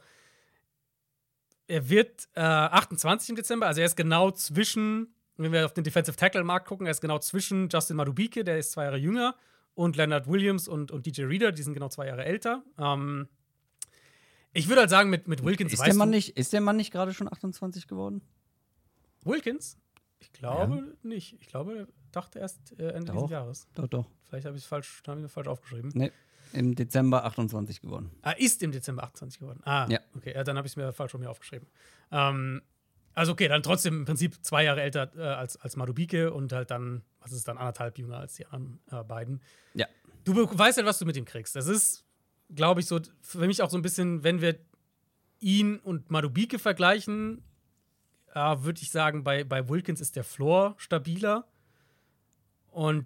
Er 1.67 1.89
wird 1.89 2.27
äh, 2.35 2.41
28 2.41 3.29
im 3.29 3.35
Dezember, 3.35 3.67
also 3.67 3.81
er 3.81 3.87
ist 3.87 3.95
genau 3.95 4.31
zwischen, 4.31 5.15
wenn 5.37 5.51
wir 5.51 5.65
auf 5.65 5.73
den 5.73 5.83
Defensive 5.83 6.15
Tackle-Markt 6.15 6.67
gucken, 6.67 6.85
er 6.85 6.91
ist 6.91 7.01
genau 7.01 7.19
zwischen 7.19 7.69
Justin 7.69 7.97
Madubike, 7.97 8.43
der 8.43 8.59
ist 8.59 8.71
zwei 8.71 8.83
Jahre 8.83 8.97
jünger, 8.97 9.35
und 9.73 9.97
Leonard 9.97 10.27
Williams 10.27 10.67
und, 10.67 10.91
und 10.91 11.05
DJ 11.05 11.23
Reader, 11.23 11.51
die 11.51 11.63
sind 11.63 11.73
genau 11.73 11.89
zwei 11.89 12.07
Jahre 12.07 12.23
älter. 12.23 12.63
Ähm, 12.77 13.27
ich 14.53 14.69
würde 14.69 14.81
halt 14.81 14.89
sagen, 14.89 15.09
mit, 15.09 15.27
mit 15.27 15.43
Wilkins 15.43 15.73
ist 15.73 15.85
der 15.85 15.93
Mann 15.93 16.09
nicht 16.09 16.37
Ist 16.37 16.53
der 16.53 16.61
Mann 16.61 16.77
nicht 16.77 16.91
gerade 16.91 17.13
schon 17.13 17.31
28 17.31 17.87
geworden? 17.87 18.21
Wilkins? 19.23 19.77
Ich 20.19 20.31
glaube 20.31 20.75
ja. 20.75 20.83
nicht. 21.03 21.35
Ich 21.41 21.47
glaube, 21.47 21.87
dachte 22.15 22.39
erst 22.39 22.77
äh, 22.79 22.89
Ende 22.89 23.11
doch, 23.11 23.15
dieses 23.15 23.29
Jahres. 23.31 23.67
Doch, 23.75 23.87
doch. 23.87 24.05
Vielleicht 24.23 24.45
habe 24.45 24.57
ich 24.57 24.63
es 24.63 24.67
falsch, 24.67 25.01
hab 25.07 25.29
falsch 25.29 25.47
aufgeschrieben. 25.47 25.91
Nee, 25.93 26.11
im 26.53 26.75
Dezember 26.75 27.25
28 27.25 27.81
geworden. 27.81 28.11
Ah, 28.21 28.31
ist 28.31 28.63
im 28.63 28.71
Dezember 28.71 29.03
28 29.03 29.39
geworden. 29.39 29.61
Ah, 29.65 29.87
ja. 29.89 29.99
okay. 30.15 30.33
Ja, 30.33 30.43
dann 30.43 30.57
habe 30.57 30.67
ich 30.67 30.73
es 30.73 30.77
mir 30.77 30.91
falsch 30.93 31.11
von 31.11 31.21
mir 31.21 31.29
aufgeschrieben. 31.29 31.67
Ähm, 32.11 32.61
also, 33.13 33.31
okay, 33.31 33.47
dann 33.47 33.63
trotzdem 33.63 33.99
im 33.99 34.05
Prinzip 34.05 34.43
zwei 34.43 34.63
Jahre 34.63 34.81
älter 34.81 35.11
äh, 35.15 35.21
als, 35.21 35.57
als 35.57 35.75
Madubike 35.75 36.33
und 36.33 36.51
halt 36.51 36.69
dann, 36.71 37.03
was 37.21 37.31
ist 37.31 37.47
dann, 37.47 37.57
anderthalb 37.57 37.97
jünger 37.97 38.17
als 38.17 38.35
die 38.35 38.45
anderen 38.45 38.79
äh, 38.91 39.03
beiden. 39.03 39.41
Ja. 39.73 39.87
Du 40.25 40.35
weißt 40.35 40.77
halt, 40.77 40.87
was 40.87 40.99
du 40.99 41.05
mit 41.05 41.15
ihm 41.15 41.25
kriegst. 41.25 41.55
Das 41.55 41.67
ist, 41.67 42.03
glaube 42.53 42.81
ich, 42.81 42.87
so 42.87 42.99
für 43.21 43.45
mich 43.45 43.61
auch 43.61 43.69
so 43.69 43.77
ein 43.77 43.81
bisschen, 43.81 44.23
wenn 44.23 44.41
wir 44.41 44.59
ihn 45.39 45.77
und 45.77 46.11
Madubike 46.11 46.59
vergleichen, 46.59 47.43
äh, 48.33 48.55
würde 48.59 48.81
ich 48.81 48.91
sagen, 48.91 49.23
bei, 49.23 49.43
bei 49.43 49.69
Wilkins 49.69 50.01
ist 50.01 50.15
der 50.15 50.23
Floor 50.23 50.75
stabiler. 50.77 51.47
Und 52.75 53.05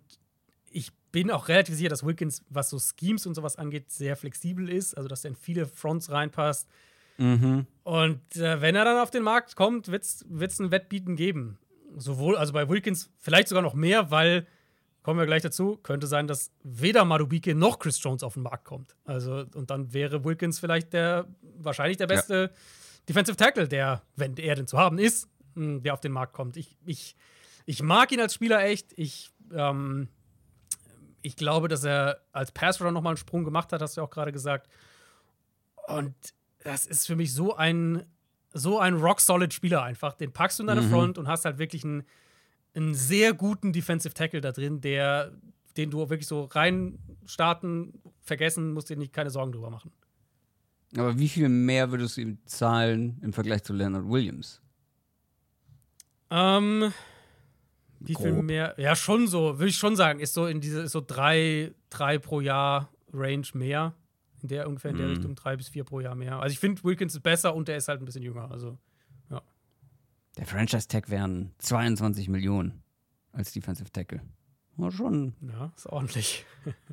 ich 0.71 0.91
bin 1.11 1.29
auch 1.29 1.47
relativ 1.47 1.75
sicher, 1.75 1.89
dass 1.89 2.03
Wilkins, 2.03 2.43
was 2.49 2.71
so 2.71 2.79
Schemes 2.79 3.27
und 3.27 3.35
sowas 3.35 3.55
angeht, 3.55 3.91
sehr 3.91 4.15
flexibel 4.15 4.67
ist. 4.67 4.97
Also, 4.97 5.07
dass 5.07 5.23
er 5.23 5.29
in 5.29 5.35
viele 5.35 5.67
Fronts 5.67 6.09
reinpasst. 6.09 6.67
Mhm. 7.17 7.67
Und 7.83 8.35
äh, 8.35 8.61
wenn 8.61 8.75
er 8.75 8.83
dann 8.83 8.97
auf 8.97 9.11
den 9.11 9.21
Markt 9.21 9.55
kommt, 9.55 9.89
wird 9.89 10.03
es 10.03 10.25
ein 10.59 10.71
Wettbieten 10.71 11.15
geben. 11.15 11.59
Sowohl, 11.95 12.35
also 12.35 12.51
bei 12.51 12.67
Wilkins 12.67 13.11
vielleicht 13.19 13.47
sogar 13.47 13.61
noch 13.61 13.75
mehr, 13.75 14.09
weil, 14.09 14.47
kommen 15.03 15.19
wir 15.19 15.27
gleich 15.27 15.43
dazu, 15.43 15.77
könnte 15.77 16.07
sein, 16.07 16.25
dass 16.25 16.51
weder 16.63 17.05
Madubike 17.05 17.53
noch 17.53 17.77
Chris 17.77 18.01
Jones 18.01 18.23
auf 18.23 18.33
den 18.33 18.43
Markt 18.43 18.65
kommt. 18.65 18.95
Also, 19.05 19.45
und 19.53 19.69
dann 19.69 19.93
wäre 19.93 20.23
Wilkins 20.23 20.57
vielleicht 20.57 20.93
der, 20.93 21.27
wahrscheinlich 21.41 21.97
der 21.97 22.07
beste 22.07 22.33
ja. 22.33 22.59
Defensive 23.07 23.37
Tackle, 23.37 23.67
der, 23.67 24.01
wenn 24.15 24.35
er 24.37 24.55
denn 24.55 24.65
zu 24.65 24.79
haben 24.79 24.97
ist, 24.97 25.27
hm, 25.53 25.83
der 25.83 25.93
auf 25.93 26.01
den 26.01 26.11
Markt 26.11 26.33
kommt. 26.33 26.57
Ich, 26.57 26.75
ich, 26.85 27.15
ich 27.67 27.83
mag 27.83 28.11
ihn 28.11 28.19
als 28.19 28.33
Spieler 28.33 28.63
echt. 28.63 28.93
Ich 28.95 29.31
ähm, 29.53 30.07
ich 31.21 31.35
glaube, 31.35 31.67
dass 31.67 31.83
er 31.83 32.21
als 32.31 32.51
Passrunner 32.51 32.91
nochmal 32.91 33.11
einen 33.11 33.17
Sprung 33.17 33.43
gemacht 33.43 33.73
hat, 33.73 33.81
hast 33.81 33.97
du 33.97 34.01
ja 34.01 34.07
auch 34.07 34.11
gerade 34.11 34.31
gesagt. 34.31 34.69
Und 35.87 36.15
das 36.63 36.85
ist 36.85 37.07
für 37.07 37.15
mich 37.15 37.33
so 37.33 37.55
ein, 37.55 38.05
so 38.53 38.79
ein 38.79 38.95
rock-solid-Spieler 38.95 39.83
einfach. 39.83 40.13
Den 40.13 40.31
packst 40.31 40.59
du 40.59 40.63
in 40.63 40.67
deine 40.67 40.81
mhm. 40.81 40.89
Front 40.89 41.17
und 41.17 41.27
hast 41.27 41.45
halt 41.45 41.57
wirklich 41.57 41.83
einen, 41.83 42.03
einen 42.73 42.93
sehr 42.93 43.33
guten 43.33 43.73
Defensive 43.73 44.13
Tackle 44.13 44.41
da 44.41 44.51
drin, 44.51 44.81
der, 44.81 45.31
den 45.77 45.91
du 45.91 46.09
wirklich 46.09 46.27
so 46.27 46.45
rein 46.45 46.99
starten, 47.25 48.01
vergessen, 48.21 48.73
musst 48.73 48.89
dir 48.89 48.97
nicht 48.97 49.13
keine 49.13 49.29
Sorgen 49.29 49.51
drüber 49.51 49.69
machen. 49.69 49.91
Aber 50.97 51.19
wie 51.19 51.29
viel 51.29 51.49
mehr 51.49 51.91
würdest 51.91 52.17
du 52.17 52.21
ihm 52.21 52.39
zahlen 52.45 53.19
im 53.21 53.33
Vergleich 53.33 53.63
zu 53.63 53.73
Leonard 53.73 54.07
Williams? 54.07 54.61
Ähm, 56.31 56.91
wie 57.99 58.13
Grob. 58.13 58.25
viel 58.25 58.41
mehr? 58.41 58.75
Ja, 58.77 58.95
schon 58.95 59.27
so, 59.27 59.59
würde 59.59 59.69
ich 59.69 59.77
schon 59.77 59.95
sagen, 59.95 60.19
ist 60.19 60.33
so 60.33 60.45
in 60.45 60.61
diese, 60.61 60.81
ist 60.81 60.91
so 60.93 61.01
drei, 61.05 61.73
drei 61.89 62.17
pro 62.17 62.41
Jahr 62.41 62.89
Range 63.13 63.47
mehr. 63.53 63.93
In 64.41 64.47
der 64.47 64.67
ungefähr 64.69 64.91
in 64.91 64.97
der 64.97 65.07
mm. 65.07 65.11
Richtung 65.11 65.35
drei 65.35 65.57
bis 65.57 65.67
vier 65.67 65.83
pro 65.83 65.99
Jahr 65.99 66.15
mehr. 66.15 66.39
Also 66.39 66.53
ich 66.53 66.59
finde, 66.59 66.81
Wilkins 66.83 67.13
ist 67.13 67.21
besser 67.21 67.53
und 67.53 67.67
der 67.67 67.75
ist 67.75 67.89
halt 67.89 68.01
ein 68.01 68.05
bisschen 68.05 68.23
jünger. 68.23 68.49
Also, 68.49 68.77
ja. 69.29 69.41
Der 70.37 70.45
Franchise-Tag 70.45 71.09
wären 71.09 71.51
22 71.57 72.29
Millionen 72.29 72.81
als 73.33 73.51
Defensive 73.51 73.91
Tackle. 73.91 74.21
War 74.77 74.91
schon. 74.91 75.33
Ja, 75.41 75.73
ist 75.75 75.87
ordentlich. 75.87 76.45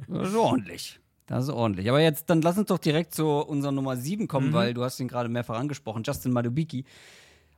das 0.09 0.29
ist 0.31 0.35
ordentlich. 0.35 1.01
Das 1.27 1.45
ist 1.45 1.51
ordentlich. 1.51 1.89
Aber 1.89 2.01
jetzt, 2.01 2.31
dann 2.31 2.43
lass 2.43 2.59
uns 2.59 2.69
doch 2.69 2.79
direkt 2.79 3.15
zu 3.15 3.27
unserer 3.27 3.73
Nummer 3.73 3.97
7 3.97 4.27
kommen, 4.27 4.49
mhm. 4.49 4.53
weil 4.53 4.75
du 4.75 4.83
hast 4.83 4.99
ihn 4.99 5.09
gerade 5.09 5.29
mehrfach 5.29 5.59
angesprochen. 5.59 6.03
Justin 6.05 6.33
Madubiki. 6.33 6.85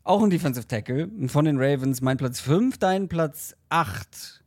Auch 0.05 0.23
ein 0.23 0.31
Defensive 0.31 0.67
Tackle 0.67 1.11
von 1.27 1.45
den 1.45 1.59
Ravens. 1.59 2.01
Mein 2.01 2.17
Platz 2.17 2.41
5, 2.41 2.79
dein 2.79 3.09
Platz 3.09 3.55
8. 3.69 4.43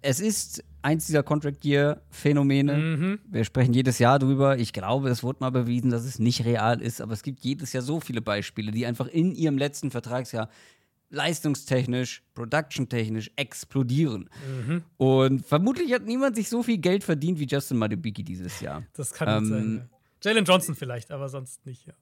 Es 0.00 0.20
ist 0.20 0.62
eins 0.82 1.06
dieser 1.06 1.22
Contract 1.22 1.64
Year 1.64 2.02
Phänomene. 2.10 2.76
Mhm. 2.76 3.18
Wir 3.28 3.44
sprechen 3.44 3.72
jedes 3.72 3.98
Jahr 3.98 4.18
drüber. 4.18 4.58
Ich 4.58 4.72
glaube, 4.72 5.08
es 5.08 5.22
wurde 5.22 5.38
mal 5.40 5.50
bewiesen, 5.50 5.90
dass 5.90 6.04
es 6.04 6.18
nicht 6.18 6.44
real 6.44 6.80
ist, 6.80 7.00
aber 7.00 7.12
es 7.12 7.22
gibt 7.22 7.40
jedes 7.40 7.72
Jahr 7.72 7.82
so 7.82 8.00
viele 8.00 8.20
Beispiele, 8.20 8.70
die 8.70 8.86
einfach 8.86 9.06
in 9.06 9.34
ihrem 9.34 9.58
letzten 9.58 9.90
Vertragsjahr 9.90 10.48
leistungstechnisch, 11.10 12.22
productiontechnisch 12.34 13.30
explodieren. 13.36 14.28
Mhm. 14.46 14.82
Und 14.98 15.46
vermutlich 15.46 15.92
hat 15.92 16.04
niemand 16.04 16.36
sich 16.36 16.48
so 16.48 16.62
viel 16.62 16.78
Geld 16.78 17.02
verdient 17.02 17.38
wie 17.38 17.46
Justin 17.46 17.78
Madubiki 17.78 18.22
dieses 18.22 18.60
Jahr. 18.60 18.84
Das 18.92 19.12
kann 19.12 19.28
ähm, 19.28 19.46
sein. 19.46 19.88
Jalen 20.22 20.44
Johnson 20.44 20.74
vielleicht, 20.74 21.10
aber 21.10 21.28
sonst 21.28 21.64
nicht, 21.64 21.86
ja. 21.86 21.94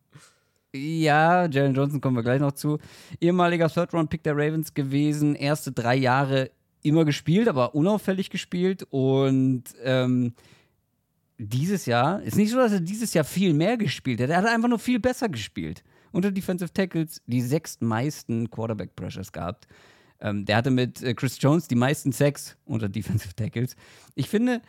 Ja, 0.77 1.47
Jalen 1.47 1.75
Johnson 1.75 2.01
kommen 2.01 2.17
wir 2.17 2.23
gleich 2.23 2.41
noch 2.41 2.53
zu. 2.53 2.79
Ehemaliger 3.21 3.69
Third-Round-Pick 3.69 4.23
der 4.23 4.35
Ravens 4.37 4.75
gewesen, 4.75 5.35
erste 5.35 5.73
drei 5.73 5.97
Jahre 5.97 6.51
immer 6.83 7.05
gespielt, 7.05 7.49
aber 7.49 7.75
unauffällig 7.75 8.31
gespielt. 8.31 8.87
Und 8.91 9.65
ähm, 9.83 10.35
dieses 11.39 11.87
Jahr, 11.87 12.23
ist 12.23 12.37
nicht 12.37 12.51
so, 12.51 12.59
dass 12.59 12.73
er 12.73 12.81
dieses 12.81 13.15
Jahr 13.15 13.25
viel 13.25 13.55
mehr 13.55 13.77
gespielt 13.77 14.21
hat, 14.21 14.31
er 14.31 14.39
hat 14.39 14.47
einfach 14.47 14.69
nur 14.69 14.79
viel 14.79 15.01
besser 15.01 15.29
gespielt. 15.29 15.83
Unter 16.13 16.31
Defensive 16.31 16.73
Tackles 16.73 17.21
die 17.27 17.43
sechstmeisten 17.43 18.51
Quarterback-Pressures 18.51 19.33
gehabt. 19.33 19.67
Ähm, 20.21 20.47
der 20.47 20.57
hatte 20.57 20.71
mit 20.71 21.03
äh, 21.03 21.15
Chris 21.15 21.37
Jones 21.41 21.69
die 21.69 21.75
meisten 21.75 22.13
Sacks 22.13 22.57
unter 22.65 22.89
Defensive 22.89 23.35
Tackles. 23.35 23.77
Ich 24.15 24.31
finde, 24.31 24.63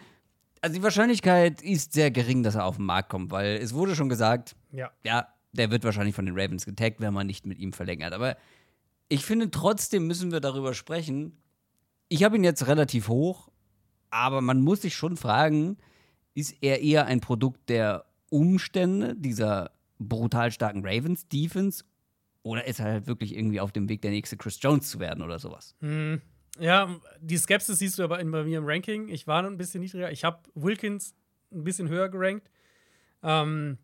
also 0.61 0.75
die 0.75 0.83
Wahrscheinlichkeit 0.83 1.61
ist 1.61 1.93
sehr 1.93 2.11
gering, 2.11 2.43
dass 2.43 2.55
er 2.55 2.65
auf 2.65 2.77
den 2.77 2.85
Markt 2.85 3.09
kommt, 3.09 3.31
weil 3.31 3.57
es 3.57 3.73
wurde 3.73 3.95
schon 3.95 4.09
gesagt, 4.09 4.55
ja, 4.71 4.91
ja 5.05 5.27
der 5.57 5.71
wird 5.71 5.83
wahrscheinlich 5.83 6.15
von 6.15 6.25
den 6.25 6.37
Ravens 6.37 6.65
getaggt, 6.65 6.99
wenn 6.99 7.13
man 7.13 7.27
nicht 7.27 7.45
mit 7.45 7.59
ihm 7.59 7.73
verlängert. 7.73 8.13
Aber 8.13 8.37
ich 9.09 9.25
finde, 9.25 9.51
trotzdem 9.51 10.07
müssen 10.07 10.31
wir 10.31 10.39
darüber 10.39 10.73
sprechen. 10.73 11.37
Ich 12.09 12.23
habe 12.23 12.35
ihn 12.35 12.43
jetzt 12.43 12.67
relativ 12.67 13.07
hoch, 13.07 13.49
aber 14.09 14.41
man 14.41 14.61
muss 14.61 14.81
sich 14.81 14.95
schon 14.95 15.17
fragen, 15.17 15.77
ist 16.33 16.55
er 16.61 16.81
eher 16.81 17.05
ein 17.05 17.19
Produkt 17.19 17.69
der 17.69 18.05
Umstände 18.29 19.15
dieser 19.15 19.71
brutal 19.99 20.51
starken 20.51 20.85
Ravens 20.85 21.27
Defense 21.27 21.83
oder 22.43 22.65
ist 22.65 22.79
er 22.79 22.85
halt 22.85 23.07
wirklich 23.07 23.35
irgendwie 23.35 23.59
auf 23.59 23.71
dem 23.71 23.89
Weg, 23.89 24.01
der 24.01 24.11
nächste 24.11 24.37
Chris 24.37 24.59
Jones 24.61 24.89
zu 24.89 24.99
werden 24.99 25.23
oder 25.23 25.39
sowas? 25.39 25.75
Hm. 25.79 26.21
Ja, 26.59 26.99
die 27.19 27.37
Skepsis 27.37 27.79
siehst 27.79 27.99
du 27.99 28.03
aber 28.03 28.17
bei 28.17 28.43
mir 28.43 28.57
im 28.57 28.65
Ranking. 28.65 29.09
Ich 29.09 29.27
war 29.27 29.41
noch 29.41 29.49
ein 29.49 29.57
bisschen 29.57 29.81
niedriger. 29.81 30.11
Ich 30.11 30.23
habe 30.23 30.39
Wilkins 30.55 31.13
ein 31.51 31.63
bisschen 31.63 31.87
höher 31.89 32.09
gerankt. 32.09 32.49
Ähm, 33.21 33.77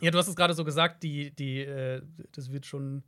ja, 0.00 0.10
du 0.10 0.18
hast 0.18 0.28
es 0.28 0.36
gerade 0.36 0.54
so 0.54 0.64
gesagt, 0.64 1.02
die, 1.02 1.30
die, 1.30 1.60
äh, 1.60 2.02
das 2.32 2.52
wird 2.52 2.66
schon, 2.66 3.02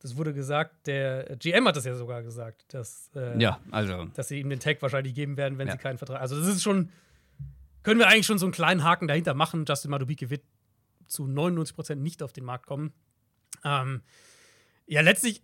das 0.00 0.16
wurde 0.16 0.34
gesagt, 0.34 0.86
der 0.86 1.36
GM 1.36 1.66
hat 1.66 1.76
das 1.76 1.84
ja 1.84 1.94
sogar 1.94 2.22
gesagt, 2.22 2.74
dass, 2.74 3.10
äh, 3.14 3.40
ja, 3.40 3.60
also. 3.70 4.06
dass 4.14 4.28
sie 4.28 4.40
ihm 4.40 4.50
den 4.50 4.60
Tag 4.60 4.82
wahrscheinlich 4.82 5.14
geben 5.14 5.36
werden, 5.36 5.58
wenn 5.58 5.68
ja. 5.68 5.74
sie 5.74 5.78
keinen 5.78 5.98
Vertrag. 5.98 6.20
Also, 6.20 6.38
das 6.38 6.48
ist 6.48 6.62
schon, 6.62 6.90
können 7.82 8.00
wir 8.00 8.08
eigentlich 8.08 8.26
schon 8.26 8.38
so 8.38 8.46
einen 8.46 8.52
kleinen 8.52 8.82
Haken 8.82 9.08
dahinter 9.08 9.34
machen. 9.34 9.64
Justin 9.66 9.90
Madubike 9.92 10.30
wird 10.30 10.42
zu 11.06 11.24
99% 11.24 11.94
nicht 11.96 12.22
auf 12.22 12.32
den 12.32 12.44
Markt 12.44 12.66
kommen. 12.66 12.92
Ähm, 13.64 14.02
ja, 14.86 15.00
letztlich 15.00 15.42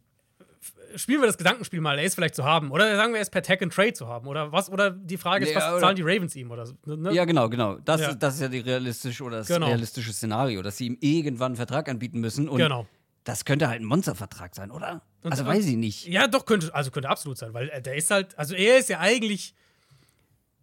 spielen 0.97 1.21
wir 1.21 1.27
das 1.27 1.39
Gedankenspiel 1.39 1.81
mal, 1.81 1.99
er 1.99 2.05
ist 2.05 2.15
vielleicht 2.15 2.35
zu 2.35 2.45
haben. 2.45 2.71
Oder 2.71 2.97
sagen 2.97 3.13
wir, 3.13 3.19
er 3.19 3.23
ist 3.23 3.31
per 3.31 3.43
Tag 3.43 3.63
and 3.63 3.73
Trade 3.73 3.93
zu 3.93 4.07
haben. 4.07 4.27
Oder 4.27 4.53
was? 4.53 4.71
Oder 4.71 4.91
die 4.91 5.17
Frage 5.17 5.47
ist, 5.47 5.55
was 5.55 5.81
zahlen 5.81 5.97
die 5.97 6.03
Ravens 6.03 6.37
ihm? 6.37 6.51
Oder 6.51 6.67
so, 6.67 6.75
ne? 6.85 7.13
Ja, 7.13 7.25
genau, 7.25 7.49
genau. 7.49 7.77
Das, 7.79 8.01
ja. 8.01 8.11
Ist, 8.11 8.19
das 8.19 8.35
ist 8.35 8.41
ja 8.41 8.49
die 8.49 8.61
realistische 8.61 9.25
oder 9.25 9.39
das 9.39 9.49
genau. 9.49 9.67
realistische 9.67 10.13
Szenario, 10.13 10.63
dass 10.63 10.77
sie 10.77 10.87
ihm 10.87 10.99
irgendwann 11.01 11.53
einen 11.53 11.57
Vertrag 11.57 11.89
anbieten 11.89 12.21
müssen. 12.21 12.49
Und 12.49 12.59
genau. 12.59 12.87
das 13.25 13.45
könnte 13.45 13.69
halt 13.69 13.81
ein 13.81 13.87
Monstervertrag 13.87 14.55
sein, 14.55 14.71
oder? 14.71 15.03
Und, 15.23 15.33
also 15.33 15.47
weiß 15.47 15.67
ich 15.67 15.77
nicht. 15.77 16.07
Ja, 16.07 16.29
doch, 16.29 16.47
könnte, 16.47 16.75
also 16.75 16.91
könnte 16.91 17.09
absolut 17.09 17.39
sein, 17.39 17.55
weil 17.55 17.69
der 17.69 17.95
ist 17.97 18.11
halt, 18.11 18.39
also 18.39 18.55
er 18.55 18.79
ist 18.79 18.89
ja 18.89 19.01
eigentlich, 19.01 19.55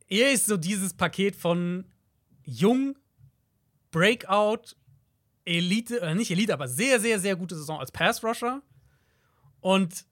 er 0.07 0.31
ist 0.31 0.45
so 0.45 0.57
dieses 0.57 0.93
Paket 0.93 1.35
von 1.35 1.85
jung, 2.43 2.97
Breakout, 3.91 4.75
Elite, 5.45 5.97
oder 5.97 6.13
nicht 6.13 6.29
Elite, 6.31 6.53
aber 6.53 6.67
sehr, 6.67 6.99
sehr, 6.99 7.19
sehr 7.19 7.35
gute 7.35 7.55
Saison 7.55 7.79
als 7.79 7.91
Pass-Rusher 7.91 8.61
und 9.61 10.05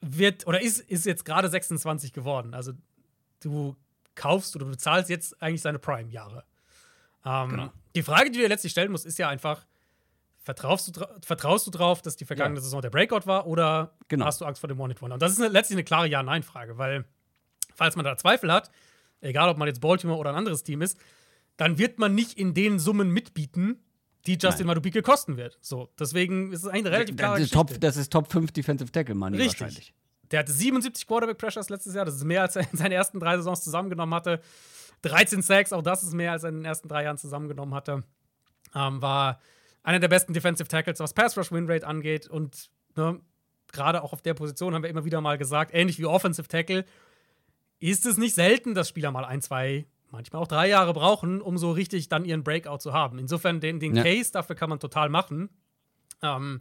wird 0.00 0.46
oder 0.46 0.60
ist, 0.60 0.80
ist 0.80 1.06
jetzt 1.06 1.24
gerade 1.24 1.48
26 1.48 2.12
geworden. 2.12 2.54
Also 2.54 2.72
du 3.40 3.76
kaufst 4.14 4.54
oder 4.56 4.66
du 4.66 4.70
bezahlst 4.72 5.10
jetzt 5.10 5.40
eigentlich 5.42 5.62
seine 5.62 5.78
Prime-Jahre. 5.78 6.44
Ähm, 7.24 7.48
genau. 7.50 7.72
Die 7.94 8.02
Frage, 8.02 8.30
die 8.30 8.36
du 8.36 8.42
dir 8.42 8.48
letztlich 8.48 8.72
stellen 8.72 8.92
musst, 8.92 9.06
ist 9.06 9.18
ja 9.18 9.28
einfach: 9.28 9.66
Vertraust 10.38 10.96
du, 10.96 11.06
vertraust 11.22 11.66
du 11.66 11.70
drauf, 11.70 12.02
dass 12.02 12.16
die 12.16 12.24
vergangene 12.24 12.58
ja. 12.58 12.62
Saison 12.62 12.82
der 12.82 12.90
Breakout 12.90 13.26
war 13.26 13.46
oder 13.46 13.94
genau. 14.08 14.26
hast 14.26 14.40
du 14.40 14.44
Angst 14.44 14.60
vor 14.60 14.68
dem 14.68 14.78
One-Hit-Wonder? 14.78 15.14
Und 15.14 15.22
das 15.22 15.32
ist 15.32 15.40
eine, 15.40 15.48
letztlich 15.48 15.76
eine 15.76 15.84
klare 15.84 16.06
Ja-Nein-Frage, 16.06 16.76
weil, 16.76 17.06
falls 17.74 17.96
man 17.96 18.04
da 18.04 18.16
Zweifel 18.16 18.52
hat, 18.52 18.70
egal 19.20 19.48
ob 19.48 19.56
man 19.56 19.68
jetzt 19.68 19.80
Baltimore 19.80 20.18
oder 20.18 20.30
ein 20.30 20.36
anderes 20.36 20.62
Team 20.62 20.82
ist, 20.82 20.98
dann 21.56 21.78
wird 21.78 21.98
man 21.98 22.14
nicht 22.14 22.36
in 22.38 22.52
den 22.52 22.78
Summen 22.78 23.10
mitbieten, 23.10 23.82
die 24.26 24.38
Justin 24.40 24.66
Madubike 24.66 25.02
kosten 25.02 25.36
wird. 25.36 25.58
So, 25.60 25.90
deswegen 25.98 26.52
ist 26.52 26.60
es 26.60 26.66
eigentlich 26.66 26.86
eine 26.86 26.96
relativ 26.96 27.16
klare 27.16 27.40
das, 27.40 27.50
Top, 27.50 27.80
das 27.80 27.96
ist 27.96 28.12
Top 28.12 28.30
5 28.30 28.52
Defensive 28.52 28.90
Tackle 28.90 29.14
Money 29.14 29.36
Richtig. 29.36 29.60
wahrscheinlich. 29.60 29.94
Der 30.30 30.40
hatte 30.40 30.52
77 30.52 31.06
Quarterback 31.06 31.38
Pressures 31.38 31.68
letztes 31.68 31.94
Jahr, 31.94 32.04
das 32.04 32.16
ist 32.16 32.24
mehr 32.24 32.42
als 32.42 32.56
er 32.56 32.62
in 32.70 32.78
seinen 32.78 32.92
ersten 32.92 33.20
drei 33.20 33.36
Saisons 33.36 33.62
zusammengenommen 33.62 34.14
hatte. 34.14 34.40
13 35.02 35.42
Sacks, 35.42 35.72
auch 35.72 35.82
das 35.82 36.02
ist 36.02 36.14
mehr 36.14 36.32
als 36.32 36.44
er 36.44 36.48
in 36.48 36.56
den 36.56 36.64
ersten 36.64 36.88
drei 36.88 37.04
Jahren 37.04 37.18
zusammengenommen 37.18 37.74
hatte. 37.74 38.04
Ähm, 38.74 39.02
war 39.02 39.40
einer 39.82 40.00
der 40.00 40.08
besten 40.08 40.32
Defensive 40.32 40.68
Tackles, 40.68 40.98
was 41.00 41.12
Pass 41.12 41.36
Rush 41.36 41.52
Win 41.52 41.70
Rate 41.70 41.86
angeht 41.86 42.26
und 42.26 42.70
ne, 42.96 43.20
gerade 43.70 44.02
auch 44.02 44.14
auf 44.14 44.22
der 44.22 44.32
Position 44.32 44.74
haben 44.74 44.82
wir 44.82 44.90
immer 44.90 45.04
wieder 45.04 45.20
mal 45.20 45.36
gesagt, 45.36 45.74
ähnlich 45.74 45.98
wie 45.98 46.06
Offensive 46.06 46.48
Tackle, 46.48 46.86
ist 47.80 48.06
es 48.06 48.16
nicht 48.16 48.34
selten, 48.34 48.74
dass 48.74 48.88
Spieler 48.88 49.10
mal 49.10 49.26
ein, 49.26 49.42
zwei 49.42 49.86
manchmal 50.14 50.42
auch 50.42 50.48
drei 50.48 50.68
Jahre 50.68 50.92
brauchen, 50.92 51.40
um 51.40 51.58
so 51.58 51.70
richtig 51.72 52.08
dann 52.08 52.24
ihren 52.24 52.42
Breakout 52.42 52.78
zu 52.78 52.92
haben. 52.92 53.18
Insofern, 53.18 53.60
den, 53.60 53.80
den 53.80 53.94
ja. 53.94 54.02
Case 54.02 54.32
dafür 54.32 54.56
kann 54.56 54.70
man 54.70 54.80
total 54.80 55.08
machen. 55.08 55.50
Ähm, 56.22 56.60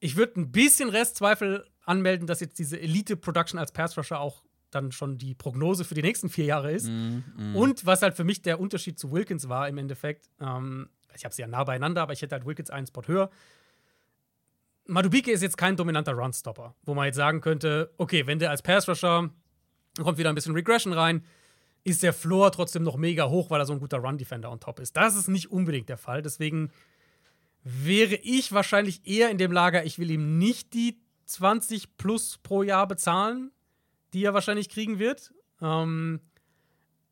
ich 0.00 0.16
würde 0.16 0.40
ein 0.40 0.52
bisschen 0.52 0.88
Restzweifel 0.88 1.66
anmelden, 1.84 2.26
dass 2.26 2.40
jetzt 2.40 2.58
diese 2.58 2.80
Elite-Production 2.80 3.58
als 3.58 3.72
Pass-Rusher 3.72 4.20
auch 4.20 4.42
dann 4.70 4.90
schon 4.90 5.18
die 5.18 5.34
Prognose 5.34 5.84
für 5.84 5.94
die 5.94 6.02
nächsten 6.02 6.28
vier 6.28 6.46
Jahre 6.46 6.72
ist. 6.72 6.88
Mm, 6.88 7.18
mm. 7.36 7.56
Und 7.56 7.84
was 7.84 8.02
halt 8.02 8.14
für 8.14 8.24
mich 8.24 8.42
der 8.42 8.58
Unterschied 8.58 8.98
zu 8.98 9.12
Wilkins 9.12 9.48
war 9.48 9.68
im 9.68 9.78
Endeffekt, 9.78 10.30
ähm, 10.40 10.88
ich 11.14 11.24
habe 11.24 11.34
sie 11.34 11.42
ja 11.42 11.48
nah 11.48 11.64
beieinander, 11.64 12.02
aber 12.02 12.14
ich 12.14 12.22
hätte 12.22 12.34
halt 12.34 12.46
Wilkins 12.46 12.70
einen 12.70 12.86
Spot 12.86 13.02
höher. 13.06 13.30
Madubike 14.86 15.30
ist 15.30 15.42
jetzt 15.42 15.56
kein 15.56 15.76
dominanter 15.76 16.14
Runstopper, 16.14 16.74
wo 16.82 16.94
man 16.94 17.06
jetzt 17.06 17.16
sagen 17.16 17.40
könnte, 17.40 17.92
okay, 17.98 18.26
wenn 18.26 18.38
der 18.38 18.50
als 18.50 18.62
Pass-Rusher 18.62 19.30
kommt 20.02 20.18
wieder 20.18 20.30
ein 20.30 20.34
bisschen 20.34 20.54
Regression 20.54 20.92
rein, 20.92 21.24
ist 21.84 22.02
der 22.02 22.12
Floor 22.12 22.52
trotzdem 22.52 22.82
noch 22.82 22.96
mega 22.96 23.28
hoch, 23.28 23.50
weil 23.50 23.60
er 23.60 23.66
so 23.66 23.72
ein 23.72 23.80
guter 23.80 23.98
Run-Defender 23.98 24.50
on 24.50 24.60
top 24.60 24.78
ist. 24.78 24.96
Das 24.96 25.16
ist 25.16 25.28
nicht 25.28 25.50
unbedingt 25.50 25.88
der 25.88 25.96
Fall. 25.96 26.22
Deswegen 26.22 26.70
wäre 27.64 28.14
ich 28.16 28.52
wahrscheinlich 28.52 29.06
eher 29.06 29.30
in 29.30 29.38
dem 29.38 29.52
Lager, 29.52 29.84
ich 29.84 29.98
will 29.98 30.10
ihm 30.10 30.38
nicht 30.38 30.74
die 30.74 31.00
20 31.26 31.96
plus 31.96 32.38
pro 32.38 32.62
Jahr 32.62 32.86
bezahlen, 32.86 33.50
die 34.12 34.24
er 34.24 34.34
wahrscheinlich 34.34 34.68
kriegen 34.68 34.98
wird. 34.98 35.32
Ähm, 35.60 36.20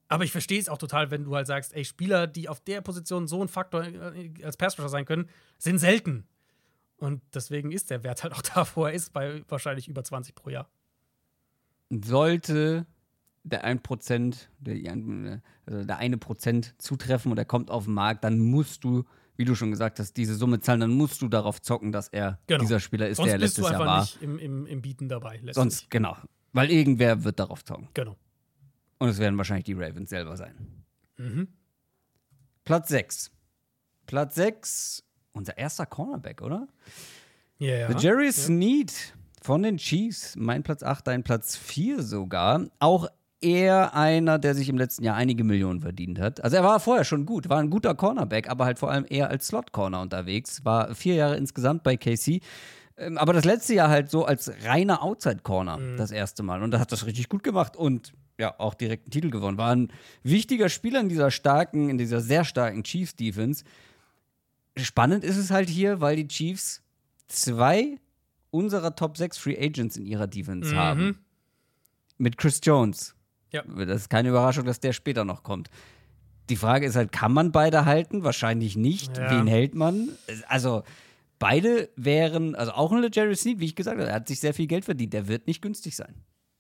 aber 0.09 0.25
ich 0.25 0.33
verstehe 0.33 0.59
es 0.59 0.69
auch 0.69 0.79
total, 0.79 1.11
wenn 1.11 1.25
du 1.25 1.35
halt 1.35 1.47
sagst, 1.47 1.75
ey, 1.75 1.85
Spieler, 1.85 2.27
die 2.27 2.49
auf 2.49 2.61
der 2.61 2.81
Position 2.81 3.29
so 3.29 3.41
ein 3.43 3.49
Faktor 3.49 3.85
äh, 3.85 4.33
als 4.43 4.57
Passrusher 4.57 4.89
sein 4.89 5.05
können, 5.05 5.29
sind 5.59 5.79
selten. 5.79 6.27
Und 6.97 7.23
deswegen 7.33 7.73
ist 7.73 7.91
der 7.91 8.03
Wert 8.03 8.23
halt 8.23 8.35
auch 8.35 8.43
da, 8.55 8.67
wo 8.75 8.85
er 8.85 8.93
ist, 8.93 9.13
bei 9.13 9.43
wahrscheinlich 9.49 9.89
über 9.89 10.05
20 10.05 10.35
pro 10.35 10.51
Jahr. 10.51 10.69
Sollte 11.91 12.87
der 13.43 13.65
1%, 13.65 14.37
der, 14.59 15.41
also 15.67 15.85
der 15.85 15.99
eine 15.99 16.19
Prozent 16.19 16.75
zutreffen 16.79 17.33
und 17.33 17.39
er 17.39 17.45
kommt 17.45 17.71
auf 17.71 17.85
den 17.85 17.95
Markt, 17.95 18.25
dann 18.25 18.39
musst 18.39 18.85
du, 18.85 19.05
wie 19.37 19.45
du 19.45 19.55
schon 19.55 19.71
gesagt 19.71 19.99
hast, 19.99 20.17
diese 20.17 20.35
Summe 20.35 20.61
zahlen, 20.61 20.81
dann 20.81 20.91
musst 20.91 21.23
du 21.23 21.29
darauf 21.29 21.61
zocken, 21.63 21.93
dass 21.93 22.09
er 22.09 22.39
genau. 22.47 22.61
dieser 22.61 22.81
Spieler 22.81 23.09
ist, 23.09 23.17
Sonst 23.17 23.31
der 23.31 23.39
letztes 23.39 23.71
Jahr 23.71 23.79
war. 23.79 24.05
Sonst 24.05 24.21
bist 24.21 24.23
du 24.23 24.27
einfach 24.27 24.39
nicht 24.39 24.45
im, 24.45 24.61
im, 24.61 24.67
im 24.67 24.83
Bieten 24.83 25.09
dabei. 25.09 25.35
Letztlich. 25.35 25.55
Sonst, 25.55 25.91
genau. 25.91 26.17
Weil 26.53 26.71
irgendwer 26.71 27.25
wird 27.25 27.39
darauf 27.39 27.65
zocken. 27.65 27.89
Genau. 27.95 28.17
Und 28.99 29.09
es 29.09 29.19
werden 29.19 29.39
wahrscheinlich 29.39 29.65
die 29.65 29.73
Ravens 29.73 30.11
selber 30.11 30.37
sein. 30.37 30.85
Mhm. 31.17 31.49
Platz 32.65 32.89
6. 32.89 33.31
Platz 34.07 34.35
6, 34.35 35.05
unser 35.33 35.57
erster 35.57 35.87
Cornerback, 35.87 36.43
oder? 36.43 36.69
Ja, 37.59 37.91
ja. 37.91 37.99
Jerry 37.99 38.27
ja. 38.27 38.33
Sneed 38.33 39.15
von 39.41 39.63
den 39.63 39.79
Chiefs. 39.79 40.37
Mein 40.37 40.63
Platz 40.63 40.83
8, 40.83 41.07
dein 41.07 41.23
Platz 41.23 41.57
4 41.57 42.03
sogar. 42.03 42.67
Auch 42.79 43.09
er 43.41 43.95
einer, 43.95 44.39
der 44.39 44.55
sich 44.55 44.69
im 44.69 44.77
letzten 44.77 45.05
Jahr 45.05 45.17
einige 45.17 45.45
Millionen 45.45 45.81
verdient 45.81 46.19
hat. 46.19 46.45
Also 46.45 46.57
er 46.57 46.65
war 46.65 46.81
vorher 46.81 47.05
schon 47.05 47.25
gut, 47.27 47.49
war 47.49 47.59
ein 47.59 47.71
guter 47.71 47.95
Cornerback, 47.95 48.49
aber 48.51 48.67
halt 48.67 48.79
vor 48.79 48.91
allem 48.91 49.07
eher 49.09 49.31
als 49.31 49.47
Slot-Corner 49.47 50.01
unterwegs. 50.01 50.65
War 50.65 50.95
vier 50.95 51.15
Jahre 51.15 51.37
insgesamt 51.37 51.83
bei 51.83 51.97
KC. 51.97 52.41
Ähm, 52.97 53.17
aber 53.17 53.33
das 53.33 53.45
letzte 53.45 53.75
Jahr 53.75 53.89
halt 53.89 54.11
so 54.11 54.25
als 54.25 54.53
reiner 54.65 55.03
Outside-Corner 55.03 55.79
mhm. 55.79 55.97
das 55.97 56.11
erste 56.11 56.43
Mal. 56.43 56.63
Und 56.63 56.71
da 56.73 56.79
hat 56.81 56.93
das 56.93 57.07
richtig 57.07 57.29
gut 57.29 57.43
gemacht 57.43 57.77
und 57.77 58.13
ja, 58.39 58.55
auch 58.59 58.75
direkt 58.75 59.05
einen 59.05 59.11
Titel 59.11 59.31
gewonnen. 59.31 59.59
War 59.59 59.75
ein 59.75 59.89
wichtiger 60.23 60.69
Spieler 60.69 61.01
in 61.01 61.09
dieser 61.09 61.31
starken, 61.31 61.89
in 61.89 61.99
dieser 61.99 62.21
sehr 62.21 62.45
starken 62.45 62.85
Chiefs-Defense. 62.85 63.65
Spannend 64.77 65.25
ist 65.25 65.37
es 65.37 65.51
halt 65.51 65.69
hier, 65.69 66.01
weil 66.01 66.17
die 66.17 66.29
Chiefs 66.29 66.83
zwei 67.29 67.99
unserer 68.51 68.95
Top 68.97 69.17
6 69.17 69.39
Free 69.39 69.59
Agents 69.59 69.97
in 69.97 70.07
ihrer 70.07 70.27
Defense 70.27 70.73
mhm. 70.73 70.79
haben. 70.79 71.19
Mit 72.19 72.37
Chris 72.37 72.61
Jones. 72.63 73.15
Ja. 73.53 73.63
Das 73.63 74.03
ist 74.03 74.11
keine 74.11 74.29
Überraschung, 74.29 74.65
dass 74.65 74.81
der 74.81 74.93
später 74.93 75.25
noch 75.25 75.43
kommt. 75.43 75.71
Die 76.49 76.57
Frage 76.57 76.87
ist 76.87 76.97
halt, 76.97 77.13
kann 77.13 77.33
man 77.33 77.53
beide 77.53 77.85
halten? 77.85 78.25
Wahrscheinlich 78.25 78.77
nicht. 78.77 79.17
Ja. 79.17 79.31
Wen 79.31 79.47
hält 79.47 79.75
man? 79.75 80.11
Also, 80.49 80.83
beide 81.39 81.89
wären, 81.97 82.55
also 82.55 82.73
auch 82.73 82.93
ein 82.93 83.09
Jerry 83.13 83.35
Sneed, 83.35 83.61
wie 83.61 83.67
ich 83.67 83.77
gesagt 83.77 83.99
habe, 83.99 84.09
er 84.09 84.17
hat 84.17 84.29
sich 84.29 84.41
sehr 84.41 84.55
viel 84.55 84.67
Geld 84.67 84.85
verdient. 84.85 85.13
Der 85.13 85.29
wird 85.29 85.47
nicht 85.47 85.63
günstig 85.63 85.97
sein. 85.97 86.15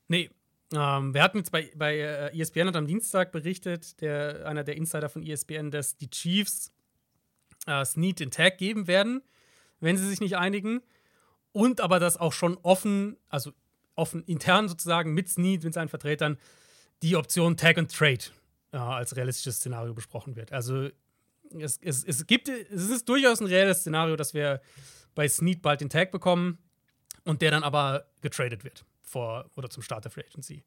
Nee. 0.08 0.30
Ähm, 0.72 1.14
wir 1.14 1.22
hatten 1.22 1.38
jetzt 1.38 1.50
bei, 1.50 1.70
bei 1.76 1.98
äh, 1.98 2.40
ESPN 2.40 2.68
hat 2.68 2.76
am 2.76 2.86
Dienstag 2.86 3.32
berichtet, 3.32 4.00
der, 4.00 4.46
einer 4.46 4.62
der 4.62 4.76
Insider 4.76 5.08
von 5.08 5.22
ESPN, 5.24 5.70
dass 5.70 5.96
die 5.96 6.08
Chiefs 6.08 6.72
äh, 7.66 7.84
Snead 7.84 8.20
den 8.20 8.30
Tag 8.30 8.58
geben 8.58 8.86
werden, 8.86 9.22
wenn 9.80 9.96
sie 9.96 10.08
sich 10.08 10.20
nicht 10.20 10.36
einigen. 10.36 10.80
Und 11.52 11.80
aber 11.80 11.98
das 11.98 12.16
auch 12.16 12.32
schon 12.32 12.56
offen, 12.62 13.16
also 13.28 13.52
offen 13.96 14.22
intern 14.24 14.68
sozusagen 14.68 15.12
mit 15.12 15.28
Snead, 15.28 15.64
mit 15.64 15.74
seinen 15.74 15.88
Vertretern, 15.88 16.38
die 17.02 17.16
Option 17.16 17.56
Tag 17.56 17.78
and 17.78 17.94
Trade 17.94 18.24
äh, 18.72 18.76
als 18.76 19.16
realistisches 19.16 19.56
Szenario 19.56 19.94
besprochen 19.94 20.36
wird. 20.36 20.52
Also 20.52 20.88
es, 21.58 21.78
es, 21.82 22.04
es 22.04 22.26
gibt, 22.26 22.48
es 22.48 22.88
ist 22.88 23.08
durchaus 23.08 23.40
ein 23.40 23.46
reelles 23.46 23.80
Szenario, 23.80 24.16
dass 24.16 24.34
wir 24.34 24.60
bei 25.14 25.28
Snead 25.28 25.62
bald 25.62 25.80
den 25.80 25.90
Tag 25.90 26.12
bekommen 26.12 26.58
und 27.24 27.42
der 27.42 27.50
dann 27.50 27.62
aber 27.64 28.06
getradet 28.20 28.64
wird 28.64 28.84
vor 29.02 29.50
oder 29.56 29.68
zum 29.68 29.82
Start 29.82 30.04
der 30.04 30.12
Free 30.12 30.22
Agency. 30.22 30.62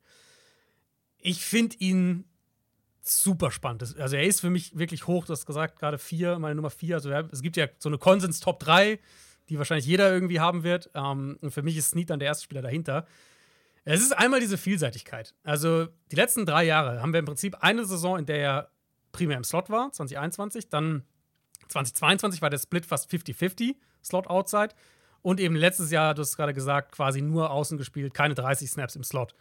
Ich 1.18 1.46
finde 1.46 1.78
ihn 1.78 2.26
super 3.02 3.52
spannend. 3.52 3.96
Also 3.98 4.16
er 4.16 4.24
ist 4.24 4.42
für 4.42 4.50
mich 4.50 4.78
wirklich 4.78 5.08
hoch, 5.08 5.26
du 5.26 5.34
hast 5.34 5.46
gesagt, 5.46 5.80
gerade 5.80 5.98
vier, 5.98 6.40
meine 6.40 6.56
Nummer 6.56 6.70
vier. 6.70 6.96
Also 6.96 7.12
es 7.12 7.42
gibt 7.42 7.58
ja 7.58 7.68
so 7.80 7.90
eine 7.90 7.98
Konsens 7.98 8.40
Top 8.40 8.60
3, 8.60 9.00
die 9.50 9.58
wahrscheinlich 9.58 9.86
jeder 9.86 10.12
irgendwie 10.12 10.40
haben 10.40 10.64
wird. 10.64 10.90
Ähm, 10.94 11.38
und 11.42 11.52
für 11.52 11.62
mich 11.62 11.78
ist 11.78 11.90
Snead 11.90 12.10
dann 12.10 12.20
der 12.20 12.28
erste 12.28 12.44
Spieler 12.44 12.62
dahinter. 12.62 13.08
Es 13.86 14.02
ist 14.02 14.18
einmal 14.18 14.40
diese 14.40 14.58
Vielseitigkeit. 14.58 15.36
Also 15.44 15.88
die 16.12 16.16
letzten 16.16 16.46
drei 16.46 16.64
Jahre 16.64 17.02
haben 17.02 17.12
wir 17.14 17.20
im 17.20 17.26
Prinzip 17.26 17.58
eine 17.62 17.86
Saison, 17.86 18.20
in 18.20 18.26
der 18.26 18.38
er 18.38 18.70
primär 19.12 19.38
im 19.38 19.44
Slot 19.44 19.70
war, 19.70 19.92
2021. 19.92 20.70
Dann 20.70 21.04
2022 21.68 22.42
war 22.42 22.50
der 22.50 22.60
Split 22.60 22.86
fast 22.86 23.12
50-50, 23.12 23.76
Slot 24.04 24.28
Outside. 24.28 24.70
Und 25.22 25.40
eben 25.40 25.56
letztes 25.56 25.92
Jahr, 25.92 26.14
du 26.14 26.22
hast 26.22 26.36
gerade 26.36 26.54
gesagt, 26.54 26.94
quasi 26.94 27.22
nur 27.22 27.52
außen 27.52 27.78
gespielt, 27.78 28.14
keine 28.14 28.36
30 28.36 28.70
Snaps 28.70 28.96
im 28.96 29.04
Slot. 29.04 29.36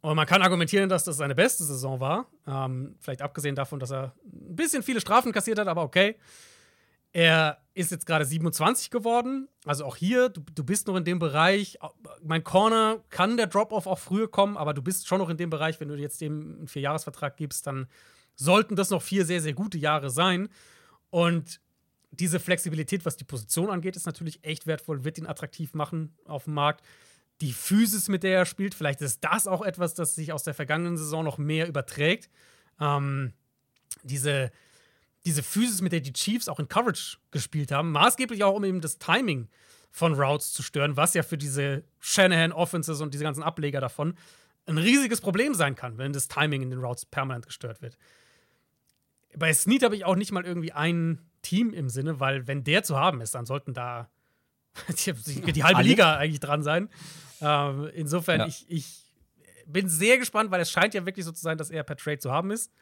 Und 0.00 0.16
man 0.16 0.26
kann 0.26 0.42
argumentieren, 0.42 0.88
dass 0.88 1.04
das 1.04 1.16
seine 1.16 1.34
beste 1.34 1.62
Saison 1.62 2.00
war. 2.00 2.26
Ähm, 2.46 2.96
vielleicht 3.00 3.22
abgesehen 3.22 3.54
davon, 3.54 3.78
dass 3.78 3.92
er 3.92 4.14
ein 4.24 4.56
bisschen 4.56 4.82
viele 4.82 5.00
Strafen 5.00 5.32
kassiert 5.32 5.58
hat, 5.58 5.68
aber 5.68 5.82
okay. 5.82 6.16
Er 7.12 7.58
ist 7.74 7.90
jetzt 7.90 8.06
gerade 8.06 8.24
27 8.24 8.90
geworden. 8.90 9.48
Also 9.64 9.84
auch 9.84 9.96
hier, 9.96 10.28
du, 10.28 10.40
du 10.54 10.64
bist 10.64 10.86
noch 10.86 10.96
in 10.96 11.04
dem 11.04 11.18
Bereich. 11.18 11.78
Mein 12.22 12.44
Corner 12.44 13.02
kann 13.10 13.36
der 13.36 13.46
Drop-Off 13.46 13.86
auch 13.86 13.98
früher 13.98 14.30
kommen, 14.30 14.56
aber 14.56 14.74
du 14.74 14.82
bist 14.82 15.06
schon 15.06 15.18
noch 15.18 15.28
in 15.28 15.36
dem 15.36 15.50
Bereich, 15.50 15.80
wenn 15.80 15.88
du 15.88 15.94
jetzt 15.94 16.20
dem 16.20 16.56
einen 16.58 16.68
Vierjahresvertrag 16.68 17.36
gibst, 17.36 17.66
dann 17.66 17.86
sollten 18.34 18.76
das 18.76 18.90
noch 18.90 19.02
vier 19.02 19.24
sehr, 19.24 19.40
sehr 19.40 19.52
gute 19.52 19.78
Jahre 19.78 20.10
sein. 20.10 20.48
Und 21.10 21.60
diese 22.10 22.40
Flexibilität, 22.40 23.04
was 23.04 23.16
die 23.16 23.24
Position 23.24 23.70
angeht, 23.70 23.96
ist 23.96 24.06
natürlich 24.06 24.44
echt 24.44 24.66
wertvoll, 24.66 25.04
wird 25.04 25.18
ihn 25.18 25.26
attraktiv 25.26 25.74
machen 25.74 26.14
auf 26.26 26.44
dem 26.44 26.54
Markt. 26.54 26.84
Die 27.40 27.52
Physis, 27.52 28.08
mit 28.08 28.22
der 28.22 28.38
er 28.38 28.46
spielt, 28.46 28.74
vielleicht 28.74 29.00
ist 29.00 29.24
das 29.24 29.46
auch 29.46 29.62
etwas, 29.62 29.94
das 29.94 30.14
sich 30.14 30.32
aus 30.32 30.44
der 30.44 30.54
vergangenen 30.54 30.96
Saison 30.96 31.24
noch 31.24 31.38
mehr 31.38 31.66
überträgt. 31.66 32.30
Ähm, 32.80 33.32
diese, 34.02 34.50
diese 35.24 35.42
Physis, 35.42 35.80
mit 35.80 35.92
der 35.92 36.00
die 36.00 36.12
Chiefs 36.12 36.48
auch 36.48 36.58
in 36.58 36.68
Coverage 36.68 37.18
gespielt 37.30 37.70
haben, 37.70 37.92
maßgeblich 37.92 38.42
auch, 38.44 38.54
um 38.54 38.64
eben 38.64 38.80
das 38.80 38.98
Timing 38.98 39.48
von 39.90 40.14
Routes 40.14 40.52
zu 40.52 40.62
stören, 40.62 40.96
was 40.96 41.14
ja 41.14 41.22
für 41.22 41.38
diese 41.38 41.84
Shanahan-Offenses 42.00 43.00
und 43.00 43.14
diese 43.14 43.24
ganzen 43.24 43.42
Ableger 43.42 43.80
davon 43.80 44.14
ein 44.66 44.78
riesiges 44.78 45.20
Problem 45.20 45.54
sein 45.54 45.74
kann, 45.74 45.98
wenn 45.98 46.12
das 46.12 46.28
Timing 46.28 46.62
in 46.62 46.70
den 46.70 46.80
Routes 46.80 47.04
permanent 47.04 47.46
gestört 47.46 47.82
wird. 47.82 47.96
Bei 49.36 49.52
Snead 49.52 49.82
habe 49.82 49.96
ich 49.96 50.04
auch 50.04 50.16
nicht 50.16 50.32
mal 50.32 50.44
irgendwie 50.44 50.72
ein 50.72 51.18
Team 51.42 51.72
im 51.72 51.88
Sinne, 51.88 52.20
weil 52.20 52.46
wenn 52.46 52.64
der 52.64 52.82
zu 52.82 52.98
haben 52.98 53.20
ist, 53.20 53.34
dann 53.34 53.46
sollten 53.46 53.74
da 53.74 54.10
die, 54.88 55.52
die 55.52 55.64
halbe 55.64 55.78
Alle? 55.78 55.88
Liga 55.88 56.16
eigentlich 56.16 56.40
dran 56.40 56.62
sein. 56.62 56.88
Ähm, 57.40 57.90
insofern, 57.94 58.40
ja. 58.40 58.46
ich, 58.46 58.64
ich 58.68 59.14
bin 59.66 59.88
sehr 59.88 60.18
gespannt, 60.18 60.50
weil 60.50 60.60
es 60.60 60.70
scheint 60.70 60.94
ja 60.94 61.04
wirklich 61.06 61.26
so 61.26 61.32
zu 61.32 61.42
sein, 61.42 61.58
dass 61.58 61.70
er 61.70 61.82
per 61.82 61.96
Trade 61.96 62.18
zu 62.18 62.30
haben 62.30 62.50
ist. 62.50 62.72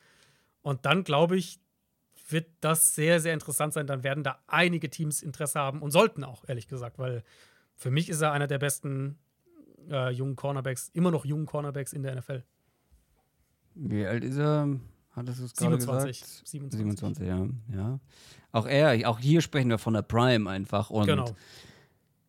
Und 0.62 0.84
dann 0.84 1.04
glaube 1.04 1.36
ich, 1.36 1.58
wird 2.32 2.48
das 2.60 2.94
sehr, 2.94 3.20
sehr 3.20 3.34
interessant 3.34 3.72
sein. 3.72 3.86
Dann 3.86 4.02
werden 4.02 4.24
da 4.24 4.38
einige 4.46 4.90
Teams 4.90 5.22
Interesse 5.22 5.58
haben 5.58 5.82
und 5.82 5.90
sollten 5.90 6.24
auch, 6.24 6.44
ehrlich 6.48 6.68
gesagt, 6.68 6.98
weil 6.98 7.22
für 7.76 7.90
mich 7.90 8.08
ist 8.08 8.20
er 8.20 8.32
einer 8.32 8.46
der 8.46 8.58
besten 8.58 9.18
äh, 9.90 10.10
jungen 10.10 10.36
Cornerbacks, 10.36 10.90
immer 10.92 11.10
noch 11.10 11.24
jungen 11.24 11.46
Cornerbacks 11.46 11.92
in 11.92 12.02
der 12.02 12.16
NFL. 12.16 12.44
Wie 13.74 14.06
alt 14.06 14.24
ist 14.24 14.36
er? 14.36 14.68
Hattest 15.12 15.40
du 15.40 15.44
es 15.44 15.54
gerade 15.54 15.80
27, 15.80 16.20
gesagt? 16.20 16.48
27. 16.48 16.78
27, 16.78 17.26
ja. 17.26 17.48
ja. 17.74 18.00
Auch 18.52 18.66
er, 18.66 19.08
auch 19.08 19.18
hier 19.18 19.40
sprechen 19.40 19.70
wir 19.70 19.78
von 19.78 19.94
der 19.94 20.02
Prime 20.02 20.48
einfach. 20.48 20.90
Und 20.90 21.06
genau. 21.06 21.34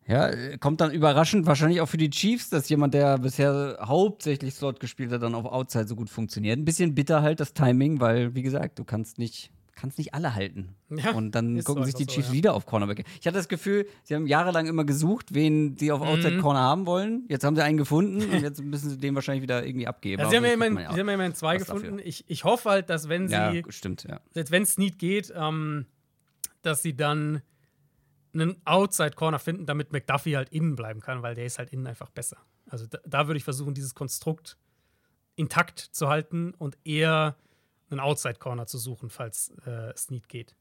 Ja, 0.06 0.56
kommt 0.58 0.80
dann 0.80 0.90
überraschend, 0.90 1.46
wahrscheinlich 1.46 1.80
auch 1.80 1.86
für 1.86 1.96
die 1.96 2.10
Chiefs, 2.10 2.50
dass 2.50 2.68
jemand, 2.68 2.92
der 2.92 3.18
bisher 3.18 3.78
hauptsächlich 3.80 4.54
Slot 4.54 4.80
gespielt 4.80 5.12
hat, 5.12 5.22
dann 5.22 5.34
auf 5.34 5.44
Outside 5.44 5.86
so 5.86 5.94
gut 5.94 6.10
funktioniert. 6.10 6.58
Ein 6.58 6.64
bisschen 6.64 6.94
bitter 6.94 7.22
halt 7.22 7.38
das 7.38 7.54
Timing, 7.54 8.00
weil, 8.00 8.34
wie 8.34 8.42
gesagt, 8.42 8.80
du 8.80 8.84
kannst 8.84 9.18
nicht 9.18 9.52
kannst 9.74 9.98
nicht 9.98 10.14
alle 10.14 10.34
halten. 10.34 10.74
Ja, 10.90 11.12
und 11.12 11.32
dann 11.32 11.62
gucken 11.64 11.84
sich 11.84 11.94
die 11.94 12.06
Chiefs 12.06 12.28
so, 12.28 12.32
ja. 12.32 12.38
wieder 12.38 12.54
auf 12.54 12.66
Cornerback. 12.66 13.04
Ich 13.20 13.26
hatte 13.26 13.38
das 13.38 13.48
Gefühl, 13.48 13.86
sie 14.04 14.14
haben 14.14 14.26
jahrelang 14.26 14.66
immer 14.66 14.84
gesucht, 14.84 15.34
wen 15.34 15.76
sie 15.76 15.90
auf 15.92 16.00
mhm. 16.00 16.06
Outside 16.06 16.38
Corner 16.38 16.60
haben 16.60 16.86
wollen. 16.86 17.24
Jetzt 17.28 17.44
haben 17.44 17.56
sie 17.56 17.64
einen 17.64 17.78
gefunden 17.78 18.22
und 18.30 18.42
jetzt 18.42 18.62
müssen 18.62 18.90
sie 18.90 18.98
den 18.98 19.14
wahrscheinlich 19.14 19.42
wieder 19.42 19.64
irgendwie 19.64 19.86
abgeben. 19.86 20.22
Ja, 20.22 20.28
sie, 20.28 20.36
haben 20.36 20.44
ja 20.44 20.52
immerhin, 20.52 20.76
sie 20.76 21.00
haben 21.00 21.08
ja 21.08 21.14
immerhin 21.14 21.34
zwei 21.34 21.56
gefunden. 21.56 21.98
Ich, 22.02 22.24
ich 22.28 22.44
hoffe 22.44 22.70
halt, 22.70 22.90
dass 22.90 23.08
wenn 23.08 23.28
sie. 23.28 23.34
Ja, 23.34 23.52
stimmt, 23.68 24.04
ja. 24.04 24.20
Wenn 24.34 24.62
es 24.62 24.78
Need 24.78 24.98
geht, 24.98 25.32
ähm, 25.34 25.86
dass 26.62 26.82
sie 26.82 26.96
dann 26.96 27.42
einen 28.34 28.56
Outside 28.64 29.12
Corner 29.12 29.38
finden, 29.38 29.66
damit 29.66 29.92
McDuffie 29.92 30.36
halt 30.36 30.50
innen 30.50 30.76
bleiben 30.76 31.00
kann, 31.00 31.22
weil 31.22 31.34
der 31.34 31.46
ist 31.46 31.58
halt 31.58 31.72
innen 31.72 31.86
einfach 31.86 32.10
besser. 32.10 32.38
Also 32.66 32.86
da, 32.86 32.98
da 33.06 33.26
würde 33.26 33.38
ich 33.38 33.44
versuchen, 33.44 33.74
dieses 33.74 33.94
Konstrukt 33.94 34.56
intakt 35.36 35.78
zu 35.78 36.08
halten 36.08 36.54
und 36.54 36.78
eher 36.84 37.36
einen 37.92 38.00
Outside 38.00 38.34
Corner 38.34 38.66
zu 38.66 38.78
suchen, 38.78 39.10
falls 39.10 39.52
äh, 39.66 39.92
es 39.92 40.10
nicht 40.10 40.28
geht. 40.28 40.54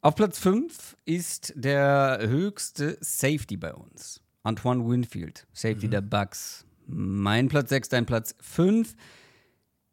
Auf 0.00 0.14
Platz 0.14 0.38
5 0.38 0.96
ist 1.04 1.52
der 1.56 2.18
höchste 2.22 2.96
Safety 3.00 3.56
bei 3.56 3.74
uns. 3.74 4.20
Antoine 4.42 4.88
Winfield, 4.88 5.46
Safety 5.52 5.86
mhm. 5.86 5.90
der 5.90 6.00
Bucks. 6.00 6.64
Mein 6.86 7.48
Platz 7.48 7.70
6, 7.70 7.88
dein 7.88 8.06
Platz 8.06 8.36
5. 8.40 8.94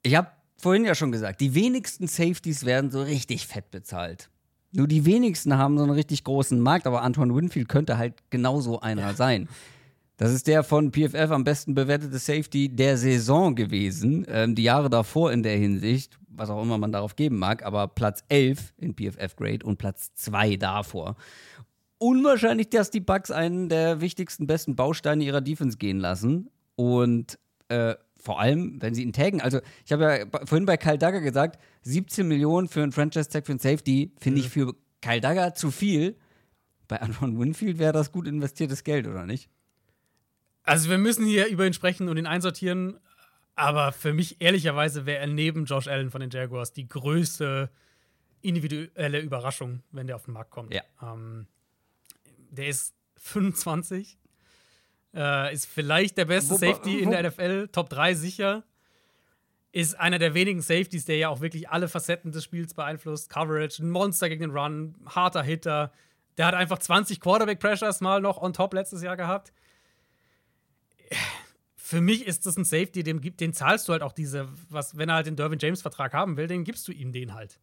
Ich 0.03 0.15
habe 0.15 0.29
vorhin 0.57 0.85
ja 0.85 0.93
schon 0.93 1.11
gesagt, 1.11 1.41
die 1.41 1.55
wenigsten 1.55 2.07
Safeties 2.07 2.65
werden 2.65 2.91
so 2.91 3.01
richtig 3.01 3.47
fett 3.47 3.71
bezahlt. 3.71 4.29
Nur 4.71 4.87
die 4.87 5.05
wenigsten 5.05 5.57
haben 5.57 5.77
so 5.77 5.83
einen 5.83 5.93
richtig 5.93 6.23
großen 6.23 6.59
Markt, 6.59 6.87
aber 6.87 7.01
Antoine 7.01 7.35
Winfield 7.35 7.69
könnte 7.69 7.97
halt 7.97 8.15
genauso 8.29 8.79
einer 8.81 9.01
ja. 9.01 9.13
sein. 9.13 9.47
Das 10.17 10.31
ist 10.31 10.47
der 10.47 10.63
von 10.63 10.91
PFF 10.91 11.31
am 11.31 11.43
besten 11.43 11.73
bewertete 11.73 12.17
Safety 12.19 12.69
der 12.69 12.97
Saison 12.97 13.55
gewesen. 13.55 14.25
Ähm, 14.29 14.55
die 14.55 14.63
Jahre 14.63 14.89
davor 14.89 15.31
in 15.31 15.43
der 15.43 15.57
Hinsicht, 15.57 16.19
was 16.27 16.49
auch 16.49 16.61
immer 16.61 16.77
man 16.77 16.91
darauf 16.91 17.15
geben 17.15 17.37
mag, 17.39 17.63
aber 17.65 17.87
Platz 17.87 18.23
11 18.29 18.73
in 18.77 18.93
PFF-Grade 18.95 19.65
und 19.65 19.77
Platz 19.77 20.13
2 20.15 20.57
davor. 20.57 21.15
Unwahrscheinlich, 21.97 22.69
dass 22.69 22.91
die 22.91 22.99
Bucks 22.99 23.31
einen 23.31 23.69
der 23.69 24.01
wichtigsten, 24.01 24.45
besten 24.45 24.75
Bausteine 24.75 25.23
ihrer 25.23 25.41
Defense 25.41 25.77
gehen 25.77 25.99
lassen. 25.99 26.49
Und 26.75 27.39
Äh, 27.69 27.95
vor 28.19 28.39
allem, 28.39 28.81
wenn 28.81 28.93
sie 28.93 29.03
ihn 29.03 29.11
taggen. 29.13 29.41
Also, 29.41 29.59
ich 29.85 29.91
habe 29.91 30.03
ja 30.03 30.45
vorhin 30.45 30.65
bei 30.65 30.77
Kyle 30.77 30.97
Dagger 30.97 31.19
gesagt, 31.21 31.59
17 31.81 32.25
Millionen 32.27 32.67
für 32.69 32.81
einen 32.83 32.91
Franchise-Tag 32.93 33.45
für 33.45 33.53
einen 33.53 33.59
Safety 33.59 34.13
finde 34.19 34.39
ich 34.41 34.49
für 34.49 34.75
Kyle 35.01 35.19
Dagger 35.21 35.53
zu 35.55 35.71
viel. 35.71 36.15
Bei 36.87 37.01
Anton 37.01 37.37
Winfield 37.39 37.79
wäre 37.79 37.91
das 37.93 38.11
gut 38.11 38.27
investiertes 38.27 38.83
Geld, 38.83 39.07
oder 39.07 39.25
nicht? 39.25 39.49
Also, 40.63 40.89
wir 40.89 40.97
müssen 40.97 41.25
hier 41.25 41.47
über 41.47 41.65
ihn 41.65 41.73
sprechen 41.73 42.09
und 42.09 42.17
ihn 42.17 42.25
einsortieren. 42.27 42.99
Aber 43.55 43.91
für 43.91 44.13
mich, 44.13 44.41
ehrlicherweise, 44.41 45.05
wäre 45.05 45.19
er 45.19 45.27
neben 45.27 45.65
Josh 45.65 45.87
Allen 45.87 46.09
von 46.09 46.21
den 46.21 46.29
Jaguars 46.31 46.73
die 46.73 46.87
größte 46.87 47.69
individuelle 48.41 49.19
Überraschung, 49.19 49.83
wenn 49.91 50.07
der 50.07 50.15
auf 50.15 50.25
den 50.25 50.33
Markt 50.33 50.51
kommt. 50.51 50.73
Ja. 50.73 50.81
Ähm, 51.01 51.47
der 52.49 52.67
ist 52.67 52.93
25. 53.17 54.17
Äh, 55.15 55.53
ist 55.53 55.65
vielleicht 55.67 56.17
der 56.17 56.25
beste 56.25 56.55
Wo- 56.55 56.57
Safety 56.57 56.99
wo- 56.99 57.03
in 57.03 57.11
der 57.11 57.19
NFL, 57.23 57.67
Top 57.67 57.89
3 57.89 58.15
sicher. 58.15 58.63
Ist 59.71 59.99
einer 59.99 60.19
der 60.19 60.33
wenigen 60.33 60.61
Safeties, 60.61 61.05
der 61.05 61.17
ja 61.17 61.29
auch 61.29 61.41
wirklich 61.41 61.69
alle 61.69 61.87
Facetten 61.87 62.31
des 62.31 62.43
Spiels 62.43 62.73
beeinflusst. 62.73 63.29
Coverage, 63.29 63.81
ein 63.83 63.89
Monster 63.89 64.29
gegen 64.29 64.41
den 64.41 64.51
Run, 64.51 64.95
harter 65.05 65.41
Hitter. 65.43 65.91
Der 66.37 66.47
hat 66.47 66.53
einfach 66.55 66.79
20 66.79 67.19
Quarterback-Pressures 67.19 68.01
mal 68.01 68.21
noch 68.21 68.39
on 68.41 68.53
top 68.53 68.73
letztes 68.73 69.01
Jahr 69.03 69.17
gehabt. 69.17 69.53
Für 71.93 72.01
mich 72.01 72.25
ist 72.25 72.47
das 72.47 72.57
ein 72.57 72.65
Safety, 72.65 73.03
dem, 73.03 73.21
den 73.21 73.53
zahlst 73.53 73.87
du 73.87 73.91
halt 73.91 74.01
auch 74.01 74.13
diese, 74.13 74.49
was, 74.67 74.97
wenn 74.97 75.09
er 75.09 75.15
halt 75.15 75.27
den 75.27 75.35
Dervin 75.35 75.59
James-Vertrag 75.59 76.11
haben 76.11 76.37
will, 76.37 76.47
den 76.47 76.63
gibst 76.63 76.87
du 76.87 76.91
ihm 76.91 77.11
den 77.11 77.35
halt. 77.35 77.59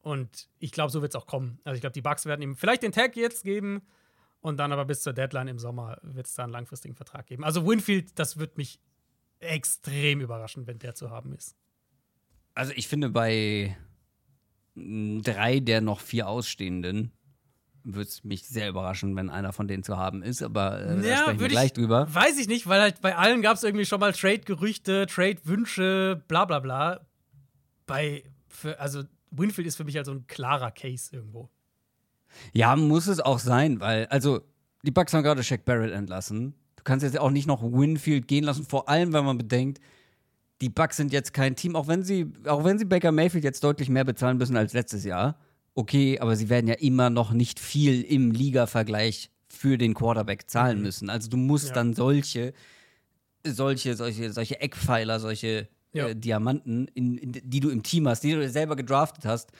Und 0.00 0.48
ich 0.60 0.72
glaube, 0.72 0.90
so 0.90 1.02
wird 1.02 1.12
es 1.12 1.16
auch 1.16 1.26
kommen. 1.26 1.58
Also 1.62 1.74
ich 1.74 1.82
glaube, 1.82 1.92
die 1.92 2.00
Bucks 2.00 2.24
werden 2.24 2.40
ihm 2.40 2.56
vielleicht 2.56 2.82
den 2.82 2.92
Tag 2.92 3.16
jetzt 3.16 3.44
geben 3.44 3.82
und 4.40 4.56
dann 4.56 4.72
aber 4.72 4.86
bis 4.86 5.02
zur 5.02 5.12
Deadline 5.12 5.48
im 5.48 5.58
Sommer 5.58 5.98
wird 6.00 6.26
es 6.26 6.32
da 6.32 6.44
einen 6.44 6.52
langfristigen 6.52 6.94
Vertrag 6.94 7.26
geben. 7.26 7.44
Also 7.44 7.66
Winfield, 7.66 8.18
das 8.18 8.38
wird 8.38 8.56
mich 8.56 8.80
extrem 9.40 10.22
überraschen, 10.22 10.66
wenn 10.66 10.78
der 10.78 10.94
zu 10.94 11.10
haben 11.10 11.34
ist. 11.34 11.54
Also, 12.54 12.72
ich 12.74 12.88
finde, 12.88 13.10
bei 13.10 13.76
mh, 14.74 15.20
drei 15.20 15.60
der 15.60 15.82
noch 15.82 16.00
vier 16.00 16.28
Ausstehenden 16.28 17.12
würde 17.84 18.08
es 18.08 18.24
mich 18.24 18.48
sehr 18.48 18.68
überraschen, 18.68 19.14
wenn 19.14 19.30
einer 19.30 19.52
von 19.52 19.68
denen 19.68 19.82
zu 19.82 19.96
haben 19.96 20.22
ist, 20.22 20.42
aber 20.42 20.80
äh, 20.80 21.02
da 21.02 21.16
sprechen 21.18 21.40
wir 21.40 21.48
gleich 21.48 21.72
drüber. 21.72 22.12
Weiß 22.12 22.38
ich 22.38 22.48
nicht, 22.48 22.66
weil 22.66 22.80
halt 22.80 23.00
bei 23.00 23.16
allen 23.16 23.42
gab 23.42 23.56
es 23.56 23.62
irgendwie 23.62 23.84
schon 23.84 24.00
mal 24.00 24.12
Trade-Gerüchte, 24.12 25.06
Trade-Wünsche, 25.06 26.22
bla 26.26 26.46
bla 26.46 26.60
bla. 26.60 27.00
Bei, 27.86 28.24
für, 28.48 28.80
also 28.80 29.02
Winfield 29.30 29.66
ist 29.66 29.76
für 29.76 29.84
mich 29.84 29.96
halt 29.96 30.06
so 30.06 30.12
ein 30.12 30.26
klarer 30.26 30.70
Case 30.70 31.14
irgendwo. 31.14 31.50
Ja, 32.52 32.74
muss 32.74 33.06
es 33.06 33.20
auch 33.20 33.38
sein, 33.38 33.80
weil, 33.80 34.06
also, 34.06 34.40
die 34.82 34.90
Bucks 34.90 35.12
haben 35.12 35.22
gerade 35.22 35.42
Shaq 35.44 35.64
Barrett 35.64 35.92
entlassen. 35.92 36.54
Du 36.76 36.82
kannst 36.84 37.04
jetzt 37.04 37.18
auch 37.18 37.30
nicht 37.30 37.46
noch 37.46 37.62
Winfield 37.62 38.26
gehen 38.26 38.44
lassen, 38.44 38.64
vor 38.64 38.88
allem, 38.88 39.12
wenn 39.12 39.24
man 39.24 39.38
bedenkt, 39.38 39.80
die 40.60 40.68
Bucks 40.68 40.96
sind 40.96 41.12
jetzt 41.12 41.34
kein 41.34 41.56
Team, 41.56 41.76
auch 41.76 41.86
wenn 41.88 42.02
sie, 42.02 42.32
auch 42.46 42.64
wenn 42.64 42.78
sie 42.78 42.84
Baker 42.84 43.12
Mayfield 43.12 43.44
jetzt 43.44 43.62
deutlich 43.62 43.88
mehr 43.88 44.04
bezahlen 44.04 44.38
müssen 44.38 44.56
als 44.56 44.72
letztes 44.72 45.04
Jahr. 45.04 45.38
Okay, 45.74 46.18
aber 46.20 46.36
sie 46.36 46.48
werden 46.48 46.68
ja 46.68 46.74
immer 46.74 47.10
noch 47.10 47.32
nicht 47.32 47.58
viel 47.58 48.02
im 48.02 48.30
Liga-Vergleich 48.30 49.30
für 49.48 49.76
den 49.76 49.94
Quarterback 49.94 50.48
zahlen 50.50 50.80
müssen. 50.82 51.10
Also 51.10 51.28
du 51.28 51.36
musst 51.36 51.68
Ja. 51.68 51.74
dann 51.74 51.94
solche, 51.94 52.52
solche, 53.44 53.96
solche, 53.96 54.32
solche 54.32 54.60
Eckpfeiler, 54.60 55.20
solche 55.20 55.68
Ja. 55.92 56.08
äh, 56.08 56.16
Diamanten, 56.16 56.88
in, 56.94 57.18
in, 57.18 57.32
die 57.32 57.60
du 57.60 57.70
im 57.70 57.82
Team 57.82 58.08
hast, 58.08 58.22
die 58.22 58.32
du 58.32 58.48
selber 58.48 58.76
gedraftet 58.76 59.24
hast, 59.24 59.50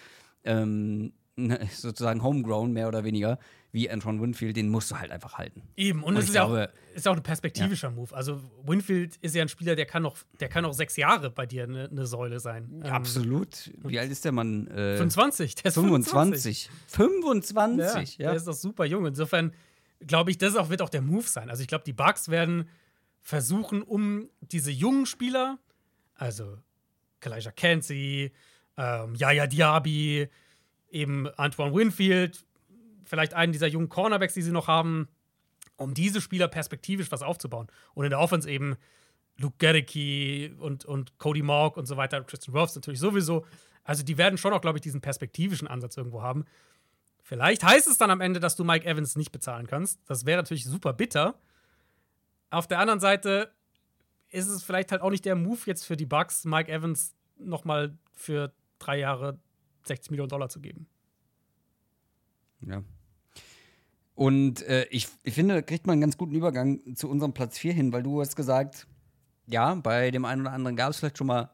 ähm, 0.44 1.12
sozusagen 1.72 2.22
homegrown, 2.22 2.72
mehr 2.72 2.88
oder 2.88 3.04
weniger, 3.04 3.38
wie 3.72 3.90
Antoine 3.90 4.20
Winfield, 4.20 4.56
den 4.56 4.68
musst 4.68 4.90
du 4.90 4.98
halt 4.98 5.10
einfach 5.10 5.34
halten. 5.34 5.62
Eben, 5.76 6.02
und, 6.02 6.14
Und 6.14 6.22
es 6.22 6.28
ist 6.28 6.34
ja, 6.34 6.44
auch, 6.44 6.48
glaube- 6.48 6.72
ist 6.94 7.06
ja 7.06 7.12
auch 7.12 7.16
ein 7.16 7.22
perspektivischer 7.22 7.90
Move. 7.90 8.14
Also 8.14 8.40
Winfield 8.64 9.16
ist 9.16 9.34
ja 9.34 9.42
ein 9.42 9.48
Spieler, 9.48 9.74
der 9.74 9.86
kann 9.86 10.02
noch, 10.02 10.16
der 10.38 10.48
kann 10.48 10.62
noch 10.62 10.74
sechs 10.74 10.96
Jahre 10.96 11.30
bei 11.30 11.44
dir 11.46 11.64
eine 11.64 11.88
ne 11.92 12.06
Säule 12.06 12.38
sein. 12.38 12.82
Ähm, 12.84 12.92
Absolut. 12.92 13.72
Wie 13.82 13.98
alt 13.98 14.12
ist 14.12 14.24
der 14.24 14.32
Mann? 14.32 14.68
Äh, 14.68 14.96
25, 14.96 15.56
der 15.56 15.66
ist 15.66 15.74
25. 15.74 16.70
25. 16.86 16.86
25, 16.86 18.18
Ja, 18.18 18.24
ja. 18.24 18.30
Der 18.30 18.36
ist 18.36 18.46
doch 18.46 18.54
super 18.54 18.84
jung. 18.84 19.06
Insofern 19.06 19.52
glaube 20.06 20.30
ich, 20.30 20.38
das 20.38 20.56
auch, 20.56 20.68
wird 20.70 20.82
auch 20.82 20.88
der 20.88 21.02
Move 21.02 21.26
sein. 21.26 21.50
Also 21.50 21.62
ich 21.62 21.68
glaube, 21.68 21.84
die 21.84 21.92
Bucks 21.92 22.28
werden 22.28 22.68
versuchen, 23.20 23.82
um 23.82 24.28
diese 24.40 24.70
jungen 24.70 25.06
Spieler, 25.06 25.58
also 26.14 26.58
Kalijah 27.20 27.52
Kenzie, 27.52 28.32
ähm, 28.76 29.14
Yaya 29.14 29.46
Diaby, 29.46 30.28
eben 30.94 31.28
Antoine 31.36 31.74
Winfield, 31.74 32.44
vielleicht 33.04 33.34
einen 33.34 33.52
dieser 33.52 33.66
jungen 33.66 33.88
Cornerbacks, 33.88 34.34
die 34.34 34.42
sie 34.42 34.52
noch 34.52 34.68
haben, 34.68 35.08
um 35.76 35.92
diese 35.92 36.20
Spieler 36.20 36.48
perspektivisch 36.48 37.10
was 37.10 37.22
aufzubauen. 37.22 37.66
Und 37.94 38.04
in 38.04 38.10
der 38.10 38.20
Offense 38.20 38.48
eben 38.48 38.76
Luke 39.36 39.56
Gedicke 39.58 40.54
und, 40.60 40.84
und 40.84 41.18
Cody 41.18 41.42
Mauk 41.42 41.76
und 41.76 41.86
so 41.86 41.96
weiter, 41.96 42.22
Christian 42.22 42.54
Wirfs 42.54 42.74
natürlich 42.76 43.00
sowieso. 43.00 43.44
Also 43.82 44.02
die 44.02 44.16
werden 44.16 44.38
schon 44.38 44.52
auch, 44.52 44.60
glaube 44.60 44.78
ich, 44.78 44.82
diesen 44.82 45.00
perspektivischen 45.00 45.68
Ansatz 45.68 45.96
irgendwo 45.96 46.22
haben. 46.22 46.44
Vielleicht 47.22 47.64
heißt 47.64 47.88
es 47.88 47.98
dann 47.98 48.10
am 48.10 48.20
Ende, 48.20 48.38
dass 48.38 48.54
du 48.54 48.64
Mike 48.64 48.86
Evans 48.86 49.16
nicht 49.16 49.32
bezahlen 49.32 49.66
kannst. 49.66 49.98
Das 50.06 50.26
wäre 50.26 50.40
natürlich 50.40 50.64
super 50.64 50.92
bitter. 50.92 51.34
Auf 52.50 52.68
der 52.68 52.78
anderen 52.78 53.00
Seite 53.00 53.52
ist 54.28 54.48
es 54.48 54.62
vielleicht 54.62 54.92
halt 54.92 55.02
auch 55.02 55.10
nicht 55.10 55.24
der 55.24 55.34
Move 55.34 55.60
jetzt 55.66 55.84
für 55.84 55.96
die 55.96 56.06
Bucks, 56.06 56.44
Mike 56.44 56.70
Evans 56.70 57.14
nochmal 57.36 57.96
für 58.12 58.52
drei 58.78 58.98
Jahre 58.98 59.38
60 59.84 60.10
Millionen 60.10 60.28
Dollar 60.28 60.48
zu 60.48 60.60
geben. 60.60 60.86
Ja. 62.66 62.82
Und 64.14 64.62
äh, 64.62 64.86
ich, 64.90 65.08
ich 65.22 65.34
finde, 65.34 65.54
da 65.54 65.62
kriegt 65.62 65.86
man 65.86 65.94
einen 65.94 66.02
ganz 66.02 66.16
guten 66.16 66.34
Übergang 66.34 66.94
zu 66.94 67.08
unserem 67.08 67.32
Platz 67.32 67.58
4 67.58 67.72
hin, 67.72 67.92
weil 67.92 68.02
du 68.02 68.20
hast 68.20 68.36
gesagt, 68.36 68.86
ja, 69.46 69.74
bei 69.74 70.10
dem 70.10 70.24
einen 70.24 70.42
oder 70.42 70.52
anderen 70.52 70.76
gab 70.76 70.90
es 70.90 70.98
vielleicht 70.98 71.18
schon 71.18 71.26
mal 71.26 71.50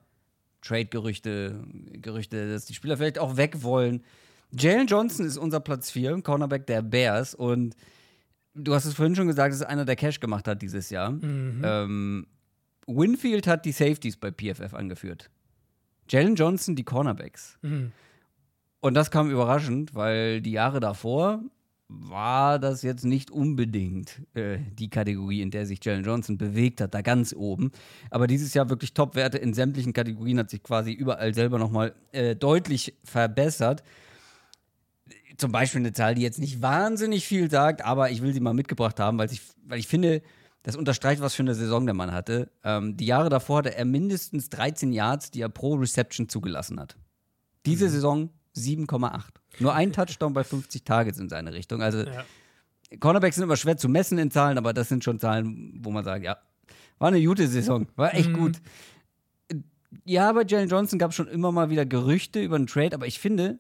Trade-Gerüchte, 0.61 1.65
Gerüchte, 1.93 2.53
dass 2.53 2.67
die 2.67 2.75
Spieler 2.75 2.97
vielleicht 2.97 3.19
auch 3.19 3.37
weg 3.37 3.63
wollen. 3.63 4.05
Jalen 4.53 4.87
Johnson 4.87 5.25
ist 5.25 5.39
unser 5.39 5.61
Platz 5.61 5.91
4, 5.91 6.21
Cornerback 6.23 6.67
der 6.67 6.83
Bears. 6.83 7.35
Und 7.35 7.77
du 8.55 8.75
hast 8.75 8.85
es 8.85 8.95
vorhin 8.95 9.17
schon 9.17 9.27
gesagt, 9.27 9.55
dass 9.55 9.63
einer, 9.63 9.87
der 9.87 9.97
Cash 9.97 10.21
gemacht 10.21 10.47
hat 10.47 10.61
dieses 10.61 10.91
Jahr. 10.91 11.11
Ähm, 11.65 12.27
Winfield 12.87 13.47
hat 13.47 13.65
die 13.65 13.73
Safeties 13.73 14.17
bei 14.17 14.31
PFF 14.31 14.75
angeführt. 14.75 15.31
Jalen 16.09 16.35
Johnson 16.35 16.77
die 16.77 16.85
Cornerbacks. 16.85 17.59
Und 18.81 18.95
das 18.95 19.11
kam 19.11 19.31
überraschend, 19.31 19.95
weil 19.95 20.41
die 20.41 20.53
Jahre 20.53 20.81
davor 20.81 21.41
war 21.93 22.59
das 22.59 22.83
jetzt 22.83 23.05
nicht 23.05 23.31
unbedingt 23.31 24.23
äh, 24.35 24.59
die 24.79 24.89
Kategorie, 24.89 25.43
in 25.43 25.51
der 25.51 25.67
sich 25.67 25.85
Jalen 25.85 26.05
Johnson 26.05 26.39
bewegt 26.39 26.81
hat, 26.81 26.95
da 26.95 27.03
ganz 27.03 27.35
oben. 27.35 27.73
Aber 28.11 28.27
dieses 28.27 28.55
Jahr 28.55 28.71
wirklich 28.71 28.95
Top-Werte 28.95 29.39
in 29.39 29.55
sämtlichen 29.55 29.93
Kategorien 29.93 30.39
hat 30.39 30.51
sich 30.51 30.63
quasi 30.63 30.93
überall 30.93 31.35
selber 31.35 31.59
nochmal 31.59 31.95
äh, 32.13 32.37
deutlich 32.37 32.95
verbessert. 33.03 33.83
Zum 35.37 35.51
Beispiel 35.51 35.81
eine 35.81 35.93
Zahl, 35.93 36.15
die 36.15 36.23
jetzt 36.23 36.39
nicht 36.39 36.63
wahnsinnig 36.63 37.27
viel 37.27 37.51
sagt, 37.51 37.85
aber 37.85 38.11
ich 38.11 38.23
will 38.23 38.33
sie 38.33 38.41
mal 38.41 38.55
mitgebracht 38.55 39.01
haben, 39.01 39.19
weil 39.19 39.33
ich, 39.33 39.43
weil 39.65 39.81
ich 39.81 39.89
finde, 39.89 40.23
das 40.63 40.77
unterstreicht, 40.77 41.21
was 41.23 41.35
für 41.35 41.43
eine 41.43 41.55
Saison 41.55 41.87
der 41.87 41.95
Mann 41.95 42.13
hatte. 42.13 42.51
Ähm, 42.63 42.97
die 42.97 43.07
Jahre 43.07 43.31
davor 43.31 43.59
hatte 43.59 43.75
er 43.75 43.85
mindestens 43.85 44.49
13 44.51 44.93
Yards, 44.93 45.31
die 45.31 45.41
er 45.41 45.49
pro 45.49 45.75
Reception 45.75 46.29
zugelassen 46.29 46.79
hat. 46.79 46.97
Diese 47.67 47.89
Saison 47.89 48.31
7,8. 48.57 49.23
Nur 49.59 49.75
ein 49.75 49.93
Touchdown 49.93 50.33
bei 50.33 50.45
50 50.45 50.85
Targets 50.85 51.19
in 51.19 51.29
seine 51.29 51.53
Richtung. 51.53 51.83
Also 51.83 52.01
Ja. 52.05 52.25
Cornerbacks 52.99 53.37
sind 53.37 53.45
immer 53.45 53.57
schwer 53.57 53.77
zu 53.77 53.89
messen 53.89 54.19
in 54.19 54.31
Zahlen, 54.33 54.59
aber 54.59 54.73
das 54.73 54.89
sind 54.89 55.05
schon 55.05 55.21
Zahlen, 55.21 55.79
wo 55.85 55.91
man 55.93 56.05
sagt, 56.05 56.25
ja, 56.25 56.39
war 56.99 57.09
eine 57.09 57.25
gute 57.25 57.47
Saison, 57.47 57.87
war 57.97 58.15
echt 58.15 58.33
gut. 58.33 58.61
Ja, 60.05 60.33
bei 60.33 60.45
Jalen 60.45 60.69
Johnson 60.69 60.99
gab 60.99 61.11
es 61.11 61.17
schon 61.17 61.29
immer 61.29 61.53
mal 61.53 61.71
wieder 61.71 61.85
Gerüchte 61.87 62.43
über 62.43 62.57
einen 62.57 62.67
Trade, 62.67 62.95
aber 62.95 63.07
ich 63.07 63.19
finde, 63.19 63.59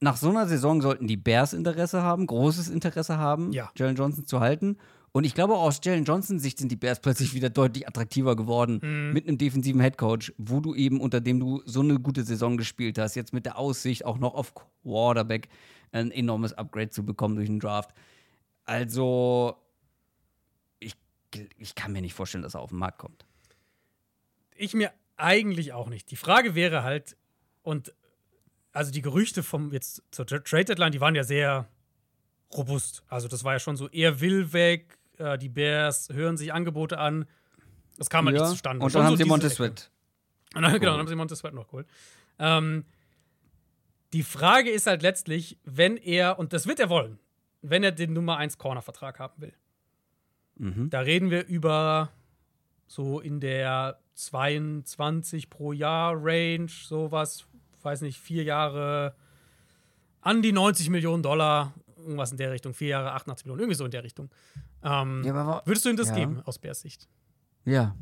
nach 0.00 0.16
so 0.16 0.30
einer 0.30 0.46
Saison 0.48 0.80
sollten 0.82 1.06
die 1.06 1.16
Bears 1.16 1.52
Interesse 1.52 2.02
haben, 2.02 2.26
großes 2.26 2.68
Interesse 2.68 3.18
haben, 3.18 3.52
Ja. 3.52 3.70
Jalen 3.76 3.96
Johnson 3.96 4.24
zu 4.26 4.40
halten. 4.40 4.76
Und 5.12 5.24
ich 5.24 5.34
glaube, 5.34 5.54
auch 5.54 5.62
aus 5.62 5.80
Jalen 5.82 6.04
Johnsons 6.04 6.40
Sicht 6.40 6.58
sind 6.58 6.70
die 6.70 6.76
Bears 6.76 7.00
plötzlich 7.00 7.34
wieder 7.34 7.50
deutlich 7.50 7.88
attraktiver 7.88 8.36
geworden 8.36 9.12
mit 9.12 9.26
einem 9.26 9.38
defensiven 9.38 9.80
Headcoach, 9.80 10.32
wo 10.38 10.60
du 10.60 10.74
eben, 10.74 11.00
unter 11.00 11.20
dem 11.20 11.40
du 11.40 11.62
so 11.64 11.80
eine 11.80 11.98
gute 11.98 12.22
Saison 12.22 12.56
gespielt 12.56 12.96
hast, 12.96 13.16
jetzt 13.16 13.32
mit 13.32 13.44
der 13.44 13.58
Aussicht 13.58 14.04
auch 14.04 14.18
noch 14.18 14.34
auf 14.34 14.54
Quarterback 14.54 15.48
ein 15.90 16.12
enormes 16.12 16.52
Upgrade 16.52 16.90
zu 16.90 17.04
bekommen 17.04 17.34
durch 17.34 17.48
den 17.48 17.58
Draft. 17.58 17.90
Also, 18.64 19.56
ich, 20.78 20.94
ich 21.58 21.74
kann 21.74 21.90
mir 21.90 22.02
nicht 22.02 22.14
vorstellen, 22.14 22.42
dass 22.42 22.54
er 22.54 22.60
auf 22.60 22.70
den 22.70 22.78
Markt 22.78 22.98
kommt. 22.98 23.26
Ich 24.54 24.74
mir 24.74 24.92
eigentlich 25.16 25.72
auch 25.72 25.88
nicht. 25.88 26.12
Die 26.12 26.16
Frage 26.16 26.54
wäre 26.54 26.84
halt, 26.84 27.16
und 27.62 27.92
also 28.70 28.92
die 28.92 29.02
Gerüchte 29.02 29.42
vom 29.42 29.72
jetzt 29.72 30.04
zur 30.12 30.24
Tra- 30.24 30.44
Trade 30.44 30.66
Deadline, 30.66 30.92
die 30.92 31.00
waren 31.00 31.16
ja 31.16 31.24
sehr 31.24 31.68
robust. 32.54 33.02
Also 33.08 33.26
das 33.26 33.42
war 33.42 33.54
ja 33.54 33.58
schon 33.58 33.76
so, 33.76 33.88
er 33.88 34.20
will 34.20 34.52
weg, 34.52 34.98
äh, 35.20 35.38
die 35.38 35.48
Bears 35.48 36.08
hören 36.12 36.36
sich 36.36 36.52
Angebote 36.52 36.98
an. 36.98 37.26
Das 37.98 38.10
kam 38.10 38.26
halt 38.26 38.36
nicht 38.36 38.46
zustande. 38.48 38.84
Und 38.84 38.94
dann 38.94 39.04
haben 39.04 39.16
so 39.16 39.24
sie 39.24 39.30
Ecke. 39.30 39.50
Sweat. 39.50 39.90
Und 40.54 40.62
dann, 40.62 40.72
genau, 40.72 40.78
geholt. 40.78 40.82
dann 40.82 40.98
haben 41.00 41.08
sie 41.08 41.14
Montez 41.14 41.38
Sweat 41.38 41.54
noch 41.54 41.66
geholt. 41.66 41.86
Ähm, 42.38 42.84
die 44.12 44.22
Frage 44.22 44.70
ist 44.70 44.86
halt 44.86 45.02
letztlich, 45.02 45.58
wenn 45.64 45.96
er, 45.96 46.38
und 46.38 46.52
das 46.52 46.66
wird 46.66 46.80
er 46.80 46.88
wollen, 46.88 47.18
wenn 47.62 47.84
er 47.84 47.92
den 47.92 48.12
Nummer 48.12 48.38
1 48.38 48.58
Corner-Vertrag 48.58 49.18
haben 49.18 49.40
will. 49.40 49.52
Mhm. 50.56 50.90
Da 50.90 51.00
reden 51.00 51.30
wir 51.30 51.46
über 51.46 52.10
so 52.86 53.20
in 53.20 53.38
der 53.38 54.00
22 54.14 55.48
pro 55.48 55.72
Jahr 55.72 56.14
Range, 56.16 56.68
sowas, 56.68 57.46
weiß 57.82 58.00
nicht, 58.00 58.18
vier 58.18 58.42
Jahre 58.42 59.14
an 60.20 60.42
die 60.42 60.52
90 60.52 60.90
Millionen 60.90 61.22
Dollar, 61.22 61.72
irgendwas 62.00 62.32
in 62.32 62.38
der 62.38 62.50
Richtung, 62.50 62.74
vier 62.74 62.88
Jahre 62.88 63.12
88 63.12 63.46
Millionen, 63.46 63.60
irgendwie 63.60 63.76
so 63.76 63.84
in 63.84 63.90
der 63.90 64.04
Richtung. 64.04 64.30
Ähm, 64.82 65.22
ja, 65.24 65.62
würdest 65.64 65.84
du 65.84 65.90
ihm 65.90 65.96
das 65.96 66.08
ja. 66.08 66.14
geben 66.16 66.40
aus 66.44 66.58
Bears 66.58 66.80
Sicht? 66.80 67.08
Ja. 67.64 67.94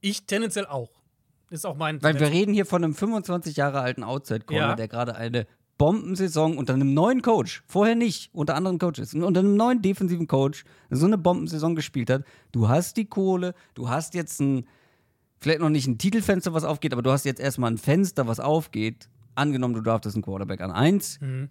Ich 0.00 0.26
tendenziell 0.26 0.66
auch. 0.66 0.90
Ist 1.50 1.66
auch 1.66 1.76
mein. 1.76 2.02
Weil 2.02 2.20
wir 2.20 2.28
reden 2.28 2.52
hier 2.52 2.66
von 2.66 2.84
einem 2.84 2.94
25 2.94 3.56
Jahre 3.56 3.80
alten 3.80 4.04
Outside-Corner, 4.04 4.68
ja. 4.68 4.74
der 4.74 4.88
gerade 4.88 5.16
eine 5.16 5.46
Bombensaison 5.78 6.58
unter 6.58 6.74
einem 6.74 6.92
neuen 6.92 7.22
Coach, 7.22 7.62
vorher 7.66 7.94
nicht, 7.94 8.30
unter 8.34 8.56
anderen 8.56 8.78
Coaches, 8.78 9.14
unter 9.14 9.40
einem 9.40 9.56
neuen 9.56 9.80
defensiven 9.80 10.26
Coach, 10.26 10.64
so 10.90 11.06
eine 11.06 11.16
Bombensaison 11.16 11.74
gespielt 11.76 12.10
hat. 12.10 12.24
Du 12.52 12.68
hast 12.68 12.96
die 12.96 13.06
Kohle, 13.06 13.54
du 13.74 13.88
hast 13.88 14.14
jetzt 14.14 14.40
ein, 14.40 14.66
vielleicht 15.38 15.60
noch 15.60 15.70
nicht 15.70 15.86
ein 15.86 15.96
Titelfenster, 15.96 16.52
was 16.52 16.64
aufgeht, 16.64 16.92
aber 16.92 17.02
du 17.02 17.12
hast 17.12 17.24
jetzt 17.24 17.40
erstmal 17.40 17.70
ein 17.70 17.78
Fenster, 17.78 18.26
was 18.26 18.40
aufgeht. 18.40 19.08
Angenommen, 19.36 19.74
du 19.74 19.80
draftest 19.80 20.16
einen 20.16 20.24
Quarterback 20.24 20.60
an 20.60 20.72
1. 20.72 21.20
Mhm. 21.20 21.48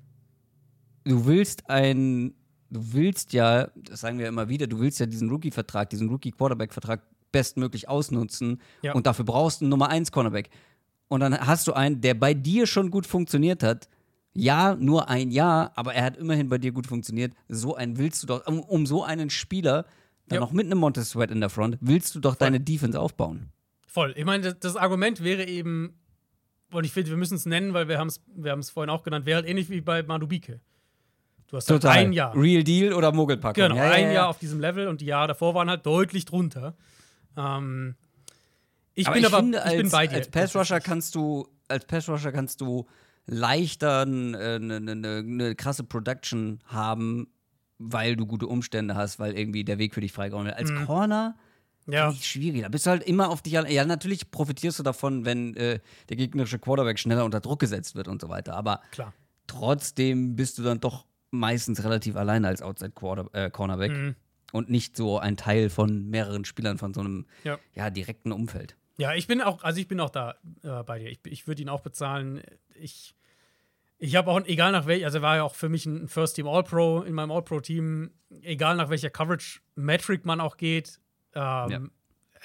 Du 1.07 1.25
willst 1.25 1.69
ein, 1.69 2.33
du 2.69 2.93
willst 2.93 3.33
ja, 3.33 3.69
das 3.75 4.01
sagen 4.01 4.19
wir 4.19 4.27
immer 4.27 4.49
wieder, 4.49 4.67
du 4.67 4.79
willst 4.79 4.99
ja 4.99 5.05
diesen 5.05 5.29
Rookie-Vertrag, 5.29 5.89
diesen 5.89 6.09
Rookie-Quarterback-Vertrag 6.09 7.01
bestmöglich 7.31 7.87
ausnutzen 7.87 8.61
ja. 8.81 8.93
und 8.93 9.05
dafür 9.07 9.25
brauchst 9.25 9.61
du 9.61 9.65
einen 9.65 9.69
Nummer 9.69 9.89
1 9.89 10.11
Cornerback. 10.11 10.49
Und 11.07 11.21
dann 11.21 11.39
hast 11.39 11.67
du 11.67 11.73
einen, 11.73 12.01
der 12.01 12.13
bei 12.13 12.33
dir 12.33 12.67
schon 12.67 12.91
gut 12.91 13.05
funktioniert 13.07 13.63
hat. 13.63 13.87
Ja, 14.33 14.75
nur 14.75 15.09
ein 15.09 15.31
Jahr, 15.31 15.71
aber 15.75 15.93
er 15.93 16.03
hat 16.03 16.17
immerhin 16.17 16.49
bei 16.49 16.57
dir 16.57 16.71
gut 16.71 16.87
funktioniert. 16.87 17.33
So 17.47 17.75
einen 17.75 17.97
willst 17.97 18.21
du 18.23 18.27
doch, 18.27 18.45
um, 18.45 18.59
um 18.59 18.85
so 18.85 19.03
einen 19.03 19.29
Spieler, 19.29 19.85
dann 20.27 20.37
ja. 20.37 20.39
noch 20.41 20.51
mit 20.51 20.65
einem 20.65 20.79
Montez 20.79 21.11
Sweat 21.11 21.31
in 21.31 21.39
der 21.39 21.49
Front, 21.49 21.77
willst 21.79 22.13
du 22.15 22.19
doch 22.19 22.37
Voll. 22.37 22.45
deine 22.45 22.59
Defense 22.59 22.99
aufbauen. 22.99 23.49
Voll. 23.87 24.13
Ich 24.17 24.25
meine, 24.25 24.53
das, 24.53 24.75
Argument 24.75 25.23
wäre 25.23 25.45
eben, 25.45 25.97
und 26.71 26.83
ich 26.83 26.91
finde, 26.91 27.09
wir 27.09 27.17
müssen 27.17 27.35
es 27.35 27.45
nennen, 27.45 27.73
weil 27.73 27.87
wir 27.87 27.97
haben 27.97 28.09
es 28.09 28.21
wir 28.35 28.61
vorhin 28.63 28.89
auch 28.89 29.03
genannt, 29.03 29.25
wäre 29.25 29.37
halt 29.37 29.47
ähnlich 29.47 29.69
wie 29.69 29.81
bei 29.81 30.03
Madubike. 30.03 30.59
Du 31.47 31.55
hast 31.55 31.69
halt 31.69 31.85
ein 31.85 32.13
Jahr. 32.13 32.35
Real 32.35 32.63
Deal 32.63 32.93
oder 32.93 33.11
Mogelpackung. 33.11 33.63
Genau, 33.63 33.75
ja, 33.75 33.83
ein 33.91 34.03
ja, 34.03 34.07
ja. 34.07 34.13
Jahr 34.13 34.29
auf 34.29 34.37
diesem 34.37 34.59
Level 34.59 34.87
und 34.87 35.01
die 35.01 35.05
Jahre 35.05 35.29
davor 35.29 35.53
waren 35.55 35.69
halt 35.69 35.85
deutlich 35.85 36.25
drunter. 36.25 36.75
Ähm, 37.37 37.95
ich 38.93 39.07
aber 39.07 39.13
bin 39.13 39.23
ich 39.23 39.27
aber 39.27 39.37
finde, 39.37 39.57
ich 39.59 39.63
als, 39.63 39.75
bin 39.75 39.89
bei 39.89 40.07
dir. 40.07 40.15
Als 40.15 40.27
Pass-Rusher 40.29 40.79
kannst 40.81 41.15
du, 41.15 41.47
als 41.67 41.85
Pass-Rusher 41.85 42.31
kannst 42.31 42.59
du 42.61 42.85
leichter 43.27 44.01
eine 44.01 44.37
äh, 44.37 44.59
ne, 44.59 44.81
ne, 44.81 44.95
ne, 44.95 45.23
ne 45.23 45.55
krasse 45.55 45.83
Production 45.83 46.59
haben, 46.65 47.27
weil 47.77 48.15
du 48.15 48.25
gute 48.25 48.47
Umstände 48.47 48.95
hast, 48.95 49.19
weil 49.19 49.37
irgendwie 49.37 49.63
der 49.63 49.77
Weg 49.77 49.93
für 49.93 50.01
dich 50.01 50.11
freigehauen 50.11 50.47
wird. 50.47 50.57
Als 50.57 50.71
mhm. 50.71 50.85
Corner 50.85 51.35
ja. 51.87 52.11
schwierig. 52.13 52.63
Da 52.63 52.69
bist 52.69 52.85
du 52.85 52.89
halt 52.89 53.03
immer 53.03 53.29
auf 53.29 53.41
dich. 53.41 53.53
Ja, 53.53 53.85
natürlich 53.85 54.31
profitierst 54.31 54.79
du 54.79 54.83
davon, 54.83 55.25
wenn 55.25 55.55
äh, 55.55 55.79
der 56.09 56.17
gegnerische 56.17 56.59
Quarterback 56.59 56.99
schneller 56.99 57.23
unter 57.25 57.39
Druck 57.39 57.59
gesetzt 57.59 57.95
wird 57.95 58.07
und 58.07 58.21
so 58.21 58.29
weiter. 58.29 58.55
Aber 58.55 58.81
Klar. 58.91 59.13
trotzdem 59.47 60.35
bist 60.35 60.57
du 60.57 60.63
dann 60.63 60.79
doch 60.79 61.05
meistens 61.31 61.83
relativ 61.83 62.15
alleine 62.15 62.47
als 62.47 62.61
Outside 62.61 62.91
-Quarter 62.91 63.33
äh, 63.33 63.49
Cornerback. 63.49 63.91
Mhm 63.91 64.15
und 64.51 64.69
nicht 64.69 64.95
so 64.95 65.19
ein 65.19 65.37
Teil 65.37 65.69
von 65.69 66.09
mehreren 66.09 66.45
Spielern 66.45 66.77
von 66.77 66.93
so 66.93 67.01
einem 67.01 67.25
ja. 67.43 67.59
ja 67.73 67.89
direkten 67.89 68.31
Umfeld. 68.31 68.75
Ja, 68.97 69.13
ich 69.13 69.27
bin 69.27 69.41
auch, 69.41 69.63
also 69.63 69.79
ich 69.79 69.87
bin 69.87 69.99
auch 69.99 70.09
da 70.09 70.35
äh, 70.63 70.83
bei 70.83 70.99
dir. 70.99 71.09
Ich, 71.09 71.19
ich 71.25 71.47
würde 71.47 71.61
ihn 71.61 71.69
auch 71.69 71.81
bezahlen. 71.81 72.41
Ich, 72.73 73.15
ich 73.99 74.15
habe 74.15 74.31
auch, 74.31 74.41
egal 74.45 74.71
nach 74.71 74.87
welcher, 74.87 75.05
also 75.05 75.19
er 75.19 75.21
war 75.21 75.35
ja 75.37 75.43
auch 75.43 75.55
für 75.55 75.69
mich 75.69 75.85
ein 75.85 76.07
First 76.07 76.35
Team 76.35 76.47
All-Pro 76.47 77.01
in 77.01 77.13
meinem 77.13 77.31
All-Pro-Team, 77.31 78.11
egal 78.41 78.75
nach 78.75 78.89
welcher 78.89 79.09
Coverage-Metric 79.09 80.25
man 80.25 80.41
auch 80.41 80.57
geht. 80.57 80.99
Ähm, 81.33 81.69
ja. 81.69 81.81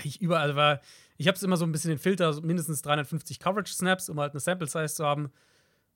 Ich 0.04 0.22
überall 0.22 0.44
also 0.44 0.56
war, 0.56 0.80
ich 1.18 1.28
habe 1.28 1.36
es 1.36 1.42
immer 1.42 1.58
so 1.58 1.66
ein 1.66 1.72
bisschen 1.72 1.90
den 1.90 1.98
Filter, 1.98 2.40
mindestens 2.40 2.80
350 2.80 3.38
Coverage-Snaps, 3.38 4.08
um 4.08 4.18
halt 4.18 4.32
eine 4.32 4.40
Sample-Size 4.40 4.94
zu 4.94 5.04
haben. 5.04 5.30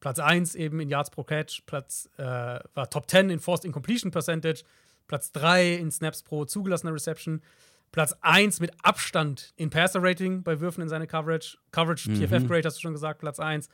Platz 0.00 0.18
1 0.18 0.54
eben 0.54 0.80
in 0.80 0.88
Yards 0.88 1.10
pro 1.10 1.24
Catch, 1.24 1.62
Platz 1.66 2.08
äh, 2.18 2.22
war 2.22 2.90
Top 2.90 3.10
10 3.10 3.30
in 3.30 3.40
Forced 3.40 3.64
Incompletion 3.64 4.10
Percentage, 4.10 4.62
Platz 5.08 5.32
3 5.32 5.74
in 5.74 5.90
Snaps 5.90 6.22
pro 6.22 6.44
zugelassener 6.44 6.92
Reception, 6.92 7.42
Platz 7.92 8.14
1 8.20 8.60
mit 8.60 8.72
Abstand 8.82 9.54
in 9.56 9.70
Passer 9.70 10.02
Rating 10.02 10.42
bei 10.42 10.60
Würfen 10.60 10.82
in 10.82 10.88
seine 10.88 11.06
Coverage, 11.06 11.56
Coverage 11.72 12.10
mhm. 12.10 12.16
PFF 12.16 12.46
Grade 12.46 12.64
hast 12.64 12.76
du 12.76 12.82
schon 12.82 12.92
gesagt, 12.92 13.20
Platz 13.20 13.40
1. 13.40 13.68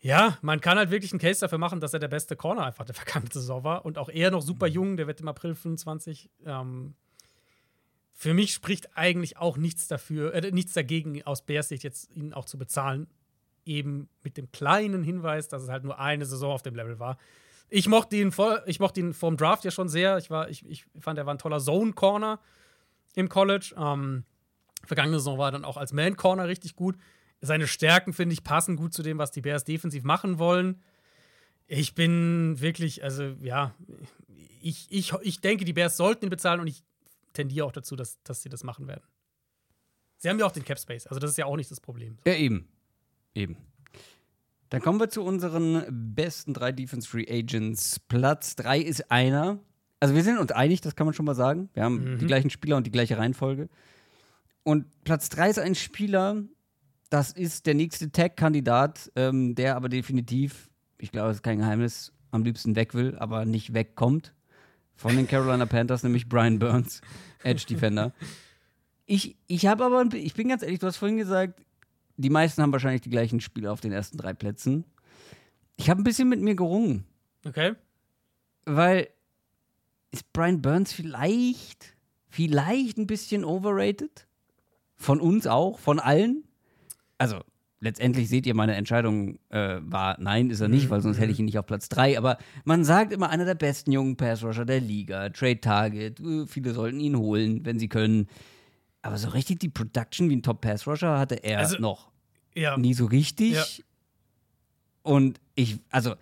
Ja, 0.00 0.38
man 0.40 0.60
kann 0.60 0.78
halt 0.78 0.90
wirklich 0.90 1.12
einen 1.12 1.20
Case 1.20 1.40
dafür 1.40 1.58
machen, 1.58 1.80
dass 1.80 1.92
er 1.92 2.00
der 2.00 2.08
beste 2.08 2.34
Corner 2.36 2.64
einfach 2.64 2.84
der 2.84 2.94
vergangenen 2.96 3.30
Saison 3.30 3.64
war 3.64 3.84
und 3.84 3.98
auch 3.98 4.08
er 4.08 4.30
noch 4.30 4.42
super 4.42 4.66
mhm. 4.68 4.72
jung, 4.72 4.96
der 4.96 5.06
wird 5.06 5.20
im 5.20 5.28
April 5.28 5.54
25. 5.54 6.30
Ähm, 6.44 6.94
für 8.12 8.34
mich 8.34 8.52
spricht 8.52 8.96
eigentlich 8.96 9.38
auch 9.38 9.56
nichts 9.56 9.88
dafür, 9.88 10.34
äh, 10.34 10.50
nichts 10.50 10.74
dagegen, 10.74 11.22
aus 11.24 11.42
Bears 11.42 11.68
Sicht 11.68 11.84
jetzt 11.84 12.14
ihn 12.14 12.34
auch 12.34 12.44
zu 12.44 12.58
bezahlen. 12.58 13.06
Eben 13.64 14.08
mit 14.22 14.36
dem 14.36 14.50
kleinen 14.52 15.02
Hinweis, 15.02 15.48
dass 15.48 15.62
es 15.62 15.68
halt 15.68 15.84
nur 15.84 15.98
eine 15.98 16.24
Saison 16.26 16.52
auf 16.52 16.62
dem 16.62 16.74
Level 16.74 16.98
war. 16.98 17.18
Ich 17.68 17.88
mochte 17.88 18.16
ihn, 18.16 18.32
vor, 18.32 18.62
ich 18.66 18.80
mochte 18.80 19.00
ihn 19.00 19.14
vom 19.14 19.36
Draft 19.36 19.64
ja 19.64 19.70
schon 19.70 19.88
sehr. 19.88 20.18
Ich, 20.18 20.30
war, 20.30 20.48
ich, 20.48 20.66
ich 20.68 20.86
fand, 20.98 21.18
er 21.18 21.26
war 21.26 21.34
ein 21.34 21.38
toller 21.38 21.60
Zone-Corner 21.60 22.40
im 23.14 23.28
College. 23.28 23.74
Ähm, 23.76 24.24
vergangene 24.84 25.18
Saison 25.18 25.38
war 25.38 25.48
er 25.48 25.52
dann 25.52 25.64
auch 25.64 25.76
als 25.76 25.92
Man-Corner 25.92 26.48
richtig 26.48 26.74
gut. 26.74 26.96
Seine 27.40 27.66
Stärken, 27.66 28.12
finde 28.12 28.32
ich, 28.32 28.42
passen 28.42 28.76
gut 28.76 28.92
zu 28.92 29.02
dem, 29.02 29.18
was 29.18 29.30
die 29.30 29.40
Bears 29.40 29.64
defensiv 29.64 30.02
machen 30.02 30.38
wollen. 30.38 30.82
Ich 31.66 31.94
bin 31.94 32.60
wirklich, 32.60 33.04
also 33.04 33.36
ja, 33.40 33.74
ich, 34.60 34.88
ich, 34.90 35.12
ich 35.22 35.40
denke, 35.40 35.64
die 35.64 35.72
Bears 35.72 35.96
sollten 35.96 36.26
ihn 36.26 36.30
bezahlen 36.30 36.60
und 36.60 36.66
ich 36.66 36.82
tendiere 37.32 37.66
auch 37.66 37.72
dazu, 37.72 37.96
dass, 37.96 38.20
dass 38.24 38.42
sie 38.42 38.48
das 38.48 38.64
machen 38.64 38.88
werden. 38.88 39.04
Sie 40.18 40.28
haben 40.28 40.38
ja 40.38 40.44
auch 40.44 40.52
den 40.52 40.64
Cap 40.64 40.78
Space, 40.78 41.06
also 41.06 41.18
das 41.18 41.30
ist 41.30 41.38
ja 41.38 41.46
auch 41.46 41.56
nicht 41.56 41.70
das 41.70 41.80
Problem. 41.80 42.18
Ja, 42.26 42.34
eben. 42.34 42.68
Eben. 43.34 43.56
Dann 44.70 44.80
kommen 44.80 45.00
wir 45.00 45.10
zu 45.10 45.22
unseren 45.22 45.84
besten 46.14 46.54
drei 46.54 46.72
Defense 46.72 47.08
Free 47.08 47.26
Agents. 47.28 47.98
Platz 47.98 48.54
drei 48.54 48.78
ist 48.78 49.10
einer. 49.10 49.58
Also 49.98 50.14
wir 50.14 50.22
sind 50.22 50.38
uns 50.38 50.52
einig, 50.52 50.80
das 50.80 50.96
kann 50.96 51.06
man 51.06 51.14
schon 51.14 51.26
mal 51.26 51.34
sagen. 51.34 51.68
Wir 51.74 51.84
haben 51.84 52.14
mhm. 52.14 52.18
die 52.18 52.26
gleichen 52.26 52.50
Spieler 52.50 52.76
und 52.76 52.86
die 52.86 52.92
gleiche 52.92 53.18
Reihenfolge. 53.18 53.68
Und 54.62 54.86
Platz 55.04 55.28
drei 55.28 55.50
ist 55.50 55.58
ein 55.58 55.74
Spieler, 55.74 56.42
das 57.10 57.32
ist 57.32 57.66
der 57.66 57.74
nächste 57.74 58.12
Tag-Kandidat, 58.12 59.10
ähm, 59.16 59.54
der 59.56 59.76
aber 59.76 59.88
definitiv, 59.88 60.70
ich 60.98 61.10
glaube, 61.10 61.28
das 61.28 61.38
ist 61.38 61.42
kein 61.42 61.58
Geheimnis, 61.58 62.12
am 62.30 62.44
liebsten 62.44 62.76
weg 62.76 62.94
will, 62.94 63.16
aber 63.18 63.44
nicht 63.44 63.74
wegkommt. 63.74 64.32
Von 64.94 65.16
den 65.16 65.26
Carolina 65.26 65.66
Panthers, 65.66 66.02
nämlich 66.02 66.28
Brian 66.28 66.58
Burns, 66.58 67.00
Edge 67.42 67.64
Defender. 67.68 68.12
Ich, 69.06 69.36
ich 69.46 69.66
habe 69.66 69.84
aber, 69.84 70.04
ich 70.14 70.34
bin 70.34 70.48
ganz 70.48 70.62
ehrlich, 70.62 70.78
du 70.78 70.86
hast 70.86 70.98
vorhin 70.98 71.16
gesagt, 71.16 71.60
die 72.20 72.30
meisten 72.30 72.62
haben 72.62 72.72
wahrscheinlich 72.72 73.02
die 73.02 73.10
gleichen 73.10 73.40
Spieler 73.40 73.72
auf 73.72 73.80
den 73.80 73.92
ersten 73.92 74.18
drei 74.18 74.32
Plätzen. 74.32 74.84
Ich 75.76 75.88
habe 75.88 76.00
ein 76.00 76.04
bisschen 76.04 76.28
mit 76.28 76.40
mir 76.40 76.54
gerungen. 76.54 77.04
Okay. 77.44 77.74
Weil 78.66 79.08
ist 80.12 80.32
Brian 80.32 80.60
Burns 80.60 80.92
vielleicht, 80.92 81.96
vielleicht 82.28 82.98
ein 82.98 83.06
bisschen 83.06 83.44
overrated? 83.44 84.26
Von 84.96 85.20
uns 85.20 85.46
auch, 85.46 85.78
von 85.78 85.98
allen? 85.98 86.44
Also, 87.16 87.40
letztendlich 87.80 88.28
seht 88.28 88.46
ihr, 88.46 88.54
meine 88.54 88.74
Entscheidung 88.74 89.38
äh, 89.48 89.78
war, 89.80 90.16
nein, 90.20 90.50
ist 90.50 90.60
er 90.60 90.68
nicht, 90.68 90.86
mhm. 90.86 90.90
weil 90.90 91.00
sonst 91.00 91.18
hätte 91.18 91.32
ich 91.32 91.38
ihn 91.38 91.46
nicht 91.46 91.58
auf 91.58 91.66
Platz 91.66 91.88
3. 91.88 92.18
Aber 92.18 92.38
man 92.64 92.84
sagt 92.84 93.12
immer, 93.12 93.30
einer 93.30 93.46
der 93.46 93.54
besten 93.54 93.92
jungen 93.92 94.16
Pass-Rusher 94.16 94.66
der 94.66 94.80
Liga, 94.80 95.30
Trade 95.30 95.60
Target, 95.60 96.20
äh, 96.20 96.46
viele 96.46 96.74
sollten 96.74 97.00
ihn 97.00 97.16
holen, 97.16 97.64
wenn 97.64 97.78
sie 97.78 97.88
können. 97.88 98.28
Aber 99.02 99.16
so 99.16 99.30
richtig 99.30 99.60
die 99.60 99.70
Production 99.70 100.28
wie 100.28 100.36
ein 100.36 100.42
Top-Pass-Rusher 100.42 101.18
hatte 101.18 101.36
er 101.36 101.60
also, 101.60 101.78
noch 101.78 102.09
ja. 102.54 102.76
nie 102.76 102.94
so 102.94 103.06
richtig. 103.06 103.52
Ja. 103.52 103.84
Und 105.02 105.40
ich, 105.54 105.78
also, 105.90 106.14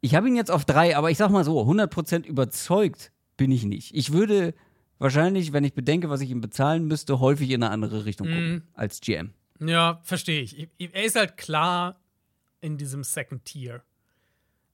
ich 0.00 0.14
habe 0.14 0.28
ihn 0.28 0.36
jetzt 0.36 0.50
auf 0.50 0.64
drei, 0.64 0.96
aber 0.96 1.10
ich 1.10 1.18
sag 1.18 1.30
mal 1.30 1.44
so, 1.44 1.60
100% 1.62 2.26
überzeugt 2.26 3.12
bin 3.36 3.50
ich 3.50 3.64
nicht. 3.64 3.94
Ich 3.94 4.12
würde 4.12 4.54
wahrscheinlich, 4.98 5.52
wenn 5.52 5.64
ich 5.64 5.74
bedenke, 5.74 6.10
was 6.10 6.20
ich 6.20 6.30
ihm 6.30 6.40
bezahlen 6.40 6.86
müsste, 6.86 7.20
häufig 7.20 7.50
in 7.50 7.62
eine 7.62 7.72
andere 7.72 8.04
Richtung 8.04 8.26
gucken 8.26 8.52
mhm. 8.52 8.62
als 8.74 9.00
GM. 9.00 9.32
Ja, 9.58 10.00
verstehe 10.04 10.42
ich. 10.42 10.68
Er 10.78 11.04
ist 11.04 11.16
halt 11.16 11.36
klar 11.36 12.00
in 12.60 12.78
diesem 12.78 13.04
Second 13.04 13.44
Tier. 13.44 13.82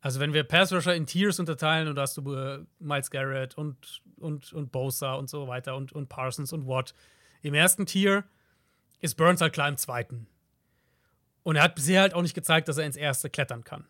Also, 0.00 0.20
wenn 0.20 0.32
wir 0.32 0.44
Pass 0.44 0.72
Rusher 0.72 0.94
in 0.94 1.06
Tiers 1.06 1.40
unterteilen 1.40 1.88
und 1.88 1.96
da 1.96 2.02
hast 2.02 2.16
du 2.16 2.32
äh, 2.32 2.60
Miles 2.78 3.10
Garrett 3.10 3.56
und, 3.56 4.02
und, 4.16 4.52
und 4.52 4.70
Bosa 4.70 5.14
und 5.14 5.28
so 5.28 5.48
weiter 5.48 5.74
und, 5.76 5.92
und 5.92 6.08
Parsons 6.08 6.52
und 6.52 6.66
Watt. 6.68 6.94
Im 7.42 7.54
ersten 7.54 7.86
Tier 7.86 8.24
ist 9.00 9.16
Burns 9.16 9.40
halt 9.40 9.52
klar 9.52 9.68
im 9.68 9.76
zweiten. 9.76 10.28
Und 11.46 11.54
er 11.54 11.62
hat 11.62 11.76
bisher 11.76 12.00
halt 12.00 12.12
auch 12.12 12.22
nicht 12.22 12.34
gezeigt, 12.34 12.66
dass 12.66 12.76
er 12.76 12.86
ins 12.86 12.96
Erste 12.96 13.30
klettern 13.30 13.62
kann. 13.62 13.84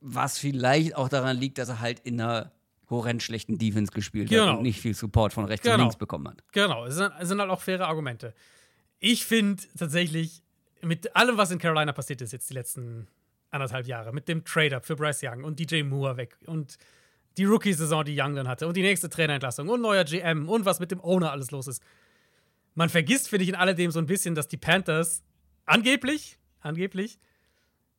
Was 0.00 0.36
vielleicht 0.36 0.96
auch 0.96 1.08
daran 1.08 1.36
liegt, 1.36 1.58
dass 1.58 1.68
er 1.68 1.78
halt 1.78 2.00
in 2.00 2.20
einer 2.20 2.50
horrend 2.88 3.22
schlechten 3.22 3.56
Defense 3.56 3.92
gespielt 3.92 4.30
genau. 4.30 4.48
hat 4.48 4.56
und 4.56 4.62
nicht 4.62 4.80
viel 4.80 4.92
Support 4.92 5.32
von 5.32 5.44
rechts 5.44 5.62
genau. 5.62 5.76
und 5.76 5.80
links 5.82 5.96
bekommen 5.96 6.26
hat. 6.26 6.42
Genau, 6.50 6.86
es 6.86 6.96
sind, 6.96 7.12
es 7.20 7.28
sind 7.28 7.38
halt 7.38 7.50
auch 7.50 7.60
faire 7.60 7.86
Argumente. 7.86 8.34
Ich 8.98 9.24
finde 9.24 9.62
tatsächlich, 9.78 10.42
mit 10.82 11.14
allem, 11.14 11.36
was 11.36 11.52
in 11.52 11.60
Carolina 11.60 11.92
passiert 11.92 12.20
ist, 12.20 12.32
jetzt 12.32 12.50
die 12.50 12.54
letzten 12.54 13.06
anderthalb 13.52 13.86
Jahre, 13.86 14.12
mit 14.12 14.26
dem 14.26 14.44
Trade-Up 14.44 14.84
für 14.84 14.96
Bryce 14.96 15.22
Young 15.22 15.44
und 15.44 15.60
DJ 15.60 15.84
Moore 15.84 16.16
weg 16.16 16.36
und 16.46 16.78
die 17.36 17.44
Rookie-Saison, 17.44 18.04
die 18.04 18.20
Young 18.20 18.34
dann 18.34 18.48
hatte 18.48 18.66
und 18.66 18.76
die 18.76 18.82
nächste 18.82 19.08
Trainerentlassung 19.08 19.68
und 19.68 19.82
neuer 19.82 20.02
GM 20.02 20.48
und 20.48 20.64
was 20.64 20.80
mit 20.80 20.90
dem 20.90 21.00
Owner 21.00 21.30
alles 21.30 21.52
los 21.52 21.68
ist. 21.68 21.80
man 22.74 22.88
vergisst, 22.88 23.28
finde 23.28 23.44
ich, 23.44 23.50
in 23.50 23.54
alledem 23.54 23.92
so 23.92 24.00
ein 24.00 24.06
bisschen, 24.06 24.34
dass 24.34 24.48
die 24.48 24.56
Panthers 24.56 25.22
angeblich, 25.64 26.39
angeblich, 26.60 27.18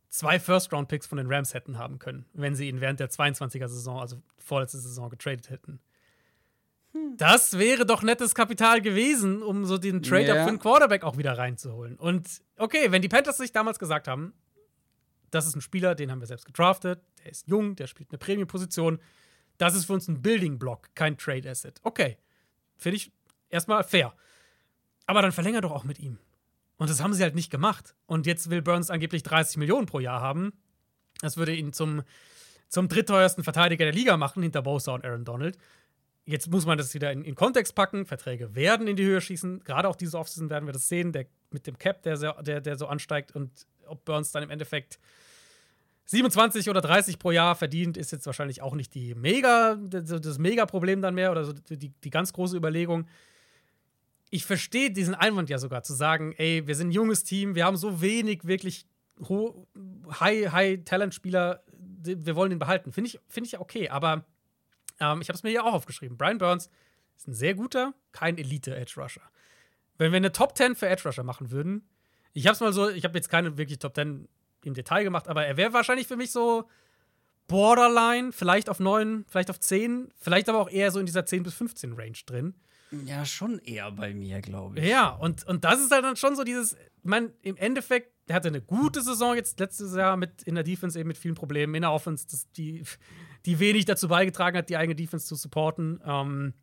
zwei 0.09 0.39
First-Round-Picks 0.39 1.07
von 1.07 1.17
den 1.17 1.31
Rams 1.31 1.53
hätten 1.53 1.77
haben 1.77 1.99
können, 1.99 2.25
wenn 2.33 2.55
sie 2.55 2.67
ihn 2.67 2.81
während 2.81 2.99
der 2.99 3.09
22er-Saison, 3.09 3.99
also 3.99 4.21
vorletzte 4.37 4.77
Saison, 4.77 5.09
getradet 5.09 5.49
hätten. 5.49 5.79
Hm. 6.93 7.15
Das 7.17 7.57
wäre 7.57 7.85
doch 7.85 8.03
nettes 8.03 8.35
Kapital 8.35 8.81
gewesen, 8.81 9.41
um 9.41 9.65
so 9.65 9.77
den 9.77 10.03
Trade-Up 10.03 10.35
yeah. 10.35 10.43
für 10.43 10.49
einen 10.49 10.59
Quarterback 10.59 11.03
auch 11.03 11.17
wieder 11.17 11.37
reinzuholen. 11.37 11.95
Und 11.95 12.41
okay, 12.57 12.91
wenn 12.91 13.01
die 13.01 13.09
Panthers 13.09 13.37
sich 13.37 13.51
damals 13.51 13.79
gesagt 13.79 14.07
haben, 14.07 14.33
das 15.31 15.47
ist 15.47 15.55
ein 15.55 15.61
Spieler, 15.61 15.95
den 15.95 16.11
haben 16.11 16.19
wir 16.19 16.27
selbst 16.27 16.45
gedraftet, 16.45 17.01
der 17.23 17.31
ist 17.31 17.47
jung, 17.47 17.75
der 17.75 17.87
spielt 17.87 18.11
eine 18.11 18.17
Premium-Position, 18.17 18.99
das 19.57 19.75
ist 19.75 19.85
für 19.85 19.93
uns 19.93 20.07
ein 20.07 20.21
Building-Block, 20.21 20.89
kein 20.93 21.17
Trade-Asset. 21.17 21.79
Okay, 21.83 22.17
finde 22.77 22.97
ich 22.97 23.13
erstmal 23.49 23.83
fair. 23.83 24.13
Aber 25.05 25.21
dann 25.21 25.31
verlänger 25.31 25.61
doch 25.61 25.71
auch 25.71 25.83
mit 25.83 25.99
ihm. 25.99 26.17
Und 26.81 26.89
das 26.89 26.99
haben 26.99 27.13
sie 27.13 27.21
halt 27.21 27.35
nicht 27.35 27.51
gemacht. 27.51 27.93
Und 28.07 28.25
jetzt 28.25 28.49
will 28.49 28.63
Burns 28.63 28.89
angeblich 28.89 29.21
30 29.21 29.57
Millionen 29.57 29.85
pro 29.85 29.99
Jahr 29.99 30.19
haben. 30.19 30.51
Das 31.21 31.37
würde 31.37 31.53
ihn 31.53 31.73
zum, 31.73 32.01
zum 32.69 32.87
drittteuersten 32.87 33.43
Verteidiger 33.43 33.85
der 33.85 33.93
Liga 33.93 34.17
machen, 34.17 34.41
hinter 34.41 34.63
Bosa 34.63 34.95
und 34.95 35.05
Aaron 35.05 35.23
Donald. 35.23 35.59
Jetzt 36.25 36.49
muss 36.49 36.65
man 36.65 36.79
das 36.79 36.91
wieder 36.95 37.11
in, 37.11 37.23
in 37.23 37.35
Kontext 37.35 37.75
packen. 37.75 38.07
Verträge 38.07 38.55
werden 38.55 38.87
in 38.87 38.95
die 38.95 39.05
Höhe 39.05 39.21
schießen. 39.21 39.63
Gerade 39.63 39.87
auch 39.87 39.95
diese 39.95 40.17
Offseason 40.17 40.49
werden 40.49 40.65
wir 40.65 40.73
das 40.73 40.89
sehen. 40.89 41.11
Der, 41.11 41.27
mit 41.51 41.67
dem 41.67 41.77
Cap, 41.77 42.01
der, 42.01 42.17
sehr, 42.17 42.41
der, 42.41 42.61
der 42.61 42.75
so 42.77 42.87
ansteigt 42.87 43.35
und 43.35 43.51
ob 43.85 44.03
Burns 44.03 44.31
dann 44.31 44.41
im 44.41 44.49
Endeffekt 44.49 44.97
27 46.05 46.67
oder 46.67 46.81
30 46.81 47.19
pro 47.19 47.29
Jahr 47.29 47.55
verdient, 47.55 47.95
ist 47.95 48.11
jetzt 48.11 48.25
wahrscheinlich 48.25 48.63
auch 48.63 48.73
nicht 48.73 48.95
die 48.95 49.13
mega, 49.13 49.75
das 49.75 50.39
Mega-Problem 50.39 51.03
dann 51.03 51.13
mehr 51.13 51.29
oder 51.29 51.45
so 51.45 51.53
die, 51.53 51.89
die 51.89 52.09
ganz 52.09 52.33
große 52.33 52.57
Überlegung 52.57 53.05
ich 54.31 54.45
verstehe 54.45 54.89
diesen 54.91 55.13
Einwand 55.13 55.49
ja 55.49 55.59
sogar, 55.59 55.83
zu 55.83 55.93
sagen, 55.93 56.33
ey, 56.37 56.65
wir 56.65 56.75
sind 56.75 56.87
ein 56.87 56.93
junges 56.93 57.23
Team, 57.23 57.53
wir 57.53 57.65
haben 57.65 57.77
so 57.77 58.01
wenig 58.01 58.45
wirklich 58.45 58.87
High-Talent-Spieler, 59.21 61.63
wir 62.03 62.35
wollen 62.35 62.51
ihn 62.53 62.57
behalten. 62.57 62.91
Finde 62.93 63.09
ich, 63.09 63.19
find 63.27 63.45
ich 63.45 63.51
ja 63.53 63.59
okay, 63.59 63.89
aber 63.89 64.25
ähm, 64.99 65.21
ich 65.21 65.27
habe 65.27 65.35
es 65.35 65.43
mir 65.43 65.49
hier 65.49 65.65
auch 65.65 65.73
aufgeschrieben. 65.73 66.17
Brian 66.17 66.37
Burns 66.37 66.69
ist 67.17 67.27
ein 67.27 67.33
sehr 67.33 67.55
guter, 67.55 67.93
kein 68.13 68.37
Elite-Edge-Rusher. 68.37 69.21
Wenn 69.97 70.13
wir 70.13 70.17
eine 70.17 70.31
Top 70.31 70.55
10 70.57 70.75
für 70.75 70.87
Edge-Rusher 70.87 71.23
machen 71.23 71.51
würden, 71.51 71.85
ich 72.33 72.47
habe 72.47 72.53
es 72.53 72.61
mal 72.61 72.71
so, 72.71 72.87
ich 72.89 73.03
habe 73.03 73.17
jetzt 73.17 73.27
keine 73.29 73.57
wirklich 73.57 73.79
Top 73.79 73.93
10 73.93 74.29
im 74.63 74.73
Detail 74.73 75.03
gemacht, 75.03 75.27
aber 75.27 75.45
er 75.45 75.57
wäre 75.57 75.73
wahrscheinlich 75.73 76.07
für 76.07 76.15
mich 76.15 76.31
so 76.31 76.69
Borderline, 77.47 78.31
vielleicht 78.31 78.69
auf 78.69 78.79
9, 78.79 79.25
vielleicht 79.27 79.49
auf 79.49 79.59
10, 79.59 80.07
vielleicht 80.15 80.47
aber 80.47 80.59
auch 80.59 80.69
eher 80.69 80.89
so 80.89 81.01
in 81.01 81.05
dieser 81.05 81.25
10 81.25 81.43
bis 81.43 81.53
15 81.53 81.91
Range 81.93 82.17
drin. 82.25 82.55
Ja, 83.05 83.25
schon 83.25 83.59
eher 83.59 83.91
bei 83.91 84.13
mir, 84.13 84.41
glaube 84.41 84.79
ich. 84.79 84.85
Ja, 84.85 85.09
und, 85.09 85.45
und 85.47 85.63
das 85.63 85.79
ist 85.79 85.91
halt 85.91 86.03
dann 86.03 86.17
schon 86.17 86.35
so 86.35 86.43
dieses, 86.43 86.75
man, 87.03 87.31
im 87.41 87.55
Endeffekt, 87.57 88.11
der 88.27 88.35
hatte 88.35 88.49
eine 88.49 88.61
gute 88.61 89.01
Saison 89.01 89.35
jetzt 89.35 89.59
letztes 89.59 89.95
Jahr 89.95 90.17
mit 90.17 90.43
in 90.43 90.55
der 90.55 90.63
Defense 90.63 90.99
eben 90.99 91.07
mit 91.07 91.17
vielen 91.17 91.35
Problemen, 91.35 91.73
in 91.75 91.81
der 91.81 91.91
Offense, 91.91 92.27
das, 92.29 92.51
die, 92.51 92.83
die 93.45 93.59
wenig 93.59 93.85
dazu 93.85 94.07
beigetragen 94.07 94.57
hat, 94.57 94.69
die 94.69 94.77
eigene 94.77 94.95
Defense 94.95 95.25
zu 95.25 95.35
supporten. 95.35 96.01
Ähm, 96.05 96.53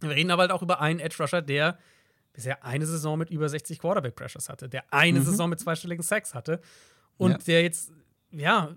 wir 0.00 0.10
reden 0.10 0.30
aber 0.30 0.42
halt 0.42 0.52
auch 0.52 0.62
über 0.62 0.80
einen 0.80 1.00
Edge 1.00 1.16
Rusher, 1.20 1.42
der 1.42 1.78
bisher 2.32 2.64
eine 2.64 2.86
Saison 2.86 3.18
mit 3.18 3.30
über 3.30 3.48
60 3.48 3.78
Quarterback 3.78 4.14
Pressures 4.14 4.48
hatte, 4.48 4.68
der 4.68 4.92
eine 4.92 5.20
mhm. 5.20 5.24
Saison 5.24 5.50
mit 5.50 5.60
zweistelligen 5.60 6.02
Sacks 6.02 6.34
hatte 6.34 6.60
und 7.16 7.32
ja. 7.32 7.38
der 7.38 7.62
jetzt, 7.62 7.92
ja, 8.30 8.76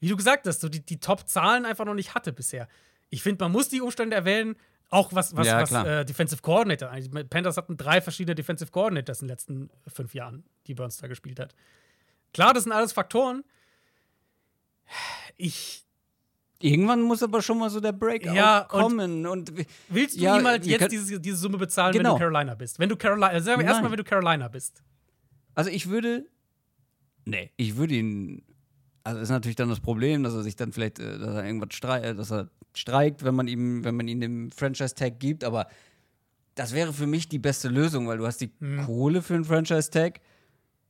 wie 0.00 0.08
du 0.08 0.16
gesagt 0.16 0.46
hast, 0.46 0.60
so 0.60 0.68
die, 0.68 0.84
die 0.84 1.00
Top-Zahlen 1.00 1.64
einfach 1.64 1.84
noch 1.84 1.94
nicht 1.94 2.14
hatte 2.14 2.32
bisher. 2.32 2.68
Ich 3.08 3.22
finde, 3.22 3.44
man 3.44 3.52
muss 3.52 3.68
die 3.68 3.80
Umstände 3.80 4.16
erwähnen. 4.16 4.56
Auch 4.90 5.12
was, 5.12 5.36
was, 5.36 5.46
ja, 5.46 5.60
was 5.60 5.72
äh, 5.72 6.04
Defensive 6.04 6.42
Coordinator. 6.42 6.90
Die 6.94 7.24
Panthers 7.24 7.56
hatten 7.56 7.76
drei 7.76 8.00
verschiedene 8.00 8.34
Defensive 8.34 8.70
Coordinators 8.70 9.20
in 9.20 9.26
den 9.26 9.32
letzten 9.32 9.70
fünf 9.88 10.14
Jahren, 10.14 10.44
die 10.66 10.74
Burns 10.74 10.98
da 10.98 11.08
gespielt 11.08 11.40
hat. 11.40 11.54
Klar, 12.32 12.54
das 12.54 12.64
sind 12.64 12.72
alles 12.72 12.92
Faktoren. 12.92 13.44
Ich. 15.36 15.82
Irgendwann 16.58 17.02
muss 17.02 17.22
aber 17.22 17.42
schon 17.42 17.58
mal 17.58 17.68
so 17.68 17.80
der 17.80 17.92
Breakout 17.92 18.34
ja, 18.34 18.64
kommen. 18.66 19.26
Und, 19.26 19.50
und, 19.50 19.66
willst 19.88 20.16
du 20.16 20.20
ja, 20.22 20.38
ihm 20.38 20.46
halt 20.46 20.64
jetzt 20.64 20.90
diese, 20.90 21.20
diese 21.20 21.36
Summe 21.36 21.58
bezahlen, 21.58 21.92
genau. 21.92 22.10
wenn 22.10 22.14
du 22.14 22.18
Carolina 22.20 22.54
bist? 22.54 22.78
Wenn 22.78 22.88
du 22.88 22.96
Carolina, 22.96 23.26
also 23.26 23.50
erstmal, 23.50 23.90
wenn 23.90 23.98
du 23.98 24.04
Carolina 24.04 24.48
bist. 24.48 24.82
Also 25.54 25.70
ich 25.70 25.88
würde. 25.88 26.26
Nee, 27.26 27.50
ich 27.56 27.76
würde 27.76 27.94
ihn 27.96 28.42
also 29.06 29.20
ist 29.20 29.28
natürlich 29.28 29.54
dann 29.54 29.68
das 29.68 29.78
Problem, 29.78 30.24
dass 30.24 30.34
er 30.34 30.42
sich 30.42 30.56
dann 30.56 30.72
vielleicht, 30.72 30.98
äh, 30.98 31.18
dass 31.18 31.36
er 31.36 31.46
irgendwas 31.46 31.74
streikt, 31.74 32.04
äh, 32.04 32.14
dass 32.14 32.32
er 32.32 32.48
streikt, 32.74 33.24
wenn 33.24 33.36
man 33.36 33.46
ihm, 33.46 33.84
wenn 33.84 33.94
man 33.94 34.08
ihm 34.08 34.20
den 34.20 34.50
Franchise-Tag 34.50 35.20
gibt, 35.20 35.44
aber 35.44 35.68
das 36.56 36.74
wäre 36.74 36.92
für 36.92 37.06
mich 37.06 37.28
die 37.28 37.38
beste 37.38 37.68
Lösung, 37.68 38.08
weil 38.08 38.18
du 38.18 38.26
hast 38.26 38.40
die 38.40 38.50
mhm. 38.58 38.84
Kohle 38.84 39.22
für 39.22 39.34
einen 39.34 39.44
Franchise-Tag 39.44 40.20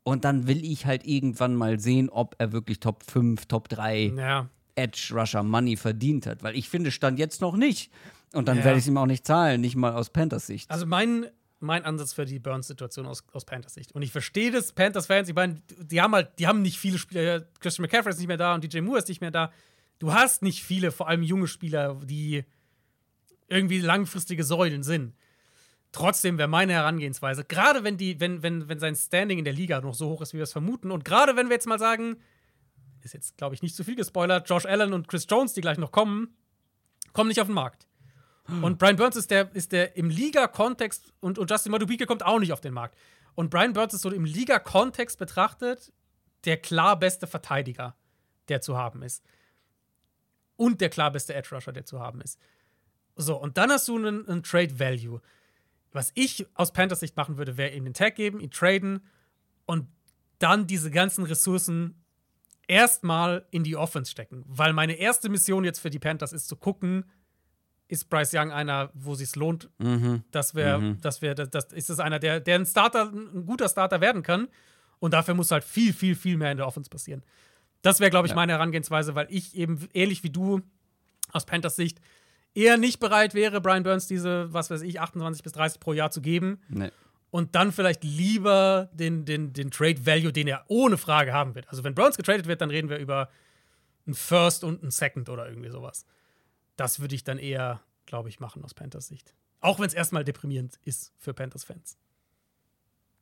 und 0.03 0.25
dann 0.25 0.47
will 0.47 0.65
ich 0.65 0.87
halt 0.87 1.07
irgendwann 1.07 1.55
mal 1.55 1.79
sehen, 1.79 2.09
ob 2.09 2.37
er 2.39 2.53
wirklich 2.53 2.81
Top 2.81 3.03
5, 3.03 3.45
Top 3.47 3.69
3 3.69 4.15
ja. 4.17 4.49
Edge 4.77 5.13
Rusher 5.13 5.43
Money 5.43 5.77
verdient 5.77 6.27
hat, 6.27 6.43
weil 6.43 6.57
ich 6.57 6.71
finde, 6.71 6.93
stand 6.93 7.19
jetzt 7.19 7.43
noch 7.43 7.57
nicht. 7.57 7.93
Und 8.33 8.49
dann 8.49 8.59
ja. 8.59 8.65
werde 8.65 8.79
ich 8.79 8.85
es 8.85 8.89
ihm 8.89 8.97
auch 8.97 9.07
nicht 9.07 9.27
zahlen, 9.27 9.61
nicht 9.61 9.77
mal 9.77 9.93
aus 9.93 10.11
Panthers 10.11 10.47
Sicht. 10.47 10.71
Also 10.71 10.87
mein 10.87 11.27
mein 11.59 11.85
Ansatz 11.85 12.13
für 12.13 12.25
die 12.25 12.39
Burns-Situation 12.39 13.07
aus, 13.07 13.25
aus 13.33 13.45
Panthers 13.45 13.75
Sicht. 13.75 13.93
Und 13.93 14.03
ich 14.03 14.13
verstehe 14.13 14.51
das, 14.51 14.73
Panthers-Fans, 14.73 15.29
ich 15.29 15.35
meine, 15.35 15.63
die 15.79 16.01
haben 16.01 16.15
halt, 16.15 16.39
die 16.39 16.47
haben 16.47 16.63
nicht 16.63 16.79
viele 16.79 16.99
Spieler, 16.99 17.47
Christian 17.61 17.83
McCaffrey 17.85 18.11
ist 18.11 18.19
nicht 18.19 18.29
mehr 18.29 18.37
da 18.37 18.55
und 18.55 18.63
DJ 18.63 18.81
Moore 18.81 18.99
ist 18.99 19.09
nicht 19.09 19.21
mehr 19.21 19.31
da. 19.31 19.53
Du 19.99 20.13
hast 20.13 20.43
nicht 20.43 20.63
viele, 20.63 20.93
vor 20.93 21.09
allem 21.09 21.23
junge 21.23 21.47
Spieler, 21.47 21.99
die 22.05 22.45
irgendwie 23.49 23.81
langfristige 23.81 24.45
Säulen 24.45 24.83
sind. 24.83 25.15
Trotzdem 25.93 26.37
wäre 26.37 26.49
meine 26.49 26.75
Herangehensweise, 26.75 27.45
gerade 27.45 27.85
wenn, 27.85 27.97
die, 27.97 28.21
wenn, 28.21 28.43
wenn, 28.43 28.69
wenn 28.69 28.79
sein 28.79 28.95
Standing 28.95 29.39
in 29.39 29.45
der 29.45 29.55
Liga 29.55 29.81
noch 29.81 29.95
so 29.95 30.11
hoch 30.11 30.21
ist, 30.21 30.35
wie 30.35 30.39
wir 30.39 30.45
es 30.45 30.53
vermuten, 30.53 30.91
und 30.91 31.05
gerade 31.05 31.37
wenn 31.37 31.49
wir 31.49 31.55
jetzt 31.55 31.67
mal 31.67 31.79
sagen, 31.79 32.19
ist 33.03 33.15
jetzt, 33.15 33.39
glaube 33.39 33.55
ich, 33.55 33.63
nicht 33.63 33.75
zu 33.75 33.85
viel 33.85 33.97
gespoilert, 33.97 34.49
Josh 34.49 34.67
Allen 34.67 34.93
und 34.93 35.09
Chris 35.09 35.27
Jones, 35.31 35.55
die 35.55 35.63
gleich 35.63 35.79
noch 35.79 35.93
kommen, 35.93 36.37
kommen 37.13 37.29
nicht 37.29 37.41
auf 37.41 37.47
den 37.47 37.55
Markt. 37.55 37.87
Und 38.63 38.79
Brian 38.79 38.97
Burns 38.97 39.17
ist 39.17 39.31
der, 39.31 39.55
ist 39.55 39.73
der 39.73 39.97
im 39.97 40.09
Liga-Kontext 40.09 41.13
und, 41.21 41.39
und 41.39 41.51
Justin 41.51 41.73
Madubike 41.73 42.07
kommt 42.07 42.25
auch 42.25 42.39
nicht 42.39 42.53
auf 42.53 42.61
den 42.61 42.75
Markt. 42.75 42.97
Und 43.35 43.51
Brian 43.51 43.73
Burns 43.73 43.95
ist 43.95 44.03
so 44.03 44.11
im 44.11 44.25
Liga-Kontext 44.25 45.19
betrachtet 45.19 45.93
der 46.45 46.57
klar 46.57 46.99
beste 46.99 47.27
Verteidiger, 47.27 47.97
der 48.49 48.61
zu 48.61 48.77
haben 48.77 49.03
ist. 49.03 49.25
Und 50.57 50.81
der 50.81 50.89
klar 50.89 51.11
beste 51.11 51.35
Edge-Rusher, 51.35 51.73
der 51.73 51.85
zu 51.85 52.01
haben 52.01 52.21
ist. 52.21 52.41
So, 53.17 53.37
und 53.37 53.59
dann 53.59 53.71
hast 53.71 53.89
du 53.89 53.97
einen, 53.97 54.29
einen 54.29 54.43
Trade-Value. 54.43 55.21
Was 55.93 56.13
ich 56.15 56.47
aus 56.55 56.73
Panthers 56.73 57.01
Sicht 57.01 57.17
machen 57.17 57.37
würde, 57.37 57.57
wäre 57.57 57.75
ihm 57.75 57.85
den 57.85 57.95
Tag 57.95 58.15
geben, 58.15 58.41
ihn 58.41 58.51
traden 58.51 59.07
und 59.65 59.89
dann 60.39 60.67
diese 60.67 60.91
ganzen 60.91 61.25
Ressourcen 61.25 62.03
erstmal 62.69 63.47
in 63.51 63.65
die 63.65 63.77
Offense 63.77 64.11
stecken. 64.11 64.45
Weil 64.47 64.73
meine 64.73 64.95
erste 64.95 65.29
Mission 65.29 65.65
jetzt 65.65 65.79
für 65.79 65.91
die 65.91 65.99
Panthers 65.99 66.33
ist 66.33 66.49
zu 66.49 66.57
gucken, 66.57 67.11
ist 67.89 68.09
Bryce 68.11 68.35
Young 68.35 68.51
einer, 68.51 68.91
wo 68.95 69.13
es 69.13 69.19
sich 69.19 69.37
lohnt, 69.37 69.71
mhm. 69.79 70.25
dass 70.31 70.55
wir, 70.55 70.79
mhm. 70.79 71.01
dass 71.01 71.23
wir, 71.23 71.35
das, 71.35 71.73
ist 71.73 71.91
es 71.91 72.01
einer, 72.01 72.19
der, 72.19 72.41
der 72.41 72.57
ein 72.57 72.67
Starter, 72.67 73.13
ein 73.13 73.47
guter 73.47 73.69
Starter 73.69 74.01
werden 74.01 74.23
kann. 74.23 74.49
Und 74.99 75.13
dafür 75.13 75.35
muss 75.35 75.51
halt 75.51 75.65
viel, 75.65 75.93
viel, 75.93 76.17
viel 76.17 76.37
mehr 76.37 76.51
in 76.51 76.57
der 76.57 76.67
Offense 76.67 76.91
passieren. 76.91 77.23
Das 77.83 78.01
wäre, 78.01 78.11
glaube 78.11 78.27
ich, 78.27 78.31
ja. 78.31 78.37
meine 78.37 78.53
Herangehensweise, 78.53 79.15
weil 79.15 79.27
ich 79.31 79.55
eben 79.55 79.87
ähnlich 79.93 80.25
wie 80.25 80.31
du 80.31 80.63
aus 81.33 81.45
Panthers 81.45 81.77
Sicht 81.77 82.01
eher 82.55 82.79
nicht 82.79 82.99
bereit 82.99 83.35
wäre, 83.35 83.61
Brian 83.61 83.83
Burns 83.83 84.09
diese, 84.09 84.53
was 84.53 84.71
weiß 84.71 84.83
ich, 84.83 85.01
28 85.01 85.43
bis 85.43 85.53
30 85.53 85.79
pro 85.79 85.93
Jahr 85.93 86.11
zu 86.11 86.23
geben. 86.23 86.61
Nee. 86.69 86.91
Und 87.31 87.55
dann 87.55 87.71
vielleicht 87.71 88.03
lieber 88.03 88.89
den, 88.95 89.27
den, 89.27 89.53
den 89.53 89.71
Trade 89.71 90.07
Value, 90.07 90.33
den 90.33 90.49
er 90.49 90.65
ohne 90.69 90.97
Frage 90.97 91.35
haben 91.35 91.55
wird. 91.55 91.69
Also, 91.69 91.85
wenn 91.85 91.95
Burns 91.95 92.17
getradet 92.17 92.47
wird, 92.47 92.63
dann 92.63 92.71
reden 92.71 92.89
wir 92.89 92.97
über 92.97 93.29
einen 94.07 94.15
First 94.15 94.65
und 94.65 94.81
einen 94.81 94.91
Second 94.91 95.29
oder 95.29 95.47
irgendwie 95.47 95.69
sowas 95.71 96.07
das 96.77 97.01
würde 97.01 97.15
ich 97.15 97.25
dann 97.25 97.39
eher, 97.39 97.81
glaube 98.05 98.29
ich, 98.29 98.41
machen 98.41 98.65
aus 98.65 98.75
Panthers 98.75 99.09
Sicht. 99.09 99.35
Auch 99.61 99.79
wenn 99.79 99.87
es 99.87 99.95
erstmal 99.95 100.25
deprimierend 100.25 100.79
ist 100.85 101.13
für 101.19 101.35
Panthers-Fans. 101.35 101.97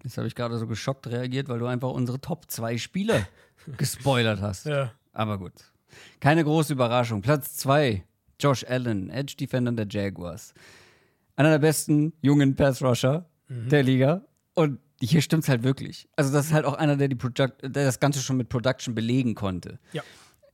Jetzt 0.03 0.19
habe 0.19 0.27
ich 0.27 0.35
gerade 0.35 0.59
so 0.59 0.67
geschockt 0.67 1.07
reagiert, 1.07 1.49
weil 1.49 1.59
du 1.59 1.67
einfach 1.67 1.91
unsere 1.91 2.21
Top 2.21 2.51
2 2.51 2.77
Spieler 2.77 3.27
gespoilert 3.79 4.41
hast. 4.41 4.67
Ja. 4.67 4.93
Aber 5.13 5.39
gut. 5.39 5.53
Keine 6.21 6.45
große 6.45 6.73
Überraschung. 6.73 7.23
Platz 7.23 7.57
2, 7.57 8.05
Josh 8.39 8.65
Allen, 8.69 9.09
Edge 9.09 9.37
Defender 9.37 9.73
der 9.73 9.87
Jaguars. 9.89 10.53
Einer 11.37 11.51
der 11.51 11.61
besten 11.61 12.13
jungen 12.21 12.57
Pass-Rusher 12.57 13.31
mhm. 13.49 13.69
der 13.69 13.83
Liga. 13.83 14.25
Und 14.55 14.81
hier 15.01 15.23
stimmt 15.23 15.45
es 15.45 15.49
halt 15.49 15.63
wirklich. 15.63 16.09
Also, 16.17 16.33
das 16.33 16.47
ist 16.47 16.53
halt 16.53 16.65
auch 16.65 16.75
einer, 16.75 16.97
der, 16.97 17.09
die 17.09 17.17
der 17.17 17.49
das 17.63 18.01
Ganze 18.01 18.21
schon 18.21 18.37
mit 18.37 18.49
Production 18.49 18.95
belegen 18.95 19.35
konnte. 19.35 19.79
Ja 19.93 20.03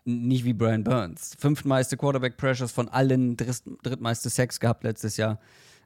nicht 0.04 0.44
wie 0.44 0.52
Brian 0.52 0.84
Burns. 0.84 1.36
Fünftmeiste 1.38 1.96
Quarterback 1.96 2.36
Pressures 2.36 2.72
von 2.72 2.88
allen, 2.88 3.36
drittmeiste 3.36 4.30
Sex 4.30 4.60
gehabt 4.60 4.84
letztes 4.84 5.16
Jahr. 5.16 5.38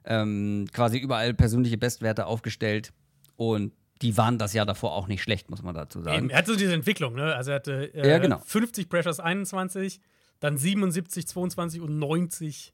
Ähm, 0.05 0.67
quasi 0.71 0.97
überall 0.97 1.33
persönliche 1.33 1.77
Bestwerte 1.77 2.25
aufgestellt. 2.25 2.93
Und 3.35 3.73
die 4.01 4.17
waren 4.17 4.37
das 4.37 4.53
Jahr 4.53 4.65
davor 4.65 4.93
auch 4.93 5.07
nicht 5.07 5.23
schlecht, 5.23 5.49
muss 5.49 5.63
man 5.63 5.73
dazu 5.73 6.01
sagen. 6.01 6.17
Eben, 6.17 6.29
er 6.29 6.39
hatte 6.39 6.51
so 6.51 6.57
diese 6.57 6.73
Entwicklung, 6.73 7.15
ne? 7.15 7.35
Also 7.35 7.51
er 7.51 7.55
hatte 7.55 7.93
äh, 7.93 8.09
ja, 8.09 8.17
genau. 8.17 8.39
50 8.39 8.89
Pressures 8.89 9.19
21, 9.19 9.99
dann 10.39 10.57
77, 10.57 11.27
22 11.27 11.81
und 11.81 11.97
90 11.97 12.73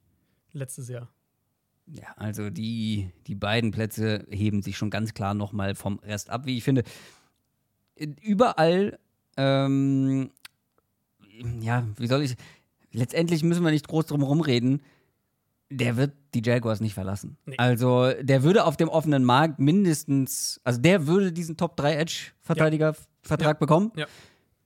letztes 0.53 0.89
Jahr. 0.89 1.09
Ja, 1.87 2.07
also 2.15 2.49
die, 2.49 3.11
die 3.27 3.35
beiden 3.35 3.71
Plätze 3.71 4.25
heben 4.29 4.61
sich 4.61 4.77
schon 4.77 4.89
ganz 4.89 5.13
klar 5.13 5.33
nochmal 5.33 5.75
vom 5.75 5.99
Rest 5.99 6.29
ab, 6.29 6.45
wie 6.45 6.57
ich 6.57 6.63
finde. 6.63 6.83
Überall, 8.21 8.97
ähm, 9.37 10.31
ja, 11.61 11.85
wie 11.97 12.07
soll 12.07 12.23
ich, 12.23 12.35
letztendlich 12.91 13.43
müssen 13.43 13.63
wir 13.63 13.71
nicht 13.71 13.87
groß 13.87 14.07
drum 14.07 14.23
rumreden, 14.23 14.81
der 15.69 15.95
wird 15.95 16.13
die 16.33 16.41
Jaguars 16.43 16.81
nicht 16.81 16.93
verlassen. 16.93 17.37
Nee. 17.45 17.55
Also 17.57 18.11
der 18.21 18.43
würde 18.43 18.65
auf 18.65 18.77
dem 18.77 18.89
offenen 18.89 19.23
Markt 19.23 19.59
mindestens, 19.59 20.59
also 20.63 20.81
der 20.81 21.07
würde 21.07 21.31
diesen 21.31 21.57
Top 21.57 21.77
3 21.77 21.95
Edge-Verteidiger-Vertrag 21.95 23.55
ja. 23.55 23.59
bekommen. 23.59 23.91
Ja. 23.95 24.05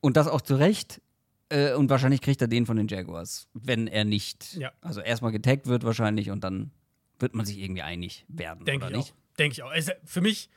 Und 0.02 0.18
das 0.18 0.28
auch 0.28 0.42
zu 0.42 0.56
Recht. 0.56 1.02
Äh, 1.50 1.74
und 1.74 1.90
wahrscheinlich 1.92 2.22
kriegt 2.22 2.42
er 2.42 2.48
den 2.48 2.66
von 2.66 2.76
den 2.76 2.88
Jaguars, 2.88 3.48
wenn 3.54 3.86
er 3.88 4.04
nicht, 4.04 4.56
ja. 4.56 4.72
also 4.82 5.02
erstmal 5.02 5.32
getaggt 5.32 5.68
wird 5.68 5.84
wahrscheinlich 5.84 6.32
und 6.32 6.44
dann 6.44 6.72
wird 7.20 7.36
man 7.36 7.46
sich 7.46 7.60
irgendwie 7.60 7.84
einig 7.84 8.26
werden. 8.28 8.66
Denke 8.66 8.88
ich 8.88 8.92
nicht? 8.92 9.12
auch. 9.12 9.38
Denke 9.38 9.54
ich 9.54 9.64
auch. 9.64 9.70
Also 9.70 9.92
für 10.04 10.22
mich, 10.22 10.50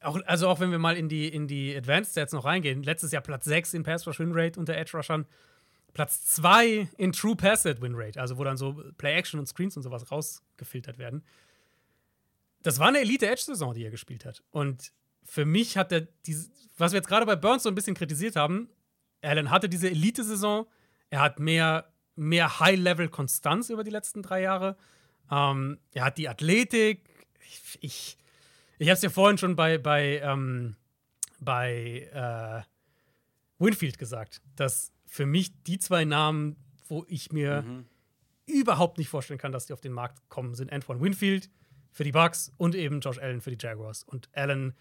auch, 0.00 0.20
also 0.26 0.48
auch 0.48 0.60
wenn 0.60 0.70
wir 0.70 0.78
mal 0.78 0.96
in 0.96 1.08
die, 1.08 1.28
in 1.28 1.46
die 1.46 1.74
Advanced 1.76 2.12
Stats 2.12 2.32
noch 2.32 2.44
reingehen, 2.44 2.82
letztes 2.82 3.12
Jahr 3.12 3.22
Platz 3.22 3.44
6 3.44 3.74
in 3.74 3.82
Pass 3.82 4.06
Rush 4.06 4.18
Win 4.20 4.32
Rate 4.32 4.58
unter 4.58 4.74
Edge 4.76 4.96
Rushern, 4.96 5.26
Platz 5.94 6.24
2 6.26 6.90
in 6.98 7.12
True 7.12 7.36
Pass 7.36 7.62
Set 7.62 7.80
Win 7.80 7.96
also 8.16 8.36
wo 8.36 8.44
dann 8.44 8.56
so 8.56 8.82
Play 8.98 9.14
Action 9.16 9.40
und 9.40 9.46
Screens 9.46 9.76
und 9.76 9.82
sowas 9.82 10.10
rausgefiltert 10.10 10.98
werden. 10.98 11.24
Das 12.62 12.78
war 12.78 12.88
eine 12.88 13.00
Elite 13.00 13.26
Edge 13.26 13.42
Saison, 13.42 13.72
die 13.72 13.84
er 13.84 13.90
gespielt 13.90 14.24
hat. 14.24 14.42
Und 14.50 14.92
für 15.24 15.44
mich 15.44 15.76
hat 15.76 15.92
er 15.92 16.02
diese, 16.26 16.50
was 16.76 16.92
wir 16.92 16.98
jetzt 16.98 17.08
gerade 17.08 17.24
bei 17.24 17.36
Burns 17.36 17.62
so 17.62 17.70
ein 17.70 17.74
bisschen 17.74 17.94
kritisiert 17.94 18.36
haben, 18.36 18.68
Allen 19.22 19.50
hatte 19.50 19.68
diese 19.68 19.90
Elite-Saison, 19.90 20.66
er 21.10 21.20
hat 21.20 21.40
mehr, 21.40 21.92
mehr 22.14 22.60
High-Level-Konstanz 22.60 23.70
über 23.70 23.84
die 23.84 23.90
letzten 23.90 24.22
drei 24.22 24.42
Jahre. 24.42 24.76
Ähm, 25.30 25.78
er 25.92 26.04
hat 26.04 26.18
die 26.18 26.28
Athletik. 26.28 27.08
Ich, 27.48 27.78
ich, 27.80 28.18
ich 28.78 28.88
habe 28.88 28.94
es 28.94 29.02
ja 29.02 29.10
vorhin 29.10 29.38
schon 29.38 29.56
bei, 29.56 29.78
bei, 29.78 30.20
ähm, 30.20 30.76
bei 31.40 32.08
äh, 32.12 32.62
Winfield 33.62 33.98
gesagt, 33.98 34.42
dass 34.54 34.92
für 35.06 35.26
mich 35.26 35.62
die 35.64 35.78
zwei 35.78 36.04
Namen, 36.04 36.56
wo 36.88 37.04
ich 37.08 37.32
mir 37.32 37.62
mhm. 37.62 37.86
überhaupt 38.46 38.98
nicht 38.98 39.08
vorstellen 39.08 39.38
kann, 39.38 39.52
dass 39.52 39.66
die 39.66 39.72
auf 39.72 39.80
den 39.80 39.92
Markt 39.92 40.28
kommen, 40.28 40.54
sind 40.54 40.72
Antoine 40.72 41.00
Winfield 41.00 41.50
für 41.92 42.04
die 42.04 42.12
Bucks 42.12 42.52
und 42.58 42.74
eben 42.74 43.00
Josh 43.00 43.18
Allen 43.18 43.40
für 43.40 43.50
die 43.50 43.58
Jaguars. 43.58 44.04
Und 44.04 44.28
Allen 44.34 44.74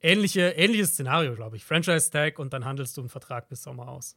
ähnliche, 0.00 0.50
ähnliches 0.50 0.90
Szenario, 0.90 1.34
glaube 1.34 1.56
ich. 1.56 1.64
Franchise-Tag 1.64 2.38
und 2.38 2.52
dann 2.52 2.64
handelst 2.64 2.96
du 2.96 3.02
einen 3.02 3.10
Vertrag 3.10 3.48
bis 3.48 3.62
Sommer 3.62 3.88
aus. 3.88 4.16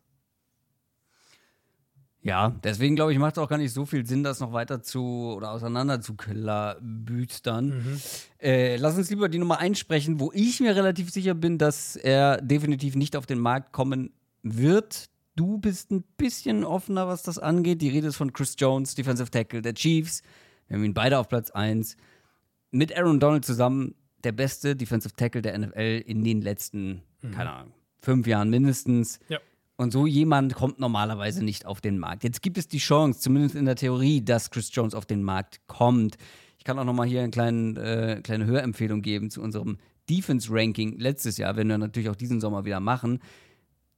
Ja, 2.24 2.56
deswegen 2.64 2.96
glaube 2.96 3.12
ich, 3.12 3.20
macht 3.20 3.36
es 3.36 3.44
auch 3.44 3.50
gar 3.50 3.58
nicht 3.58 3.74
so 3.74 3.86
viel 3.86 4.06
Sinn, 4.06 4.24
das 4.24 4.40
noch 4.40 4.54
weiter 4.54 4.82
zu 4.82 5.34
oder 5.36 5.52
auseinander 5.52 6.00
zu 6.00 6.16
klabüstern. 6.16 7.68
Mhm. 7.68 8.02
Äh, 8.42 8.78
lass 8.78 8.98
uns 8.98 9.10
lieber 9.10 9.28
die 9.28 9.40
Nummer 9.40 9.60
einsprechen, 9.60 10.22
wo 10.22 10.32
ich 10.34 10.62
mir 10.62 10.74
relativ 10.74 11.12
sicher 11.12 11.34
bin, 11.34 11.58
dass 11.58 11.98
er 11.98 12.42
definitiv 12.42 12.96
nicht 12.96 13.18
auf 13.18 13.26
den 13.26 13.40
Markt 13.40 13.74
kommen 13.74 14.14
wird. 14.42 15.10
Du 15.36 15.58
bist 15.58 15.92
ein 15.92 16.04
bisschen 16.16 16.64
offener, 16.64 17.08
was 17.08 17.24
das 17.24 17.40
angeht. 17.40 17.82
Die 17.82 17.90
Rede 17.90 18.08
ist 18.08 18.16
von 18.16 18.32
Chris 18.32 18.56
Jones, 18.58 18.96
Defensive 18.96 19.30
Tackle 19.30 19.62
der 19.62 19.74
Chiefs. 19.74 20.22
Wir 20.68 20.78
haben 20.78 20.86
ihn 20.86 20.94
beide 20.94 21.20
auf 21.20 21.28
Platz 21.28 21.52
1. 21.52 21.98
Mit 22.72 22.96
Aaron 22.98 23.20
Donald 23.20 23.44
zusammen 23.44 23.96
der 24.24 24.32
beste 24.32 24.78
Defensive 24.78 25.14
Tackle 25.16 25.42
der 25.42 25.58
NFL 25.58 26.04
in 26.06 26.24
den 26.24 26.42
letzten, 26.42 27.02
mhm. 27.22 27.32
keine 27.32 27.52
Ahnung, 27.52 27.74
fünf 28.00 28.28
Jahren 28.28 28.50
mindestens. 28.50 29.20
Ja. 29.28 29.40
Und 29.84 29.92
so 29.92 30.08
jemand 30.08 30.56
kommt 30.56 30.80
normalerweise 30.80 31.44
nicht 31.44 31.66
auf 31.66 31.82
den 31.82 32.00
Markt. 32.00 32.24
Jetzt 32.24 32.42
gibt 32.42 32.58
es 32.58 32.70
die 32.70 32.78
Chance, 32.78 33.20
zumindest 33.20 33.56
in 33.56 33.66
der 33.66 33.76
Theorie, 33.76 34.24
dass 34.24 34.50
Chris 34.50 34.70
Jones 34.74 34.96
auf 34.96 35.06
den 35.06 35.22
Markt 35.24 35.60
kommt. 35.68 36.18
Ich 36.58 36.64
kann 36.64 36.80
auch 36.80 36.86
noch 36.86 36.94
mal 36.94 37.06
hier 37.06 37.20
eine 37.20 37.32
kleine, 37.32 37.80
äh, 37.80 38.22
kleine 38.22 38.46
Hörempfehlung 38.46 39.02
geben 39.02 39.30
zu 39.30 39.42
unserem 39.42 39.78
Defense-Ranking 40.10 41.00
letztes 41.00 41.38
Jahr, 41.38 41.58
wenn 41.58 41.68
wir 41.68 41.78
natürlich 41.78 42.10
auch 42.10 42.16
diesen 42.16 42.40
Sommer 42.40 42.64
wieder 42.64 42.80
machen. 42.80 43.20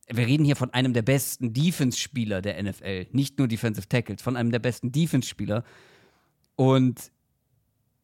Wir 0.07 0.25
reden 0.25 0.43
hier 0.43 0.55
von 0.55 0.73
einem 0.73 0.93
der 0.93 1.03
besten 1.03 1.53
Defense-Spieler 1.53 2.41
der 2.41 2.61
NFL, 2.61 3.05
nicht 3.11 3.37
nur 3.37 3.47
Defensive 3.47 3.87
Tackles, 3.87 4.23
von 4.23 4.35
einem 4.35 4.51
der 4.51 4.59
besten 4.59 4.91
Defense-Spieler. 4.91 5.63
Und 6.55 7.11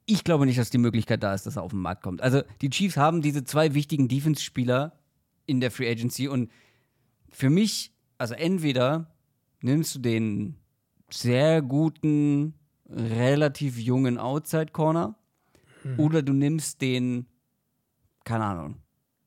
ich 0.06 0.24
glaube 0.24 0.46
nicht, 0.46 0.60
dass 0.60 0.70
die 0.70 0.78
Möglichkeit 0.78 1.24
da 1.24 1.34
ist, 1.34 1.48
dass 1.48 1.56
er 1.56 1.64
auf 1.64 1.72
den 1.72 1.82
Markt 1.82 2.04
kommt. 2.04 2.22
Also 2.22 2.44
die 2.62 2.70
Chiefs 2.70 2.98
haben 2.98 3.24
diese 3.24 3.44
zwei 3.44 3.74
wichtigen 3.74 4.08
Defense-Spieler 4.08 5.00
in 5.48 5.60
der 5.60 5.72
Free 5.72 5.90
Agency 5.90 6.28
und 6.28 6.52
für 7.32 7.50
mich, 7.50 7.94
also 8.18 8.34
entweder 8.34 9.12
nimmst 9.62 9.96
du 9.96 10.00
den 10.00 10.58
sehr 11.10 11.62
guten, 11.62 12.54
relativ 12.90 13.78
jungen 13.78 14.18
Outside-Corner 14.18 15.16
mhm. 15.84 16.00
oder 16.00 16.22
du 16.22 16.34
nimmst 16.34 16.82
den, 16.82 17.26
keine 18.24 18.46
Ahnung, 18.46 18.78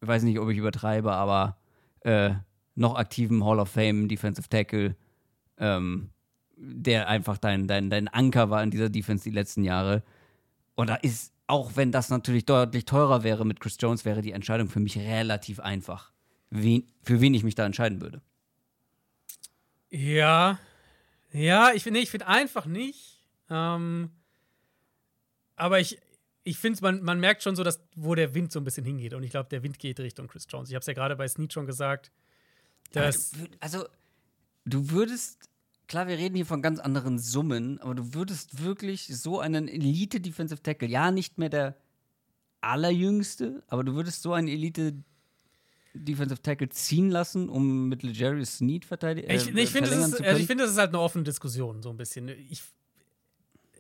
ich 0.01 0.09
weiß 0.09 0.23
nicht, 0.23 0.39
ob 0.39 0.51
ich 0.51 0.59
übertreibe, 0.59 1.13
aber 1.13 1.57
äh, 2.01 2.35
noch 2.75 2.97
aktiven 2.97 3.45
Hall 3.45 3.59
of 3.59 3.71
Fame 3.71 4.09
Defensive 4.09 4.49
Tackle, 4.49 4.97
ähm, 5.59 6.11
der 6.57 7.09
einfach 7.09 7.39
dein, 7.39 7.67
dein, 7.67 7.91
dein 7.91 8.09
Anker 8.09 8.51
war 8.51 8.63
in 8.63 8.71
dieser 8.71 8.91
Defense 8.91 9.25
die 9.25 9.35
letzten 9.35 9.65
Jahre. 9.65 10.03
Und 10.75 10.91
da 10.91 10.97
ist, 10.97 11.33
auch 11.47 11.73
wenn 11.77 11.93
das 11.93 12.11
natürlich 12.11 12.47
deutlich 12.47 12.85
teurer 12.85 13.23
wäre 13.23 13.45
mit 13.45 13.61
Chris 13.61 13.77
Jones, 13.81 14.05
wäre 14.05 14.23
die 14.23 14.33
Entscheidung 14.33 14.69
für 14.69 14.81
mich 14.81 14.99
relativ 14.99 15.61
einfach, 15.61 16.13
wen, 16.63 16.87
für 17.03 17.21
wen 17.21 17.35
ich 17.35 17.45
mich 17.45 17.55
da 17.55 17.67
entscheiden 17.67 18.01
würde. 18.01 18.23
Ja, 19.91 20.59
ja, 21.33 21.73
ich 21.73 21.83
finde, 21.83 22.01
ich 22.01 22.11
finde 22.11 22.27
einfach 22.27 22.67
nicht. 22.67 23.25
Ähm, 23.51 24.11
aber 25.57 25.81
ich, 25.81 25.99
ich 26.43 26.59
finde, 26.59 26.81
man, 26.83 27.03
man 27.03 27.21
merkt 27.21 27.43
schon 27.43 27.57
so, 27.57 27.63
dass, 27.63 27.81
wo 27.95 28.15
der 28.15 28.35
Wind 28.35 28.53
so 28.53 28.61
ein 28.61 28.65
bisschen 28.65 28.85
hingeht. 28.85 29.15
Und 29.15 29.23
ich 29.23 29.31
glaube, 29.31 29.49
der 29.49 29.63
Wind 29.63 29.79
geht 29.79 30.01
Richtung 30.01 30.27
Chris 30.29 30.47
Jones. 30.49 30.69
Ich 30.69 30.75
habe 30.75 30.81
es 30.81 30.87
ja 30.87 30.95
gerade 30.95 31.17
bei 31.17 31.29
Snead 31.29 31.53
schon 31.53 31.67
gesagt. 31.67 32.11
Dass 32.93 33.33
du, 33.33 33.39
also, 33.61 33.87
du 34.65 34.91
würdest 34.91 35.49
klar, 35.87 36.09
wir 36.09 36.19
reden 36.19 36.37
hier 36.37 36.47
von 36.47 36.63
ganz 36.63 36.79
anderen 36.81 37.19
Summen, 37.19 37.81
aber 37.81 37.95
du 37.95 38.15
würdest 38.15 38.63
wirklich 38.63 39.07
so 39.07 39.41
einen 39.41 39.69
Elite 39.69 40.21
Defensive 40.21 40.63
Tackle, 40.63 40.89
ja, 40.89 41.11
nicht 41.11 41.39
mehr 41.39 41.49
der 41.49 41.77
allerjüngste, 42.61 43.63
aber 43.69 43.85
du 43.85 43.95
würdest 43.95 44.23
so 44.23 44.33
einen 44.33 44.49
Elite 44.49 44.95
Defensive 45.95 46.43
Tackle 46.43 46.69
ziehen 46.69 47.11
lassen, 47.11 47.49
um 47.49 47.89
mit 47.89 48.03
Legarius 48.03 48.59
Sneed 48.59 48.85
verteidigen 48.85 49.29
äh, 49.29 49.37
ich, 49.37 49.55
ich 49.55 49.71
finde, 49.71 49.91
das, 49.91 50.09
ist, 50.09 50.21
also 50.21 50.41
ich 50.41 50.47
find, 50.47 50.61
das 50.61 50.71
ist 50.71 50.79
halt 50.79 50.91
eine 50.91 51.01
offene 51.01 51.25
Diskussion, 51.25 51.83
so 51.83 51.91
ein 51.91 51.97
bisschen. 51.97 52.29
Ich, 52.29 52.63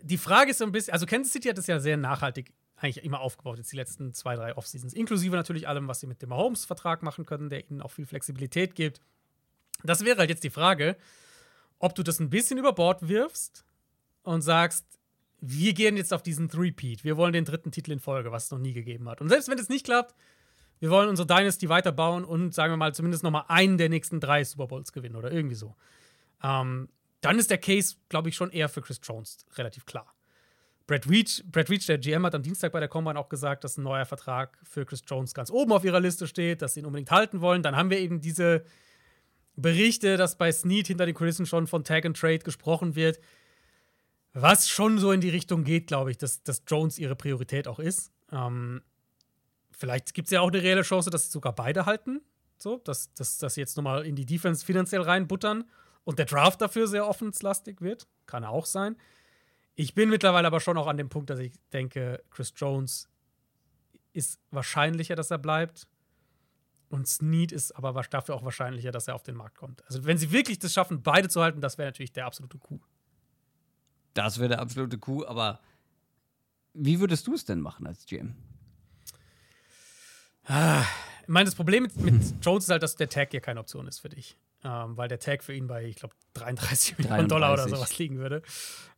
die 0.02 0.18
Frage 0.18 0.52
ist 0.52 0.58
so 0.58 0.64
ein 0.64 0.72
bisschen, 0.72 0.92
also 0.92 1.06
Kansas 1.06 1.32
City 1.32 1.48
hat 1.48 1.58
es 1.58 1.66
ja 1.66 1.80
sehr 1.80 1.96
nachhaltig 1.96 2.52
eigentlich 2.76 3.04
immer 3.04 3.20
aufgebaut, 3.20 3.58
jetzt 3.58 3.72
die 3.72 3.76
letzten 3.76 4.12
zwei, 4.12 4.36
drei 4.36 4.56
Offseasons, 4.56 4.94
inklusive 4.94 5.34
natürlich 5.34 5.66
allem, 5.66 5.88
was 5.88 6.00
sie 6.00 6.06
mit 6.06 6.22
dem 6.22 6.28
Mahomes-Vertrag 6.30 7.02
machen 7.02 7.24
können, 7.24 7.48
der 7.48 7.68
ihnen 7.70 7.80
auch 7.80 7.90
viel 7.90 8.06
Flexibilität 8.06 8.74
gibt. 8.74 9.00
Das 9.82 10.04
wäre 10.04 10.18
halt 10.18 10.30
jetzt 10.30 10.44
die 10.44 10.50
Frage, 10.50 10.96
ob 11.78 11.94
du 11.94 12.02
das 12.02 12.20
ein 12.20 12.30
bisschen 12.30 12.58
über 12.58 12.72
Bord 12.72 13.08
wirfst 13.08 13.64
und 14.22 14.42
sagst, 14.42 14.86
wir 15.40 15.74
gehen 15.74 15.96
jetzt 15.96 16.12
auf 16.12 16.22
diesen 16.22 16.48
Three-Peat. 16.48 17.04
Wir 17.04 17.16
wollen 17.16 17.32
den 17.32 17.44
dritten 17.44 17.70
Titel 17.70 17.92
in 17.92 18.00
Folge, 18.00 18.32
was 18.32 18.44
es 18.44 18.50
noch 18.50 18.58
nie 18.58 18.72
gegeben 18.72 19.08
hat. 19.08 19.20
Und 19.20 19.28
selbst 19.28 19.48
wenn 19.48 19.58
es 19.58 19.68
nicht 19.68 19.84
klappt, 19.84 20.14
wir 20.84 20.90
wollen 20.90 21.08
unsere 21.08 21.26
Dynasty 21.26 21.70
weiterbauen 21.70 22.26
und 22.26 22.52
sagen 22.52 22.70
wir 22.70 22.76
mal 22.76 22.94
zumindest 22.94 23.24
noch 23.24 23.30
mal 23.30 23.46
einen 23.48 23.78
der 23.78 23.88
nächsten 23.88 24.20
drei 24.20 24.44
Super 24.44 24.66
Bowls 24.66 24.92
gewinnen 24.92 25.16
oder 25.16 25.32
irgendwie 25.32 25.54
so. 25.54 25.74
Ähm, 26.42 26.90
dann 27.22 27.38
ist 27.38 27.50
der 27.50 27.56
Case, 27.56 27.96
glaube 28.10 28.28
ich, 28.28 28.36
schon 28.36 28.50
eher 28.50 28.68
für 28.68 28.82
Chris 28.82 29.00
Jones 29.02 29.46
relativ 29.56 29.86
klar. 29.86 30.14
Brad 30.86 31.08
Reach, 31.08 31.42
Brad 31.50 31.70
Reach, 31.70 31.86
der 31.86 31.96
GM, 31.96 32.26
hat 32.26 32.34
am 32.34 32.42
Dienstag 32.42 32.70
bei 32.72 32.80
der 32.80 32.90
Combine 32.90 33.18
auch 33.18 33.30
gesagt, 33.30 33.64
dass 33.64 33.78
ein 33.78 33.82
neuer 33.82 34.04
Vertrag 34.04 34.58
für 34.62 34.84
Chris 34.84 35.02
Jones 35.06 35.32
ganz 35.32 35.50
oben 35.50 35.72
auf 35.72 35.84
ihrer 35.84 36.00
Liste 36.00 36.26
steht, 36.26 36.60
dass 36.60 36.74
sie 36.74 36.80
ihn 36.80 36.86
unbedingt 36.86 37.10
halten 37.10 37.40
wollen. 37.40 37.62
Dann 37.62 37.76
haben 37.76 37.88
wir 37.88 37.98
eben 37.98 38.20
diese 38.20 38.66
Berichte, 39.56 40.18
dass 40.18 40.36
bei 40.36 40.52
Snead 40.52 40.86
hinter 40.86 41.06
den 41.06 41.14
Kulissen 41.14 41.46
schon 41.46 41.66
von 41.66 41.82
Tag 41.82 42.04
and 42.04 42.14
Trade 42.14 42.40
gesprochen 42.40 42.94
wird. 42.94 43.20
Was 44.34 44.68
schon 44.68 44.98
so 44.98 45.12
in 45.12 45.22
die 45.22 45.30
Richtung 45.30 45.64
geht, 45.64 45.86
glaube 45.86 46.10
ich, 46.10 46.18
dass, 46.18 46.42
dass 46.42 46.64
Jones 46.66 46.98
ihre 46.98 47.16
Priorität 47.16 47.68
auch 47.68 47.78
ist. 47.78 48.12
Ähm, 48.30 48.82
vielleicht 49.76 50.14
gibt 50.14 50.28
es 50.28 50.32
ja 50.32 50.40
auch 50.40 50.48
eine 50.50 50.62
reelle 50.62 50.82
Chance, 50.82 51.10
dass 51.10 51.24
sie 51.24 51.30
sogar 51.30 51.54
beide 51.54 51.86
halten. 51.86 52.20
So, 52.56 52.78
dass, 52.78 53.12
dass, 53.14 53.38
dass 53.38 53.54
sie 53.54 53.60
jetzt 53.60 53.76
nochmal 53.76 54.06
in 54.06 54.16
die 54.16 54.26
Defense 54.26 54.64
finanziell 54.64 55.02
reinbuttern 55.02 55.64
und 56.04 56.18
der 56.18 56.26
Draft 56.26 56.60
dafür 56.60 56.86
sehr 56.86 57.06
offenslastig 57.06 57.80
wird. 57.80 58.06
Kann 58.26 58.44
auch 58.44 58.66
sein. 58.66 58.96
Ich 59.74 59.94
bin 59.94 60.08
mittlerweile 60.08 60.46
aber 60.46 60.60
schon 60.60 60.78
auch 60.78 60.86
an 60.86 60.96
dem 60.96 61.08
Punkt, 61.08 61.30
dass 61.30 61.40
ich 61.40 61.58
denke, 61.72 62.22
Chris 62.30 62.52
Jones 62.56 63.08
ist 64.12 64.40
wahrscheinlicher, 64.50 65.16
dass 65.16 65.30
er 65.30 65.38
bleibt. 65.38 65.88
Und 66.88 67.08
Snead 67.08 67.50
ist 67.50 67.72
aber 67.72 67.92
dafür 67.92 68.36
auch 68.36 68.44
wahrscheinlicher, 68.44 68.92
dass 68.92 69.08
er 69.08 69.16
auf 69.16 69.24
den 69.24 69.34
Markt 69.34 69.56
kommt. 69.56 69.84
Also, 69.86 70.04
wenn 70.04 70.16
sie 70.16 70.30
wirklich 70.30 70.60
das 70.60 70.72
schaffen, 70.72 71.02
beide 71.02 71.28
zu 71.28 71.42
halten, 71.42 71.60
das 71.60 71.76
wäre 71.76 71.88
natürlich 71.88 72.12
der 72.12 72.26
absolute 72.26 72.58
Coup. 72.58 72.80
Das 74.12 74.38
wäre 74.38 74.50
der 74.50 74.60
absolute 74.60 74.96
Coup, 74.98 75.26
aber 75.26 75.60
wie 76.72 77.00
würdest 77.00 77.26
du 77.26 77.34
es 77.34 77.44
denn 77.44 77.60
machen 77.60 77.86
als 77.86 78.06
GM? 78.06 78.36
Ah, 80.46 80.84
ich 81.22 81.28
meine, 81.28 81.46
das 81.46 81.54
Problem 81.54 81.84
mit, 81.84 81.96
mit 81.96 82.22
Jones 82.42 82.64
ist 82.64 82.70
halt, 82.70 82.82
dass 82.82 82.96
der 82.96 83.08
Tag 83.08 83.30
hier 83.30 83.40
keine 83.40 83.60
Option 83.60 83.86
ist 83.88 84.00
für 84.00 84.08
dich. 84.10 84.36
ähm, 84.64 84.96
weil 84.96 85.08
der 85.08 85.18
Tag 85.18 85.44
für 85.44 85.54
ihn 85.54 85.66
bei, 85.66 85.84
ich 85.84 85.96
glaube, 85.96 86.14
33 86.34 86.98
Millionen 86.98 87.28
Dollar 87.28 87.52
oder 87.52 87.68
sowas 87.68 87.98
liegen 87.98 88.18
würde. 88.18 88.42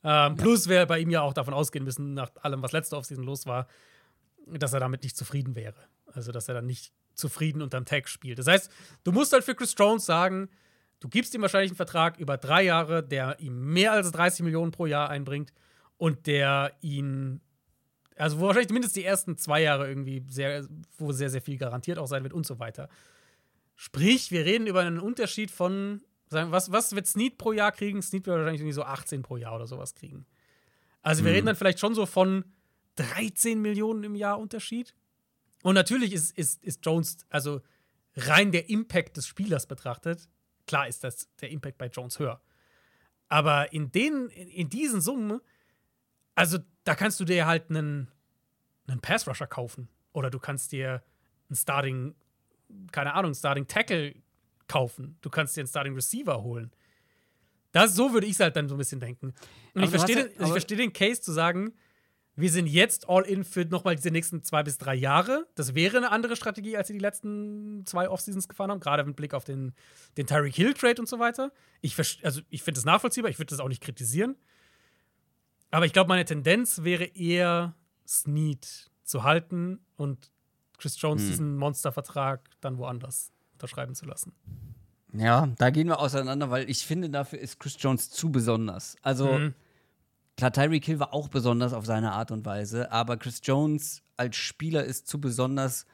Ähm, 0.04 0.36
plus 0.36 0.68
wir 0.68 0.86
bei 0.86 1.00
ihm 1.00 1.10
ja 1.10 1.22
auch 1.22 1.34
davon 1.34 1.54
ausgehen 1.54 1.84
müssen, 1.84 2.14
nach 2.14 2.30
allem, 2.42 2.62
was 2.62 2.72
letzte 2.72 2.96
Offseason 2.96 3.24
los 3.24 3.46
war, 3.46 3.66
dass 4.46 4.72
er 4.72 4.80
damit 4.80 5.02
nicht 5.02 5.16
zufrieden 5.16 5.56
wäre. 5.56 5.74
Also, 6.12 6.30
dass 6.32 6.48
er 6.48 6.54
dann 6.54 6.66
nicht 6.66 6.92
zufrieden 7.14 7.62
unterm 7.62 7.84
Tag 7.84 8.08
spielt. 8.08 8.38
Das 8.38 8.46
heißt, 8.46 8.70
du 9.04 9.10
musst 9.12 9.32
halt 9.32 9.42
für 9.42 9.54
Chris 9.56 9.74
Jones 9.76 10.06
sagen, 10.06 10.48
du 11.00 11.08
gibst 11.08 11.34
ihm 11.34 11.42
wahrscheinlich 11.42 11.72
einen 11.72 11.76
Vertrag 11.76 12.18
über 12.18 12.36
drei 12.36 12.62
Jahre, 12.62 13.02
der 13.02 13.40
ihm 13.40 13.72
mehr 13.72 13.92
als 13.92 14.12
30 14.12 14.44
Millionen 14.44 14.70
pro 14.70 14.86
Jahr 14.86 15.08
einbringt 15.10 15.52
und 15.96 16.26
der 16.26 16.72
ihn, 16.80 17.40
also 18.16 18.40
wo 18.40 18.46
wahrscheinlich 18.46 18.70
mindestens 18.70 18.94
die 18.94 19.04
ersten 19.04 19.36
zwei 19.36 19.62
Jahre 19.62 19.88
irgendwie 19.88 20.24
sehr, 20.28 20.66
wo 20.98 21.12
sehr, 21.12 21.30
sehr 21.30 21.42
viel 21.42 21.58
garantiert 21.58 21.98
auch 21.98 22.06
sein 22.06 22.22
wird 22.22 22.32
und 22.32 22.46
so 22.46 22.58
weiter. 22.58 22.88
Sprich, 23.74 24.30
wir 24.30 24.44
reden 24.44 24.66
über 24.66 24.80
einen 24.80 24.98
Unterschied 24.98 25.50
von, 25.50 26.02
sagen, 26.28 26.50
was, 26.50 26.72
was 26.72 26.94
wird 26.94 27.06
Snead 27.06 27.36
pro 27.36 27.52
Jahr 27.52 27.72
kriegen? 27.72 28.00
Snead 28.02 28.26
wird 28.26 28.38
wahrscheinlich 28.38 28.62
irgendwie 28.62 28.72
so 28.72 28.84
18 28.84 29.22
pro 29.22 29.36
Jahr 29.36 29.54
oder 29.54 29.66
sowas 29.66 29.94
kriegen. 29.94 30.26
Also 31.02 31.24
wir 31.24 31.30
mhm. 31.30 31.34
reden 31.36 31.46
dann 31.46 31.56
vielleicht 31.56 31.78
schon 31.78 31.94
so 31.94 32.06
von 32.06 32.44
13 32.96 33.60
Millionen 33.60 34.02
im 34.04 34.14
Jahr 34.14 34.38
Unterschied. 34.38 34.94
Und 35.62 35.74
natürlich 35.74 36.12
ist, 36.12 36.36
ist, 36.36 36.62
ist 36.64 36.84
Jones, 36.84 37.18
also 37.28 37.60
rein 38.16 38.50
der 38.50 38.70
Impact 38.70 39.16
des 39.16 39.26
Spielers 39.26 39.66
betrachtet, 39.66 40.28
klar 40.66 40.88
ist 40.88 41.04
das 41.04 41.28
der 41.40 41.50
Impact 41.50 41.78
bei 41.78 41.86
Jones 41.86 42.18
höher. 42.18 42.40
Aber 43.28 43.72
in, 43.72 43.92
den, 43.92 44.28
in 44.28 44.68
diesen 44.70 45.00
Summen, 45.00 45.40
also 46.34 46.58
da 46.86 46.94
kannst 46.94 47.18
du 47.18 47.24
dir 47.24 47.46
halt 47.46 47.68
einen, 47.68 48.08
einen 48.86 49.00
Pass-Rusher 49.00 49.48
kaufen. 49.48 49.88
Oder 50.12 50.30
du 50.30 50.38
kannst 50.38 50.70
dir 50.72 51.02
einen 51.48 51.56
Starting, 51.56 52.14
keine 52.92 53.12
Ahnung, 53.14 53.34
Starting 53.34 53.66
Tackle 53.66 54.14
kaufen. 54.68 55.18
Du 55.20 55.28
kannst 55.28 55.56
dir 55.56 55.62
einen 55.62 55.68
Starting 55.68 55.94
Receiver 55.94 56.42
holen. 56.42 56.70
Das, 57.72 57.94
so 57.94 58.12
würde 58.12 58.26
ich 58.26 58.34
es 58.34 58.40
halt 58.40 58.54
dann 58.56 58.68
so 58.68 58.76
ein 58.76 58.78
bisschen 58.78 59.00
denken. 59.00 59.34
Und 59.74 59.82
aber 59.82 59.84
ich 59.84 59.90
verstehe 59.90 60.32
ja, 60.38 60.46
versteh 60.46 60.76
den 60.76 60.92
Case 60.92 61.20
zu 61.20 61.32
sagen, 61.32 61.74
wir 62.36 62.50
sind 62.50 62.66
jetzt 62.66 63.08
all 63.08 63.24
in 63.24 63.42
für 63.44 63.64
nochmal 63.64 63.96
diese 63.96 64.10
nächsten 64.10 64.44
zwei 64.44 64.62
bis 64.62 64.78
drei 64.78 64.94
Jahre. 64.94 65.46
Das 65.56 65.74
wäre 65.74 65.96
eine 65.96 66.12
andere 66.12 66.36
Strategie, 66.36 66.76
als 66.76 66.86
sie 66.86 66.94
die 66.94 67.00
letzten 67.00 67.84
zwei 67.84 68.08
Offseasons 68.08 68.46
gefahren 68.46 68.70
haben, 68.70 68.80
gerade 68.80 69.02
mit 69.04 69.16
Blick 69.16 69.34
auf 69.34 69.44
den, 69.44 69.74
den 70.16 70.26
Tyreek 70.26 70.54
Hill 70.54 70.72
Trade 70.74 71.00
und 71.00 71.08
so 71.08 71.18
weiter. 71.18 71.50
Ich, 71.80 71.98
also, 72.22 72.42
ich 72.48 72.62
finde 72.62 72.78
das 72.78 72.84
nachvollziehbar, 72.84 73.30
ich 73.30 73.38
würde 73.38 73.50
das 73.50 73.58
auch 73.58 73.68
nicht 73.68 73.82
kritisieren. 73.82 74.36
Aber 75.76 75.84
ich 75.84 75.92
glaube, 75.92 76.08
meine 76.08 76.24
Tendenz 76.24 76.84
wäre 76.84 77.04
eher, 77.04 77.74
Snead 78.08 78.90
zu 79.04 79.24
halten 79.24 79.78
und 79.96 80.32
Chris 80.78 80.98
Jones 80.98 81.24
hm. 81.24 81.28
diesen 81.28 81.56
Monstervertrag 81.58 82.48
dann 82.62 82.78
woanders 82.78 83.30
unterschreiben 83.52 83.94
zu 83.94 84.06
lassen. 84.06 84.32
Ja, 85.12 85.48
da 85.58 85.68
gehen 85.68 85.88
wir 85.88 86.00
auseinander, 86.00 86.50
weil 86.50 86.70
ich 86.70 86.86
finde, 86.86 87.10
dafür 87.10 87.40
ist 87.40 87.60
Chris 87.60 87.76
Jones 87.78 88.08
zu 88.08 88.32
besonders. 88.32 88.96
Also. 89.02 89.38
Mhm 89.38 89.54
Klar, 90.38 90.52
Tyreek 90.52 90.84
Hill 90.84 91.00
war 91.00 91.14
auch 91.14 91.28
besonders 91.28 91.72
auf 91.72 91.86
seine 91.86 92.12
Art 92.12 92.30
und 92.30 92.44
Weise, 92.44 92.92
aber 92.92 93.16
Chris 93.16 93.40
Jones 93.42 94.02
als 94.18 94.36
Spieler 94.36 94.84
ist 94.84 95.08
zu 95.08 95.18
besonders, 95.18 95.86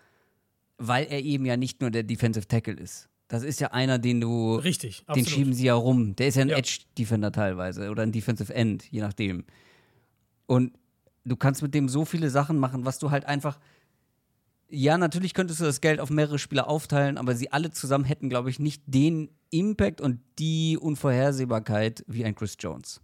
weil 0.78 1.06
er 1.08 1.22
eben 1.22 1.46
ja 1.46 1.56
nicht 1.56 1.80
nur 1.80 1.92
der 1.92 2.02
Defensive 2.02 2.48
Tackle 2.48 2.74
ist. 2.74 3.08
Das 3.28 3.44
ist 3.44 3.60
ja 3.60 3.70
einer, 3.70 4.00
den 4.00 4.20
du. 4.20 4.56
Richtig, 4.56 5.04
absolut. 5.06 5.28
Den 5.28 5.32
schieben 5.32 5.52
sie 5.54 5.66
ja 5.66 5.74
rum. 5.74 6.16
Der 6.16 6.26
ist 6.26 6.34
ja 6.34 6.42
ein 6.42 6.48
ja. 6.48 6.56
Edge-Defender 6.56 7.30
teilweise 7.30 7.88
oder 7.88 8.02
ein 8.02 8.10
Defensive 8.10 8.52
End, 8.52 8.90
je 8.90 9.00
nachdem. 9.00 9.44
Und 10.46 10.72
du 11.24 11.36
kannst 11.36 11.62
mit 11.62 11.74
dem 11.74 11.88
so 11.88 12.04
viele 12.04 12.30
Sachen 12.30 12.58
machen, 12.58 12.84
was 12.84 12.98
du 12.98 13.10
halt 13.10 13.24
einfach. 13.24 13.58
Ja, 14.68 14.96
natürlich 14.96 15.34
könntest 15.34 15.60
du 15.60 15.64
das 15.64 15.80
Geld 15.80 16.00
auf 16.00 16.08
mehrere 16.10 16.38
Spieler 16.38 16.66
aufteilen, 16.66 17.18
aber 17.18 17.34
sie 17.34 17.52
alle 17.52 17.70
zusammen 17.70 18.04
hätten, 18.04 18.30
glaube 18.30 18.48
ich, 18.48 18.58
nicht 18.58 18.82
den 18.86 19.30
Impact 19.50 20.00
und 20.00 20.20
die 20.38 20.78
Unvorhersehbarkeit 20.80 22.04
wie 22.06 22.24
ein 22.24 22.34
Chris 22.34 22.56
Jones. 22.58 23.02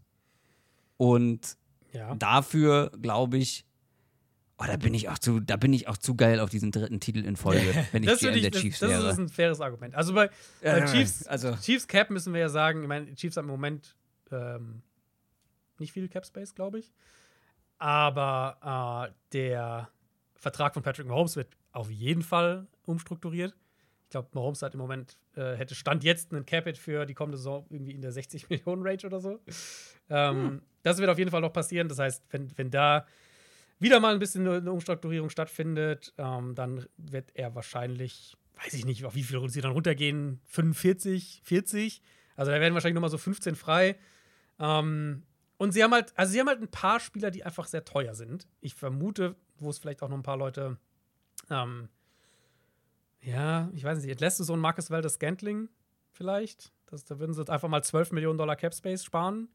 Und 0.97 1.59
ja. 1.93 2.15
dafür, 2.15 2.91
glaube 3.01 3.37
ich, 3.37 3.67
oh, 4.59 4.65
da 4.67 4.77
bin 4.77 4.95
ich 4.95 5.09
auch 5.09 5.19
zu, 5.19 5.41
da 5.41 5.57
bin 5.57 5.73
ich 5.73 5.89
auch 5.89 5.97
zu 5.97 6.17
geil 6.17 6.41
auf 6.41 6.51
diesen 6.51 6.73
dritten 6.73 7.01
Titel 7.01 7.25
in 7.25 7.37
Folge, 7.37 7.87
wenn 7.93 8.03
ich 8.03 8.19
GM 8.19 8.41
der 8.41 8.51
Chiefs 8.51 8.81
das, 8.81 8.91
wäre. 8.91 9.03
Das 9.03 9.13
ist 9.13 9.19
ein 9.19 9.29
faires 9.29 9.61
Argument. 9.61 9.95
Also 9.95 10.15
bei, 10.15 10.31
bei 10.63 10.85
Chiefs, 10.87 11.27
also. 11.27 11.55
Chiefs 11.57 11.87
Cap 11.87 12.11
müssen 12.11 12.33
wir 12.33 12.41
ja 12.41 12.49
sagen, 12.49 12.83
ich 12.83 12.89
meine, 12.89 13.15
Chiefs 13.15 13.37
haben 13.37 13.45
im 13.45 13.53
Moment 13.53 13.95
ähm, 14.31 14.83
nicht 15.79 15.93
viel 15.93 16.09
Cap 16.09 16.27
Space, 16.27 16.55
glaube 16.55 16.79
ich. 16.81 16.93
Aber 17.79 19.09
äh, 19.09 19.15
der 19.33 19.89
Vertrag 20.35 20.75
von 20.75 20.83
Patrick 20.83 21.07
Mahomes 21.07 21.37
wird 21.37 21.57
auf 21.73 21.91
jeden 21.91 22.23
Fall 22.23 22.67
umstrukturiert. 22.85 23.55
Ich 24.05 24.11
glaube, 24.11 24.29
Mahomes 24.33 24.63
hat 24.63 24.75
im 24.75 24.81
Moment, 24.81 25.19
äh, 25.37 25.55
hätte 25.55 25.75
Stand 25.75 26.03
jetzt 26.03 26.33
einen 26.33 26.47
Capit 26.47 26.79
für 26.79 27.05
die 27.05 27.15
kommende 27.15 27.37
Saison 27.37 27.67
irgendwie 27.71 27.93
in 27.93 28.01
der 28.01 28.13
60 28.13 28.49
Millionen 28.51 28.83
Range 28.83 29.03
oder 29.05 29.21
so. 29.21 29.41
Ähm, 30.09 30.49
hm. 30.49 30.63
Das 30.83 30.99
wird 30.99 31.11
auf 31.11 31.19
jeden 31.19 31.31
Fall 31.31 31.41
noch 31.41 31.53
passieren. 31.53 31.89
Das 31.89 31.99
heißt, 31.99 32.25
wenn, 32.31 32.57
wenn 32.57 32.71
da 32.71 33.07
wieder 33.79 34.01
mal 34.01 34.13
ein 34.13 34.19
bisschen 34.19 34.49
eine 34.49 34.73
Umstrukturierung 34.73 35.31
stattfindet, 35.31 36.13
ähm, 36.19 36.55
dann 36.55 36.87
wird 36.97 37.31
er 37.35 37.55
wahrscheinlich, 37.55 38.37
weiß 38.65 38.75
ich 38.75 38.85
nicht, 38.85 39.05
auf 39.05 39.15
wie 39.15 39.23
viel 39.23 39.49
sie 39.51 39.61
dann 39.61 39.73
runtergehen, 39.73 40.41
45, 40.47 41.43
40. 41.45 42.03
Also 42.35 42.51
da 42.51 42.61
werden 42.61 42.75
wahrscheinlich 42.75 42.95
noch 42.95 43.03
mal 43.03 43.09
so 43.09 43.19
15 43.19 43.55
frei. 43.55 43.97
Ähm, 44.59 45.23
und 45.59 45.73
sie 45.73 45.85
haben 45.85 45.93
halt, 45.93 46.13
also 46.17 46.33
sie 46.33 46.41
haben 46.41 46.49
halt 46.49 46.63
ein 46.63 46.71
paar 46.71 46.99
Spieler, 47.01 47.31
die 47.31 47.45
einfach 47.45 47.67
sehr 47.67 47.85
teuer 47.85 48.15
sind. 48.15 48.49
Ich 48.61 48.75
vermute, 48.75 49.37
wo 49.59 49.71
es 49.71 49.79
vielleicht 49.79 50.03
auch 50.03 50.09
noch 50.09 50.17
ein 50.17 50.23
paar 50.23 50.37
Leute 50.37 50.79
ähm, 51.51 51.89
ja, 53.21 53.69
ich 53.75 53.85
weiß 53.85 53.99
nicht, 53.99 54.11
entlässt 54.11 54.39
du 54.41 54.45
so 54.45 54.53
einen 54.53 54.63
Marcus 54.63 54.91
Waldes 54.91 55.15
Scantling 55.15 55.69
vielleicht? 56.13 56.73
Das, 56.87 57.05
da 57.05 57.19
würden 57.19 57.35
sie 57.35 57.47
einfach 57.49 57.69
mal 57.69 57.83
12 57.83 58.13
Millionen 58.13 58.39
Dollar 58.39 58.57
Cap 58.57 58.75
Space 58.75 59.05
sparen. 59.05 59.49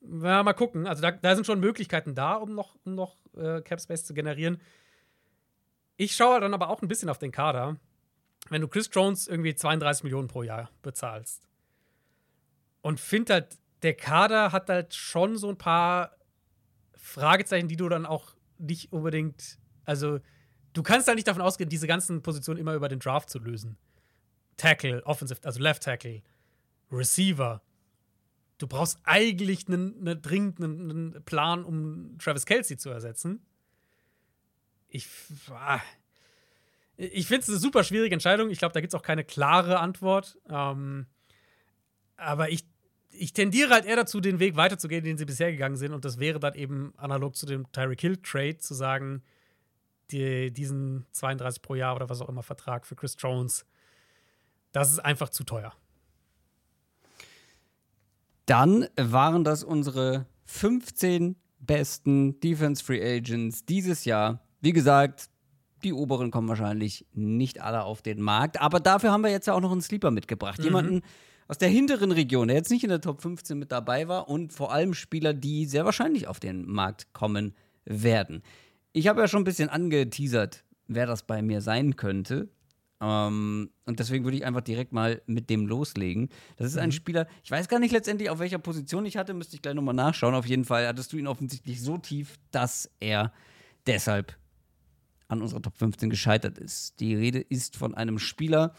Ja, 0.00 0.42
mal 0.42 0.52
gucken. 0.52 0.86
Also 0.86 1.02
da, 1.02 1.10
da 1.10 1.34
sind 1.34 1.46
schon 1.46 1.58
Möglichkeiten 1.58 2.14
da, 2.14 2.34
um 2.34 2.54
noch, 2.54 2.76
um 2.84 2.94
noch 2.94 3.16
äh, 3.36 3.60
Cap 3.62 3.80
Space 3.80 4.04
zu 4.04 4.14
generieren. 4.14 4.60
Ich 5.96 6.14
schaue 6.14 6.40
dann 6.40 6.54
aber 6.54 6.68
auch 6.68 6.82
ein 6.82 6.88
bisschen 6.88 7.08
auf 7.08 7.18
den 7.18 7.32
Kader. 7.32 7.76
Wenn 8.48 8.60
du 8.60 8.68
Chris 8.68 8.90
Jones 8.92 9.26
irgendwie 9.26 9.54
32 9.54 10.04
Millionen 10.04 10.28
pro 10.28 10.42
Jahr 10.42 10.70
bezahlst 10.82 11.48
und 12.82 13.00
finde 13.00 13.32
halt, 13.32 13.58
der 13.86 13.94
Kader 13.94 14.50
hat 14.50 14.68
halt 14.68 14.94
schon 14.94 15.38
so 15.38 15.48
ein 15.48 15.56
paar 15.56 16.16
Fragezeichen, 16.96 17.68
die 17.68 17.76
du 17.76 17.88
dann 17.88 18.04
auch 18.04 18.34
nicht 18.58 18.92
unbedingt, 18.92 19.60
also 19.84 20.18
du 20.72 20.82
kannst 20.82 21.06
halt 21.06 21.14
nicht 21.14 21.28
davon 21.28 21.40
ausgehen, 21.40 21.70
diese 21.70 21.86
ganzen 21.86 22.20
Positionen 22.20 22.58
immer 22.58 22.74
über 22.74 22.88
den 22.88 22.98
Draft 22.98 23.30
zu 23.30 23.38
lösen. 23.38 23.78
Tackle, 24.56 25.06
Offensive, 25.06 25.38
also 25.44 25.60
Left 25.60 25.84
Tackle, 25.84 26.22
Receiver. 26.90 27.62
Du 28.58 28.66
brauchst 28.66 28.98
eigentlich 29.04 29.68
einen, 29.68 30.00
einen 30.00 30.20
dringend 30.20 30.60
einen, 30.60 31.22
Plan, 31.24 31.64
um 31.64 32.18
Travis 32.18 32.44
Kelsey 32.44 32.76
zu 32.76 32.90
ersetzen. 32.90 33.46
Ich, 34.88 35.06
ah, 35.50 35.80
ich 36.96 37.28
finde 37.28 37.42
es 37.42 37.48
eine 37.50 37.58
super 37.58 37.84
schwierige 37.84 38.16
Entscheidung. 38.16 38.50
Ich 38.50 38.58
glaube, 38.58 38.72
da 38.72 38.80
gibt 38.80 38.92
es 38.92 38.98
auch 38.98 39.04
keine 39.04 39.22
klare 39.22 39.78
Antwort. 39.78 40.38
Ähm, 40.48 41.06
aber 42.16 42.50
ich, 42.50 42.64
ich 43.18 43.32
tendiere 43.32 43.70
halt 43.70 43.84
eher 43.84 43.96
dazu, 43.96 44.20
den 44.20 44.38
Weg 44.38 44.56
weiterzugehen, 44.56 45.04
den 45.04 45.18
sie 45.18 45.24
bisher 45.24 45.50
gegangen 45.50 45.76
sind. 45.76 45.92
Und 45.92 46.04
das 46.04 46.18
wäre 46.18 46.40
dann 46.40 46.54
eben 46.54 46.92
analog 46.96 47.36
zu 47.36 47.46
dem 47.46 47.70
Tyreek 47.72 48.00
Hill 48.00 48.16
Trade, 48.18 48.58
zu 48.58 48.74
sagen, 48.74 49.22
die, 50.10 50.52
diesen 50.52 51.06
32 51.12 51.62
pro 51.62 51.74
Jahr 51.74 51.96
oder 51.96 52.08
was 52.08 52.20
auch 52.20 52.28
immer 52.28 52.42
Vertrag 52.42 52.86
für 52.86 52.96
Chris 52.96 53.16
Jones, 53.18 53.66
das 54.72 54.92
ist 54.92 54.98
einfach 54.98 55.30
zu 55.30 55.44
teuer. 55.44 55.72
Dann 58.46 58.86
waren 58.96 59.42
das 59.42 59.64
unsere 59.64 60.26
15 60.44 61.36
besten 61.58 62.38
Defense 62.40 62.84
Free 62.84 63.02
Agents 63.02 63.64
dieses 63.64 64.04
Jahr. 64.04 64.40
Wie 64.60 64.72
gesagt, 64.72 65.28
die 65.82 65.92
oberen 65.92 66.30
kommen 66.30 66.48
wahrscheinlich 66.48 67.06
nicht 67.12 67.60
alle 67.60 67.82
auf 67.82 68.02
den 68.02 68.20
Markt, 68.20 68.60
aber 68.60 68.80
dafür 68.80 69.10
haben 69.10 69.22
wir 69.22 69.30
jetzt 69.30 69.46
ja 69.46 69.54
auch 69.54 69.60
noch 69.60 69.72
einen 69.72 69.82
Sleeper 69.82 70.10
mitgebracht. 70.10 70.58
Mhm. 70.58 70.64
Jemanden 70.64 71.02
aus 71.48 71.58
der 71.58 71.68
hinteren 71.68 72.12
Region, 72.12 72.48
der 72.48 72.56
jetzt 72.56 72.70
nicht 72.70 72.82
in 72.82 72.90
der 72.90 73.00
Top 73.00 73.22
15 73.22 73.58
mit 73.58 73.72
dabei 73.72 74.08
war 74.08 74.28
und 74.28 74.52
vor 74.52 74.72
allem 74.72 74.94
Spieler, 74.94 75.34
die 75.34 75.66
sehr 75.66 75.84
wahrscheinlich 75.84 76.26
auf 76.26 76.40
den 76.40 76.66
Markt 76.66 77.12
kommen 77.12 77.54
werden. 77.84 78.42
Ich 78.92 79.08
habe 79.08 79.20
ja 79.20 79.28
schon 79.28 79.42
ein 79.42 79.44
bisschen 79.44 79.68
angeteasert, 79.68 80.64
wer 80.88 81.06
das 81.06 81.22
bei 81.22 81.42
mir 81.42 81.60
sein 81.60 81.96
könnte. 81.96 82.48
Ähm, 83.00 83.70
und 83.84 84.00
deswegen 84.00 84.24
würde 84.24 84.38
ich 84.38 84.46
einfach 84.46 84.62
direkt 84.62 84.92
mal 84.92 85.20
mit 85.26 85.50
dem 85.50 85.66
loslegen. 85.66 86.30
Das 86.56 86.68
ist 86.68 86.78
ein 86.78 86.88
mhm. 86.88 86.92
Spieler, 86.92 87.28
ich 87.44 87.50
weiß 87.50 87.68
gar 87.68 87.78
nicht 87.78 87.92
letztendlich, 87.92 88.30
auf 88.30 88.38
welcher 88.38 88.58
Position 88.58 89.04
ich 89.04 89.16
hatte, 89.16 89.34
müsste 89.34 89.56
ich 89.56 89.62
gleich 89.62 89.74
nochmal 89.74 89.94
nachschauen. 89.94 90.34
Auf 90.34 90.46
jeden 90.46 90.64
Fall 90.64 90.86
hattest 90.86 91.12
du 91.12 91.18
ihn 91.18 91.26
offensichtlich 91.26 91.82
so 91.82 91.98
tief, 91.98 92.38
dass 92.50 92.90
er 93.00 93.32
deshalb 93.86 94.36
an 95.28 95.42
unserer 95.42 95.60
Top 95.60 95.76
15 95.76 96.08
gescheitert 96.08 96.58
ist. 96.58 96.98
Die 97.00 97.14
Rede 97.14 97.40
ist 97.40 97.76
von 97.76 97.94
einem 97.94 98.18
Spieler, 98.18 98.74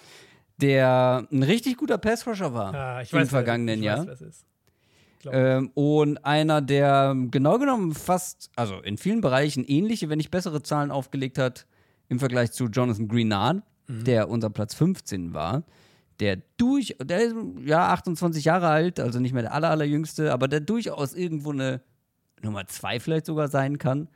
der 0.57 1.27
ein 1.31 1.43
richtig 1.43 1.77
guter 1.77 1.97
Passrusher 1.97 2.53
war 2.53 2.73
ah, 2.73 3.01
im 3.01 3.11
weiß, 3.11 3.29
vergangenen 3.29 3.83
Jahr. 3.83 4.07
Weiß, 4.07 4.45
ähm, 5.31 5.71
und 5.73 6.23
einer, 6.25 6.61
der 6.61 7.15
genau 7.31 7.59
genommen 7.59 7.93
fast, 7.93 8.49
also 8.55 8.79
in 8.81 8.97
vielen 8.97 9.21
Bereichen 9.21 9.63
ähnliche, 9.65 10.09
wenn 10.09 10.17
nicht 10.17 10.31
bessere 10.31 10.61
Zahlen 10.61 10.91
aufgelegt 10.91 11.37
hat 11.37 11.65
im 12.09 12.19
Vergleich 12.19 12.51
zu 12.51 12.67
Jonathan 12.67 13.07
Greenard, 13.07 13.63
mhm. 13.87 14.03
der 14.03 14.29
unser 14.29 14.49
Platz 14.49 14.73
15 14.75 15.33
war, 15.33 15.63
der 16.19 16.41
durch, 16.57 16.95
der 17.01 17.21
ist 17.21 17.35
ja 17.65 17.89
28 17.89 18.45
Jahre 18.45 18.67
alt, 18.69 18.99
also 18.99 19.19
nicht 19.19 19.33
mehr 19.33 19.43
der 19.43 19.53
aller, 19.53 19.69
allerjüngste, 19.69 20.31
aber 20.31 20.47
der 20.47 20.61
durchaus 20.61 21.13
irgendwo 21.13 21.51
eine 21.51 21.81
Nummer 22.41 22.65
2 22.67 22.99
vielleicht 22.99 23.25
sogar 23.25 23.49
sein 23.49 23.77
kann. 23.77 24.07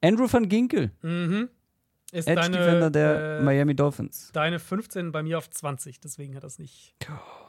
Andrew 0.00 0.28
van 0.30 0.48
Ginkel. 0.48 0.90
Mhm. 1.02 1.48
Ist 2.14 2.28
Edge 2.28 2.40
deine, 2.42 2.56
Defender 2.58 2.90
der 2.90 3.38
äh, 3.40 3.42
Miami 3.42 3.74
Dolphins. 3.74 4.30
deine 4.32 4.58
15 4.58 5.10
bei 5.12 5.22
mir 5.22 5.36
auf 5.38 5.50
20, 5.50 6.00
deswegen 6.00 6.36
hat 6.36 6.44
das 6.44 6.58
nicht 6.58 6.94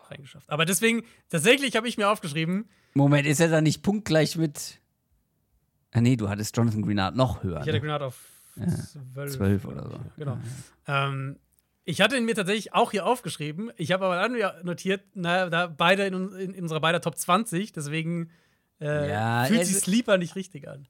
reingeschafft. 0.10 0.50
Aber 0.50 0.66
deswegen, 0.66 1.04
tatsächlich 1.30 1.76
habe 1.76 1.88
ich 1.88 1.98
mir 1.98 2.10
aufgeschrieben, 2.10 2.68
Moment, 2.94 3.28
ist 3.28 3.40
er 3.40 3.50
da 3.50 3.62
nicht 3.62 3.84
punktgleich 3.84 4.38
mit. 4.38 4.80
Ah, 5.92 6.02
nee, 6.02 6.16
du 6.16 6.30
hattest 6.30 6.56
Jonathan 6.58 6.82
Greenard 6.82 7.16
noch 7.16 7.44
höher. 7.44 7.58
ich 7.58 7.62
hatte 7.62 7.74
Ne? 7.74 7.80
Greenard 7.82 8.02
auf 8.02 8.18
Ja, 8.58 8.66
12, 9.14 9.32
12 9.38 9.66
oder 9.66 9.90
so. 9.90 10.00
Genau. 10.18 10.38
Ähm, 10.88 11.38
ich 11.84 12.02
hatte 12.02 12.18
ihn 12.18 12.26
mir 12.26 12.34
tatsächlich 12.36 12.74
auch 12.74 12.92
hier 12.92 13.06
aufgeschrieben. 13.06 13.72
Ich 13.78 13.92
habe 13.92 14.06
aber 14.06 14.16
dann 14.16 14.36
ja 14.36 14.56
notiert, 14.64 15.02
na, 15.14 15.50
da 15.50 15.68
beide 15.68 16.06
in, 16.08 16.32
in, 16.34 16.54
in 16.56 16.64
unserer 16.64 16.80
beider 16.82 17.02
Top 17.02 17.18
20, 17.18 17.72
deswegen 17.74 18.32
äh, 18.82 19.10
Ja, 19.10 19.46
fühlt 19.46 19.62
es- 19.62 19.68
sich 19.70 19.78
Sleeper 19.78 20.18
nicht 20.18 20.36
richtig 20.36 20.68
an. 20.68 20.88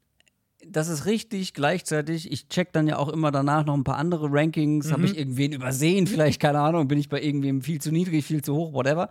Das 0.67 0.87
ist 0.87 1.05
richtig. 1.05 1.53
Gleichzeitig, 1.53 2.31
ich 2.31 2.47
check 2.49 2.73
dann 2.73 2.87
ja 2.87 2.97
auch 2.97 3.09
immer 3.09 3.31
danach 3.31 3.65
noch 3.65 3.73
ein 3.75 3.83
paar 3.83 3.97
andere 3.97 4.27
Rankings. 4.31 4.87
Mhm. 4.87 4.91
Habe 4.91 5.05
ich 5.05 5.17
irgendwen 5.17 5.51
übersehen? 5.53 6.07
Vielleicht, 6.07 6.39
keine 6.41 6.59
Ahnung. 6.59 6.87
Bin 6.87 6.97
ich 6.97 7.09
bei 7.09 7.21
irgendwem 7.21 7.61
viel 7.61 7.79
zu 7.79 7.91
niedrig, 7.91 8.25
viel 8.25 8.43
zu 8.43 8.55
hoch, 8.55 8.73
whatever. 8.73 9.09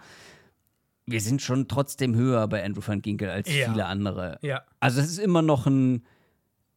Wir 1.07 1.21
sind 1.21 1.43
schon 1.43 1.69
trotzdem 1.69 2.15
höher 2.15 2.47
bei 2.49 2.65
Andrew 2.65 2.83
van 2.85 3.03
Ginkel 3.03 3.29
als 3.31 3.55
Ja. 3.55 3.71
viele 3.71 3.87
andere. 3.87 4.39
Ja. 4.43 4.63
Also, 4.81 5.01
es 5.01 5.09
ist 5.09 5.19
immer 5.19 5.43
noch 5.43 5.67
ein, 5.67 6.03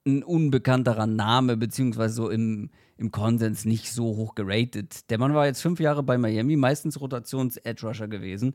ein 0.05 0.23
unbekannterer 0.23 1.07
Name, 1.07 1.57
beziehungsweise 1.57 2.13
so 2.13 2.29
im, 2.29 2.69
im 2.97 3.11
Konsens 3.11 3.65
nicht 3.65 3.91
so 3.91 4.03
hoch 4.17 4.35
geratet. 4.35 5.09
Der 5.09 5.17
Mann 5.17 5.33
war 5.33 5.45
jetzt 5.45 5.61
fünf 5.61 5.79
Jahre 5.79 6.03
bei 6.03 6.17
Miami, 6.17 6.55
meistens 6.55 6.99
Rotations-Edge-Rusher 6.99 8.07
gewesen. 8.07 8.53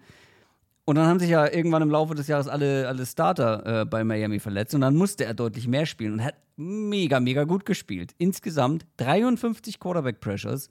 Und 0.85 0.97
dann 0.97 1.07
haben 1.07 1.21
sich 1.21 1.31
ja 1.31 1.47
irgendwann 1.51 1.83
im 1.83 1.91
Laufe 1.91 2.15
des 2.15 2.27
Jahres 2.27 2.49
alle, 2.49 2.89
alle 2.89 3.07
Starter 3.07 3.83
äh, 3.83 3.85
bei 3.85 4.03
Miami 4.03 4.41
verletzt 4.41 4.75
und 4.75 4.81
dann 4.81 4.97
musste 4.97 5.25
er 5.25 5.35
deutlich 5.35 5.69
mehr 5.69 5.87
spielen 5.87 6.15
und 6.15 6.25
hat 6.25 6.35
mega, 6.57 7.21
mega 7.21 7.45
gut 7.45 7.65
gespielt. 7.65 8.15
Insgesamt 8.19 8.85
53 8.97 9.79
Quarterback-Pressures 9.79 10.71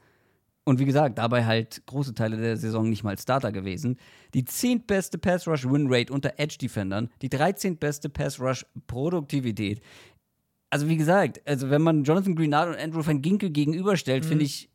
und 0.64 0.80
wie 0.80 0.86
gesagt, 0.86 1.18
dabei 1.18 1.46
halt 1.46 1.82
große 1.88 2.14
Teile 2.14 2.38
der 2.38 2.56
Saison 2.58 2.90
nicht 2.90 3.04
mal 3.04 3.18
Starter 3.18 3.52
gewesen. 3.52 3.98
Die 4.34 4.46
zehntbeste 4.46 5.18
Pass-Rush-Win-Rate 5.18 6.14
unter 6.14 6.34
Edge-Defendern, 6.38 7.10
die 7.22 7.30
13. 7.30 7.78
beste 7.78 8.10
Pass-Rush-Produktivität. 8.10 9.82
Also 10.70 10.88
wie 10.88 10.98
gesagt, 10.98 11.42
also 11.46 11.70
wenn 11.70 11.82
man 11.82 12.04
Jonathan 12.04 12.36
Greenard 12.36 12.70
und 12.70 12.82
Andrew 12.82 13.06
van 13.06 13.22
Ginkel 13.22 13.50
gegenüberstellt, 13.50 14.26
finde 14.26 14.46
ich, 14.46 14.70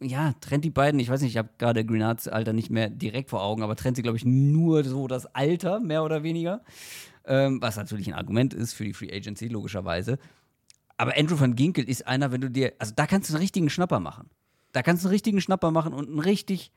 ja, 0.00 0.34
trennt 0.40 0.64
die 0.64 0.70
beiden, 0.70 1.00
ich 1.00 1.08
weiß 1.08 1.20
nicht, 1.20 1.32
ich 1.32 1.38
habe 1.38 1.50
gerade 1.58 1.84
Greenards 1.84 2.28
Alter 2.28 2.52
nicht 2.52 2.70
mehr 2.70 2.88
direkt 2.90 3.30
vor 3.30 3.42
Augen, 3.42 3.62
aber 3.62 3.76
trennt 3.76 3.96
sie, 3.96 4.02
glaube 4.02 4.16
ich, 4.16 4.24
nur 4.24 4.84
so 4.84 5.06
das 5.06 5.26
Alter, 5.34 5.80
mehr 5.80 6.02
oder 6.04 6.22
weniger. 6.22 6.62
Ähm, 7.24 7.60
was 7.60 7.76
natürlich 7.76 8.06
ein 8.06 8.14
Argument 8.14 8.54
ist 8.54 8.74
für 8.74 8.84
die 8.84 8.92
Free 8.92 9.12
Agency, 9.12 9.48
logischerweise. 9.48 10.18
Aber 10.96 11.16
Andrew 11.16 11.38
van 11.38 11.56
Ginkel 11.56 11.88
ist 11.88 12.06
einer, 12.06 12.32
wenn 12.32 12.40
du 12.40 12.50
dir, 12.50 12.72
also 12.78 12.92
da 12.94 13.06
kannst 13.06 13.28
du 13.28 13.34
einen 13.34 13.42
richtigen 13.42 13.68
Schnapper 13.68 14.00
machen. 14.00 14.30
Da 14.72 14.82
kannst 14.82 15.04
du 15.04 15.08
einen 15.08 15.14
richtigen 15.14 15.40
Schnapper 15.40 15.70
machen 15.70 15.92
und 15.92 16.08
einen 16.08 16.20
richtig 16.20 16.70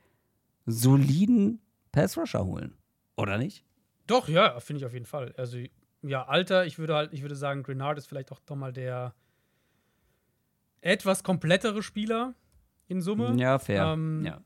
soliden 0.66 1.60
Pass-Rusher 1.92 2.44
holen. 2.44 2.74
Oder 3.16 3.38
nicht? 3.38 3.64
Doch, 4.06 4.28
ja, 4.28 4.58
finde 4.60 4.80
ich 4.80 4.86
auf 4.86 4.92
jeden 4.92 5.06
Fall. 5.06 5.34
Also, 5.36 5.58
ja, 6.02 6.26
Alter, 6.26 6.66
ich 6.66 6.78
würde 6.78 6.94
halt, 6.94 7.12
ich 7.12 7.22
würde 7.22 7.36
sagen, 7.36 7.62
Grenard 7.62 7.98
ist 7.98 8.06
vielleicht 8.06 8.32
auch 8.32 8.40
nochmal 8.48 8.72
der 8.72 9.14
etwas 10.80 11.22
komplettere 11.22 11.82
Spieler 11.82 12.34
in 12.90 13.00
Summe. 13.00 13.34
Ja, 13.36 13.58
fair. 13.58 13.84
Ähm, 13.84 14.24
ja. 14.24 14.40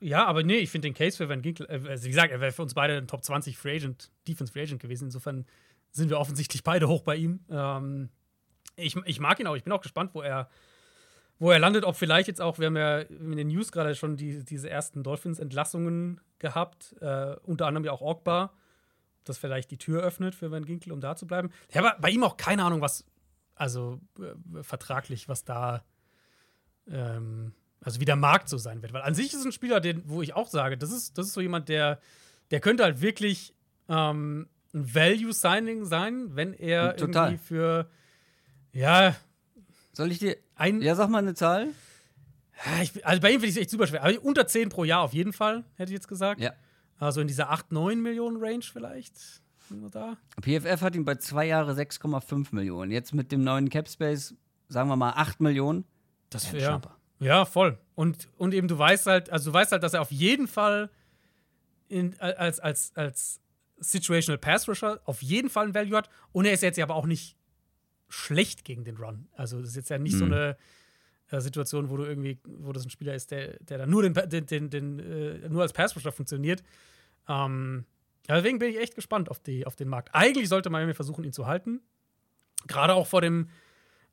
Ja, 0.00 0.26
aber 0.26 0.42
nee, 0.42 0.56
ich 0.56 0.70
finde 0.70 0.88
den 0.88 0.94
Case 0.94 1.16
für 1.16 1.28
Van 1.28 1.42
Ginkel, 1.42 1.66
äh, 1.68 1.88
also 1.88 2.04
wie 2.04 2.08
gesagt, 2.08 2.30
er 2.30 2.40
wäre 2.40 2.52
für 2.52 2.62
uns 2.62 2.74
beide 2.74 2.96
ein 2.96 3.06
Top 3.06 3.24
20 3.24 3.56
Free 3.56 3.76
Agent, 3.76 4.10
Defense 4.28 4.52
Free 4.52 4.62
Agent 4.62 4.80
gewesen. 4.80 5.04
Insofern 5.04 5.46
sind 5.92 6.10
wir 6.10 6.18
offensichtlich 6.18 6.62
beide 6.62 6.88
hoch 6.88 7.02
bei 7.02 7.16
ihm. 7.16 7.40
Ähm, 7.48 8.10
ich, 8.76 8.96
ich 9.06 9.20
mag 9.20 9.38
ihn 9.40 9.46
auch, 9.46 9.56
ich 9.56 9.64
bin 9.64 9.72
auch 9.72 9.80
gespannt, 9.80 10.10
wo 10.14 10.22
er, 10.22 10.48
wo 11.38 11.50
er 11.50 11.58
landet. 11.58 11.84
Ob 11.84 11.96
vielleicht 11.96 12.28
jetzt 12.28 12.40
auch, 12.40 12.58
wir 12.58 12.66
haben 12.66 12.76
ja 12.76 12.98
in 12.98 13.36
den 13.36 13.48
News 13.48 13.72
gerade 13.72 13.94
schon 13.94 14.16
die, 14.16 14.44
diese 14.44 14.68
ersten 14.68 15.02
Dolphins-Entlassungen 15.02 16.20
gehabt, 16.38 16.94
äh, 17.00 17.36
unter 17.42 17.66
anderem 17.66 17.84
ja 17.84 17.92
auch 17.92 18.02
Ogbar, 18.02 18.52
ob 19.20 19.24
das 19.24 19.38
vielleicht 19.38 19.70
die 19.70 19.78
Tür 19.78 20.02
öffnet 20.02 20.34
für 20.34 20.50
Van 20.50 20.64
Ginkel, 20.64 20.92
um 20.92 21.00
da 21.00 21.16
zu 21.16 21.26
bleiben. 21.26 21.50
Ich 21.68 21.76
habe 21.76 21.94
bei 22.00 22.10
ihm 22.10 22.24
auch 22.24 22.36
keine 22.36 22.64
Ahnung, 22.64 22.80
was, 22.80 23.06
also 23.54 24.00
äh, 24.18 24.62
vertraglich, 24.62 25.28
was 25.28 25.44
da 25.44 25.84
ähm, 26.90 27.52
also 27.80 28.00
wie 28.00 28.04
der 28.04 28.16
Markt 28.16 28.48
so 28.48 28.58
sein 28.58 28.82
wird. 28.82 28.92
Weil 28.92 29.02
an 29.02 29.14
sich 29.14 29.32
ist 29.32 29.44
ein 29.44 29.52
Spieler, 29.52 29.80
den, 29.80 30.02
wo 30.06 30.22
ich 30.22 30.34
auch 30.34 30.48
sage, 30.48 30.78
das 30.78 30.90
ist, 30.90 31.18
das 31.18 31.26
ist 31.26 31.34
so 31.34 31.40
jemand, 31.40 31.68
der, 31.68 32.00
der 32.50 32.60
könnte 32.60 32.84
halt 32.84 33.00
wirklich 33.00 33.54
ähm, 33.88 34.48
ein 34.72 34.94
Value-Signing 34.94 35.84
sein, 35.84 36.34
wenn 36.34 36.54
er 36.54 36.96
Total. 36.96 37.32
irgendwie 37.32 37.44
für 37.44 37.88
ja, 38.74 39.14
Soll 39.92 40.10
ich 40.10 40.18
dir. 40.18 40.36
ein. 40.56 40.82
Ja, 40.82 40.96
sag 40.96 41.08
mal 41.08 41.18
eine 41.18 41.34
Zahl. 41.34 41.68
Ich, 42.82 43.04
also 43.06 43.20
bei 43.20 43.30
ihm 43.30 43.40
finde 43.40 43.46
ich 43.46 43.56
es 43.56 43.62
echt 43.62 43.70
super 43.70 43.86
schwer. 43.86 44.02
Aber 44.02 44.22
unter 44.22 44.46
10 44.46 44.68
pro 44.68 44.84
Jahr 44.84 45.02
auf 45.02 45.12
jeden 45.12 45.32
Fall, 45.32 45.64
hätte 45.76 45.90
ich 45.90 45.96
jetzt 45.96 46.08
gesagt. 46.08 46.40
Ja. 46.40 46.52
Also 46.98 47.20
in 47.20 47.26
dieser 47.26 47.50
8, 47.50 47.72
9 47.72 48.00
Millionen 48.00 48.36
Range 48.42 48.62
vielleicht. 48.62 49.42
Da? 49.90 50.16
PFF 50.40 50.82
hat 50.82 50.94
ihn 50.94 51.04
bei 51.04 51.16
zwei 51.16 51.46
Jahre 51.46 51.72
6,5 51.72 52.48
Millionen. 52.52 52.90
Jetzt 52.90 53.14
mit 53.14 53.32
dem 53.32 53.42
neuen 53.42 53.70
Cap 53.70 53.88
Space, 53.88 54.34
sagen 54.68 54.88
wir 54.88 54.96
mal 54.96 55.12
8 55.12 55.40
Millionen. 55.40 55.84
Das 56.34 56.46
Ja, 56.46 56.52
wäre 56.52 56.62
ja. 56.62 56.80
Ja, 57.20 57.44
voll. 57.44 57.78
Und, 57.94 58.28
und 58.36 58.52
eben 58.54 58.68
du 58.68 58.78
weißt 58.78 59.06
halt, 59.06 59.30
also 59.30 59.50
du 59.50 59.54
weißt 59.54 59.72
halt, 59.72 59.82
dass 59.82 59.94
er 59.94 60.02
auf 60.02 60.10
jeden 60.10 60.48
Fall 60.48 60.90
in, 61.88 62.18
als, 62.20 62.60
als, 62.60 62.92
als 62.96 63.40
Situational 63.78 64.38
Pass 64.38 64.68
Rusher 64.68 65.00
auf 65.04 65.22
jeden 65.22 65.48
Fall 65.48 65.66
ein 65.66 65.74
Value 65.74 65.96
hat. 65.96 66.10
Und 66.32 66.44
er 66.44 66.52
ist 66.52 66.62
jetzt 66.62 66.76
ja 66.76 66.84
aber 66.84 66.96
auch 66.96 67.06
nicht 67.06 67.36
schlecht 68.08 68.64
gegen 68.64 68.84
den 68.84 68.96
Run. 68.96 69.28
Also 69.34 69.60
das 69.60 69.70
ist 69.70 69.76
jetzt 69.76 69.90
ja 69.90 69.98
nicht 69.98 70.16
so 70.16 70.26
Mhm. 70.26 70.32
eine 70.32 70.56
äh, 71.30 71.40
Situation, 71.40 71.88
wo 71.90 71.96
du 71.96 72.04
irgendwie, 72.04 72.38
wo 72.44 72.72
das 72.72 72.84
ein 72.84 72.90
Spieler 72.90 73.14
ist, 73.14 73.30
der, 73.30 73.58
der 73.60 73.78
dann 73.78 73.90
nur 73.90 74.02
den, 74.02 74.12
den, 74.28 74.46
den, 74.46 74.70
den 74.70 74.98
äh, 74.98 75.48
nur 75.48 75.62
als 75.62 75.72
Pass 75.72 75.94
Rusher 75.96 76.12
funktioniert. 76.12 76.62
Ähm, 77.28 77.84
ja, 78.28 78.36
deswegen 78.36 78.58
bin 78.58 78.70
ich 78.70 78.78
echt 78.78 78.94
gespannt 78.94 79.30
auf, 79.30 79.38
die, 79.38 79.66
auf 79.66 79.76
den 79.76 79.88
Markt. 79.88 80.10
Eigentlich 80.14 80.48
sollte 80.48 80.70
Miami 80.70 80.94
versuchen, 80.94 81.24
ihn 81.24 81.32
zu 81.32 81.46
halten. 81.46 81.80
Gerade 82.66 82.94
auch 82.94 83.06
vor 83.06 83.20
dem, 83.20 83.48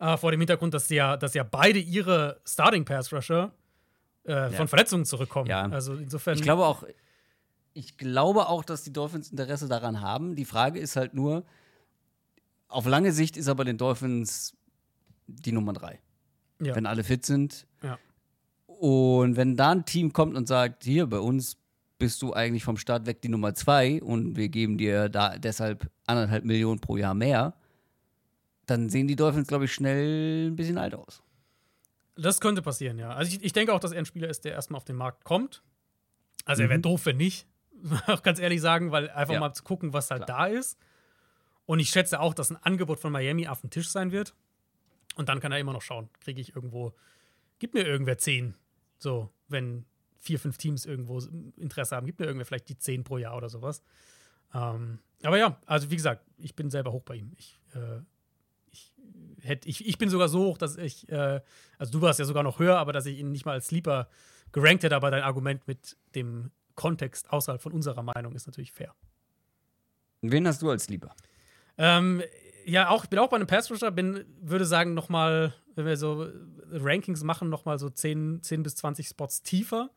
äh, 0.02 0.18
vor 0.18 0.32
dem 0.32 0.42
Hintergrund, 0.42 0.74
dass 0.74 0.90
ja, 0.90 1.16
dass 1.16 1.34
ja 1.36 1.44
beide 1.44 1.80
ihre 1.80 2.42
Starting 2.44 2.84
Pass 2.84 3.14
Rusher 3.14 3.54
äh, 4.24 4.50
von 4.50 4.68
Verletzungen 4.68 5.06
zurückkommen. 5.06 5.48
Ja. 5.48 5.70
Also 5.70 5.94
insofern. 5.94 6.36
Ich 6.36 6.42
glaube 6.42 6.66
auch, 6.66 6.84
ich 7.74 7.98
glaube 7.98 8.48
auch, 8.50 8.66
dass 8.66 8.84
die 8.84 8.92
Dolphins 8.92 9.30
Interesse 9.30 9.68
daran 9.68 10.02
haben. 10.02 10.36
Die 10.36 10.46
Frage 10.46 10.80
ist 10.80 10.96
halt 10.96 11.14
nur, 11.14 11.46
auf 12.68 12.86
lange 12.88 13.12
Sicht 13.12 13.38
ist 13.38 13.48
aber 13.48 13.64
den 13.64 13.78
Dolphins 13.78 14.58
die 15.28 15.52
Nummer 15.52 15.74
drei. 15.74 16.00
Ja. 16.60 16.76
Wenn 16.76 16.88
alle 16.88 17.04
fit 17.04 17.26
sind. 17.26 17.68
Ja. 17.84 17.98
Und 18.66 19.36
wenn 19.36 19.56
da 19.56 19.72
ein 19.72 19.86
Team 19.86 20.14
kommt 20.14 20.36
und 20.36 20.48
sagt, 20.48 20.84
hier, 20.84 21.06
bei 21.06 21.20
uns 21.20 21.58
bist 22.00 22.24
du 22.24 22.34
eigentlich 22.34 22.64
vom 22.64 22.78
Start 22.78 23.06
weg 23.06 23.22
die 23.22 23.30
Nummer 23.30 23.54
zwei 23.54 24.02
und 24.02 24.36
wir 24.36 24.50
geben 24.50 24.80
dir 24.80 25.10
da 25.10 25.38
deshalb 25.38 25.92
anderthalb 26.08 26.44
Millionen 26.44 26.80
pro 26.80 26.98
Jahr 26.98 27.14
mehr, 27.14 27.54
dann 28.66 28.90
sehen 28.90 29.08
die 29.08 29.16
Dolphins, 29.16 29.48
glaube 29.48 29.66
ich, 29.66 29.74
schnell 29.74 30.48
ein 30.50 30.56
bisschen 30.56 30.78
alt 30.78 30.96
aus. 30.96 31.24
Das 32.16 32.40
könnte 32.40 32.62
passieren, 32.62 32.98
ja. 33.00 33.12
Also 33.12 33.32
ich, 33.36 33.44
ich 33.44 33.54
denke 33.54 33.74
auch, 33.74 33.80
dass 33.80 33.92
er 33.92 34.00
ein 34.00 34.06
Spieler 34.06 34.30
ist, 34.30 34.46
der 34.46 34.54
erstmal 34.54 34.78
auf 34.78 34.86
den 34.86 34.96
Markt 34.96 35.24
kommt. 35.24 35.64
Also 36.46 36.62
er 36.64 36.70
wäre 36.70 36.78
Mhm. 36.80 36.84
doof, 36.84 37.06
wenn 37.06 37.18
nicht. 37.18 37.48
Auch 38.08 38.22
ganz 38.22 38.40
ehrlich 38.40 38.62
sagen, 38.62 38.92
weil 38.92 39.10
einfach 39.10 39.34
Ja. 39.34 39.40
mal 39.40 39.54
zu 39.54 39.64
gucken, 39.64 39.94
was 39.94 40.12
halt 40.12 40.26
Klar. 40.26 40.50
da 40.50 40.54
ist. 40.58 40.78
Und 41.66 41.80
ich 41.80 41.90
schätze 41.90 42.20
auch, 42.20 42.34
dass 42.34 42.50
ein 42.52 42.58
Angebot 42.58 43.00
von 43.00 43.12
Miami 43.12 43.48
auf 43.48 43.62
dem 43.62 43.70
Tisch 43.70 43.90
sein 43.90 44.12
wird. 44.12 44.36
Und 45.16 45.30
dann 45.30 45.40
kann 45.40 45.52
er 45.52 45.60
immer 45.60 45.74
noch 45.74 45.82
schauen, 45.82 46.10
kriege 46.20 46.42
ich 46.42 46.56
irgendwo, 46.56 46.94
gib 47.60 47.74
mir 47.74 47.86
irgendwer 47.86 48.18
10. 48.18 48.56
So, 48.98 49.30
wenn 49.48 49.86
vier, 50.20 50.40
fünf 50.40 50.58
Teams 50.58 50.86
irgendwo 50.86 51.20
Interesse 51.58 51.96
haben, 51.96 52.06
gib 52.06 52.20
mir 52.20 52.26
irgendwer 52.26 52.46
vielleicht 52.46 52.70
die 52.70 52.78
10 52.78 53.04
pro 53.04 53.18
Jahr 53.18 53.36
oder 53.38 53.50
sowas. 53.50 53.82
Ähm, 54.54 55.00
aber 55.24 55.38
ja, 55.38 55.60
also 55.66 55.90
wie 55.92 55.96
gesagt, 55.96 56.24
ich 56.38 56.56
bin 56.56 56.70
selber 56.70 56.92
hoch 56.92 57.04
bei 57.04 57.16
ihm. 57.16 57.32
Ich, 57.38 57.60
äh, 57.74 58.02
ich, 59.42 59.50
hätt, 59.50 59.66
ich, 59.66 59.88
ich 59.88 59.98
bin 59.98 60.10
sogar 60.10 60.30
so 60.30 60.46
hoch, 60.46 60.58
dass 60.58 60.78
ich, 60.78 61.10
äh, 61.10 61.42
also 61.78 61.92
du 61.92 62.02
warst 62.02 62.20
ja 62.20 62.26
sogar 62.26 62.44
noch 62.44 62.60
höher, 62.60 62.78
aber 62.78 62.94
dass 62.94 63.06
ich 63.06 63.18
ihn 63.20 63.32
nicht 63.32 63.46
mal 63.46 63.54
als 63.54 63.68
Sleeper 63.68 64.08
gerankt 64.52 64.84
hätte, 64.84 64.96
aber 64.96 65.12
dein 65.12 65.24
Argument 65.24 65.68
mit 65.68 65.98
dem 66.16 66.52
Kontext 66.76 67.32
außerhalb 67.32 67.62
von 67.62 67.72
unserer 67.74 68.04
Meinung 68.04 68.34
ist 68.36 68.48
natürlich 68.48 68.72
fair. 68.72 68.94
Wen 70.22 70.48
hast 70.48 70.62
du 70.62 70.70
als 70.70 70.88
Lieber? 70.90 71.16
Ähm, 71.78 72.22
ja, 72.66 72.90
auch, 72.90 73.04
ich 73.04 73.10
bin 73.10 73.20
auch 73.20 73.30
bei 73.30 73.38
einem 73.38 73.48
Pass 73.48 73.72
Rusher, 73.72 73.92
bin, 73.92 74.24
würde 74.40 74.66
sagen, 74.66 74.94
noch 74.94 75.10
mal, 75.10 75.54
wenn 75.76 75.86
wir 75.86 75.98
so 75.98 76.28
Rankings 76.72 77.24
machen, 77.24 77.50
noch 77.50 77.66
mal 77.66 77.80
so 77.80 77.90
10, 77.90 78.44
10 78.44 78.64
bis 78.64 78.76
20 78.76 79.08
Spots 79.08 79.42
tiefer. 79.42 79.90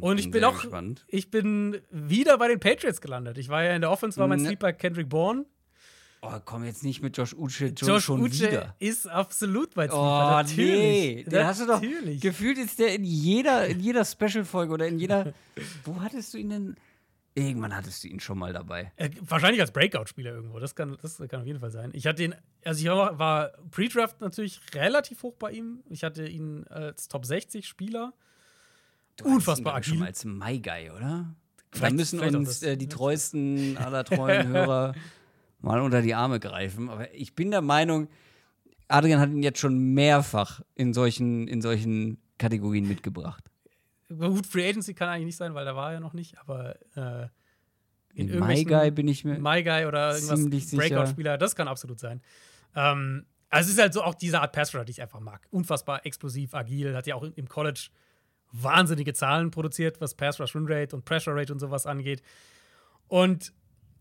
Und 0.00 0.18
ich 0.18 0.30
bin 0.30 0.40
Sehr 0.40 0.48
auch, 0.48 0.60
gespannt. 0.62 1.04
ich 1.08 1.30
bin 1.30 1.82
wieder 1.90 2.38
bei 2.38 2.48
den 2.48 2.60
Patriots 2.60 3.02
gelandet. 3.02 3.36
Ich 3.36 3.50
war 3.50 3.62
ja 3.62 3.74
in 3.74 3.82
der 3.82 3.90
Offense, 3.90 4.18
war 4.18 4.26
mein 4.26 4.40
Ne. 4.40 4.46
Sleeper 4.48 4.72
Kendrick 4.72 5.10
Bourne. 5.10 5.44
Oh, 6.24 6.38
komm 6.44 6.62
jetzt 6.64 6.84
nicht 6.84 7.02
mit 7.02 7.16
Josh 7.18 7.34
Uche 7.34 7.66
Josh 7.76 8.04
schon 8.04 8.20
Uche 8.20 8.30
wieder. 8.32 8.76
ist 8.78 9.08
absolut 9.08 9.74
bei 9.74 9.86
Oh, 9.90 10.42
Sleeper. 10.44 10.44
nee. 10.44 11.14
Natürlich. 11.16 11.24
Den 11.28 11.44
hast 11.46 11.60
du 11.62 11.66
doch. 11.66 11.82
Natürlich. 11.82 12.20
Gefühlt 12.20 12.58
ist 12.58 12.78
der 12.78 12.94
in 12.94 13.02
jeder, 13.02 13.66
in 13.66 13.80
jeder 13.80 14.04
Special-Folge 14.04 14.72
oder 14.72 14.86
in 14.86 15.00
jeder. 15.00 15.32
Wo 15.84 16.00
hattest 16.00 16.32
du 16.32 16.38
ihn 16.38 16.50
denn? 16.50 16.76
Irgendwann 17.34 17.74
hattest 17.74 18.04
du 18.04 18.08
ihn 18.08 18.20
schon 18.20 18.38
mal 18.38 18.52
dabei. 18.52 18.92
Äh, 18.96 19.10
wahrscheinlich 19.22 19.60
als 19.60 19.72
Breakout-Spieler 19.72 20.32
irgendwo. 20.32 20.60
Das 20.60 20.74
kann, 20.76 20.96
das 21.02 21.16
kann 21.16 21.40
auf 21.40 21.46
jeden 21.46 21.58
Fall 21.60 21.70
sein. 21.70 21.90
Ich 21.94 22.06
hatte 22.06 22.22
ihn, 22.22 22.34
also 22.64 22.80
ich 22.80 22.86
war, 22.88 23.18
war 23.18 23.52
Pre-Draft 23.70 24.20
natürlich 24.20 24.60
relativ 24.74 25.22
hoch 25.24 25.34
bei 25.38 25.50
ihm. 25.50 25.82
Ich 25.88 26.04
hatte 26.04 26.26
ihn 26.28 26.64
als 26.68 27.08
Top 27.08 27.24
60 27.26 27.66
Spieler. 27.66 28.12
Du 29.16 29.24
Unfassbar 29.24 29.80
ich, 29.80 29.86
schon 29.86 29.98
mal 29.98 30.06
als 30.06 30.24
My 30.24 30.60
Guy, 30.60 30.90
oder? 30.90 31.34
Da 31.72 31.78
Vielleicht- 31.78 31.96
müssen 31.96 32.18
vielleicht 32.20 32.34
auch 32.36 32.38
uns 32.40 32.62
äh, 32.62 32.76
die 32.76 32.88
treuesten 32.88 33.76
aller 33.78 34.04
treuen 34.04 34.46
Hörer 34.48 34.94
mal 35.62 35.80
unter 35.80 36.02
die 36.02 36.14
Arme 36.14 36.40
greifen. 36.40 36.90
Aber 36.90 37.12
ich 37.14 37.34
bin 37.34 37.50
der 37.50 37.62
Meinung, 37.62 38.08
Adrian 38.88 39.20
hat 39.20 39.30
ihn 39.30 39.42
jetzt 39.42 39.58
schon 39.58 39.94
mehrfach 39.94 40.60
in 40.74 40.92
solchen, 40.92 41.48
in 41.48 41.62
solchen 41.62 42.18
Kategorien 42.38 42.86
mitgebracht. 42.86 43.44
Gut, 44.08 44.46
Free 44.46 44.68
Agency 44.68 44.94
kann 44.94 45.08
eigentlich 45.08 45.26
nicht 45.26 45.36
sein, 45.36 45.54
weil 45.54 45.64
da 45.64 45.74
war 45.74 45.88
er 45.88 45.94
ja 45.94 46.00
noch 46.00 46.12
nicht, 46.12 46.38
aber 46.38 46.76
äh, 46.96 47.28
in 48.14 48.28
In 48.28 48.40
My 48.40 48.62
Guy 48.64 48.90
bin 48.90 49.08
ich 49.08 49.24
mir. 49.24 49.38
My 49.38 49.62
Guy 49.62 49.86
oder 49.86 50.14
irgendwas. 50.14 50.70
Breakout-Spieler, 50.70 51.38
das 51.38 51.56
kann 51.56 51.68
absolut 51.68 51.98
sein. 51.98 52.20
Ähm, 52.74 53.24
also 53.48 53.68
es 53.68 53.74
ist 53.74 53.80
halt 53.80 53.94
so 53.94 54.02
auch 54.02 54.14
diese 54.14 54.40
Art 54.40 54.52
Pass-Rusher, 54.52 54.84
die 54.84 54.92
ich 54.92 55.02
einfach 55.02 55.20
mag. 55.20 55.46
Unfassbar 55.50 56.04
explosiv, 56.04 56.54
agil, 56.54 56.94
hat 56.94 57.06
ja 57.06 57.14
auch 57.14 57.22
im 57.22 57.48
College 57.48 57.88
wahnsinnige 58.50 59.14
Zahlen 59.14 59.50
produziert, 59.50 60.00
was 60.00 60.14
Pass-Rush-Win-Rate 60.14 60.94
und 60.94 61.04
Pressure-Rate 61.04 61.52
und 61.52 61.58
sowas 61.58 61.86
angeht. 61.86 62.22
Und 63.08 63.52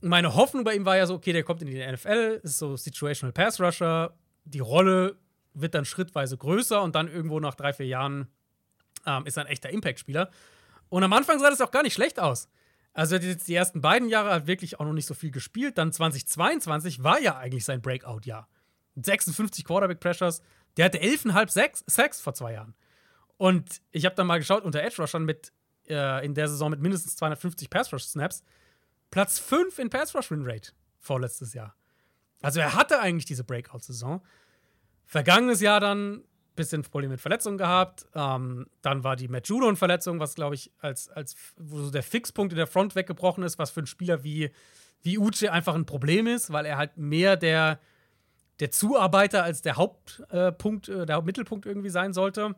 meine 0.02 0.36
Hoffnung 0.36 0.64
bei 0.64 0.76
ihm 0.76 0.86
war 0.86 0.98
ja 0.98 1.06
so, 1.06 1.16
okay, 1.16 1.34
der 1.34 1.44
kommt 1.44 1.62
in 1.62 1.68
die 1.68 1.86
NFL, 1.86 2.42
ist 2.44 2.58
so 2.58 2.76
Situational 2.76 3.34
Pass-Rusher, 3.34 4.14
die 4.46 4.60
Rolle 4.60 5.18
wird 5.54 5.76
dann 5.76 5.86
schrittweise 5.86 6.38
größer 6.38 6.82
und 6.82 6.96
dann 6.96 7.08
irgendwo 7.08 7.40
nach 7.40 7.56
drei, 7.56 7.74
vier 7.74 7.88
Jahren 7.88 8.28
ähm, 9.06 9.26
ist 9.26 9.38
er 9.38 9.46
ein 9.46 9.52
echter 9.52 9.70
Impact-Spieler. 9.70 10.30
Und 10.90 11.04
am 11.04 11.14
Anfang 11.14 11.40
sah 11.40 11.50
das 11.50 11.62
auch 11.62 11.72
gar 11.72 11.84
nicht 11.84 11.94
schlecht 11.94 12.20
aus. 12.20 12.50
Also 12.94 13.16
jetzt 13.16 13.48
die 13.48 13.56
ersten 13.56 13.82
beiden 13.82 14.10
Jahre 14.10 14.32
hat 14.32 14.48
wirklich 14.48 14.80
auch 14.80 14.86
noch 14.86 14.94
nicht 14.94 15.06
so 15.06 15.14
viel 15.14 15.32
gespielt. 15.32 15.78
Dann 15.78 15.94
2022 15.94 17.04
war 17.04 17.20
ja 17.20 17.38
eigentlich 17.38 17.64
sein 17.64 17.82
Breakout-Jahr. 17.82 18.50
Mit 18.96 19.06
56 19.06 19.64
Quarterback-Pressures. 19.64 20.42
Der 20.78 20.86
hatte 20.86 21.00
11,5 21.00 21.84
Sacks, 21.88 22.22
vor 22.22 22.34
zwei 22.34 22.54
Jahren. 22.54 22.76
Und 23.38 23.82
ich 23.92 24.06
habe 24.06 24.16
dann 24.16 24.28
mal 24.28 24.38
geschaut, 24.38 24.64
unter 24.64 24.82
Edge-Rushern 24.82 25.30
äh, 25.88 26.26
in 26.26 26.34
der 26.34 26.48
Saison 26.48 26.70
mit 26.70 26.82
mindestens 26.82 27.16
250 27.16 27.70
Pass-Rush-Snaps. 27.70 28.44
Platz 29.12 29.40
5 29.40 29.78
in 29.80 29.90
Pass-Rush-Win-Rate 29.90 30.72
vorletztes 31.00 31.54
Jahr. 31.54 31.76
Also 32.42 32.60
er 32.60 32.76
hatte 32.76 33.00
eigentlich 33.00 33.26
diese 33.26 33.44
Breakout-Saison. 33.44 34.22
Vergangenes 35.06 35.62
Jahr 35.62 35.80
dann 35.80 36.24
bisschen 36.56 36.82
Probleme 36.84 37.14
mit 37.14 37.22
Verletzungen 37.22 37.58
gehabt. 37.58 38.08
Ähm, 38.14 38.68
dann 38.82 39.04
war 39.04 39.16
die 39.16 39.28
Matt 39.28 39.48
Judon-Verletzung, 39.48 40.20
was 40.20 40.36
glaube 40.36 40.56
ich 40.56 40.72
als, 40.80 41.10
als 41.10 41.36
wo 41.58 41.80
so 41.80 41.92
der 41.92 42.04
Fixpunkt 42.04 42.54
in 42.54 42.58
der 42.58 42.68
Front 42.68 42.96
weggebrochen 42.96 43.44
ist, 43.44 43.58
was 43.58 43.72
für 43.72 43.82
einen 43.82 43.88
Spieler 43.88 44.24
wie, 44.24 44.50
wie 45.02 45.18
Uche 45.18 45.52
einfach 45.52 45.76
ein 45.76 45.86
Problem 45.86 46.28
ist, 46.28 46.52
weil 46.52 46.66
er 46.66 46.78
halt 46.78 46.98
mehr 46.98 47.38
der, 47.38 47.80
der 48.60 48.72
Zuarbeiter 48.72 49.44
als 49.44 49.62
der 49.62 49.78
Hauptpunkt, 49.78 50.90
äh, 50.90 51.06
der 51.06 51.22
Mittelpunkt 51.22 51.66
irgendwie 51.66 51.90
sein 51.90 52.14
sollte. 52.14 52.56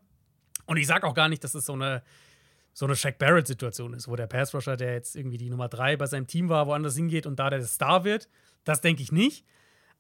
Und 0.66 0.78
ich 0.78 0.88
sage 0.88 1.06
auch 1.06 1.14
gar 1.14 1.30
nicht, 1.30 1.44
dass 1.44 1.56
es 1.56 1.66
so 1.66 1.74
eine, 1.74 2.04
so 2.74 2.86
eine 2.86 2.96
Shaq 2.96 3.18
Barrett-Situation 3.20 3.94
ist, 3.94 4.08
wo 4.08 4.16
der 4.16 4.28
Pass-Rusher, 4.28 4.76
der 4.78 4.94
jetzt 4.94 5.16
irgendwie 5.16 5.38
die 5.38 5.50
Nummer 5.50 5.70
drei 5.70 5.96
bei 5.96 6.08
seinem 6.08 6.28
Team 6.28 6.50
war, 6.50 6.66
woanders 6.68 6.96
hingeht 6.96 7.26
und 7.26 7.38
da 7.38 7.50
der 7.50 7.64
Star 7.64 8.04
wird. 8.04 8.28
Das 8.64 8.82
denke 8.82 9.04
ich 9.04 9.12
nicht. 9.12 9.46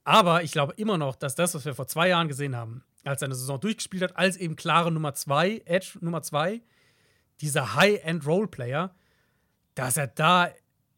Aber 0.04 0.44
ich 0.44 0.52
glaube 0.52 0.74
immer 0.78 0.98
noch, 0.98 1.16
dass 1.16 1.36
das, 1.36 1.54
was 1.56 1.66
wir 1.66 1.76
vor 1.76 1.88
zwei 1.88 2.10
Jahren 2.10 2.28
gesehen 2.28 2.56
haben, 2.56 2.84
als 3.06 3.22
er 3.22 3.28
eine 3.28 3.36
Saison 3.36 3.60
durchgespielt 3.60 4.04
hat, 4.04 4.18
als 4.18 4.38
eben 4.38 4.56
klare 4.56 4.91
Nummer 4.91 5.14
zwei, 5.14 5.62
Edge 5.66 5.98
Nummer 6.02 6.22
zwei, 6.24 6.62
dieser 7.41 7.76
High-End-Roleplayer, 7.76 8.94
dass 9.76 9.98
er 9.98 10.08
da 10.08 10.50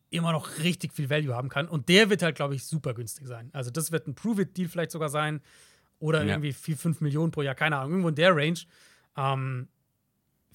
immer 0.09 0.31
noch 0.31 0.59
richtig 0.59 0.93
viel 0.93 1.09
Value 1.09 1.35
haben 1.35 1.49
kann. 1.49 1.67
Und 1.67 1.89
der 1.89 2.09
wird 2.09 2.21
halt, 2.21 2.35
glaube 2.35 2.55
ich, 2.55 2.65
super 2.65 2.93
günstig 2.93 3.27
sein. 3.27 3.49
Also, 3.53 3.69
das 3.71 3.91
wird 3.91 4.07
ein 4.07 4.15
Prove-It-Deal 4.15 4.69
vielleicht 4.69 4.91
sogar 4.91 5.09
sein. 5.09 5.41
Oder 5.99 6.23
Ja. 6.23 6.33
irgendwie 6.33 6.53
4, 6.53 6.77
5 6.77 7.01
Millionen 7.01 7.31
pro 7.31 7.41
Jahr, 7.41 7.55
keine 7.55 7.77
Ahnung, 7.77 7.91
irgendwo 7.91 8.09
in 8.09 8.15
der 8.15 8.35
Range. 8.35 8.59
Ähm, 9.17 9.67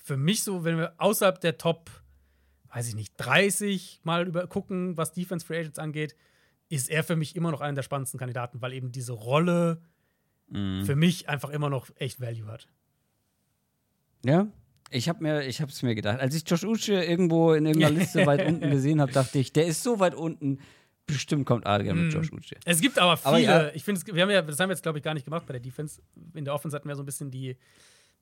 für 0.02 0.16
mich 0.16 0.42
so, 0.42 0.64
wenn 0.64 0.76
wir 0.76 0.94
außerhalb 0.98 1.40
der 1.40 1.58
Top, 1.58 1.90
weiß 2.72 2.88
ich 2.88 2.94
nicht, 2.94 3.12
30 3.16 4.00
mal 4.04 4.26
über 4.26 4.46
gucken, 4.46 4.96
was 4.96 5.12
Defense 5.12 5.46
Free 5.46 5.58
Agents 5.58 5.78
angeht, 5.78 6.16
ist 6.68 6.88
er 6.88 7.02
für 7.02 7.16
mich 7.16 7.36
immer 7.36 7.50
noch 7.50 7.60
einer 7.60 7.74
der 7.74 7.82
spannendsten 7.82 8.18
Kandidaten, 8.18 8.62
weil 8.62 8.72
eben 8.72 8.92
diese 8.92 9.12
Rolle 9.12 9.82
für 10.52 10.96
mich 10.96 11.28
einfach 11.28 11.50
immer 11.50 11.70
noch 11.70 11.88
echt 11.96 12.20
Value 12.20 12.46
hat. 12.46 12.66
Ja, 14.24 14.48
ich 14.90 15.08
habe 15.08 15.22
mir, 15.22 15.46
ich 15.46 15.60
habe 15.60 15.70
es 15.70 15.80
mir 15.82 15.94
gedacht. 15.94 16.18
Als 16.18 16.34
ich 16.34 16.42
Josh 16.48 16.64
Uche 16.64 17.04
irgendwo 17.04 17.52
in 17.52 17.66
irgendeiner 17.66 17.96
Liste 17.96 18.26
weit 18.26 18.44
unten 18.46 18.68
gesehen 18.68 19.00
habe, 19.00 19.12
dachte 19.12 19.38
ich, 19.38 19.52
der 19.52 19.66
ist 19.66 19.82
so 19.82 20.00
weit 20.00 20.16
unten. 20.16 20.58
Bestimmt 21.06 21.46
kommt 21.46 21.66
Adrian 21.66 22.04
mit 22.04 22.12
Josh 22.12 22.32
Uche. 22.32 22.56
Es 22.64 22.80
gibt 22.80 22.98
aber 22.98 23.16
viele, 23.16 23.28
Aber 23.28 23.38
ja. 23.38 23.70
ich 23.74 23.84
finde, 23.84 24.00
wir 24.12 24.22
haben 24.22 24.30
ja, 24.30 24.42
das 24.42 24.58
haben 24.58 24.68
wir 24.68 24.74
jetzt, 24.74 24.82
glaube 24.82 24.98
ich, 24.98 25.04
gar 25.04 25.14
nicht 25.14 25.24
gemacht 25.24 25.46
bei 25.46 25.52
der 25.52 25.60
Defense. 25.60 26.02
In 26.34 26.44
der 26.44 26.54
Offense 26.54 26.76
hatten 26.76 26.88
wir 26.88 26.96
so 26.96 27.02
ein 27.02 27.06
bisschen 27.06 27.30
die, 27.30 27.56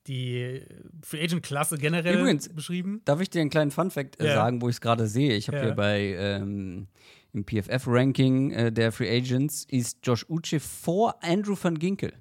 die 0.08 0.62
Free 1.02 1.22
Agent-Klasse 1.22 1.78
generell 1.78 2.18
Übrigens, 2.18 2.48
beschrieben. 2.48 3.02
Darf 3.04 3.20
ich 3.20 3.30
dir 3.30 3.40
einen 3.40 3.50
kleinen 3.50 3.70
Fun-Fact 3.70 4.20
äh, 4.20 4.26
Ja. 4.26 4.34
sagen, 4.34 4.60
wo 4.62 4.68
ich 4.68 4.76
es 4.76 4.80
gerade 4.80 5.06
sehe? 5.06 5.34
Ich 5.34 5.48
habe 5.48 5.58
Ja. 5.58 5.64
hier 5.64 5.74
bei 5.74 6.14
ähm, 6.18 6.88
im 7.32 7.44
PFF-Ranking 7.44 8.50
äh, 8.50 8.72
der 8.72 8.90
Free 8.90 9.14
Agents 9.16 9.64
ist 9.68 9.98
Josh 10.02 10.24
Uche 10.28 10.60
vor 10.60 11.22
Andrew 11.22 11.56
van 11.60 11.78
Ginkel. 11.78 12.12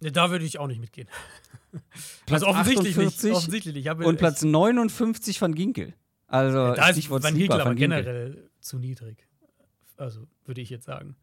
Ja, 0.00 0.10
da 0.10 0.30
würde 0.30 0.44
ich 0.44 0.58
auch 0.58 0.66
nicht 0.66 0.80
mitgehen. 0.80 1.08
Platz 2.26 2.42
also 2.42 2.46
offensichtlich 2.48 2.96
48 2.96 3.22
nicht. 3.24 3.36
Offensichtlich 3.36 3.74
nicht. 3.74 3.88
Und 3.90 4.18
Platz 4.18 4.42
59 4.42 5.40
van 5.40 5.54
Ginkel. 5.54 5.94
Also 6.26 6.74
da 6.74 6.88
ist 6.88 7.10
Van 7.10 7.22
Ginkel 7.34 7.52
aber 7.60 7.70
Van 7.70 7.76
Ginkel. 7.76 8.02
generell 8.02 8.50
zu 8.60 8.78
niedrig. 8.78 9.26
Also, 9.96 10.26
würde 10.46 10.60
ich 10.60 10.70
jetzt 10.70 10.86
sagen. 10.86 11.16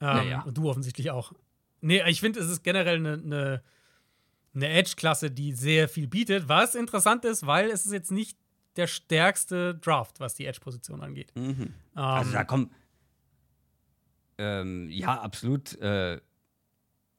Ähm, 0.00 0.06
Ja, 0.06 0.22
ja. 0.22 0.42
Und 0.42 0.56
du 0.56 0.68
offensichtlich 0.68 1.10
auch. 1.10 1.32
Nee, 1.80 2.02
ich 2.08 2.20
finde, 2.20 2.40
es 2.40 2.48
ist 2.48 2.62
generell 2.62 2.96
eine, 2.96 3.12
eine, 3.14 3.62
eine 4.54 4.68
Edge-Klasse, 4.68 5.30
die 5.30 5.52
sehr 5.52 5.88
viel 5.88 6.08
bietet, 6.08 6.48
was 6.48 6.74
interessant 6.74 7.24
ist, 7.24 7.46
weil 7.46 7.70
es 7.70 7.86
ist 7.86 7.92
jetzt 7.92 8.10
nicht 8.12 8.36
der 8.76 8.86
stärkste 8.86 9.74
Draft, 9.74 10.20
was 10.20 10.34
die 10.34 10.46
Edge-Position 10.46 11.02
angeht. 11.02 11.32
Mhm. 11.34 11.60
Ähm, 11.60 11.72
Also 11.94 12.32
da 12.32 12.44
kommen 12.44 12.70
ähm, 14.38 14.88
ja 14.90 15.20
absolut 15.20 15.78
äh, 15.80 16.20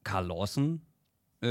Carl 0.04 0.28
Lawson 0.28 0.82
äh, 1.42 1.48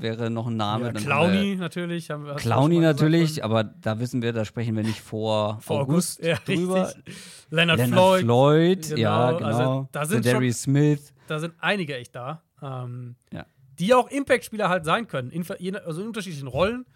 wäre 0.00 0.28
noch 0.30 0.48
ein 0.48 0.56
Name. 0.56 0.86
ja, 0.86 0.92
Clowny 0.92 1.56
natürlich. 1.56 2.10
Haben, 2.10 2.24
Clowny 2.36 2.76
gesagt 2.76 3.00
natürlich, 3.00 3.28
vorhin. 3.36 3.42
aber 3.44 3.64
da 3.64 3.98
wissen 3.98 4.20
wir, 4.22 4.32
da 4.32 4.44
sprechen 4.44 4.76
wir 4.76 4.82
nicht 4.82 5.00
vor, 5.00 5.60
vor 5.60 5.80
August, 5.80 6.20
August, 6.20 6.48
ja, 6.48 6.54
drüber. 6.54 6.86
richtig. 6.88 7.16
Leonard, 7.50 7.78
Leonard 7.78 7.92
Floyd, 7.92 8.22
Floyd, 8.24 8.88
genau, 8.88 9.00
ja, 9.00 9.26
also 9.36 9.58
genau. 9.58 9.88
da 9.92 10.04
sind 10.06 10.26
Darius 10.26 10.62
Smith. 10.62 11.14
da 11.26 11.38
sind 11.38 11.54
einige 11.58 11.96
echt 11.96 12.14
da. 12.14 12.42
Ähm, 12.60 13.16
Ja. 13.32 13.46
Die 13.78 13.94
auch 13.94 14.08
Impact-Spieler 14.10 14.68
halt 14.68 14.84
sein 14.84 15.06
können, 15.08 15.30
in, 15.30 15.44
also 15.76 16.00
in 16.00 16.06
unterschiedlichen 16.08 16.48
Rollen. 16.48 16.86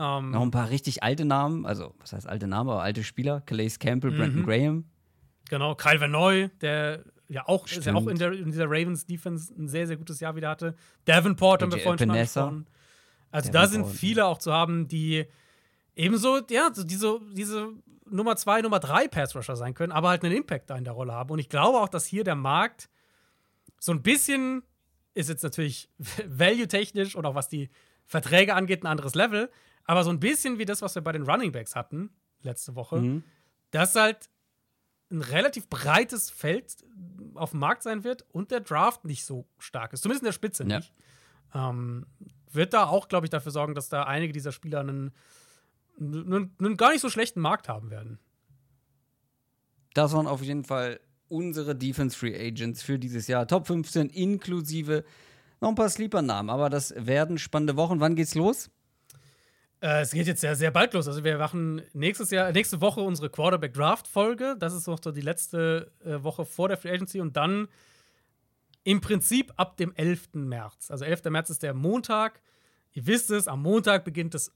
Ähm, 0.00 0.30
Noch 0.30 0.42
ein 0.42 0.50
paar 0.50 0.70
richtig 0.70 1.02
alte 1.02 1.24
Namen, 1.24 1.66
also 1.66 1.94
was 1.98 2.12
heißt 2.12 2.28
alte 2.28 2.46
Namen, 2.46 2.70
aber 2.70 2.82
alte 2.82 3.02
Spieler. 3.02 3.40
Calais 3.40 3.78
Campbell, 3.78 4.10
Mhm. 4.12 4.16
Brandon 4.16 4.42
Graham. 4.44 4.84
Genau, 5.50 5.74
Kyle 5.74 6.00
Van 6.00 6.10
Noy, 6.10 6.50
der 6.60 7.04
ja 7.28 7.46
auch, 7.48 7.66
ist 7.66 7.84
ja 7.84 7.94
auch 7.94 8.02
Stimmt. 8.02 8.10
in, 8.12 8.18
der, 8.18 8.32
in 8.32 8.50
dieser 8.50 8.66
Ravens-Defense 8.66 9.52
ein 9.58 9.68
sehr, 9.68 9.86
sehr 9.86 9.96
gutes 9.96 10.20
Jahr 10.20 10.36
wieder 10.36 10.50
hatte. 10.50 10.74
Davenport 11.06 11.62
haben 11.62 11.72
wir 11.72 11.80
vorhin 11.80 11.98
schon 11.98 12.10
angesprochen. 12.10 12.66
Also 13.30 13.50
da 13.50 13.66
sind 13.66 13.80
Davenport, 13.82 13.96
viele 13.98 14.26
auch 14.26 14.38
zu 14.38 14.52
haben, 14.52 14.88
die 14.88 15.26
ebenso, 15.94 16.40
ja, 16.50 16.70
so 16.72 16.84
diese, 16.84 17.18
diese 17.34 17.70
Nummer 18.08 18.36
zwei, 18.36 18.62
Nummer 18.62 18.78
drei 18.78 19.08
Pass-Rusher 19.08 19.56
sein 19.56 19.74
können, 19.74 19.92
aber 19.92 20.08
halt 20.10 20.22
einen 20.24 20.34
Impact 20.36 20.70
da 20.70 20.76
in 20.76 20.84
der 20.84 20.92
Rolle 20.94 21.12
haben. 21.12 21.30
Und 21.30 21.38
ich 21.38 21.48
glaube 21.48 21.78
auch, 21.78 21.88
dass 21.88 22.06
hier 22.06 22.24
der 22.24 22.36
Markt 22.36 22.88
so 23.80 23.92
ein 23.92 24.02
bisschen, 24.02 24.62
ist 25.14 25.28
jetzt 25.28 25.42
natürlich 25.42 25.88
value-technisch 26.26 27.16
und 27.16 27.26
auch 27.26 27.34
was 27.34 27.48
die 27.48 27.70
Verträge 28.06 28.54
angeht, 28.54 28.82
ein 28.82 28.86
anderes 28.86 29.14
Level, 29.14 29.50
aber 29.84 30.04
so 30.04 30.10
ein 30.10 30.20
bisschen 30.20 30.58
wie 30.58 30.64
das, 30.64 30.82
was 30.82 30.94
wir 30.94 31.02
bei 31.02 31.12
den 31.12 31.22
Running 31.22 31.52
Backs 31.52 31.74
hatten 31.76 32.10
letzte 32.42 32.74
Woche, 32.74 32.96
Mhm. 33.00 33.24
dass 33.70 33.94
halt 33.94 34.28
ein 35.10 35.22
relativ 35.22 35.68
breites 35.68 36.30
Feld 36.30 36.84
auf 37.34 37.50
dem 37.52 37.60
Markt 37.60 37.82
sein 37.82 38.04
wird 38.04 38.26
und 38.32 38.50
der 38.50 38.60
Draft 38.60 39.04
nicht 39.04 39.24
so 39.24 39.46
stark 39.58 39.92
ist. 39.94 40.02
Zumindest 40.02 40.22
in 40.22 40.26
der 40.26 40.32
Spitze 40.32 40.64
Ja. 40.64 40.76
nicht. 40.78 40.92
Ähm, 41.54 42.06
wird 42.50 42.74
da 42.74 42.86
auch, 42.86 43.08
glaube 43.08 43.24
ich, 43.26 43.30
dafür 43.30 43.52
sorgen, 43.52 43.74
dass 43.74 43.88
da 43.88 44.02
einige 44.04 44.32
dieser 44.34 44.52
Spieler 44.52 44.80
einen, 44.80 45.12
einen, 45.98 46.54
einen 46.58 46.76
gar 46.76 46.92
nicht 46.92 47.00
so 47.00 47.08
schlechten 47.10 47.40
Markt 47.40 47.68
haben 47.68 47.90
werden. 47.90 48.18
Das 49.94 50.12
waren 50.12 50.26
auf 50.26 50.42
jeden 50.42 50.64
Fall 50.64 51.00
unsere 51.28 51.74
Defense 51.74 52.16
Free 52.16 52.34
Agents 52.34 52.82
für 52.82 52.98
dieses 52.98 53.26
Jahr. 53.26 53.46
Top 53.46 53.66
15 53.66 54.10
inklusive 54.10 55.04
noch 55.60 55.70
ein 55.70 55.74
paar 55.74 55.88
Sleeper-Namen. 55.88 56.50
Aber 56.50 56.70
das 56.70 56.94
werden 56.96 57.38
spannende 57.38 57.76
Wochen. 57.76 58.00
Wann 58.00 58.14
geht's 58.14 58.34
los? 58.34 58.70
Äh, 59.80 60.02
es 60.02 60.10
geht 60.10 60.26
jetzt 60.26 60.40
sehr, 60.40 60.56
sehr 60.56 60.70
bald 60.70 60.94
los. 60.94 61.06
Also 61.08 61.24
wir 61.24 61.38
machen 61.38 61.82
nächstes 61.92 62.30
Jahr, 62.30 62.52
nächste 62.52 62.80
Woche 62.80 63.00
unsere 63.00 63.30
Quarterback 63.30 63.74
Draft 63.74 64.08
Folge. 64.08 64.56
Das 64.58 64.74
ist 64.74 64.86
noch 64.86 64.98
so 65.02 65.12
die 65.12 65.20
letzte 65.20 65.92
äh, 66.04 66.22
Woche 66.22 66.44
vor 66.44 66.68
der 66.68 66.76
Free 66.76 66.90
Agency 66.90 67.20
und 67.20 67.36
dann 67.36 67.68
im 68.84 69.00
Prinzip 69.00 69.52
ab 69.56 69.76
dem 69.76 69.92
11. 69.94 70.30
März. 70.34 70.90
Also 70.90 71.04
11. 71.04 71.24
März 71.24 71.50
ist 71.50 71.62
der 71.62 71.74
Montag. 71.74 72.40
Ihr 72.92 73.06
wisst 73.06 73.30
es, 73.30 73.46
am 73.46 73.62
Montag 73.62 74.04
beginnt 74.04 74.34
das 74.34 74.52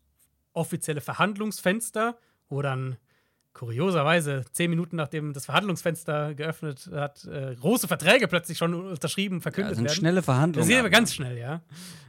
offizielle 0.52 1.00
Verhandlungsfenster, 1.00 2.16
wo 2.48 2.62
dann 2.62 2.96
kurioserweise 3.52 4.44
zehn 4.52 4.70
Minuten 4.70 4.96
nachdem 4.96 5.32
das 5.32 5.44
Verhandlungsfenster 5.44 6.34
geöffnet 6.34 6.90
hat, 6.92 7.24
äh, 7.24 7.54
große 7.54 7.88
Verträge 7.88 8.28
plötzlich 8.28 8.58
schon 8.58 8.74
unterschrieben, 8.74 9.40
verkündet 9.40 9.72
ja, 9.72 9.76
sind 9.76 9.84
werden. 9.84 9.96
schnelle 9.96 10.22
Verhandlungen. 10.22 10.68
Das 10.68 10.74
ist 10.74 10.80
aber 10.80 10.90
ganz 10.90 11.14
schnell, 11.14 11.38
ja. 11.38 11.62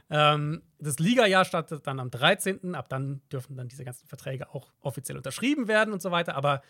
Ähm, 0.10 0.62
das 0.80 1.00
Liga-Jahr 1.00 1.46
startet 1.46 1.86
dann 1.88 2.00
am 2.00 2.12
13. 2.12 2.76
Ab 2.76 2.90
dann 2.90 3.22
dürfen 3.32 3.58
dann 3.58 3.68
diese 3.68 3.84
ganzen 3.84 4.08
Verträge 4.08 4.54
auch 4.54 4.72
offiziell 4.82 5.18
unterschrieben 5.18 5.68
werden 5.68 5.94
und 5.94 6.02
so 6.02 6.12
weiter. 6.12 6.36
Aber 6.36 6.62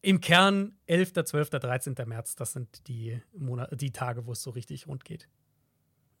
im 0.00 0.20
Kern 0.20 0.72
11., 0.86 1.24
12., 1.24 1.50
13. 1.50 1.94
März, 2.06 2.36
das 2.36 2.52
sind 2.52 2.88
die, 2.88 3.20
Monate, 3.32 3.76
die 3.76 3.90
Tage, 3.90 4.26
wo 4.26 4.32
es 4.32 4.42
so 4.42 4.50
richtig 4.50 4.86
rund 4.86 5.04
geht. 5.04 5.28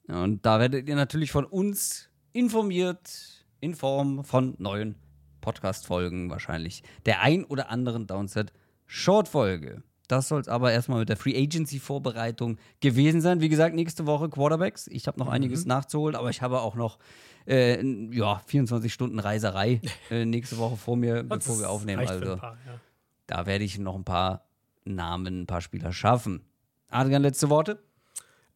Ja, 0.08 0.22
und 0.22 0.44
da 0.44 0.58
werdet 0.58 0.88
ihr 0.88 0.96
natürlich 0.96 1.30
von 1.30 1.44
uns 1.44 2.08
informiert 2.32 3.46
in 3.60 3.74
Form 3.74 4.24
von 4.24 4.54
neuen 4.58 4.96
Podcast-Folgen 5.40 6.30
wahrscheinlich 6.30 6.82
der 7.06 7.20
ein 7.20 7.44
oder 7.44 7.70
anderen 7.70 8.06
Downset 8.06 8.52
Short-Folge. 8.86 9.82
Das 10.08 10.28
soll 10.28 10.40
es 10.40 10.48
aber 10.48 10.72
erstmal 10.72 11.00
mit 11.00 11.10
der 11.10 11.18
Free 11.18 11.36
Agency-Vorbereitung 11.36 12.56
gewesen 12.80 13.20
sein. 13.20 13.42
Wie 13.42 13.50
gesagt, 13.50 13.74
nächste 13.74 14.06
Woche 14.06 14.30
Quarterbacks. 14.30 14.86
Ich 14.86 15.06
habe 15.06 15.18
noch 15.18 15.26
mhm. 15.26 15.32
einiges 15.32 15.66
nachzuholen, 15.66 16.16
aber 16.16 16.30
ich 16.30 16.40
habe 16.40 16.62
auch 16.62 16.74
noch 16.74 16.98
äh, 17.46 17.82
ja, 18.10 18.40
24 18.46 18.92
Stunden 18.92 19.18
Reiserei 19.18 19.82
äh, 20.10 20.24
nächste 20.24 20.56
Woche 20.56 20.76
vor 20.76 20.96
mir, 20.96 21.22
bevor 21.22 21.58
wir 21.58 21.68
aufnehmen. 21.68 22.06
Also 22.08 22.36
paar, 22.36 22.56
ja. 22.66 22.80
da 23.26 23.46
werde 23.46 23.64
ich 23.64 23.78
noch 23.78 23.94
ein 23.94 24.04
paar 24.04 24.46
Namen, 24.84 25.42
ein 25.42 25.46
paar 25.46 25.60
Spieler 25.60 25.92
schaffen. 25.92 26.42
Adrian, 26.88 27.22
letzte 27.22 27.50
Worte? 27.50 27.82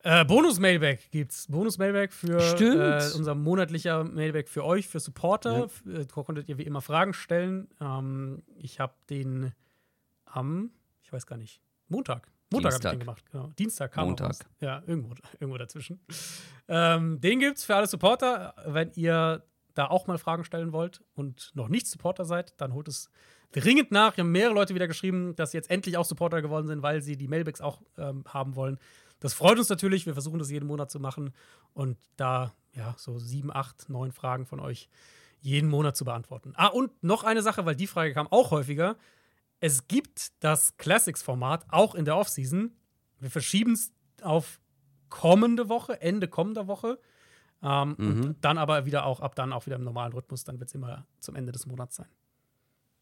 Äh, 0.05 0.25
Bonus-Mailback 0.25 1.11
gibt's. 1.11 1.47
Bonus-Mailback 1.47 2.13
für 2.13 2.39
äh, 2.39 3.17
unser 3.17 3.35
monatlicher 3.35 4.03
Mailback 4.03 4.49
für 4.49 4.65
euch, 4.65 4.89
für 4.89 4.99
Supporter. 4.99 5.69
Ja. 5.87 5.93
Äh, 5.93 6.07
da 6.07 6.23
konntet 6.23 6.49
ihr 6.49 6.59
wie 6.59 6.65
immer 6.65 6.81
Fragen 6.81 7.15
stellen. 7.15 7.69
Ähm, 7.81 8.43
ich 8.57 8.81
habe 8.81 8.95
den 9.11 9.53
am, 10.25 10.73
ich 11.03 11.13
weiß 11.13 11.27
gar 11.27 11.37
nicht, 11.37 11.61
Montag. 11.89 12.29
Montag 12.53 12.75
habe 12.75 12.85
ich 12.85 12.91
den 12.91 13.01
gemacht, 13.01 13.25
genau. 13.31 13.49
Dienstag 13.59 13.93
kam 13.93 14.09
Montag. 14.09 14.35
Ja, 14.61 14.83
irgendwo, 14.87 15.15
irgendwo 15.41 15.57
dazwischen. 15.57 16.01
Ähm, 16.69 17.21
den 17.21 17.39
gibt's 17.39 17.65
für 17.65 17.77
alle 17.77 17.87
Supporter. 17.87 18.55
Wenn 18.67 18.91
ihr 18.95 19.45
da 19.75 19.87
auch 19.87 20.07
mal 20.07 20.19
Fragen 20.19 20.45
stellen 20.45 20.73
wollt 20.73 21.03
und 21.15 21.53
noch 21.55 21.69
nicht 21.69 21.87
Supporter 21.87 22.25
seid, 22.25 22.61
dann 22.61 22.75
holt 22.75 22.89
es 22.89 23.11
dringend 23.53 23.91
nach. 23.91 24.17
Wir 24.17 24.25
haben 24.25 24.33
mehrere 24.33 24.55
Leute 24.55 24.75
wieder 24.75 24.89
geschrieben, 24.89 25.35
dass 25.37 25.53
sie 25.53 25.59
jetzt 25.59 25.71
endlich 25.71 25.97
auch 25.97 26.05
Supporter 26.05 26.43
geworden 26.43 26.67
sind, 26.67 26.83
weil 26.83 27.03
sie 27.03 27.17
die 27.17 27.29
Mailbacks 27.29 27.61
auch 27.61 27.83
ähm, 27.97 28.25
haben 28.27 28.57
wollen. 28.57 28.79
Das 29.23 29.35
freut 29.35 29.57
uns 29.57 29.69
natürlich. 29.69 30.05
Wir 30.05 30.15
versuchen 30.15 30.41
das 30.41 30.51
jeden 30.51 30.67
Monat 30.67 30.91
zu 30.91 30.99
machen 30.99 31.33
und 31.75 31.97
da 32.17 32.53
ja 32.73 32.93
so 32.99 33.21
sieben, 33.21 33.55
acht, 33.55 33.89
neun 33.89 34.11
Fragen 34.11 34.47
von 34.47 34.59
euch 34.59 34.89
jeden 35.39 35.71
Monat 35.71 35.97
zu 35.97 36.05
beantworten. 36.05 36.55
Ah, 36.57 36.67
und 36.67 36.91
noch 37.05 37.23
eine 37.23 37.41
Sache, 37.41 37.65
weil 37.65 37.77
die 37.77 37.87
Frage 37.87 38.15
kam 38.15 38.27
auch 38.27 38.51
häufiger. 38.51 38.97
Es 39.61 39.87
gibt 39.87 40.33
das 40.43 40.77
Classics-Format 40.77 41.67
auch 41.69 41.95
in 41.95 42.05
der 42.05 42.17
Offseason. 42.17 42.73
Wir 43.21 43.31
verschieben 43.31 43.75
es 43.75 43.93
auf 44.23 44.61
kommende 45.09 45.69
Woche, 45.69 46.01
Ende 46.01 46.27
kommender 46.27 46.67
Woche. 46.67 46.99
Ähm, 47.63 47.95
mhm. 47.97 48.09
Und 48.09 48.45
dann 48.45 48.59
aber 48.59 48.87
wieder 48.87 49.07
auch, 49.07 49.21
ab 49.21 49.37
dann 49.37 49.53
auch 49.53 49.67
wieder 49.67 49.77
im 49.77 49.85
normalen 49.85 50.13
Rhythmus. 50.13 50.43
Dann 50.43 50.59
wird 50.59 50.71
es 50.71 50.75
immer 50.75 51.07
zum 51.21 51.37
Ende 51.37 51.53
des 51.53 51.67
Monats 51.67 51.95
sein. 51.95 52.09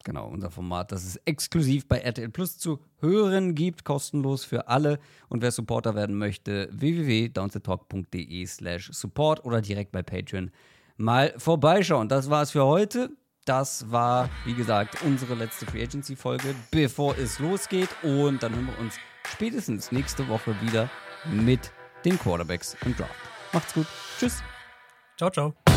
Genau, 0.05 0.29
unser 0.29 0.51
Format, 0.51 0.93
das 0.93 1.05
es 1.05 1.17
exklusiv 1.27 1.87
bei 1.87 1.99
RTL 1.99 2.31
Plus 2.31 2.57
zu 2.57 2.81
hören 3.01 3.55
gibt, 3.55 3.85
kostenlos 3.85 4.45
für 4.45 4.69
alle. 4.69 4.99
Und 5.29 5.43
wer 5.43 5.51
Supporter 5.51 5.95
werden 5.95 6.17
möchte, 6.17 6.71
www.downsetalk.de 6.73 8.47
slash 8.47 8.91
support 8.93 9.45
oder 9.45 9.61
direkt 9.61 9.93
bei 9.93 10.03
Patreon 10.03 10.51
mal 10.97 11.35
vorbeischauen. 11.37 12.09
Das 12.09 12.31
war 12.31 12.43
es 12.43 12.53
für 12.53 12.65
heute. 12.65 13.11
Das 13.45 13.91
war, 13.91 14.31
wie 14.45 14.55
gesagt, 14.55 15.03
unsere 15.03 15.35
letzte 15.35 15.67
Free 15.67 15.83
Agency-Folge, 15.83 16.55
bevor 16.71 17.17
es 17.19 17.39
losgeht. 17.39 17.89
Und 18.03 18.43
dann 18.43 18.55
hören 18.55 18.67
wir 18.67 18.79
uns 18.79 18.95
spätestens 19.27 19.93
nächste 19.93 20.29
Woche 20.29 20.55
wieder 20.63 20.89
mit 21.31 21.73
den 22.05 22.19
Quarterbacks 22.19 22.77
im 22.85 22.97
Draft. 22.97 23.15
Macht's 23.53 23.75
gut. 23.75 23.87
Tschüss. 24.19 24.43
Ciao, 25.17 25.31
ciao. 25.31 25.70